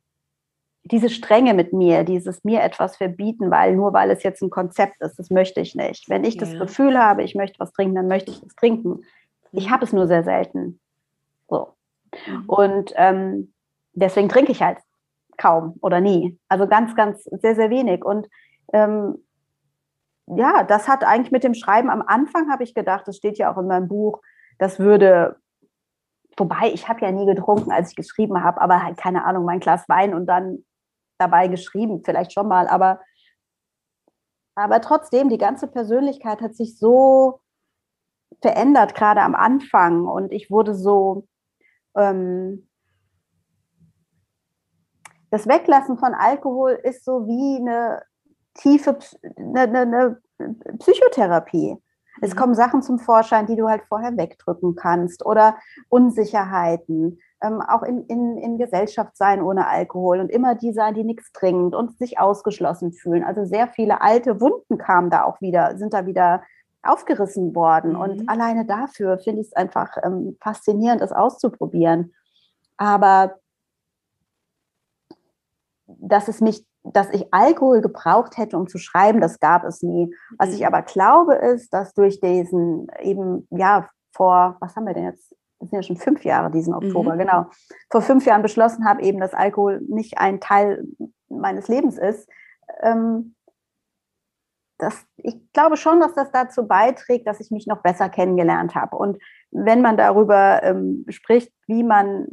diese 0.85 1.11
Strenge 1.11 1.55
mit 1.55 1.73
mir, 1.73 2.05
dieses 2.05 2.43
mir 2.45 2.63
etwas 2.63 2.97
verbieten, 2.97 3.51
weil 3.51 3.77
nur 3.77 3.93
weil 3.93 4.11
es 4.11 4.23
jetzt 4.23 4.43
ein 4.43 4.51
Konzept 4.51 5.01
ist, 5.01 5.19
das 5.19 5.31
möchte 5.31 5.61
ich 5.61 5.75
nicht. 5.75 6.09
Wenn 6.09 6.25
ich 6.25 6.35
ja. 6.35 6.41
das 6.41 6.59
Gefühl 6.59 6.99
habe, 6.99 7.23
ich 7.23 7.35
möchte 7.35 7.61
was 7.61 7.73
trinken, 7.73 7.95
dann 7.95 8.09
möchte 8.09 8.31
ich 8.31 8.43
es 8.43 8.55
trinken. 8.57 9.05
Ich 9.53 9.69
mhm. 9.69 9.71
habe 9.71 9.85
es 9.85 9.93
nur 9.93 10.07
sehr 10.07 10.25
selten. 10.25 10.81
So. 11.49 11.75
Mhm. 12.27 12.45
Und 12.47 12.93
ähm, 12.97 13.53
deswegen 13.93 14.29
trinke 14.29 14.53
ich 14.53 14.63
halt 14.63 14.79
kaum 15.37 15.77
oder 15.81 16.01
nie. 16.01 16.39
Also 16.49 16.67
ganz, 16.67 16.95
ganz 16.95 17.25
sehr, 17.25 17.55
sehr 17.55 17.71
wenig. 17.71 18.05
Und 18.05 18.29
ähm, 18.73 19.19
ja, 20.27 20.65
das 20.65 20.89
hat 20.89 21.05
eigentlich 21.05 21.33
mit 21.33 21.45
dem 21.45 21.55
Schreiben 21.55 21.91
am 21.91 22.03
Anfang 22.03 22.51
habe 22.51 22.65
ich 22.65 22.75
gedacht, 22.75 23.07
das 23.07 23.17
steht 23.17 23.39
ja 23.39 23.53
auch 23.53 23.59
in 23.59 23.67
meinem 23.67 23.89
Buch, 23.89 24.21
das 24.59 24.79
würde, 24.79 25.37
wobei 26.37 26.71
ich 26.73 26.89
habe 26.89 27.01
ja 27.01 27.13
nie 27.13 27.27
getrunken, 27.27 27.73
als 27.73 27.91
ich 27.91 27.97
geschrieben 27.97 28.43
habe, 28.43 28.61
aber 28.61 28.83
halt 28.83 28.97
keine 28.97 29.25
Ahnung, 29.25 29.45
mein 29.45 29.61
Glas 29.61 29.89
Wein 29.89 30.15
und 30.15 30.27
dann 30.27 30.65
dabei 31.19 31.49
geschrieben, 31.49 32.03
vielleicht 32.05 32.33
schon 32.33 32.49
mal, 32.49 32.69
aber, 32.69 33.01
aber 34.55 34.81
trotzdem, 34.81 35.29
die 35.29 35.39
ganze 35.39 35.69
Persönlichkeit 35.69 36.41
hat 36.41 36.55
sich 36.55 36.79
so 36.79 37.41
verändert, 38.41 38.95
gerade 38.95 39.23
am 39.23 39.35
Anfang 39.35 40.07
und 40.07 40.33
ich 40.33 40.51
wurde 40.51 40.75
so, 40.75 41.27
ähm, 41.97 42.69
das 45.31 45.47
Weglassen 45.47 45.97
von 45.97 46.15
Alkohol 46.15 46.73
ist 46.83 47.05
so 47.05 47.27
wie 47.27 47.61
eine 47.61 48.03
tiefe 48.55 48.99
eine, 49.37 49.61
eine, 49.61 50.21
eine 50.39 50.79
Psychotherapie. 50.79 51.79
Es 52.23 52.35
mhm. 52.35 52.39
kommen 52.39 52.55
Sachen 52.55 52.83
zum 52.83 52.99
Vorschein, 52.99 53.47
die 53.47 53.57
du 53.57 53.69
halt 53.69 53.83
vorher 53.89 54.17
wegdrücken 54.17 54.77
kannst 54.77 55.27
oder 55.27 55.57
Unsicherheiten, 55.89 57.19
ähm, 57.43 57.61
auch 57.61 57.83
in, 57.83 58.07
in, 58.07 58.39
in 58.39 58.57
Gesellschaft 58.57 59.17
sein 59.17 59.43
ohne 59.43 59.67
Alkohol 59.67 60.21
und 60.21 60.31
immer 60.31 60.55
die 60.55 60.73
sein, 60.73 60.95
die 60.95 61.05
nichts 61.05 61.33
trinken 61.33 61.75
und 61.75 61.99
sich 61.99 62.19
ausgeschlossen 62.19 62.93
fühlen. 62.93 63.25
Also 63.25 63.45
sehr 63.45 63.69
viele 63.69 64.01
alte 64.01 64.41
Wunden 64.41 64.79
kamen 64.79 65.11
da 65.11 65.25
auch 65.25 65.41
wieder, 65.41 65.77
sind 65.77 65.93
da 65.93 66.07
wieder 66.07 66.43
aufgerissen 66.83 67.55
worden. 67.55 67.93
Mhm. 67.93 68.01
Und 68.01 68.29
alleine 68.29 68.65
dafür 68.65 69.19
finde 69.19 69.41
ich 69.41 69.49
es 69.49 69.53
einfach 69.53 69.97
ähm, 70.03 70.37
faszinierend, 70.41 71.03
das 71.03 71.13
auszuprobieren. 71.13 72.13
Aber 72.77 73.37
dass 75.87 76.29
es 76.29 76.41
mich, 76.41 76.65
dass 76.85 77.11
ich 77.11 77.33
Alkohol 77.33 77.81
gebraucht 77.81 78.37
hätte, 78.37 78.57
um 78.57 78.69
zu 78.69 78.79
schreiben, 78.79 79.21
das 79.21 79.39
gab 79.39 79.65
es 79.65 79.83
nie. 79.83 80.15
Was 80.39 80.53
ich 80.53 80.61
mhm. 80.61 80.67
aber 80.67 80.83
glaube, 80.83 81.35
ist, 81.35 81.73
dass 81.73 81.95
durch 81.95 82.21
diesen 82.21 82.89
eben, 83.01 83.47
ja, 83.51 83.89
vor, 84.13 84.57
was 84.61 84.77
haben 84.77 84.87
wir 84.87 84.95
denn 84.95 85.05
jetzt? 85.05 85.35
Das 85.59 85.71
sind 85.71 85.77
ja 85.77 85.83
schon 85.83 85.97
fünf 85.97 86.25
Jahre 86.25 86.51
diesen 86.51 86.75
Oktober, 86.75 87.15
mhm. 87.15 87.19
genau. 87.19 87.47
Vor 87.91 88.03
fünf 88.03 88.27
Jahren 88.27 88.43
beschlossen 88.43 88.85
habe, 88.85 89.03
eben, 89.03 89.21
dass 89.21 89.33
Alkohol 89.33 89.81
nicht 89.89 90.19
ein 90.19 90.41
Teil 90.41 90.85
meines 91.29 91.69
Lebens 91.69 91.99
ist. 91.99 92.29
Ähm, 92.81 93.37
das, 94.79 95.07
ich 95.17 95.37
glaube 95.53 95.77
schon, 95.77 96.01
dass 96.01 96.15
das 96.15 96.33
dazu 96.33 96.67
beiträgt, 96.67 97.29
dass 97.29 97.39
ich 97.39 97.53
mich 97.53 97.69
noch 97.69 97.83
besser 97.83 98.09
kennengelernt 98.09 98.75
habe. 98.75 98.97
Und 98.97 99.19
wenn 99.53 99.81
man 99.81 99.97
darüber 99.97 100.61
ähm, 100.65 101.05
spricht, 101.09 101.53
wie 101.69 101.85
man, 101.85 102.27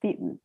wie, 0.00 0.40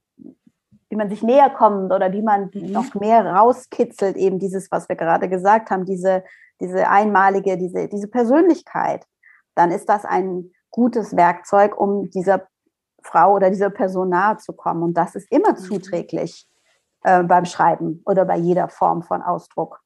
wie 0.89 0.95
man 0.95 1.09
sich 1.09 1.23
näher 1.23 1.49
kommt 1.49 1.91
oder 1.91 2.11
wie 2.11 2.21
man 2.21 2.49
mhm. 2.53 2.71
noch 2.71 2.93
mehr 2.95 3.25
rauskitzelt, 3.25 4.17
eben 4.17 4.39
dieses, 4.39 4.71
was 4.71 4.89
wir 4.89 4.95
gerade 4.95 5.29
gesagt 5.29 5.69
haben, 5.71 5.85
diese, 5.85 6.23
diese 6.59 6.89
einmalige, 6.89 7.57
diese, 7.57 7.87
diese 7.87 8.07
Persönlichkeit, 8.07 9.05
dann 9.55 9.71
ist 9.71 9.87
das 9.87 10.05
ein 10.05 10.51
gutes 10.71 11.15
Werkzeug, 11.15 11.79
um 11.79 12.09
dieser 12.09 12.47
Frau 13.01 13.35
oder 13.35 13.49
dieser 13.49 13.69
Person 13.69 14.09
nahe 14.09 14.37
zu 14.37 14.53
kommen. 14.53 14.83
Und 14.83 14.95
das 14.95 15.15
ist 15.15 15.31
immer 15.31 15.51
mhm. 15.51 15.57
zuträglich. 15.57 16.47
äh, 17.03 17.23
beim 17.23 17.45
Schreiben 17.45 18.01
oder 18.05 18.25
bei 18.25 18.37
jeder 18.37 18.69
Form 18.69 19.03
von 19.03 19.21
Ausdruck. 19.21 19.81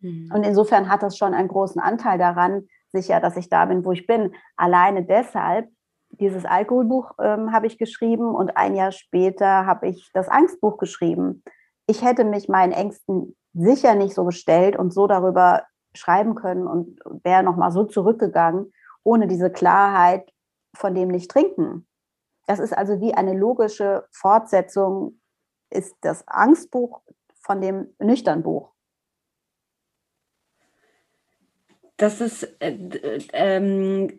Mhm. 0.00 0.30
Und 0.34 0.42
insofern 0.44 0.88
hat 0.88 1.02
das 1.02 1.16
schon 1.16 1.34
einen 1.34 1.48
großen 1.48 1.80
Anteil 1.80 2.18
daran, 2.18 2.68
sicher, 2.92 3.20
dass 3.20 3.36
ich 3.36 3.48
da 3.48 3.64
bin, 3.66 3.84
wo 3.84 3.92
ich 3.92 4.06
bin. 4.06 4.34
Alleine 4.56 5.04
deshalb, 5.04 5.68
dieses 6.10 6.44
Alkoholbuch 6.44 7.12
ähm, 7.20 7.52
habe 7.52 7.66
ich 7.66 7.78
geschrieben 7.78 8.34
und 8.34 8.56
ein 8.56 8.74
Jahr 8.74 8.92
später 8.92 9.66
habe 9.66 9.88
ich 9.88 10.10
das 10.12 10.28
Angstbuch 10.28 10.78
geschrieben. 10.78 11.42
Ich 11.86 12.02
hätte 12.02 12.24
mich 12.24 12.48
meinen 12.48 12.72
Ängsten 12.72 13.36
sicher 13.54 13.94
nicht 13.94 14.14
so 14.14 14.24
gestellt 14.24 14.76
und 14.76 14.92
so 14.92 15.06
darüber 15.06 15.64
schreiben 15.94 16.34
können 16.34 16.66
und 16.66 17.00
wäre 17.24 17.42
nochmal 17.42 17.70
so 17.70 17.84
zurückgegangen, 17.84 18.72
ohne 19.02 19.26
diese 19.26 19.50
Klarheit 19.50 20.32
von 20.74 20.94
dem 20.94 21.08
nicht 21.08 21.30
trinken. 21.30 21.86
Das 22.46 22.58
ist 22.58 22.76
also 22.76 23.00
wie 23.00 23.14
eine 23.14 23.34
logische 23.34 24.06
Fortsetzung, 24.10 25.20
ist 25.70 25.94
das 26.00 26.26
Angstbuch 26.26 27.02
von 27.40 27.60
dem 27.60 27.94
Nüchternbuch. 27.98 28.72
Das 31.98 32.20
ist, 32.20 32.44
äh, 32.60 33.18
ähm, 33.32 34.10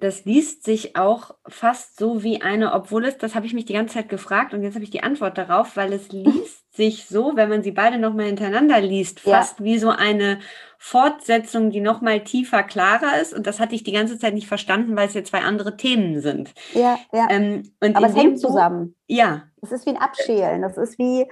das 0.00 0.24
liest 0.24 0.64
sich 0.64 0.96
auch 0.96 1.34
fast 1.48 1.98
so 1.98 2.22
wie 2.22 2.42
eine, 2.42 2.74
obwohl 2.74 3.06
es, 3.06 3.16
das 3.16 3.34
habe 3.34 3.46
ich 3.46 3.54
mich 3.54 3.64
die 3.64 3.72
ganze 3.72 3.94
Zeit 3.94 4.08
gefragt 4.08 4.52
und 4.52 4.62
jetzt 4.62 4.74
habe 4.74 4.84
ich 4.84 4.90
die 4.90 5.02
Antwort 5.02 5.38
darauf, 5.38 5.76
weil 5.76 5.92
es 5.92 6.08
liest 6.12 6.62
sich 6.74 7.06
so, 7.06 7.36
wenn 7.36 7.48
man 7.48 7.62
sie 7.62 7.70
beide 7.70 7.98
nochmal 7.98 8.26
hintereinander 8.26 8.80
liest, 8.80 9.20
fast 9.20 9.60
ja. 9.60 9.64
wie 9.64 9.78
so 9.78 9.90
eine 9.90 10.40
Fortsetzung, 10.78 11.70
die 11.70 11.80
nochmal 11.80 12.24
tiefer, 12.24 12.62
klarer 12.62 13.20
ist. 13.20 13.34
Und 13.34 13.46
das 13.46 13.60
hatte 13.60 13.74
ich 13.74 13.84
die 13.84 13.92
ganze 13.92 14.18
Zeit 14.18 14.34
nicht 14.34 14.48
verstanden, 14.48 14.96
weil 14.96 15.08
es 15.08 15.14
ja 15.14 15.22
zwei 15.22 15.40
andere 15.40 15.76
Themen 15.76 16.20
sind. 16.20 16.52
Ja, 16.72 16.98
ja. 17.12 17.28
Ähm, 17.30 17.62
Aber 17.80 18.06
es 18.06 18.16
hängt 18.16 18.40
zusammen. 18.40 18.96
Ja. 19.06 19.44
Es 19.60 19.70
ist 19.70 19.86
wie 19.86 19.90
ein 19.90 19.98
Abschälen. 19.98 20.62
Das 20.62 20.76
ist 20.76 20.98
wie 20.98 21.26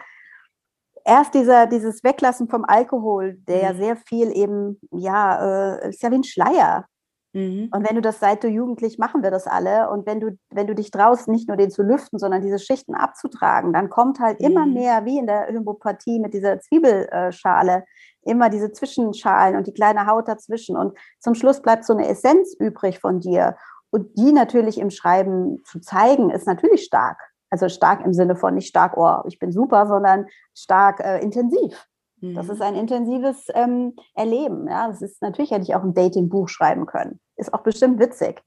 erst 1.05 1.35
dieser, 1.35 1.67
dieses 1.67 2.05
Weglassen 2.05 2.49
vom 2.49 2.65
Alkohol, 2.65 3.39
der 3.49 3.57
mhm. 3.57 3.63
ja 3.63 3.75
sehr 3.75 3.97
viel 3.97 4.37
eben, 4.37 4.81
ja, 4.93 5.79
äh, 5.79 5.89
ist 5.89 6.03
ja 6.03 6.11
wie 6.11 6.17
ein 6.17 6.25
Schleier. 6.25 6.87
Mhm. 7.33 7.69
Und 7.73 7.89
wenn 7.89 7.97
du 7.97 8.03
das 8.03 8.19
seit 8.19 8.43
du 8.43 8.49
jugendlich 8.49 8.99
machen 8.99 9.23
wir 9.23 9.31
das 9.31 9.47
alle. 9.47 9.91
Und 9.91 10.07
wenn 10.07 10.21
du, 10.21 10.37
wenn 10.51 10.67
du 10.67 10.75
dich 10.75 10.91
traust, 10.91 11.29
nicht 11.29 11.49
nur 11.49 11.57
den 11.57 11.71
zu 11.71 11.83
lüften, 11.83 12.19
sondern 12.19 12.43
diese 12.43 12.59
Schichten 12.59 12.95
abzutragen, 12.95 13.73
dann 13.73 13.89
kommt 13.89 14.21
halt 14.21 14.41
mhm. 14.41 14.47
immer 14.47 14.67
mehr, 14.67 15.05
wie 15.05 15.19
in 15.19 15.27
der 15.27 15.47
Homöopathie 15.49 16.19
mit 16.19 16.35
dieser 16.35 16.61
Zwiebelschale, 16.61 17.85
immer 18.23 18.51
diese 18.51 18.73
Zwischenschalen 18.73 19.57
und 19.57 19.67
die 19.67 19.73
kleine 19.73 20.07
Haut 20.07 20.29
dazwischen. 20.29 20.77
Und 20.77 20.99
zum 21.21 21.35
Schluss 21.35 21.63
bleibt 21.63 21.85
so 21.85 21.93
eine 21.93 22.09
Essenz 22.09 22.55
übrig 22.59 22.99
von 22.99 23.21
dir. 23.21 23.57
Und 23.91 24.17
die 24.19 24.33
natürlich 24.33 24.79
im 24.79 24.91
Schreiben 24.91 25.63
zu 25.65 25.81
zeigen, 25.81 26.31
ist 26.31 26.47
natürlich 26.47 26.85
stark. 26.85 27.19
Also 27.51 27.69
stark 27.69 28.05
im 28.05 28.13
Sinne 28.13 28.37
von 28.37 28.55
nicht 28.55 28.69
stark, 28.69 28.97
oh, 28.97 29.23
ich 29.27 29.41
bin 29.41 29.51
super, 29.51 29.87
sondern 29.87 30.27
stark 30.55 31.01
äh, 31.01 31.21
intensiv. 31.21 31.87
Das 32.21 32.47
mhm. 32.47 32.53
ist 32.53 32.63
ein 32.63 32.75
intensives 32.75 33.47
ähm, 33.55 33.95
Erleben. 34.15 34.69
Ja? 34.69 34.89
Das 34.89 35.03
ist 35.03 35.23
natürlich 35.23 35.51
hätte 35.51 35.63
ich 35.63 35.75
auch 35.75 35.83
ein 35.83 35.95
Dating-Buch 35.95 36.49
schreiben 36.49 36.87
können. 36.87 37.21
Ist 37.37 37.55
auch 37.55 37.63
bestimmt 37.63 37.99
witzig, 37.99 38.43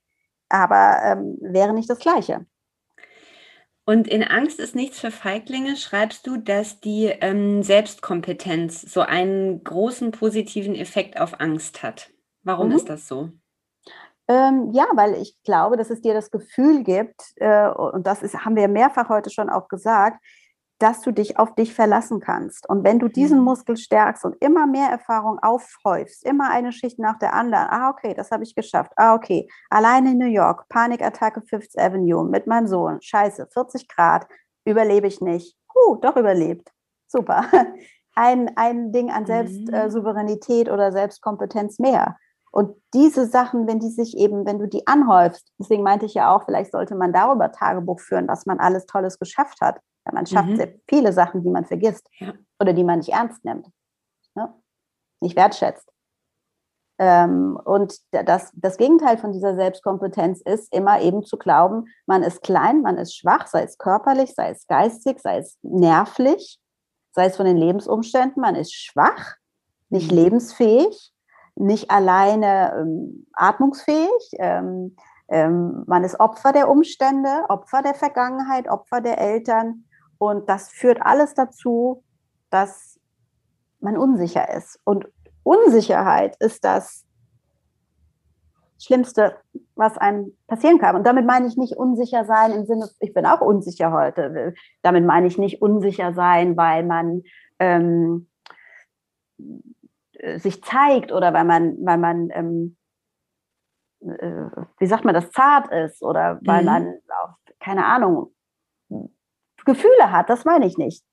aber 0.49 0.99
ähm, 1.03 1.38
wäre 1.41 1.74
nicht 1.74 1.89
das 1.89 1.99
Gleiche. 1.99 2.45
Und 3.86 4.07
in 4.07 4.24
Angst 4.24 4.59
ist 4.59 4.76
nichts 4.76 4.99
für 4.99 5.11
Feiglinge 5.11 5.76
schreibst 5.76 6.26
du, 6.26 6.38
dass 6.38 6.80
die 6.80 7.07
ähm, 7.07 7.63
Selbstkompetenz 7.63 8.82
so 8.82 9.01
einen 9.01 9.63
großen 9.63 10.11
positiven 10.11 10.76
Effekt 10.76 11.19
auf 11.19 11.41
Angst 11.41 11.84
hat. 11.84 12.09
Warum 12.43 12.69
mhm. 12.69 12.76
ist 12.76 12.89
das 12.89 13.07
so? 13.07 13.30
Ähm, 14.30 14.71
ja, 14.71 14.86
weil 14.93 15.15
ich 15.15 15.36
glaube, 15.43 15.76
dass 15.76 15.89
es 15.89 15.99
dir 15.99 16.13
das 16.13 16.32
Gefühl 16.32 16.84
gibt, 16.84 17.34
äh, 17.36 17.67
und 17.67 18.07
das 18.07 18.24
ist, 18.24 18.45
haben 18.45 18.55
wir 18.55 18.69
mehrfach 18.69 19.09
heute 19.09 19.30
schon 19.30 19.49
auch 19.49 19.67
gesagt, 19.67 20.24
dass 20.80 21.01
du 21.01 21.11
dich 21.11 21.38
auf 21.38 21.55
dich 21.55 21.74
verlassen 21.74 22.19
kannst. 22.19 22.67
Und 22.67 22.84
wenn 22.84 22.99
du 22.99 23.07
diesen 23.07 23.39
mhm. 23.39 23.45
Muskel 23.45 23.78
stärkst 23.78 24.26
und 24.26 24.36
immer 24.41 24.67
mehr 24.67 24.89
Erfahrung 24.89 25.39
aufhäufst, 25.41 26.26
immer 26.26 26.49
eine 26.49 26.71
Schicht 26.71 26.99
nach 26.99 27.17
der 27.19 27.34
anderen, 27.34 27.67
ah, 27.69 27.89
okay, 27.89 28.13
das 28.13 28.32
habe 28.32 28.43
ich 28.43 28.55
geschafft, 28.55 28.91
ah, 28.97 29.13
okay, 29.13 29.47
alleine 29.69 30.11
in 30.11 30.17
New 30.17 30.26
York, 30.26 30.67
Panikattacke 30.69 31.41
Fifth 31.41 31.78
Avenue 31.78 32.26
mit 32.26 32.47
meinem 32.47 32.67
Sohn, 32.67 33.01
scheiße, 33.01 33.47
40 33.53 33.88
Grad, 33.88 34.28
überlebe 34.65 35.07
ich 35.07 35.21
nicht. 35.21 35.55
Huh, 35.74 35.95
doch 35.95 36.17
überlebt. 36.17 36.71
Super. 37.07 37.45
Ein, 38.15 38.51
ein 38.57 38.91
Ding 38.91 39.09
an 39.09 39.26
Selbstsouveränität 39.26 40.67
mhm. 40.67 40.74
oder 40.74 40.91
Selbstkompetenz 40.91 41.80
mehr. 41.80 42.15
Und 42.51 42.76
diese 42.93 43.26
Sachen, 43.26 43.65
wenn 43.65 43.80
die 43.80 43.89
sich 43.89 44.15
eben, 44.15 44.45
wenn 44.45 44.59
du 44.59 44.67
die 44.67 44.86
anhäufst, 44.86 45.51
deswegen 45.57 45.82
meinte 45.82 46.05
ich 46.05 46.13
ja 46.13 46.32
auch, 46.32 46.45
vielleicht 46.45 46.71
sollte 46.71 46.93
man 46.93 47.11
darüber 47.11 47.51
Tagebuch 47.51 47.99
führen, 47.99 48.28
was 48.28 48.45
man 48.45 48.59
alles 48.59 48.86
Tolles 48.86 49.17
geschafft 49.17 49.59
hat. 49.61 49.80
Ja, 50.06 50.14
man 50.14 50.26
schafft 50.26 50.49
mhm. 50.49 50.58
sehr 50.58 50.74
viele 50.88 51.14
Sachen, 51.14 51.43
die 51.43 51.49
man 51.49 51.66
vergisst 51.66 52.10
ja. 52.20 52.34
oder 52.60 52.74
die 52.74 52.84
man 52.84 52.99
nicht 52.99 53.10
ernst 53.10 53.43
nimmt, 53.45 53.68
ne? 54.36 54.54
nicht 55.22 55.36
wertschätzt. 55.36 55.89
Ähm, 56.99 57.60
und 57.66 57.97
das, 58.12 58.51
das 58.56 58.78
Gegenteil 58.78 59.18
von 59.18 59.32
dieser 59.32 59.56
Selbstkompetenz 59.56 60.41
ist 60.41 60.74
immer 60.74 61.01
eben 61.01 61.24
zu 61.24 61.38
glauben, 61.38 61.86
man 62.06 62.22
ist 62.22 62.43
klein, 62.43 62.82
man 62.82 62.97
ist 62.97 63.16
schwach, 63.16 63.47
sei 63.47 63.64
es 63.64 63.78
körperlich, 63.78 64.34
sei 64.36 64.51
es 64.51 64.68
geistig, 64.68 65.20
sei 65.20 65.39
es 65.39 65.58
nervlich, 65.64 66.60
sei 67.12 67.26
es 67.26 67.36
von 67.36 67.45
den 67.45 67.58
Lebensumständen, 67.58 68.41
man 68.41 68.56
ist 68.56 68.74
schwach, 68.74 69.36
nicht 69.89 70.12
mhm. 70.12 70.18
lebensfähig, 70.18 71.14
nicht 71.56 71.89
alleine 71.89 72.76
ähm, 72.80 73.28
atmungsfähig, 73.34 74.32
ähm, 74.38 74.95
ähm, 75.30 75.84
man 75.88 76.04
ist 76.04 76.20
Opfer 76.20 76.51
der 76.51 76.70
Umstände, 76.70 77.45
Opfer 77.49 77.82
der 77.82 77.95
Vergangenheit, 77.95 78.68
Opfer 78.68 79.01
der 79.01 79.20
Eltern 79.20 79.86
und 80.30 80.49
das 80.49 80.69
führt 80.69 81.01
alles 81.01 81.34
dazu, 81.34 82.03
dass 82.49 82.99
man 83.80 83.97
unsicher 83.97 84.55
ist. 84.55 84.80
Und 84.84 85.07
Unsicherheit 85.43 86.36
ist 86.38 86.63
das 86.63 87.05
Schlimmste, 88.80 89.38
was 89.76 89.97
einem 89.97 90.38
passieren 90.47 90.80
kann. 90.80 90.95
Und 90.95 91.05
damit 91.05 91.26
meine 91.26 91.47
ich 91.47 91.57
nicht 91.57 91.78
unsicher 91.78 92.26
sein 92.26 92.51
im 92.51 92.65
Sinne, 92.65 92.89
ich 92.99 93.13
bin 93.13 93.26
auch 93.26 93.41
unsicher 93.41 93.91
heute. 93.91 94.53
Damit 94.82 95.05
meine 95.05 95.28
ich 95.28 95.38
nicht 95.38 95.61
unsicher 95.61 96.13
sein, 96.13 96.57
weil 96.57 96.84
man 96.84 97.24
ähm, 97.59 98.28
sich 100.38 100.63
zeigt 100.63 101.11
oder 101.11 101.34
weil 101.34 101.45
man, 101.45 101.78
weil 101.86 101.97
man 101.97 102.30
ähm, 102.32 102.78
äh, 104.05 104.49
wie 104.80 104.86
sagt 104.86 105.05
man 105.05 105.13
das, 105.13 105.32
zart 105.32 105.71
ist 105.71 106.01
oder 106.03 106.39
weil 106.43 106.61
mhm. 106.61 106.65
man, 106.65 106.99
keine 107.59 107.86
Ahnung, 107.86 108.34
Gefühle 109.66 110.11
hat, 110.11 110.30
das 110.30 110.45
meine 110.45 110.66
ich 110.66 110.78
nicht. 110.78 111.03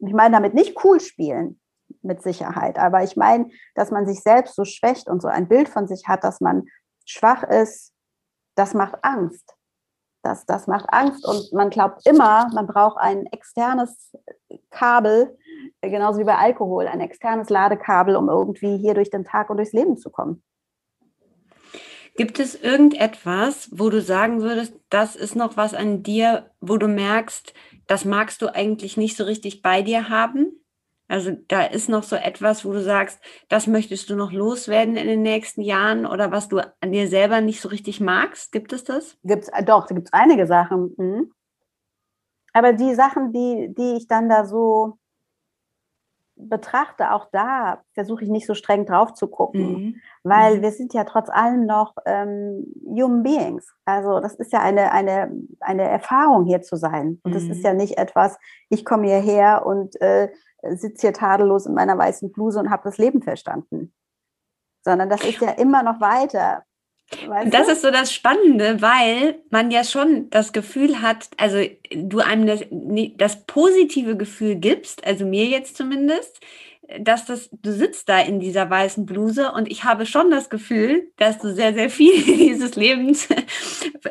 Ich 0.00 0.12
meine 0.12 0.34
damit 0.34 0.54
nicht 0.54 0.84
cool 0.84 1.00
spielen, 1.00 1.60
mit 2.02 2.22
Sicherheit, 2.22 2.78
aber 2.78 3.02
ich 3.02 3.16
meine, 3.16 3.50
dass 3.74 3.90
man 3.90 4.06
sich 4.06 4.22
selbst 4.22 4.54
so 4.54 4.64
schwächt 4.64 5.08
und 5.08 5.20
so 5.20 5.28
ein 5.28 5.48
Bild 5.48 5.68
von 5.68 5.88
sich 5.88 6.06
hat, 6.06 6.22
dass 6.24 6.40
man 6.40 6.66
schwach 7.04 7.42
ist, 7.42 7.92
das 8.54 8.74
macht 8.74 9.02
Angst. 9.02 9.54
Das, 10.22 10.44
das 10.46 10.66
macht 10.66 10.86
Angst 10.92 11.26
und 11.26 11.52
man 11.52 11.70
glaubt 11.70 12.04
immer, 12.04 12.50
man 12.52 12.66
braucht 12.66 12.98
ein 12.98 13.26
externes 13.26 14.12
Kabel, 14.70 15.38
genauso 15.80 16.18
wie 16.18 16.24
bei 16.24 16.36
Alkohol, 16.36 16.88
ein 16.88 17.00
externes 17.00 17.48
Ladekabel, 17.50 18.16
um 18.16 18.28
irgendwie 18.28 18.76
hier 18.78 18.94
durch 18.94 19.10
den 19.10 19.24
Tag 19.24 19.48
und 19.48 19.58
durchs 19.58 19.72
Leben 19.72 19.96
zu 19.96 20.10
kommen. 20.10 20.42
Gibt 22.18 22.40
es 22.40 22.60
irgendetwas, 22.60 23.68
wo 23.70 23.90
du 23.90 24.02
sagen 24.02 24.42
würdest, 24.42 24.74
das 24.90 25.14
ist 25.14 25.36
noch 25.36 25.56
was 25.56 25.72
an 25.72 26.02
dir, 26.02 26.50
wo 26.60 26.76
du 26.76 26.88
merkst, 26.88 27.54
das 27.86 28.04
magst 28.04 28.42
du 28.42 28.52
eigentlich 28.52 28.96
nicht 28.96 29.16
so 29.16 29.22
richtig 29.22 29.62
bei 29.62 29.82
dir 29.82 30.08
haben? 30.08 30.60
Also 31.06 31.30
da 31.46 31.62
ist 31.62 31.88
noch 31.88 32.02
so 32.02 32.16
etwas, 32.16 32.64
wo 32.64 32.72
du 32.72 32.82
sagst, 32.82 33.20
das 33.48 33.68
möchtest 33.68 34.10
du 34.10 34.16
noch 34.16 34.32
loswerden 34.32 34.96
in 34.96 35.06
den 35.06 35.22
nächsten 35.22 35.62
Jahren 35.62 36.06
oder 36.06 36.32
was 36.32 36.48
du 36.48 36.58
an 36.58 36.90
dir 36.90 37.06
selber 37.06 37.40
nicht 37.40 37.60
so 37.60 37.68
richtig 37.68 38.00
magst. 38.00 38.50
Gibt 38.50 38.72
es 38.72 38.82
das? 38.82 39.16
Gibt's, 39.22 39.48
äh, 39.50 39.62
doch, 39.62 39.86
da 39.86 39.94
gibt 39.94 40.08
es 40.08 40.12
einige 40.12 40.48
Sachen. 40.48 40.94
Mhm. 40.96 41.32
Aber 42.52 42.72
die 42.72 42.96
Sachen, 42.96 43.32
die, 43.32 43.72
die 43.78 43.96
ich 43.96 44.08
dann 44.08 44.28
da 44.28 44.44
so 44.44 44.98
betrachte, 46.38 47.12
auch 47.12 47.26
da 47.32 47.82
versuche 47.94 48.24
ich 48.24 48.30
nicht 48.30 48.46
so 48.46 48.54
streng 48.54 48.86
drauf 48.86 49.14
zu 49.14 49.26
gucken, 49.28 49.72
mhm. 49.72 49.96
weil 50.22 50.58
mhm. 50.58 50.62
wir 50.62 50.70
sind 50.70 50.94
ja 50.94 51.04
trotz 51.04 51.28
allem 51.28 51.66
noch 51.66 51.94
ähm, 52.06 52.72
Human 52.86 53.22
Beings. 53.22 53.74
Also 53.84 54.20
das 54.20 54.34
ist 54.36 54.52
ja 54.52 54.60
eine, 54.60 54.92
eine, 54.92 55.32
eine 55.60 55.82
Erfahrung 55.82 56.44
hier 56.44 56.62
zu 56.62 56.76
sein. 56.76 57.20
Und 57.24 57.34
das 57.34 57.44
ist 57.44 57.64
ja 57.64 57.72
mhm. 57.72 57.78
nicht 57.78 57.98
etwas, 57.98 58.38
ich 58.68 58.84
komme 58.84 59.06
hierher 59.06 59.66
und 59.66 60.00
äh, 60.00 60.28
sitze 60.74 61.08
hier 61.08 61.12
tadellos 61.12 61.66
in 61.66 61.74
meiner 61.74 61.98
weißen 61.98 62.32
Bluse 62.32 62.58
und 62.58 62.70
habe 62.70 62.84
das 62.84 62.98
Leben 62.98 63.22
verstanden. 63.22 63.92
Sondern 64.84 65.10
das 65.10 65.24
ist 65.24 65.40
ja 65.40 65.50
immer 65.50 65.82
noch 65.82 66.00
weiter. 66.00 66.62
Weißt 67.26 67.54
das 67.54 67.66
du? 67.66 67.72
ist 67.72 67.82
so 67.82 67.90
das 67.90 68.12
Spannende, 68.12 68.82
weil 68.82 69.38
man 69.50 69.70
ja 69.70 69.82
schon 69.82 70.28
das 70.30 70.52
Gefühl 70.52 71.00
hat, 71.00 71.28
also 71.38 71.58
du 71.90 72.18
einem 72.18 72.46
das, 72.46 72.64
das 73.16 73.46
positive 73.46 74.16
Gefühl 74.16 74.56
gibst, 74.56 75.06
also 75.06 75.24
mir 75.24 75.46
jetzt 75.46 75.76
zumindest, 75.76 76.40
dass 77.00 77.26
das, 77.26 77.50
du 77.50 77.72
sitzt 77.72 78.08
da 78.08 78.20
in 78.20 78.40
dieser 78.40 78.68
weißen 78.68 79.06
Bluse 79.06 79.52
und 79.52 79.70
ich 79.70 79.84
habe 79.84 80.06
schon 80.06 80.30
das 80.30 80.48
Gefühl, 80.50 81.10
dass 81.16 81.38
du 81.38 81.54
sehr, 81.54 81.74
sehr 81.74 81.90
viel 81.90 82.22
dieses 82.24 82.76
Lebens 82.76 83.28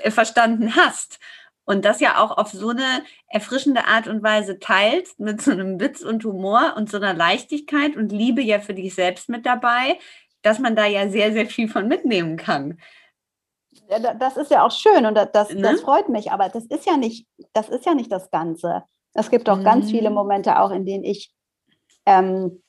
verstanden 0.09 0.75
hast. 0.75 1.19
und 1.65 1.85
das 1.85 1.99
ja 1.99 2.17
auch 2.23 2.37
auf 2.37 2.51
so 2.51 2.69
eine 2.69 3.03
erfrischende 3.27 3.85
Art 3.85 4.07
und 4.07 4.23
Weise 4.23 4.57
teilst, 4.59 5.19
mit 5.19 5.41
so 5.41 5.51
einem 5.51 5.79
Witz 5.79 6.01
und 6.01 6.23
Humor 6.23 6.75
und 6.77 6.89
so 6.89 6.97
einer 6.97 7.13
Leichtigkeit 7.13 7.95
und 7.95 8.11
Liebe 8.11 8.41
ja 8.41 8.59
für 8.59 8.73
dich 8.73 8.95
selbst 8.95 9.27
mit 9.27 9.45
dabei, 9.45 9.99
dass 10.47 10.59
man 10.59 10.75
da 10.75 10.85
ja 10.85 11.09
sehr, 11.09 11.33
sehr 11.33 11.45
viel 11.45 11.67
von 11.67 11.87
mitnehmen 11.87 12.37
kann. 12.37 12.79
Das 14.19 14.37
ist 14.37 14.49
ja 14.49 14.65
auch 14.65 14.71
schön 14.71 15.05
und 15.05 15.15
das, 15.15 15.31
das, 15.33 15.49
ne? 15.53 15.61
das, 15.61 15.81
freut 15.81 16.09
mich, 16.09 16.31
aber 16.31 16.49
das 16.49 16.65
ist 16.65 16.85
ja 16.85 16.97
nicht, 16.97 17.27
das 17.53 17.69
ist 17.69 17.85
ja 17.85 17.93
nicht 17.93 18.11
das 18.11 18.31
Ganze. 18.31 18.83
Es 19.13 19.29
gibt 19.29 19.49
auch 19.49 19.57
mhm. 19.57 19.63
ganz 19.63 19.91
viele 19.91 20.09
mhm. 20.09 20.15
Momente 20.15 20.59
auch, 20.59 20.71
in 20.71 20.85
denen 20.85 21.03
ich 21.03 21.33
ähm, 22.05 22.63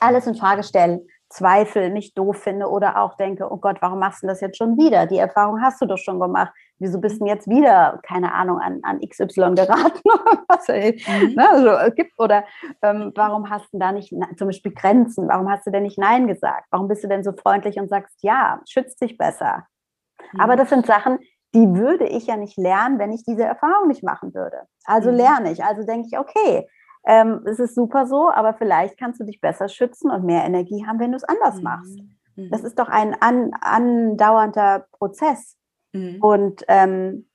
alles 0.00 0.26
in 0.26 0.34
Frage 0.34 0.62
stelle, 0.62 1.06
Zweifel, 1.32 1.90
mich 1.90 2.12
doof 2.12 2.36
finde 2.36 2.68
oder 2.68 3.00
auch 3.00 3.16
denke, 3.16 3.50
oh 3.50 3.56
Gott, 3.56 3.78
warum 3.80 3.98
machst 3.98 4.22
du 4.22 4.26
das 4.26 4.42
jetzt 4.42 4.58
schon 4.58 4.76
wieder? 4.76 5.06
Die 5.06 5.16
Erfahrung 5.16 5.62
hast 5.62 5.80
du 5.80 5.86
doch 5.86 5.96
schon 5.96 6.20
gemacht. 6.20 6.52
Wieso 6.78 7.00
bist 7.00 7.20
du 7.20 7.26
jetzt 7.26 7.48
wieder, 7.48 8.00
keine 8.02 8.34
Ahnung, 8.34 8.58
an, 8.58 8.80
an 8.82 9.00
XY 9.00 9.54
geraten? 9.54 10.00
was 10.48 10.68
mhm. 10.68 11.34
ne, 11.34 11.50
also, 11.50 11.94
gibt, 11.94 12.12
oder 12.18 12.44
ähm, 12.82 13.12
warum 13.14 13.48
hast 13.48 13.72
du 13.72 13.78
da 13.78 13.92
nicht 13.92 14.14
zum 14.36 14.48
Beispiel 14.48 14.72
Grenzen? 14.72 15.28
Warum 15.28 15.50
hast 15.50 15.66
du 15.66 15.70
denn 15.70 15.84
nicht 15.84 15.98
Nein 15.98 16.26
gesagt? 16.26 16.66
Warum 16.70 16.86
bist 16.86 17.02
du 17.02 17.08
denn 17.08 17.24
so 17.24 17.32
freundlich 17.32 17.78
und 17.78 17.88
sagst 17.88 18.22
ja, 18.22 18.60
schützt 18.68 19.00
dich 19.00 19.16
besser? 19.16 19.66
Mhm. 20.32 20.40
Aber 20.40 20.56
das 20.56 20.68
sind 20.68 20.84
Sachen, 20.84 21.18
die 21.54 21.74
würde 21.74 22.06
ich 22.06 22.26
ja 22.26 22.36
nicht 22.36 22.58
lernen, 22.58 22.98
wenn 22.98 23.12
ich 23.12 23.24
diese 23.24 23.44
Erfahrung 23.44 23.88
nicht 23.88 24.02
machen 24.02 24.34
würde. 24.34 24.62
Also 24.84 25.10
mhm. 25.10 25.16
lerne 25.16 25.52
ich. 25.52 25.64
Also 25.64 25.84
denke 25.84 26.08
ich, 26.10 26.18
okay, 26.18 26.68
ähm, 27.04 27.44
es 27.46 27.58
ist 27.58 27.74
super 27.74 28.06
so, 28.06 28.30
aber 28.30 28.54
vielleicht 28.54 28.98
kannst 28.98 29.20
du 29.20 29.24
dich 29.24 29.40
besser 29.40 29.68
schützen 29.68 30.10
und 30.10 30.24
mehr 30.24 30.44
Energie 30.44 30.86
haben, 30.86 31.00
wenn 31.00 31.12
du 31.12 31.16
es 31.16 31.24
anders 31.24 31.56
mhm. 31.56 31.62
machst. 31.62 31.98
Mhm. 32.36 32.50
Das 32.50 32.62
ist 32.62 32.78
doch 32.78 32.88
ein 32.88 33.20
an, 33.20 33.52
andauernder 33.60 34.86
Prozess. 34.92 35.56
Mhm. 35.92 36.22
Und 36.22 36.64
ähm, 36.68 37.28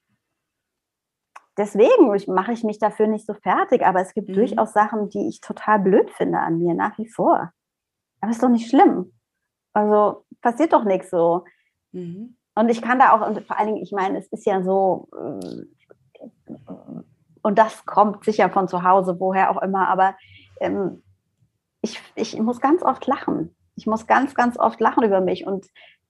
deswegen 1.58 2.16
mache 2.34 2.54
ich 2.54 2.64
mich 2.64 2.80
dafür 2.80 3.08
nicht 3.08 3.26
so 3.26 3.34
fertig, 3.34 3.86
aber 3.86 4.02
es 4.02 4.14
gibt 4.14 4.30
mhm. 4.30 4.34
durchaus 4.34 4.74
Sachen, 4.74 5.10
die 5.10 5.28
ich 5.28 5.42
total 5.42 5.80
blöd 5.80 6.10
finde 6.12 6.40
an 6.40 6.58
mir, 6.60 6.74
nach 6.74 6.98
wie 6.98 7.08
vor. 7.08 7.52
Aber 8.22 8.32
ist 8.32 8.42
doch 8.42 8.50
nicht 8.50 8.70
schlimm. 8.70 9.14
Also 9.74 10.26
passiert 10.42 10.74
doch 10.74 10.86
nichts 10.86 11.10
so. 11.10 11.44
Mhm. 11.92 12.38
Und 12.56 12.70
ich 12.70 12.82
kann 12.82 12.98
da 12.98 13.12
auch, 13.12 13.28
und 13.28 13.46
vor 13.46 13.60
allen 13.60 13.68
Dingen, 13.68 13.84
ich 13.84 13.92
meine, 13.92 14.18
es 14.18 14.28
ist 14.30 14.46
ja 14.46 14.64
so, 14.64 15.08
äh, 15.16 15.66
und 17.48 17.58
das 17.58 17.86
kommt 17.86 18.26
sicher 18.26 18.50
von 18.50 18.68
zu 18.68 18.84
Hause, 18.84 19.22
woher 19.22 19.50
auch 19.50 19.62
immer, 19.62 19.88
aber 19.88 20.18
ähm, 20.60 21.02
ich, 21.82 22.02
ich 22.16 22.38
muss 22.38 22.60
ganz 22.60 22.84
oft 22.84 23.08
lachen. 23.08 23.56
Ich 23.78 23.88
muss 23.88 24.06
ganz, 24.06 24.36
ganz 24.36 24.60
oft 24.60 24.82
lachen 24.82 25.04
über 25.04 25.22
mich 25.22 25.48
und 25.48 25.66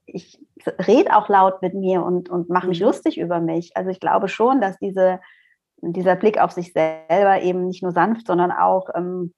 ich 0.07 0.43
rede 0.87 1.15
auch 1.15 1.29
laut 1.29 1.61
mit 1.61 1.75
mir 1.75 2.03
und, 2.03 2.27
und 2.27 2.49
mache 2.49 2.67
mich 2.67 2.79
mhm. 2.79 2.87
lustig 2.87 3.19
über 3.19 3.39
mich. 3.39 3.77
Also 3.77 3.91
ich 3.91 3.99
glaube 3.99 4.29
schon, 4.29 4.61
dass 4.61 4.79
diese, 4.79 5.19
dieser 5.81 6.15
Blick 6.15 6.39
auf 6.39 6.53
sich 6.53 6.73
selber 6.73 7.39
eben 7.43 7.67
nicht 7.67 7.83
nur 7.83 7.91
sanft, 7.91 8.25
sondern 8.25 8.51
auch, 8.51 8.89
ähm, 8.95 9.35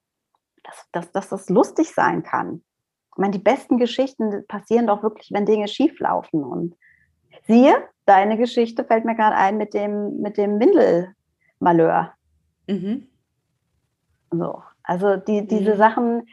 dass, 0.64 0.88
dass, 0.94 1.12
dass 1.12 1.28
das 1.28 1.50
lustig 1.50 1.94
sein 1.94 2.24
kann. 2.24 2.64
Ich 3.12 3.18
meine, 3.18 3.34
die 3.34 3.44
besten 3.44 3.78
Geschichten 3.78 4.48
passieren 4.48 4.88
doch 4.88 5.04
wirklich, 5.04 5.32
wenn 5.34 5.46
Dinge 5.46 5.68
schief 5.68 6.00
laufen. 6.00 6.46
Und 6.46 6.78
Siehe, 7.46 7.76
deine 8.06 8.38
Geschichte 8.38 8.86
fällt 8.86 9.04
mir 9.04 9.16
gerade 9.16 9.36
ein 9.36 9.58
mit 9.58 9.74
dem, 9.74 10.22
mit 10.22 10.38
dem 10.38 10.58
Windelmalheur. 11.60 12.14
Mhm. 12.68 13.08
So, 14.32 14.64
also 14.84 15.18
die, 15.18 15.48
diese 15.48 15.74
mhm. 15.74 15.78
Sachen, 15.78 16.28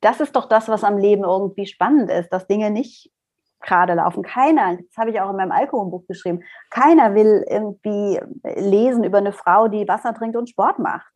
das 0.00 0.20
ist 0.20 0.34
doch 0.34 0.46
das, 0.46 0.68
was 0.68 0.84
am 0.84 0.98
Leben 0.98 1.24
irgendwie 1.24 1.66
spannend 1.66 2.10
ist, 2.10 2.30
dass 2.30 2.46
Dinge 2.46 2.70
nicht 2.70 3.12
gerade 3.60 3.94
laufen. 3.94 4.22
Keiner, 4.22 4.76
das 4.76 4.96
habe 4.96 5.10
ich 5.10 5.20
auch 5.20 5.30
in 5.30 5.36
meinem 5.36 5.52
Alkoholbuch 5.52 6.06
geschrieben, 6.06 6.42
keiner 6.70 7.14
will 7.14 7.44
irgendwie 7.48 8.18
lesen 8.56 9.04
über 9.04 9.18
eine 9.18 9.32
Frau, 9.32 9.68
die 9.68 9.86
Wasser 9.86 10.14
trinkt 10.14 10.36
und 10.36 10.48
Sport 10.48 10.78
macht. 10.78 11.12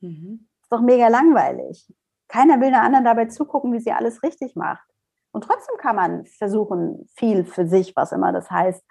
Mhm. 0.00 0.48
Ist 0.62 0.72
doch 0.72 0.80
mega 0.80 1.08
langweilig. 1.08 1.92
Keiner 2.28 2.60
will 2.60 2.68
einer 2.68 2.82
anderen 2.82 3.04
dabei 3.04 3.26
zugucken, 3.26 3.72
wie 3.72 3.80
sie 3.80 3.92
alles 3.92 4.22
richtig 4.22 4.56
macht. 4.56 4.86
Und 5.30 5.44
trotzdem 5.44 5.76
kann 5.78 5.96
man 5.96 6.24
versuchen, 6.26 7.06
viel 7.14 7.44
für 7.44 7.66
sich, 7.66 7.94
was 7.94 8.12
immer 8.12 8.32
das 8.32 8.50
heißt, 8.50 8.82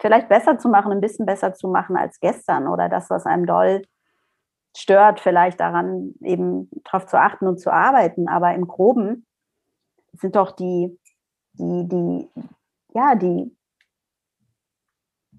vielleicht 0.00 0.28
besser 0.28 0.58
zu 0.58 0.68
machen, 0.68 0.92
ein 0.92 1.00
bisschen 1.00 1.26
besser 1.26 1.54
zu 1.54 1.68
machen 1.68 1.96
als 1.96 2.20
gestern 2.20 2.68
oder 2.68 2.88
das, 2.88 3.10
was 3.10 3.26
einem 3.26 3.46
doll 3.46 3.82
stört, 4.76 5.20
vielleicht 5.20 5.60
daran 5.60 6.14
eben 6.20 6.68
darauf 6.84 7.06
zu 7.06 7.18
achten 7.18 7.46
und 7.46 7.58
zu 7.58 7.72
arbeiten. 7.72 8.28
Aber 8.28 8.54
im 8.54 8.66
Groben 8.66 9.26
sind 10.12 10.36
doch 10.36 10.52
die, 10.52 10.98
die, 11.54 11.88
die, 11.88 12.28
ja, 12.94 13.14
die 13.14 13.56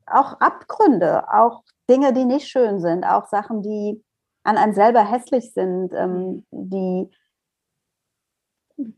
auch 0.05 0.39
Abgründe, 0.39 1.31
auch 1.33 1.63
Dinge, 1.89 2.13
die 2.13 2.25
nicht 2.25 2.47
schön 2.47 2.79
sind, 2.79 3.05
auch 3.05 3.27
Sachen, 3.27 3.61
die 3.61 4.03
an 4.43 4.57
einem 4.57 4.73
selber 4.73 5.03
hässlich 5.03 5.53
sind, 5.53 5.91
ähm, 5.93 6.45
die 6.51 7.09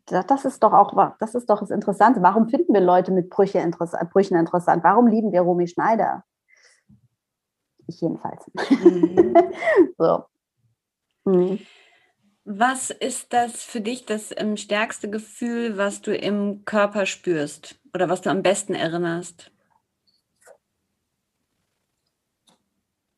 das 0.06 0.46
ist 0.46 0.64
doch 0.64 0.74
auch, 0.74 1.16
das 1.20 1.36
ist 1.36 1.50
doch 1.50 1.60
das 1.60 1.70
Interessante. 1.70 2.22
Warum 2.22 2.50
finden 2.50 2.74
wir 2.74 2.82
Leute 2.82 3.12
mit 3.12 3.30
Brüche 3.30 3.60
interessant, 3.60 4.10
Brüchen 4.10 4.38
interessant? 4.38 4.84
Warum 4.84 5.08
lieben 5.08 5.32
wir 5.32 5.42
Romy 5.42 5.68
Schneider? 5.68 6.24
Ich 7.88 8.02
jedenfalls. 8.02 8.44
Mhm. 8.70 9.36
so. 9.98 10.26
Mhm. 11.26 11.60
Was 12.46 12.90
ist 12.92 13.34
das 13.34 13.64
für 13.64 13.82
dich 13.82 14.06
das 14.06 14.34
ähm, 14.36 14.56
stärkste 14.58 15.10
Gefühl, 15.10 15.78
was 15.78 16.02
du 16.02 16.16
im 16.16 16.64
Körper 16.66 17.06
spürst 17.06 17.80
oder 17.94 18.10
was 18.10 18.22
du 18.22 18.30
am 18.30 18.42
besten 18.42 18.74
erinnerst? 18.74 19.52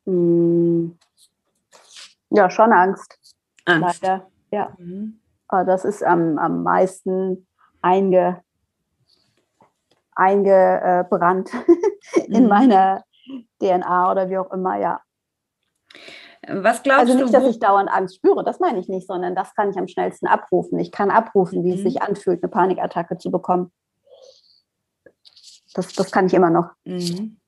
Mhm. 0.05 0.97
Ja, 2.31 2.49
schon 2.49 2.73
Angst. 2.73 3.35
Angst. 3.65 4.01
Leider. 4.01 4.27
Ja. 4.51 4.75
Mhm. 4.77 5.19
Äh, 5.51 5.65
das 5.65 5.85
ist 5.85 6.03
am, 6.03 6.37
am 6.37 6.63
meisten 6.63 7.47
einge, 7.81 8.41
eingebrannt 10.15 11.51
in 12.27 12.43
mhm. 12.43 12.49
meiner 12.49 13.03
DNA 13.61 14.11
oder 14.11 14.29
wie 14.29 14.37
auch 14.37 14.51
immer, 14.51 14.77
ja. 14.77 15.01
Was 16.47 16.83
glaubst 16.83 17.01
also 17.01 17.13
nicht, 17.15 17.27
du, 17.27 17.31
dass 17.31 17.49
ich 17.49 17.59
dauernd 17.59 17.89
Angst 17.89 18.15
spüre, 18.15 18.43
das 18.43 18.59
meine 18.59 18.79
ich 18.79 18.87
nicht, 18.87 19.07
sondern 19.07 19.35
das 19.35 19.53
kann 19.55 19.69
ich 19.69 19.77
am 19.77 19.87
schnellsten 19.87 20.25
abrufen. 20.25 20.79
Ich 20.79 20.91
kann 20.91 21.11
abrufen, 21.11 21.63
wie 21.63 21.71
mhm. 21.71 21.75
es 21.75 21.81
sich 21.81 22.01
anfühlt, 22.01 22.41
eine 22.41 22.49
Panikattacke 22.49 23.17
zu 23.17 23.29
bekommen. 23.29 23.71
Das, 25.73 25.93
das 25.93 26.11
kann 26.11 26.25
ich 26.25 26.33
immer 26.33 26.49
noch. 26.49 26.71
Mhm. 26.85 27.39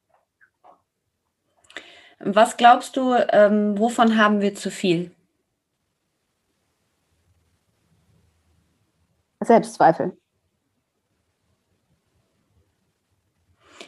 Was 2.20 2.58
glaubst 2.58 2.98
du, 2.98 3.16
ähm, 3.30 3.80
wovon 3.80 4.18
haben 4.18 4.42
wir 4.42 4.54
zu 4.54 4.70
viel? 4.70 5.12
Selbstzweifel. 9.42 10.18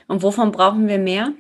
Und 0.08 0.22
wovon 0.22 0.52
brauchen 0.52 0.88
wir 0.88 1.00
mehr? 1.00 1.34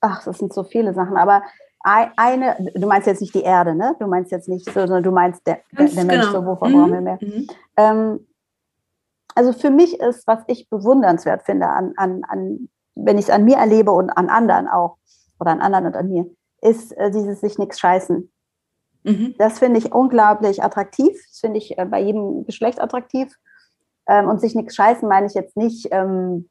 Ach, 0.00 0.24
das 0.24 0.38
sind 0.38 0.52
so 0.52 0.64
viele 0.64 0.94
Sachen, 0.94 1.16
aber 1.16 1.42
eine, 1.86 2.56
du 2.74 2.86
meinst 2.86 3.06
jetzt 3.06 3.20
nicht 3.20 3.34
die 3.34 3.42
Erde, 3.42 3.74
ne? 3.74 3.94
Du 4.00 4.08
meinst 4.08 4.32
jetzt 4.32 4.48
nicht, 4.48 4.64
sondern 4.72 5.02
du 5.02 5.12
meinst 5.12 5.46
der, 5.46 5.60
der, 5.78 5.86
der 5.86 6.04
Mensch, 6.04 6.26
genau. 6.26 6.40
so, 6.40 6.46
wovon 6.46 6.72
mhm. 6.72 6.74
brauchen 6.74 6.92
wir 6.92 7.00
mehr? 7.00 7.18
Mhm. 7.20 7.46
Ähm, 7.76 8.26
also 9.34 9.52
für 9.52 9.70
mich 9.70 10.00
ist, 10.00 10.26
was 10.26 10.40
ich 10.48 10.68
bewundernswert 10.68 11.44
finde 11.44 11.68
an, 11.68 11.92
an, 11.96 12.24
an 12.24 12.68
wenn 12.96 13.18
ich 13.18 13.26
es 13.26 13.30
an 13.30 13.44
mir 13.44 13.56
erlebe 13.56 13.92
und 13.92 14.10
an 14.10 14.28
anderen 14.28 14.66
auch, 14.66 14.96
oder 15.38 15.52
an 15.52 15.60
anderen 15.60 15.86
und 15.86 15.96
an 15.96 16.08
mir, 16.08 16.26
ist 16.62 16.92
äh, 16.96 17.10
dieses 17.10 17.40
sich 17.40 17.58
nichts 17.58 17.78
scheißen. 17.78 18.32
Mhm. 19.04 19.34
Das 19.38 19.58
finde 19.60 19.78
ich 19.78 19.92
unglaublich 19.92 20.64
attraktiv. 20.64 21.16
Das 21.28 21.38
finde 21.38 21.58
ich 21.58 21.78
äh, 21.78 21.84
bei 21.84 22.00
jedem 22.00 22.44
Geschlecht 22.44 22.80
attraktiv. 22.80 23.32
Ähm, 24.08 24.28
und 24.28 24.40
sich 24.40 24.54
nichts 24.54 24.74
scheißen 24.74 25.08
meine 25.08 25.26
ich 25.26 25.34
jetzt 25.34 25.56
nicht 25.56 25.88
ähm, 25.90 26.48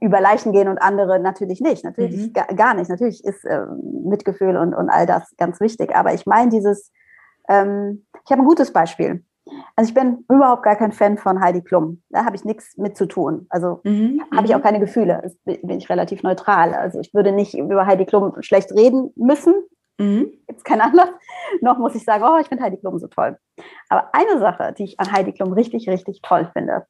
über 0.00 0.20
Leichen 0.20 0.52
gehen 0.52 0.68
und 0.68 0.78
andere 0.78 1.18
natürlich 1.18 1.60
nicht. 1.60 1.84
Natürlich 1.84 2.28
mhm. 2.28 2.32
gar, 2.32 2.46
gar, 2.46 2.74
nicht. 2.74 2.88
Natürlich 2.88 3.24
ist 3.24 3.44
ähm, 3.44 4.04
Mitgefühl 4.04 4.56
und, 4.56 4.74
und 4.74 4.88
all 4.88 5.06
das 5.06 5.34
ganz 5.36 5.60
wichtig. 5.60 5.94
Aber 5.94 6.14
ich 6.14 6.26
meine 6.26 6.50
dieses, 6.50 6.92
ähm, 7.48 8.06
ich 8.24 8.30
habe 8.30 8.42
ein 8.42 8.46
gutes 8.46 8.72
Beispiel. 8.72 9.24
Also 9.76 9.88
ich 9.88 9.94
bin 9.94 10.24
überhaupt 10.28 10.62
gar 10.62 10.76
kein 10.76 10.92
Fan 10.92 11.18
von 11.18 11.40
Heidi 11.40 11.62
Klum. 11.62 12.02
Da 12.10 12.24
habe 12.24 12.36
ich 12.36 12.44
nichts 12.44 12.76
mit 12.76 12.96
zu 12.96 13.06
tun. 13.06 13.46
Also 13.50 13.80
mhm. 13.84 14.22
habe 14.34 14.46
ich 14.46 14.54
auch 14.54 14.58
mhm. 14.58 14.64
keine 14.64 14.80
Gefühle. 14.80 15.20
Das 15.22 15.36
bin 15.44 15.78
ich 15.78 15.88
relativ 15.88 16.22
neutral. 16.22 16.74
Also 16.74 17.00
ich 17.00 17.14
würde 17.14 17.32
nicht 17.32 17.54
über 17.54 17.86
Heidi 17.86 18.04
Klum 18.04 18.34
schlecht 18.40 18.72
reden 18.72 19.12
müssen. 19.16 19.54
Mhm. 19.98 20.32
Gibt 20.46 20.58
es 20.58 20.64
keinen 20.64 20.82
Anlass. 20.82 21.10
Noch 21.60 21.78
muss 21.78 21.94
ich 21.94 22.04
sagen, 22.04 22.24
oh, 22.24 22.38
ich 22.40 22.48
finde 22.48 22.64
Heidi 22.64 22.76
Klum 22.76 22.98
so 22.98 23.08
toll. 23.08 23.38
Aber 23.88 24.14
eine 24.14 24.38
Sache, 24.38 24.74
die 24.76 24.84
ich 24.84 25.00
an 25.00 25.12
Heidi 25.12 25.32
Klum 25.32 25.52
richtig, 25.52 25.88
richtig 25.88 26.22
toll 26.22 26.50
finde, 26.52 26.86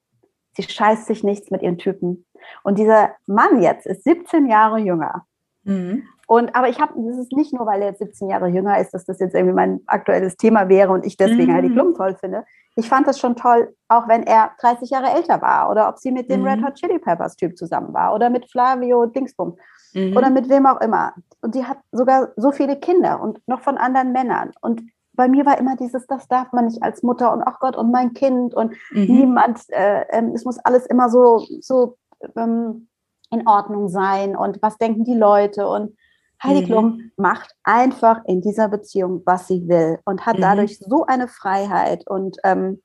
sie 0.54 0.62
scheißt 0.62 1.06
sich 1.06 1.22
nichts 1.24 1.50
mit 1.50 1.62
ihren 1.62 1.78
Typen. 1.78 2.24
Und 2.62 2.78
dieser 2.78 3.10
Mann 3.26 3.62
jetzt 3.62 3.86
ist 3.86 4.04
17 4.04 4.46
Jahre 4.46 4.78
jünger. 4.78 5.26
Mhm. 5.64 6.04
Und, 6.32 6.56
aber 6.56 6.70
ich 6.70 6.80
habe, 6.80 6.94
das 6.96 7.18
ist 7.18 7.32
nicht 7.32 7.52
nur, 7.52 7.66
weil 7.66 7.82
er 7.82 7.88
jetzt 7.88 7.98
17 7.98 8.30
Jahre 8.30 8.48
jünger 8.48 8.78
ist, 8.78 8.94
dass 8.94 9.04
das 9.04 9.18
jetzt 9.18 9.34
irgendwie 9.34 9.54
mein 9.54 9.82
aktuelles 9.84 10.38
Thema 10.38 10.70
wäre 10.70 10.90
und 10.90 11.04
ich 11.04 11.18
deswegen 11.18 11.52
mhm. 11.52 11.56
Heidi 11.56 11.70
Klum 11.70 11.92
toll 11.92 12.16
finde. 12.18 12.46
Ich 12.74 12.88
fand 12.88 13.06
das 13.06 13.18
schon 13.18 13.36
toll, 13.36 13.76
auch 13.88 14.08
wenn 14.08 14.22
er 14.22 14.52
30 14.58 14.88
Jahre 14.88 15.10
älter 15.10 15.42
war 15.42 15.70
oder 15.70 15.90
ob 15.90 15.98
sie 15.98 16.10
mit 16.10 16.30
dem 16.30 16.40
mhm. 16.40 16.46
Red 16.46 16.64
Hot 16.64 16.76
Chili 16.76 16.98
Peppers 16.98 17.36
Typ 17.36 17.58
zusammen 17.58 17.92
war 17.92 18.14
oder 18.14 18.30
mit 18.30 18.50
Flavio 18.50 19.04
Dingsbum 19.04 19.58
mhm. 19.92 20.16
oder 20.16 20.30
mit 20.30 20.48
wem 20.48 20.64
auch 20.64 20.80
immer. 20.80 21.12
Und 21.42 21.54
die 21.54 21.66
hat 21.66 21.76
sogar 21.90 22.30
so 22.36 22.50
viele 22.50 22.76
Kinder 22.76 23.20
und 23.20 23.46
noch 23.46 23.60
von 23.60 23.76
anderen 23.76 24.12
Männern. 24.12 24.52
Und 24.62 24.80
bei 25.12 25.28
mir 25.28 25.44
war 25.44 25.58
immer 25.58 25.76
dieses, 25.76 26.06
das 26.06 26.28
darf 26.28 26.50
man 26.52 26.64
nicht 26.64 26.82
als 26.82 27.02
Mutter 27.02 27.30
und 27.34 27.42
ach 27.42 27.60
Gott 27.60 27.76
und 27.76 27.92
mein 27.92 28.14
Kind 28.14 28.54
und 28.54 28.72
mhm. 28.90 29.04
niemand, 29.04 29.60
äh, 29.68 30.04
äh, 30.08 30.24
es 30.32 30.46
muss 30.46 30.58
alles 30.60 30.86
immer 30.86 31.10
so, 31.10 31.44
so 31.60 31.98
ähm, 32.36 32.88
in 33.30 33.46
Ordnung 33.46 33.90
sein 33.90 34.34
und 34.34 34.62
was 34.62 34.78
denken 34.78 35.04
die 35.04 35.14
Leute 35.14 35.68
und 35.68 35.94
Heidi 36.42 36.62
mhm. 36.62 36.66
Klum 36.66 37.10
macht 37.16 37.54
einfach 37.62 38.24
in 38.26 38.40
dieser 38.40 38.68
Beziehung, 38.68 39.22
was 39.24 39.46
sie 39.46 39.68
will 39.68 39.98
und 40.04 40.26
hat 40.26 40.36
mhm. 40.36 40.42
dadurch 40.42 40.78
so 40.78 41.06
eine 41.06 41.28
Freiheit. 41.28 42.06
Und 42.08 42.36
ähm, 42.44 42.82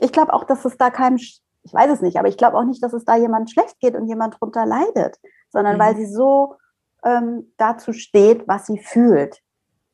ich 0.00 0.12
glaube 0.12 0.32
auch, 0.32 0.44
dass 0.44 0.64
es 0.64 0.76
da 0.76 0.90
keinem, 0.90 1.16
ich 1.16 1.40
weiß 1.72 1.90
es 1.90 2.02
nicht, 2.02 2.18
aber 2.18 2.28
ich 2.28 2.36
glaube 2.36 2.56
auch 2.56 2.64
nicht, 2.64 2.82
dass 2.82 2.92
es 2.92 3.04
da 3.04 3.16
jemand 3.16 3.50
schlecht 3.50 3.78
geht 3.80 3.94
und 3.94 4.08
jemand 4.08 4.36
drunter 4.40 4.66
leidet, 4.66 5.16
sondern 5.50 5.76
mhm. 5.76 5.80
weil 5.80 5.96
sie 5.96 6.06
so 6.06 6.56
ähm, 7.04 7.52
dazu 7.56 7.92
steht, 7.92 8.46
was 8.48 8.66
sie 8.66 8.78
fühlt. 8.78 9.40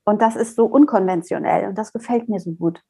Und 0.05 0.21
das 0.21 0.35
ist 0.35 0.57
so 0.57 0.65
unkonventionell 0.65 1.69
und 1.69 1.77
das 1.77 1.93
gefällt 1.93 2.29
mir 2.29 2.41
so 2.41 2.53
gut. 2.53 2.81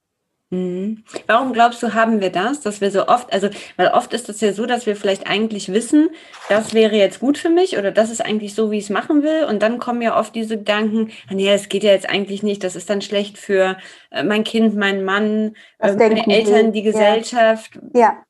Mhm. 0.53 1.03
Warum 1.27 1.55
glaubst 1.55 1.83
du, 1.83 1.95
haben 1.95 2.21
wir 2.21 2.29
das, 2.29 2.61
dass 2.61 2.83
wir 2.83 2.91
so 2.91 3.09
oft, 3.09 3.33
also, 3.33 3.49
weil 3.79 3.89
oft 3.89 4.13
ist 4.13 4.29
es 4.29 4.43
ja 4.43 4.53
so, 4.53 4.67
dass 4.67 4.85
wir 4.85 4.97
vielleicht 4.97 5.27
eigentlich 5.27 5.73
wissen, 5.73 6.11
das 6.51 6.75
wäre 6.75 6.95
jetzt 6.95 7.21
gut 7.21 7.39
für 7.39 7.49
mich 7.49 7.79
oder 7.79 7.91
das 7.91 8.11
ist 8.11 8.23
eigentlich 8.23 8.55
so, 8.55 8.71
wie 8.71 8.77
ich 8.77 8.85
es 8.85 8.91
machen 8.91 9.23
will. 9.23 9.45
Und 9.45 9.63
dann 9.63 9.79
kommen 9.79 10.03
ja 10.03 10.19
oft 10.19 10.35
diese 10.35 10.59
Gedanken, 10.59 11.11
ah, 11.31 11.35
nee, 11.35 11.51
es 11.51 11.71
geht 11.71 11.85
ja 11.85 11.93
jetzt 11.93 12.07
eigentlich 12.07 12.43
nicht, 12.43 12.63
das 12.65 12.77
ist 12.77 12.91
dann 12.91 13.01
schlecht 13.01 13.39
für 13.39 13.79
äh, 14.11 14.23
mein 14.25 14.45
Kind, 14.45 14.77
meinen 14.77 15.05
Mann, 15.05 15.57
äh, 15.79 15.95
meine 15.95 16.27
Eltern, 16.27 16.73
die 16.73 16.83
Gesellschaft. 16.83 17.79
Ja. 17.95 18.01
ja. 18.01 18.23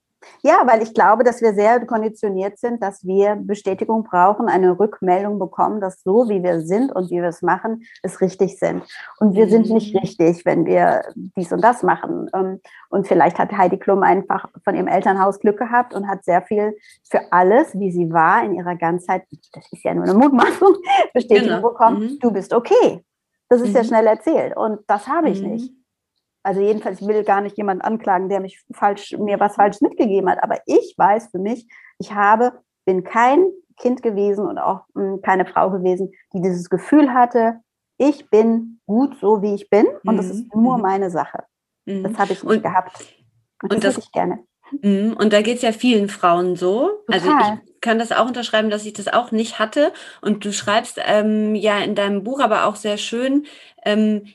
Ja, 0.42 0.62
weil 0.66 0.82
ich 0.82 0.94
glaube, 0.94 1.24
dass 1.24 1.40
wir 1.40 1.54
sehr 1.54 1.84
konditioniert 1.86 2.58
sind, 2.58 2.82
dass 2.82 3.04
wir 3.04 3.36
Bestätigung 3.36 4.04
brauchen, 4.04 4.48
eine 4.48 4.78
Rückmeldung 4.78 5.38
bekommen, 5.38 5.80
dass 5.80 6.02
so 6.02 6.28
wie 6.28 6.42
wir 6.42 6.60
sind 6.60 6.94
und 6.94 7.10
wie 7.10 7.20
wir 7.20 7.28
es 7.28 7.42
machen, 7.42 7.84
es 8.02 8.20
richtig 8.20 8.58
sind. 8.58 8.82
Und 9.18 9.34
wir 9.34 9.48
sind 9.48 9.70
nicht 9.70 9.94
mhm. 9.94 10.00
richtig, 10.00 10.44
wenn 10.44 10.66
wir 10.66 11.02
dies 11.14 11.52
und 11.52 11.62
das 11.62 11.82
machen. 11.82 12.28
Ähm, 12.34 12.60
und 12.90 13.06
vielleicht 13.06 13.38
hat 13.38 13.52
Heidi 13.52 13.78
Klum 13.78 14.02
einfach 14.02 14.48
von 14.64 14.74
ihrem 14.74 14.88
Elternhaus 14.88 15.40
Glück 15.40 15.58
gehabt 15.58 15.94
und 15.94 16.08
hat 16.08 16.24
sehr 16.24 16.42
viel 16.42 16.76
für 17.08 17.20
alles, 17.30 17.78
wie 17.78 17.92
sie 17.92 18.12
war, 18.12 18.44
in 18.44 18.54
ihrer 18.54 18.76
Ganzheit, 18.76 19.24
das 19.52 19.64
ist 19.70 19.84
ja 19.84 19.94
nur 19.94 20.04
eine 20.04 20.14
Mutmaßung, 20.14 20.76
Bestätigung 21.14 21.56
genau. 21.56 21.68
bekommen, 21.68 22.00
mhm. 22.00 22.18
du 22.20 22.30
bist 22.30 22.52
okay. 22.52 23.04
Das 23.48 23.60
ist 23.60 23.70
mhm. 23.70 23.76
ja 23.76 23.84
schnell 23.84 24.06
erzählt. 24.06 24.56
Und 24.56 24.80
das 24.86 25.06
habe 25.08 25.30
ich 25.30 25.42
mhm. 25.42 25.50
nicht. 25.50 25.81
Also 26.42 26.60
jedenfalls, 26.60 27.00
ich 27.00 27.06
will 27.06 27.22
gar 27.24 27.40
nicht 27.40 27.56
jemanden 27.56 27.82
anklagen, 27.82 28.28
der 28.28 28.40
mich 28.40 28.62
falsch, 28.72 29.16
mir 29.18 29.38
was 29.38 29.54
Falsches 29.54 29.80
mitgegeben 29.80 30.28
hat. 30.28 30.42
Aber 30.42 30.58
ich 30.66 30.94
weiß 30.96 31.28
für 31.30 31.38
mich, 31.38 31.66
ich 31.98 32.12
habe, 32.14 32.52
bin 32.84 33.04
kein 33.04 33.46
Kind 33.78 34.02
gewesen 34.02 34.46
und 34.46 34.58
auch 34.58 34.82
mh, 34.94 35.02
hm, 35.02 35.22
keine 35.22 35.46
Frau 35.46 35.70
gewesen, 35.70 36.12
die 36.32 36.42
dieses 36.42 36.68
Gefühl 36.68 37.12
hatte, 37.14 37.60
ich 37.98 38.28
bin 38.30 38.80
gut 38.86 39.16
so, 39.20 39.42
wie 39.42 39.54
ich 39.54 39.70
bin 39.70 39.86
und 40.04 40.14
mhm. 40.14 40.16
das 40.16 40.30
ist 40.30 40.54
nur 40.54 40.76
mhm. 40.76 40.82
meine 40.82 41.10
Sache. 41.10 41.44
Mhm. 41.84 42.02
Das 42.02 42.18
habe 42.18 42.32
ich 42.32 42.42
nicht 42.42 42.56
und, 42.56 42.62
gehabt. 42.62 42.92
Und, 43.62 43.74
und 43.74 43.84
das, 43.84 43.94
das 43.94 44.04
ich 44.04 44.12
gerne. 44.12 44.40
Mhm. 44.80 45.16
Und 45.18 45.32
da 45.32 45.42
geht 45.42 45.56
es 45.56 45.62
ja 45.62 45.72
vielen 45.72 46.08
Frauen 46.08 46.56
so. 46.56 46.90
Also 47.08 47.30
Total. 47.30 47.42
Also 47.42 47.62
ich 47.66 47.80
kann 47.80 47.98
das 47.98 48.12
auch 48.12 48.26
unterschreiben, 48.26 48.70
dass 48.70 48.86
ich 48.86 48.94
das 48.94 49.08
auch 49.08 49.30
nicht 49.30 49.58
hatte. 49.58 49.92
Und 50.20 50.44
du 50.44 50.52
schreibst 50.52 50.98
ähm, 51.04 51.54
ja 51.54 51.78
in 51.78 51.94
deinem 51.94 52.24
Buch 52.24 52.40
aber 52.40 52.64
auch 52.64 52.76
sehr 52.76 52.96
schön, 52.96 53.46
ähm, 53.84 54.26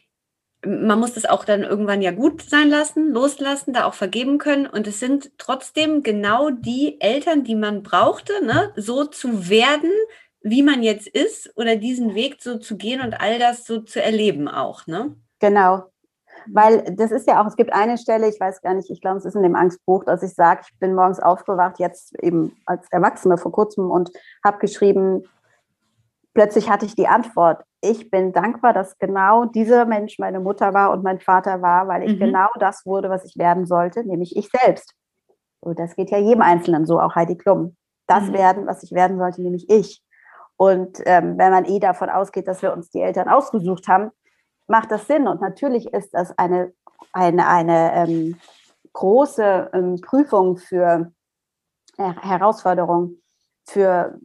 man 0.65 0.99
muss 0.99 1.13
das 1.13 1.25
auch 1.25 1.45
dann 1.45 1.63
irgendwann 1.63 2.01
ja 2.01 2.11
gut 2.11 2.41
sein 2.41 2.69
lassen, 2.69 3.11
loslassen, 3.11 3.73
da 3.73 3.85
auch 3.85 3.93
vergeben 3.93 4.37
können. 4.37 4.65
Und 4.67 4.87
es 4.87 4.99
sind 4.99 5.31
trotzdem 5.37 6.03
genau 6.03 6.49
die 6.49 6.99
Eltern, 6.99 7.43
die 7.43 7.55
man 7.55 7.83
brauchte, 7.83 8.43
ne? 8.43 8.71
so 8.75 9.05
zu 9.05 9.49
werden, 9.49 9.91
wie 10.41 10.63
man 10.63 10.81
jetzt 10.83 11.07
ist 11.07 11.51
oder 11.57 11.75
diesen 11.75 12.15
Weg 12.15 12.37
so 12.41 12.57
zu 12.57 12.77
gehen 12.77 13.01
und 13.01 13.19
all 13.21 13.39
das 13.39 13.65
so 13.65 13.81
zu 13.81 14.01
erleben 14.01 14.47
auch. 14.47 14.87
Ne? 14.87 15.15
Genau. 15.39 15.83
Weil 16.51 16.95
das 16.95 17.11
ist 17.11 17.27
ja 17.27 17.41
auch, 17.41 17.47
es 17.47 17.55
gibt 17.55 17.73
eine 17.73 17.97
Stelle, 17.97 18.29
ich 18.29 18.39
weiß 18.39 18.61
gar 18.61 18.73
nicht, 18.73 18.89
ich 18.89 19.01
glaube, 19.01 19.17
es 19.17 19.25
ist 19.25 19.35
in 19.35 19.43
dem 19.43 19.55
Angstbuch, 19.55 20.05
dass 20.05 20.23
ich 20.23 20.33
sage, 20.33 20.61
ich 20.63 20.79
bin 20.79 20.95
morgens 20.95 21.19
aufgewacht, 21.19 21.79
jetzt 21.79 22.17
eben 22.23 22.55
als 22.65 22.87
Erwachsene 22.91 23.37
vor 23.37 23.51
kurzem 23.51 23.91
und 23.91 24.11
habe 24.43 24.59
geschrieben, 24.59 25.23
plötzlich 26.33 26.69
hatte 26.69 26.85
ich 26.85 26.95
die 26.95 27.07
Antwort. 27.07 27.63
Ich 27.81 28.09
bin 28.09 28.33
dankbar, 28.33 28.73
dass 28.73 28.97
genau 28.97 29.45
dieser 29.45 29.85
Mensch 29.85 30.17
meine 30.17 30.39
Mutter 30.39 30.73
war 30.73 30.91
und 30.91 31.03
mein 31.03 31.19
Vater 31.19 31.61
war, 31.61 31.87
weil 31.87 32.03
ich 32.03 32.15
mhm. 32.15 32.25
genau 32.25 32.49
das 32.59 32.85
wurde, 32.85 33.09
was 33.09 33.23
ich 33.25 33.37
werden 33.37 33.65
sollte, 33.65 34.03
nämlich 34.03 34.35
ich 34.35 34.49
selbst. 34.49 34.93
Und 35.59 35.79
das 35.79 35.95
geht 35.95 36.09
ja 36.09 36.17
jedem 36.17 36.41
Einzelnen 36.41 36.85
so, 36.85 36.99
auch 36.99 37.15
Heidi 37.15 37.37
Klum. 37.37 37.75
Das 38.07 38.23
mhm. 38.25 38.33
werden, 38.33 38.67
was 38.67 38.83
ich 38.83 38.93
werden 38.93 39.17
sollte, 39.17 39.41
nämlich 39.41 39.69
ich. 39.69 40.01
Und 40.55 40.99
ähm, 41.05 41.37
wenn 41.37 41.51
man 41.51 41.65
eh 41.65 41.79
davon 41.79 42.09
ausgeht, 42.09 42.47
dass 42.47 42.63
wir 42.63 42.73
uns 42.73 42.89
die 42.89 43.01
Eltern 43.01 43.29
ausgesucht 43.29 43.87
haben, 43.87 44.11
macht 44.67 44.91
das 44.91 45.05
Sinn. 45.05 45.27
Und 45.27 45.39
natürlich 45.41 45.93
ist 45.93 46.13
das 46.13 46.35
eine, 46.37 46.73
eine, 47.13 47.47
eine 47.47 47.93
ähm, 47.93 48.39
große 48.93 49.69
ähm, 49.73 50.01
Prüfung 50.01 50.57
für 50.57 51.11
äh, 51.97 52.13
Herausforderung 52.21 53.17
für 53.65 54.19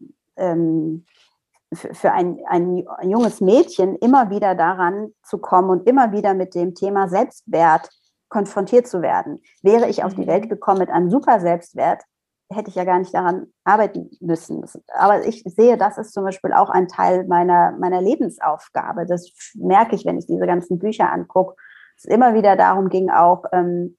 ähm, 1.73 1.95
für 1.95 2.13
ein, 2.13 2.39
ein, 2.47 2.85
junges 3.03 3.41
Mädchen 3.41 3.97
immer 3.97 4.31
wieder 4.31 4.55
daran 4.55 5.13
zu 5.23 5.39
kommen 5.39 5.71
und 5.71 5.89
immer 5.89 6.13
wieder 6.13 6.35
mit 6.35 6.55
dem 6.55 6.75
Thema 6.75 7.09
Selbstwert 7.09 7.89
konfrontiert 8.29 8.87
zu 8.87 9.03
werden. 9.03 9.41
Wäre 9.63 9.89
ich 9.89 10.05
auf 10.05 10.15
die 10.15 10.27
Welt 10.27 10.45
mhm. 10.45 10.49
gekommen 10.49 10.79
mit 10.79 10.91
einem 10.91 11.11
super 11.11 11.41
Selbstwert, 11.41 12.03
hätte 12.51 12.69
ich 12.69 12.75
ja 12.75 12.85
gar 12.85 12.99
nicht 12.99 13.15
daran 13.15 13.47
arbeiten 13.65 14.11
müssen. 14.21 14.65
Aber 14.95 15.25
ich 15.27 15.43
sehe, 15.45 15.77
das 15.77 15.99
ist 15.99 16.13
zum 16.13 16.25
Beispiel 16.25 16.53
auch 16.53 16.71
ein 16.71 16.89
Teil 16.89 17.27
meiner, 17.27 17.73
meiner 17.73 18.03
Lebensaufgabe. 18.03 19.07
Das 19.07 19.33
merke 19.55 19.95
ich, 19.95 20.05
wenn 20.05 20.19
ich 20.19 20.27
diese 20.27 20.47
ganzen 20.47 20.79
Bücher 20.79 21.11
angucke. 21.11 21.57
Es 21.97 22.05
immer 22.05 22.35
wieder 22.35 22.57
darum 22.57 22.89
ging 22.89 23.11
auch, 23.11 23.45
ähm, 23.53 23.97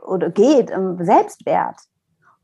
oder 0.00 0.30
geht, 0.30 0.76
um 0.76 1.02
Selbstwert. 1.04 1.76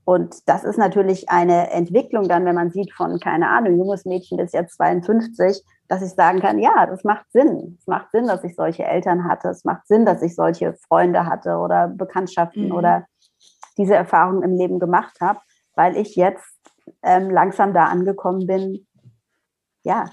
Und 0.09 0.49
das 0.49 0.65
ist 0.65 0.79
natürlich 0.79 1.29
eine 1.29 1.71
Entwicklung 1.71 2.29
dann, 2.29 2.47
wenn 2.47 2.55
man 2.55 2.71
sieht 2.71 2.95
von, 2.95 3.21
keine 3.21 3.51
Ahnung, 3.51 3.77
junges 3.77 4.07
Mädchen 4.07 4.39
ist 4.39 4.55
jetzt 4.55 4.77
52, 4.77 5.63
dass 5.87 6.01
ich 6.01 6.13
sagen 6.13 6.41
kann, 6.41 6.59
ja, 6.59 6.87
das 6.87 7.05
macht 7.05 7.31
Sinn. 7.31 7.77
Es 7.79 7.87
macht 7.87 8.11
Sinn, 8.13 8.27
dass 8.27 8.43
ich 8.43 8.57
solche 8.57 8.85
Eltern 8.85 9.25
hatte. 9.25 9.49
Es 9.51 9.67
macht 9.67 9.87
Sinn, 9.87 10.07
dass 10.07 10.23
ich 10.23 10.35
solche 10.35 10.73
Freunde 10.89 11.27
hatte 11.27 11.59
oder 11.59 11.89
Bekanntschaften 11.89 12.69
mhm. 12.69 12.73
oder 12.73 13.07
diese 13.77 13.97
Erfahrungen 13.97 14.43
im 14.43 14.57
Leben 14.57 14.79
gemacht 14.79 15.21
habe, 15.21 15.41
weil 15.75 15.95
ich 15.95 16.17
jetzt 16.17 16.59
ähm, 17.03 17.29
langsam 17.29 17.75
da 17.75 17.89
angekommen 17.89 18.47
bin, 18.47 18.87
ja, 19.85 20.07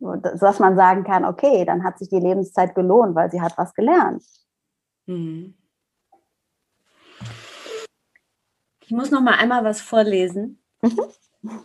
dass 0.00 0.58
man 0.58 0.74
sagen 0.74 1.04
kann, 1.04 1.24
okay, 1.24 1.64
dann 1.64 1.84
hat 1.84 2.00
sich 2.00 2.08
die 2.08 2.18
Lebenszeit 2.18 2.74
gelohnt, 2.74 3.14
weil 3.14 3.30
sie 3.30 3.40
hat 3.40 3.56
was 3.56 3.74
gelernt. 3.74 4.24
Mhm. 5.06 5.54
Ich 8.90 8.96
muss 8.96 9.12
noch 9.12 9.20
mal 9.20 9.36
einmal 9.36 9.62
was 9.62 9.80
vorlesen. 9.80 10.58
Mhm. 10.82 11.00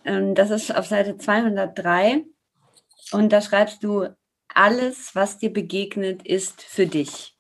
Ähm, 0.06 0.36
das 0.36 0.52
ist 0.52 0.76
auf 0.76 0.86
Seite 0.86 1.18
203. 1.18 2.24
Und 3.14 3.34
da 3.34 3.42
schreibst 3.42 3.84
du, 3.84 4.16
alles, 4.54 5.16
was 5.16 5.40
dir 5.40 5.52
begegnet, 5.52 6.22
ist 6.24 6.62
für 6.62 6.86
dich. 6.86 7.36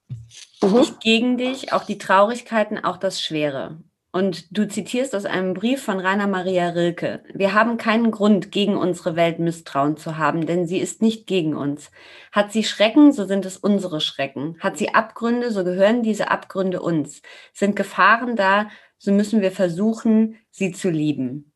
Mhm. 0.63 0.73
Nicht 0.73 1.01
gegen 1.01 1.37
dich, 1.37 1.71
auch 1.71 1.83
die 1.83 1.99
Traurigkeiten, 1.99 2.83
auch 2.83 2.97
das 2.97 3.21
Schwere. 3.21 3.77
Und 4.11 4.57
du 4.57 4.67
zitierst 4.67 5.13
aus 5.13 5.25
einem 5.25 5.53
Brief 5.53 5.83
von 5.83 5.99
Rainer 5.99 6.25
Maria 6.25 6.69
Rilke. 6.69 7.21
Wir 7.33 7.53
haben 7.53 7.77
keinen 7.77 8.09
Grund, 8.09 8.51
gegen 8.51 8.77
unsere 8.77 9.15
Welt 9.15 9.37
Misstrauen 9.37 9.97
zu 9.97 10.17
haben, 10.17 10.47
denn 10.47 10.65
sie 10.65 10.79
ist 10.79 11.03
nicht 11.03 11.27
gegen 11.27 11.55
uns. 11.55 11.91
Hat 12.31 12.51
sie 12.51 12.63
Schrecken, 12.63 13.11
so 13.11 13.25
sind 13.25 13.45
es 13.45 13.57
unsere 13.57 14.01
Schrecken. 14.01 14.55
Hat 14.61 14.77
sie 14.77 14.95
Abgründe, 14.95 15.51
so 15.51 15.63
gehören 15.63 16.01
diese 16.01 16.31
Abgründe 16.31 16.81
uns. 16.81 17.21
Sind 17.53 17.75
Gefahren 17.75 18.35
da, 18.35 18.69
so 18.97 19.11
müssen 19.11 19.41
wir 19.41 19.51
versuchen, 19.51 20.37
sie 20.51 20.71
zu 20.71 20.89
lieben. 20.89 21.51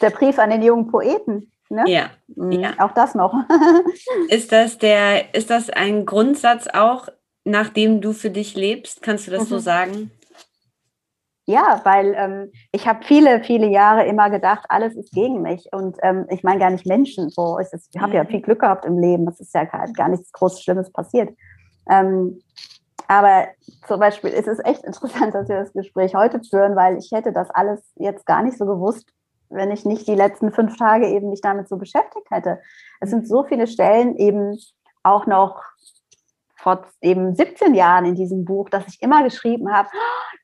Der 0.00 0.10
Brief 0.10 0.38
an 0.38 0.50
den 0.50 0.62
jungen 0.62 0.90
Poeten. 0.90 1.52
Ne? 1.68 1.84
Ja, 1.86 2.10
mhm, 2.26 2.52
ja. 2.52 2.74
Auch 2.78 2.92
das 2.92 3.14
noch. 3.14 3.32
ist, 4.28 4.52
das 4.52 4.78
der, 4.78 5.34
ist 5.34 5.48
das 5.48 5.70
ein 5.70 6.04
Grundsatz 6.04 6.66
auch, 6.66 7.08
nach 7.44 7.70
dem 7.70 8.00
du 8.00 8.12
für 8.12 8.30
dich 8.30 8.54
lebst? 8.54 9.02
Kannst 9.02 9.26
du 9.26 9.30
das 9.30 9.44
mhm. 9.44 9.46
so 9.46 9.58
sagen? 9.58 10.10
Ja, 11.46 11.80
weil 11.84 12.14
ähm, 12.16 12.52
ich 12.70 12.86
habe 12.86 13.04
viele, 13.04 13.42
viele 13.42 13.66
Jahre 13.66 14.06
immer 14.06 14.30
gedacht, 14.30 14.64
alles 14.68 14.94
ist 14.94 15.12
gegen 15.12 15.42
mich. 15.42 15.68
Und 15.72 15.96
ähm, 16.02 16.26
ich 16.30 16.44
meine 16.44 16.60
gar 16.60 16.70
nicht 16.70 16.86
Menschen. 16.86 17.30
So, 17.30 17.58
ich, 17.58 17.68
ich 17.72 18.00
habe 18.00 18.14
ja 18.14 18.24
mhm. 18.24 18.28
viel 18.28 18.42
Glück 18.42 18.60
gehabt 18.60 18.84
im 18.84 18.98
Leben. 18.98 19.26
Es 19.28 19.40
ist 19.40 19.54
ja 19.54 19.64
gar, 19.64 19.90
gar 19.92 20.08
nichts 20.08 20.30
Großes 20.32 20.62
Schlimmes 20.62 20.92
passiert. 20.92 21.30
Ähm, 21.90 22.40
aber 23.08 23.48
zum 23.86 24.00
Beispiel 24.00 24.30
ist 24.30 24.48
es 24.48 24.58
echt 24.64 24.84
interessant, 24.84 25.34
dass 25.34 25.48
wir 25.48 25.60
das 25.60 25.72
Gespräch 25.72 26.14
heute 26.14 26.40
führen, 26.42 26.76
weil 26.76 26.98
ich 26.98 27.10
hätte 27.12 27.32
das 27.32 27.50
alles 27.50 27.80
jetzt 27.96 28.26
gar 28.26 28.42
nicht 28.42 28.58
so 28.58 28.66
gewusst, 28.66 29.12
wenn 29.48 29.70
ich 29.70 29.84
nicht 29.84 30.06
die 30.08 30.14
letzten 30.14 30.52
fünf 30.52 30.76
Tage 30.76 31.08
eben 31.08 31.30
mich 31.30 31.40
damit 31.40 31.68
so 31.68 31.76
beschäftigt 31.76 32.30
hätte. 32.30 32.60
Es 33.00 33.10
sind 33.10 33.28
so 33.28 33.44
viele 33.44 33.66
Stellen 33.66 34.16
eben 34.16 34.58
auch 35.02 35.26
noch 35.26 35.62
vor 36.62 36.86
eben 37.00 37.34
17 37.34 37.74
Jahren 37.74 38.04
in 38.04 38.14
diesem 38.14 38.44
Buch, 38.44 38.68
dass 38.68 38.86
ich 38.86 39.02
immer 39.02 39.24
geschrieben 39.24 39.72
habe, 39.72 39.88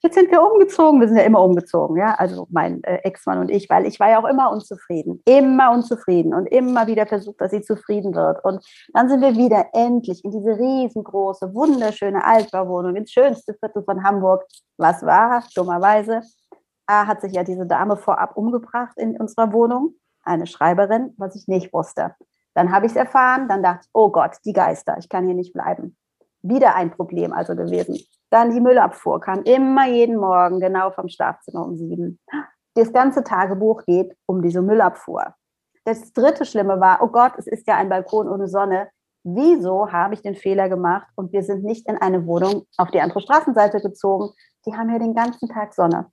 jetzt 0.03 0.15
sind 0.15 0.31
wir 0.33 0.43
umgezogen, 0.43 1.01
wir 1.01 1.07
sind 1.07 1.17
ja 1.17 1.23
immer 1.23 1.43
umgezogen, 1.43 1.97
ja, 1.97 2.15
also 2.15 2.49
mein 2.51 2.83
äh, 2.83 2.97
Ex-Mann 3.05 3.39
und 3.39 3.51
ich, 3.51 3.71
weil 3.71 3.87
ich 3.87 4.01
war 4.01 4.11
ja 4.11 4.21
auch 4.21 4.29
immer 4.29 4.51
unzufrieden, 4.51 5.23
immer 5.25 5.71
unzufrieden 5.71 6.35
und 6.35 6.47
immer 6.47 6.89
wieder 6.89 7.07
versucht, 7.07 7.41
dass 7.41 7.53
sie 7.53 7.63
zufrieden 7.63 8.15
wird. 8.15 8.45
Und 8.45 8.65
dann 8.93 9.09
sind 9.09 9.21
wir 9.21 9.37
wieder 9.37 9.67
endlich 9.73 10.25
in 10.25 10.33
diese 10.33 10.59
riesengroße, 10.59 11.55
wunderschöne 11.55 12.25
Altbauwohnung, 12.25 12.97
ins 12.97 13.13
schönste 13.13 13.55
Viertel 13.55 13.85
von 13.85 14.03
Hamburg. 14.03 14.45
Was 14.77 15.05
war, 15.05 15.45
dummerweise, 15.55 16.23
A, 16.87 17.07
hat 17.07 17.21
sich 17.21 17.33
ja 17.33 17.45
diese 17.45 17.67
Dame 17.67 17.97
vorab 17.97 18.37
umgebracht 18.37 18.97
in 18.97 19.17
unserer 19.21 19.53
Wohnung, 19.53 19.95
eine 20.25 20.47
Schreiberin, 20.47 21.15
was 21.17 21.37
ich 21.37 21.47
nicht 21.47 21.73
wusste. 21.73 22.17
Dann 22.55 22.73
habe 22.73 22.87
ich 22.87 22.93
es 22.93 22.97
erfahren, 22.97 23.47
dann 23.47 23.63
dachte 23.63 23.83
ich, 23.85 23.91
oh 23.93 24.11
Gott, 24.11 24.33
die 24.45 24.53
Geister, 24.53 24.97
ich 24.99 25.09
kann 25.09 25.25
hier 25.27 25.35
nicht 25.35 25.53
bleiben 25.53 25.97
wieder 26.49 26.75
ein 26.75 26.91
Problem 26.91 27.33
also 27.33 27.55
gewesen. 27.55 27.99
Dann 28.31 28.51
die 28.51 28.61
Müllabfuhr 28.61 29.21
kam 29.21 29.43
immer 29.43 29.87
jeden 29.87 30.17
Morgen 30.17 30.61
genau 30.61 30.91
vom 30.91 31.09
Schlafzimmer 31.09 31.65
um 31.65 31.77
sieben. 31.77 32.19
Das 32.75 32.93
ganze 32.93 33.25
Tagebuch 33.25 33.85
geht 33.85 34.17
um 34.27 34.43
diese 34.43 34.63
Müllabfuhr. 34.63 35.35
Das 35.85 36.13
dritte 36.13 36.45
Schlimme 36.45 36.81
war, 36.81 37.03
oh 37.03 37.09
Gott, 37.09 37.33
es 37.39 37.47
ist 37.47 37.67
ja 37.67 37.77
ein 37.77 37.89
Balkon 37.89 38.29
ohne 38.29 38.49
Sonne. 38.49 38.89
Wieso 39.25 39.91
habe 39.91 40.15
ich 40.15 40.23
den 40.23 40.35
Fehler 40.35 40.69
gemacht 40.69 41.07
und 41.17 41.33
wir 41.33 41.43
sind 41.43 41.65
nicht 41.65 41.89
in 41.89 41.97
eine 41.97 42.27
Wohnung 42.27 42.67
auf 42.77 42.91
die 42.91 43.01
andere 43.01 43.21
Straßenseite 43.21 43.81
gezogen? 43.81 44.31
Die 44.67 44.75
haben 44.75 44.91
ja 44.91 44.99
den 44.99 45.15
ganzen 45.15 45.49
Tag 45.49 45.75
Sonne. 45.75 46.07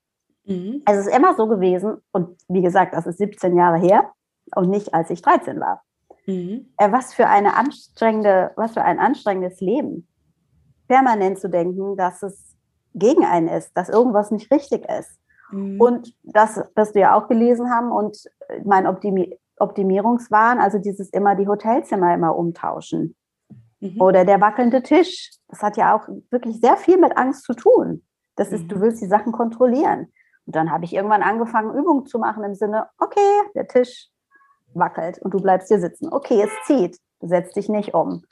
Mhm. 0.46 0.82
Es 0.86 0.98
ist 0.98 1.16
immer 1.16 1.36
so 1.36 1.48
gewesen, 1.48 1.98
und 2.12 2.38
wie 2.48 2.62
gesagt, 2.62 2.94
das 2.94 3.06
ist 3.06 3.18
17 3.18 3.56
Jahre 3.56 3.78
her 3.78 4.12
und 4.56 4.70
nicht 4.70 4.94
als 4.94 5.10
ich 5.10 5.22
13 5.22 5.60
war. 5.60 5.84
Mhm. 6.26 6.74
Äh, 6.78 6.92
was 6.92 7.14
für 7.14 7.28
eine 7.28 7.56
anstrengende, 7.56 8.52
was 8.56 8.74
für 8.74 8.82
ein 8.82 9.00
anstrengendes 9.00 9.60
Leben 9.60 10.08
permanent 10.88 11.40
zu 11.40 11.50
denken, 11.50 11.96
dass 11.98 12.24
es 12.24 12.56
gegen 12.94 13.26
einen 13.26 13.48
ist, 13.48 13.76
dass 13.76 13.90
irgendwas 13.90 14.32
nicht 14.32 14.52
richtig 14.52 14.86
ist. 14.90 15.20
Mhm. 15.52 15.80
Und 15.80 16.16
das, 16.24 16.62
was 16.76 16.94
wir 16.94 17.02
ja 17.02 17.16
auch 17.16 17.28
gelesen 17.28 17.70
haben 17.70 17.92
und 17.92 18.18
mein 18.64 18.88
Optimi 18.88 19.38
Optimierungswahn, 19.58 20.60
also 20.60 20.80
dieses 20.80 21.10
immer 21.12 21.36
die 21.36 21.48
Hotelzimmer 21.48 22.14
immer 22.14 22.36
umtauschen. 22.36 23.16
Mhm. 23.80 24.02
Oder 24.02 24.26
der 24.26 24.42
wackelnde 24.42 24.84
Tisch. 24.84 25.32
Das 25.48 25.62
hat 25.62 25.78
ja 25.78 25.96
auch 25.96 26.08
wirklich 26.30 26.60
sehr 26.60 26.76
viel 26.76 26.98
mit 26.98 27.18
Angst 27.18 27.46
zu 27.46 27.54
tun. 27.54 28.04
Das 28.36 28.52
ist, 28.52 28.64
mhm. 28.64 28.68
du 28.68 28.82
willst 28.82 29.02
die 29.02 29.08
Sachen 29.08 29.32
kontrollieren. 29.32 30.12
Und 30.46 30.56
dann 30.56 30.72
habe 30.72 30.86
ich 30.86 30.94
irgendwann 30.94 31.24
angefangen, 31.24 31.74
Übungen 31.74 32.06
zu 32.06 32.20
machen 32.20 32.44
im 32.44 32.54
Sinne, 32.54 32.88
okay, 32.98 33.42
der 33.56 33.68
Tisch 33.68 34.10
wackelt 34.74 35.20
und 35.20 35.34
du 35.34 35.40
bleibst 35.40 35.70
hier 35.70 35.80
sitzen. 35.80 36.12
Okay, 36.12 36.42
es 36.42 36.52
zieht. 36.66 37.00
Du 37.22 37.28
setzt 37.28 37.56
dich 37.56 37.70
nicht 37.70 37.94
um. 37.94 38.24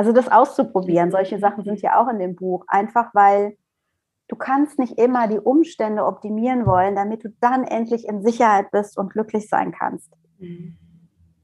Also 0.00 0.12
das 0.12 0.32
auszuprobieren, 0.32 1.10
solche 1.10 1.38
Sachen 1.38 1.62
sind 1.62 1.82
ja 1.82 2.00
auch 2.00 2.08
in 2.08 2.18
dem 2.18 2.34
Buch, 2.34 2.64
einfach 2.68 3.14
weil 3.14 3.58
du 4.28 4.36
kannst 4.36 4.78
nicht 4.78 4.98
immer 4.98 5.28
die 5.28 5.38
Umstände 5.38 6.06
optimieren 6.06 6.64
wollen, 6.64 6.96
damit 6.96 7.22
du 7.22 7.28
dann 7.42 7.64
endlich 7.64 8.08
in 8.08 8.22
Sicherheit 8.22 8.70
bist 8.70 8.96
und 8.96 9.12
glücklich 9.12 9.50
sein 9.50 9.72
kannst. 9.72 10.10
Mhm. 10.38 10.78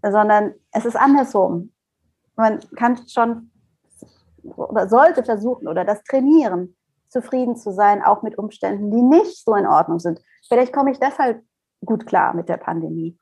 Sondern 0.02 0.54
es 0.72 0.86
ist 0.86 0.96
andersrum. 0.96 1.74
Man 2.34 2.60
kann 2.76 2.96
schon 3.06 3.50
oder 4.42 4.88
sollte 4.88 5.22
versuchen 5.22 5.68
oder 5.68 5.84
das 5.84 6.02
trainieren, 6.04 6.74
zufrieden 7.10 7.56
zu 7.56 7.72
sein, 7.72 8.02
auch 8.02 8.22
mit 8.22 8.38
Umständen, 8.38 8.90
die 8.90 9.02
nicht 9.02 9.44
so 9.44 9.54
in 9.54 9.66
Ordnung 9.66 9.98
sind. 9.98 10.18
Vielleicht 10.48 10.72
komme 10.72 10.92
ich 10.92 10.98
deshalb 10.98 11.44
gut 11.84 12.06
klar 12.06 12.32
mit 12.32 12.48
der 12.48 12.56
Pandemie. 12.56 13.18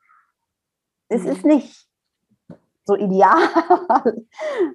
Es 1.09 1.23
mhm. 1.23 1.29
ist 1.29 1.43
nicht 1.43 1.84
so 2.85 2.95
ideal. 2.95 3.37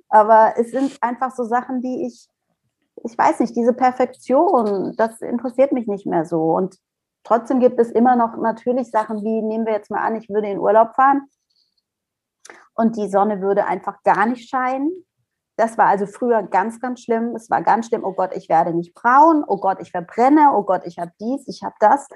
Aber 0.09 0.55
es 0.57 0.71
sind 0.71 0.99
einfach 1.01 1.35
so 1.35 1.45
Sachen, 1.45 1.81
die 1.81 2.07
ich, 2.07 2.29
ich 3.05 3.17
weiß 3.17 3.41
nicht, 3.41 3.57
diese 3.57 3.73
Perfektion, 3.73 4.95
das 4.97 5.21
interessiert 5.21 5.73
mich 5.73 5.87
nicht 5.87 6.07
mehr 6.07 6.25
so. 6.25 6.43
Und 6.55 6.77
trotzdem 7.25 7.61
gibt 7.61 7.81
es 7.81 7.91
immer 7.91 8.17
noch 8.17 8.37
natürlich 8.37 8.91
Sachen 8.91 9.23
wie, 9.23 9.43
nehmen 9.43 9.67
wir 9.67 9.73
jetzt 9.73 9.91
mal 9.91 10.03
an, 10.03 10.17
ich 10.17 10.29
würde 10.29 10.49
in 10.49 10.59
Urlaub 10.59 10.95
fahren 10.95 11.23
und 12.75 12.97
die 12.97 13.09
Sonne 13.09 13.41
würde 13.41 13.67
einfach 13.67 14.03
gar 14.03 14.27
nicht 14.27 14.49
scheinen. 14.49 14.91
Das 15.57 15.77
war 15.77 15.87
also 15.87 16.07
früher 16.07 16.43
ganz, 16.43 16.81
ganz 16.81 17.03
schlimm. 17.03 17.35
Es 17.37 17.51
war 17.51 17.63
ganz 17.63 17.87
schlimm, 17.87 18.05
oh 18.05 18.13
Gott, 18.13 18.35
ich 18.35 18.49
werde 18.49 18.73
nicht 18.73 18.95
braun, 18.95 19.45
oh 19.47 19.59
Gott, 19.59 19.79
ich 19.81 19.91
verbrenne, 19.91 20.53
oh 20.55 20.63
Gott, 20.63 20.83
ich 20.87 20.99
habe 20.99 21.13
dies, 21.21 21.47
ich 21.47 21.63
habe 21.63 21.75
das. 21.81 22.09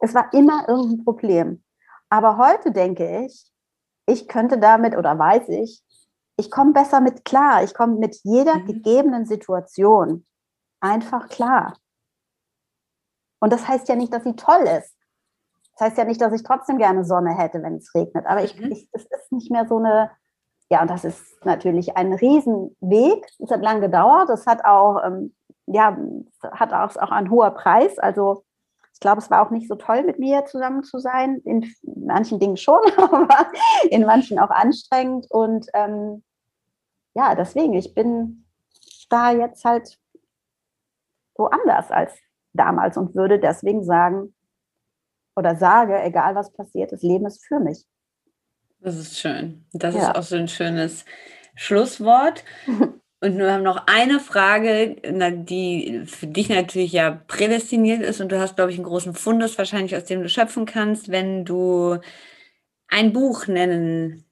Es 0.00 0.14
war 0.14 0.32
immer 0.32 0.68
irgendein 0.68 1.04
Problem. 1.04 1.62
Aber 2.10 2.38
heute 2.38 2.72
denke 2.72 3.24
ich, 3.24 3.52
ich 4.08 4.26
könnte 4.26 4.58
damit 4.58 4.96
oder 4.96 5.18
weiß 5.18 5.50
ich, 5.50 5.82
ich 6.38 6.50
komme 6.50 6.72
besser 6.72 7.00
mit 7.00 7.24
klar. 7.24 7.62
Ich 7.62 7.74
komme 7.74 7.96
mit 7.96 8.20
jeder 8.22 8.56
mhm. 8.56 8.66
gegebenen 8.66 9.26
Situation 9.26 10.24
einfach 10.80 11.28
klar. 11.28 11.76
Und 13.40 13.52
das 13.52 13.68
heißt 13.68 13.88
ja 13.88 13.96
nicht, 13.96 14.12
dass 14.12 14.24
sie 14.24 14.34
toll 14.34 14.62
ist. 14.62 14.96
Das 15.74 15.88
heißt 15.88 15.98
ja 15.98 16.04
nicht, 16.04 16.20
dass 16.20 16.32
ich 16.32 16.42
trotzdem 16.42 16.78
gerne 16.78 17.04
Sonne 17.04 17.36
hätte, 17.36 17.62
wenn 17.62 17.76
es 17.76 17.94
regnet. 17.94 18.26
Aber 18.26 18.42
ich, 18.42 18.58
mhm. 18.58 18.72
ich, 18.72 18.88
es 18.92 19.04
ist 19.04 19.32
nicht 19.32 19.50
mehr 19.50 19.66
so 19.68 19.76
eine, 19.76 20.10
ja, 20.70 20.80
und 20.82 20.90
das 20.90 21.04
ist 21.04 21.44
natürlich 21.44 21.96
ein 21.96 22.12
Riesenweg. 22.12 23.26
Es 23.38 23.50
hat 23.50 23.62
lang 23.62 23.80
gedauert. 23.80 24.30
Es 24.30 24.46
hat 24.46 24.64
auch, 24.64 25.04
ähm, 25.04 25.34
ja, 25.66 25.98
hat 26.42 26.72
auch, 26.72 26.96
auch 26.96 27.10
ein 27.10 27.30
hoher 27.30 27.50
Preis. 27.50 27.98
Also 27.98 28.44
ich 28.92 29.00
glaube, 29.00 29.20
es 29.20 29.30
war 29.30 29.46
auch 29.46 29.50
nicht 29.50 29.68
so 29.68 29.76
toll, 29.76 30.02
mit 30.02 30.18
mir 30.18 30.44
zusammen 30.46 30.82
zu 30.82 30.98
sein. 30.98 31.40
In 31.44 31.72
manchen 31.82 32.40
Dingen 32.40 32.56
schon, 32.56 32.80
aber 32.96 33.28
in 33.90 34.04
manchen 34.04 34.38
auch 34.38 34.50
anstrengend. 34.50 35.26
Und 35.30 35.66
ähm, 35.74 36.24
ja, 37.14 37.34
deswegen, 37.34 37.74
ich 37.74 37.94
bin 37.94 38.44
da 39.08 39.32
jetzt 39.32 39.64
halt 39.64 39.98
woanders 41.36 41.90
als 41.90 42.18
damals 42.52 42.96
und 42.96 43.14
würde 43.14 43.38
deswegen 43.38 43.84
sagen 43.84 44.34
oder 45.36 45.54
sage, 45.54 46.02
egal 46.02 46.34
was 46.34 46.52
passiert, 46.52 46.90
das 46.90 47.02
Leben 47.02 47.26
ist 47.26 47.46
für 47.46 47.60
mich. 47.60 47.86
Das 48.80 48.96
ist 48.96 49.18
schön. 49.18 49.64
Das 49.72 49.94
ja. 49.94 50.02
ist 50.02 50.16
auch 50.16 50.22
so 50.22 50.36
ein 50.36 50.48
schönes 50.48 51.04
Schlusswort. 51.54 52.44
Und 53.20 53.36
wir 53.36 53.52
haben 53.52 53.64
noch 53.64 53.86
eine 53.88 54.20
Frage, 54.20 54.96
die 55.02 56.02
für 56.06 56.28
dich 56.28 56.48
natürlich 56.48 56.92
ja 56.92 57.10
prädestiniert 57.26 58.00
ist 58.00 58.20
und 58.20 58.30
du 58.30 58.38
hast, 58.38 58.54
glaube 58.54 58.70
ich, 58.70 58.76
einen 58.76 58.86
großen 58.86 59.14
Fundus 59.14 59.58
wahrscheinlich, 59.58 59.96
aus 59.96 60.04
dem 60.04 60.22
du 60.22 60.28
schöpfen 60.28 60.66
kannst, 60.66 61.10
wenn 61.10 61.44
du 61.44 61.98
ein 62.86 63.12
Buch 63.12 63.48
nennen 63.48 64.24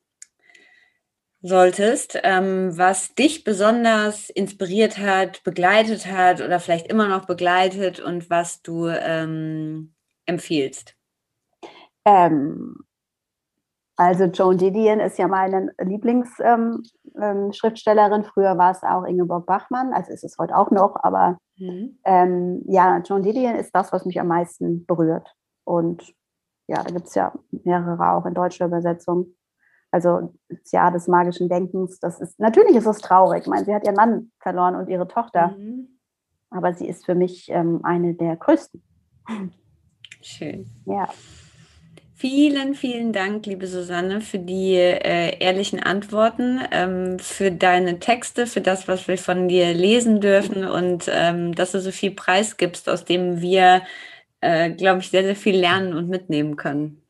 solltest, 1.43 2.19
ähm, 2.23 2.77
was 2.77 3.15
dich 3.15 3.45
besonders 3.45 4.31
inspiriert 4.31 4.99
hat, 4.99 5.43
begleitet 5.45 6.07
hat 6.07 6.41
oder 6.41 6.61
vielleicht 6.61 6.87
immer 6.87 7.09
noch 7.09 7.27
begleitet 7.27 8.01
und 8.01 8.31
was 8.31 8.63
du 8.63 8.87
ähm, 8.89 9.95
empfiehlst. 10.27 10.95
Ähm, 12.05 12.85
also 13.97 14.25
Joan 14.25 14.59
Didion 14.59 15.01
ist 15.01 15.17
ja 15.19 15.27
meine 15.27 15.73
Lieblingsschriftstellerin. 15.79 18.13
Ähm, 18.13 18.25
ähm, 18.25 18.31
Früher 18.33 18.59
war 18.59 18.73
es 18.73 18.83
auch 18.83 19.05
Ingeborg 19.05 19.47
Bachmann, 19.47 19.95
also 19.95 20.13
ist 20.13 20.25
es 20.25 20.37
heute 20.39 20.55
auch 20.57 20.71
noch, 20.71 20.97
aber 21.03 21.39
mhm. 21.57 21.99
ähm, 22.05 22.63
ja, 22.67 22.99
Joan 22.99 23.23
Didion 23.23 23.55
ist 23.55 23.75
das, 23.75 23.91
was 23.93 24.05
mich 24.05 24.21
am 24.21 24.29
meisten 24.29 24.85
berührt. 24.87 25.35
Und 25.65 26.13
ja, 26.67 26.83
da 26.83 26.93
gibt 26.93 27.07
es 27.07 27.15
ja 27.15 27.33
mehrere 27.51 28.13
auch 28.13 28.27
in 28.27 28.35
deutscher 28.35 28.67
Übersetzung. 28.67 29.35
Also 29.91 30.35
das 30.49 30.73
Jahr 30.73 30.93
des 30.93 31.09
magischen 31.09 31.49
Denkens, 31.49 31.99
das 32.01 32.21
ist, 32.21 32.39
natürlich 32.39 32.77
ist 32.77 32.87
es 32.87 32.99
traurig. 32.99 33.43
Ich 33.43 33.49
meine, 33.49 33.65
sie 33.65 33.75
hat 33.75 33.85
ihren 33.85 33.95
Mann 33.95 34.31
verloren 34.41 34.77
und 34.77 34.89
ihre 34.89 35.09
Tochter. 35.09 35.55
Mhm. 35.57 35.99
Aber 36.51 36.75
sie 36.75 36.87
ist 36.87 37.07
für 37.07 37.15
mich 37.15 37.49
ähm, 37.51 37.81
eine 37.83 38.15
der 38.15 38.37
größten. 38.37 38.83
Schön. 40.21 40.67
Ja. 40.85 41.09
Vielen, 42.19 42.75
vielen 42.75 43.13
Dank, 43.13 43.45
liebe 43.45 43.67
Susanne, 43.67 44.23
für 44.23 44.39
die 44.39 44.73
äh, 44.73 45.39
ehrlichen 45.39 45.83
Antworten, 45.83 46.63
ähm, 46.71 47.19
für 47.19 47.53
deine 47.53 47.99
Texte, 47.99 48.47
für 48.47 48.63
das, 48.63 48.89
was 48.89 49.07
wir 49.07 49.19
von 49.19 49.49
dir 49.49 49.75
lesen 49.75 50.23
dürfen 50.23 50.65
und 50.67 51.11
ähm, 51.13 51.55
dass 51.55 51.73
du 51.73 51.81
so 51.81 51.91
viel 51.91 52.13
Preis 52.13 52.57
gibst, 52.57 52.89
aus 52.89 53.05
dem 53.05 53.43
wir, 53.43 53.83
äh, 54.41 54.71
glaube 54.71 55.01
ich, 55.01 55.11
sehr, 55.11 55.25
sehr 55.25 55.37
viel 55.37 55.59
lernen 55.59 55.93
und 55.93 56.09
mitnehmen 56.09 56.57
können. 56.57 57.03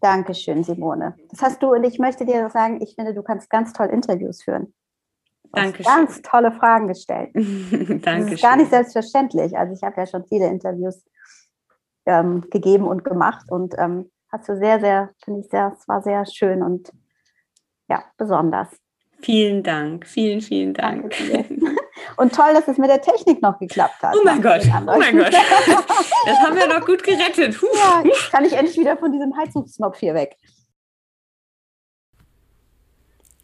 Dankeschön, 0.00 0.62
Simone. 0.62 1.16
Das 1.30 1.42
hast 1.42 1.60
du 1.60 1.72
und 1.72 1.82
ich 1.82 1.98
möchte 1.98 2.24
dir 2.24 2.48
sagen, 2.48 2.80
ich 2.80 2.94
finde, 2.94 3.14
du 3.14 3.24
kannst 3.24 3.50
ganz 3.50 3.72
toll 3.72 3.88
Interviews 3.88 4.44
führen. 4.44 4.72
Danke. 5.50 5.82
Ganz 5.82 6.22
tolle 6.22 6.52
Fragen 6.52 6.86
gestellt. 6.86 7.30
Danke. 7.34 8.00
Das 8.04 8.30
ist 8.30 8.42
gar 8.42 8.56
nicht 8.56 8.70
selbstverständlich. 8.70 9.58
Also 9.58 9.74
ich 9.74 9.82
habe 9.82 10.00
ja 10.00 10.06
schon 10.06 10.24
viele 10.28 10.46
Interviews 10.46 11.02
ähm, 12.06 12.44
gegeben 12.48 12.86
und 12.86 13.02
gemacht 13.02 13.50
und 13.50 13.74
ähm, 13.76 14.11
hast 14.32 14.48
du 14.48 14.56
sehr, 14.56 14.80
sehr, 14.80 15.10
finde 15.24 15.40
ich 15.40 15.50
sehr, 15.50 15.76
es 15.78 15.86
war 15.86 16.02
sehr 16.02 16.24
schön 16.26 16.62
und 16.62 16.90
ja, 17.88 18.04
besonders. 18.16 18.68
Vielen 19.20 19.62
Dank, 19.62 20.06
vielen, 20.06 20.40
vielen 20.40 20.74
Dank. 20.74 21.14
Und 22.16 22.34
toll, 22.34 22.52
dass 22.52 22.66
es 22.66 22.78
mit 22.78 22.90
der 22.90 23.00
Technik 23.00 23.40
noch 23.40 23.58
geklappt 23.58 24.02
hat. 24.02 24.16
Oh 24.16 24.22
mein 24.24 24.42
Gott, 24.42 24.62
oh 24.66 24.98
mein 24.98 25.16
Gott. 25.16 25.32
Das 26.24 26.38
haben 26.38 26.56
wir 26.56 26.66
noch 26.66 26.84
gut 26.84 27.02
gerettet. 27.02 27.58
Puh. 27.58 27.66
Ja, 27.74 28.02
kann 28.30 28.44
ich 28.44 28.52
endlich 28.52 28.76
wieder 28.76 28.96
von 28.96 29.12
diesem 29.12 29.36
Heizungsknopf 29.36 29.98
hier 29.98 30.14
weg. 30.14 30.36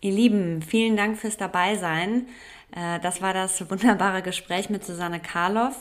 Ihr 0.01 0.13
Lieben, 0.13 0.63
vielen 0.63 0.97
Dank 0.97 1.19
fürs 1.19 1.37
Dabeisein. 1.37 2.27
Äh, 2.73 3.01
das 3.01 3.21
war 3.21 3.35
das 3.35 3.69
wunderbare 3.71 4.23
Gespräch 4.23 4.71
mit 4.71 4.85
Susanne 4.85 5.21
Karloff. 5.21 5.77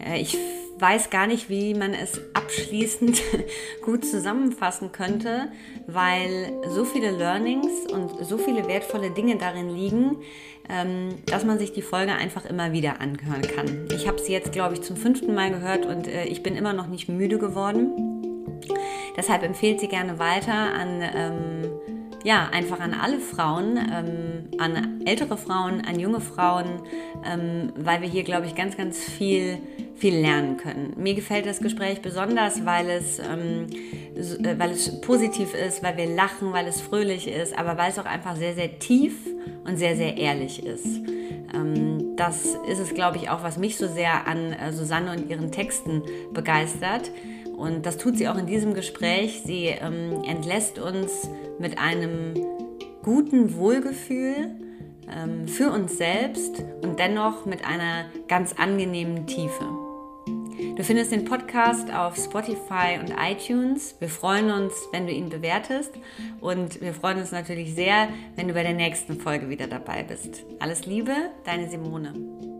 Äh, 0.00 0.20
ich 0.20 0.36
weiß 0.78 1.10
gar 1.10 1.26
nicht, 1.26 1.48
wie 1.48 1.74
man 1.74 1.94
es 1.94 2.20
abschließend 2.34 3.20
gut 3.84 4.04
zusammenfassen 4.04 4.92
könnte, 4.92 5.48
weil 5.86 6.52
so 6.68 6.84
viele 6.84 7.10
Learnings 7.10 7.90
und 7.92 8.24
so 8.24 8.38
viele 8.38 8.66
wertvolle 8.68 9.10
Dinge 9.10 9.36
darin 9.36 9.74
liegen, 9.74 10.16
ähm, 10.68 11.16
dass 11.26 11.44
man 11.44 11.58
sich 11.58 11.72
die 11.72 11.82
Folge 11.82 12.12
einfach 12.12 12.44
immer 12.44 12.72
wieder 12.72 13.00
anhören 13.00 13.42
kann. 13.42 13.88
Ich 13.94 14.06
habe 14.06 14.18
sie 14.18 14.32
jetzt, 14.32 14.52
glaube 14.52 14.74
ich, 14.74 14.82
zum 14.82 14.96
fünften 14.96 15.34
Mal 15.34 15.50
gehört 15.50 15.86
und 15.86 16.06
äh, 16.06 16.24
ich 16.24 16.42
bin 16.42 16.56
immer 16.56 16.72
noch 16.72 16.88
nicht 16.88 17.08
müde 17.08 17.38
geworden. 17.38 17.92
Deshalb 19.16 19.42
empfehlt 19.42 19.80
sie 19.80 19.88
gerne 19.88 20.18
weiter 20.18 20.52
an 20.52 21.02
ähm, 21.02 21.97
ja, 22.24 22.48
einfach 22.52 22.80
an 22.80 22.94
alle 22.94 23.20
Frauen, 23.20 23.76
ähm, 23.76 24.48
an 24.58 25.02
ältere 25.04 25.36
Frauen, 25.36 25.82
an 25.86 26.00
junge 26.00 26.20
Frauen, 26.20 26.82
ähm, 27.24 27.72
weil 27.76 28.02
wir 28.02 28.08
hier, 28.08 28.24
glaube 28.24 28.46
ich, 28.46 28.54
ganz, 28.54 28.76
ganz 28.76 28.98
viel, 28.98 29.58
viel 29.94 30.16
lernen 30.16 30.56
können. 30.56 30.94
Mir 30.96 31.14
gefällt 31.14 31.46
das 31.46 31.60
Gespräch 31.60 32.02
besonders, 32.02 32.64
weil 32.64 32.90
es, 32.90 33.18
ähm, 33.18 33.66
äh, 34.16 34.58
weil 34.58 34.70
es 34.70 35.00
positiv 35.00 35.54
ist, 35.54 35.82
weil 35.82 35.96
wir 35.96 36.06
lachen, 36.06 36.52
weil 36.52 36.66
es 36.66 36.80
fröhlich 36.80 37.28
ist, 37.28 37.56
aber 37.56 37.78
weil 37.78 37.90
es 37.90 37.98
auch 37.98 38.06
einfach 38.06 38.36
sehr, 38.36 38.54
sehr 38.54 38.78
tief 38.78 39.14
und 39.64 39.76
sehr, 39.76 39.96
sehr 39.96 40.16
ehrlich 40.16 40.64
ist. 40.64 40.86
Ähm, 41.54 42.16
das 42.16 42.56
ist 42.68 42.80
es, 42.80 42.94
glaube 42.94 43.16
ich, 43.16 43.30
auch, 43.30 43.42
was 43.42 43.58
mich 43.58 43.76
so 43.76 43.86
sehr 43.86 44.26
an 44.26 44.52
äh, 44.52 44.72
Susanne 44.72 45.12
und 45.12 45.30
ihren 45.30 45.52
Texten 45.52 46.02
begeistert. 46.32 47.10
Und 47.58 47.86
das 47.86 47.98
tut 47.98 48.16
sie 48.16 48.28
auch 48.28 48.38
in 48.38 48.46
diesem 48.46 48.72
Gespräch. 48.72 49.42
Sie 49.44 49.64
ähm, 49.66 50.22
entlässt 50.24 50.78
uns 50.78 51.28
mit 51.58 51.76
einem 51.76 52.34
guten 53.02 53.56
Wohlgefühl 53.56 54.52
ähm, 55.12 55.48
für 55.48 55.72
uns 55.72 55.98
selbst 55.98 56.62
und 56.82 57.00
dennoch 57.00 57.46
mit 57.46 57.66
einer 57.66 58.04
ganz 58.28 58.52
angenehmen 58.52 59.26
Tiefe. 59.26 59.64
Du 60.76 60.84
findest 60.84 61.10
den 61.10 61.24
Podcast 61.24 61.92
auf 61.92 62.16
Spotify 62.16 63.00
und 63.00 63.12
iTunes. 63.20 63.96
Wir 63.98 64.08
freuen 64.08 64.52
uns, 64.52 64.74
wenn 64.92 65.08
du 65.08 65.12
ihn 65.12 65.28
bewertest 65.28 65.92
und 66.40 66.80
wir 66.80 66.94
freuen 66.94 67.18
uns 67.18 67.32
natürlich 67.32 67.74
sehr, 67.74 68.08
wenn 68.36 68.46
du 68.46 68.54
bei 68.54 68.62
der 68.62 68.74
nächsten 68.74 69.18
Folge 69.18 69.48
wieder 69.48 69.66
dabei 69.66 70.04
bist. 70.04 70.44
Alles 70.60 70.86
Liebe, 70.86 71.12
deine 71.44 71.68
Simone. 71.68 72.57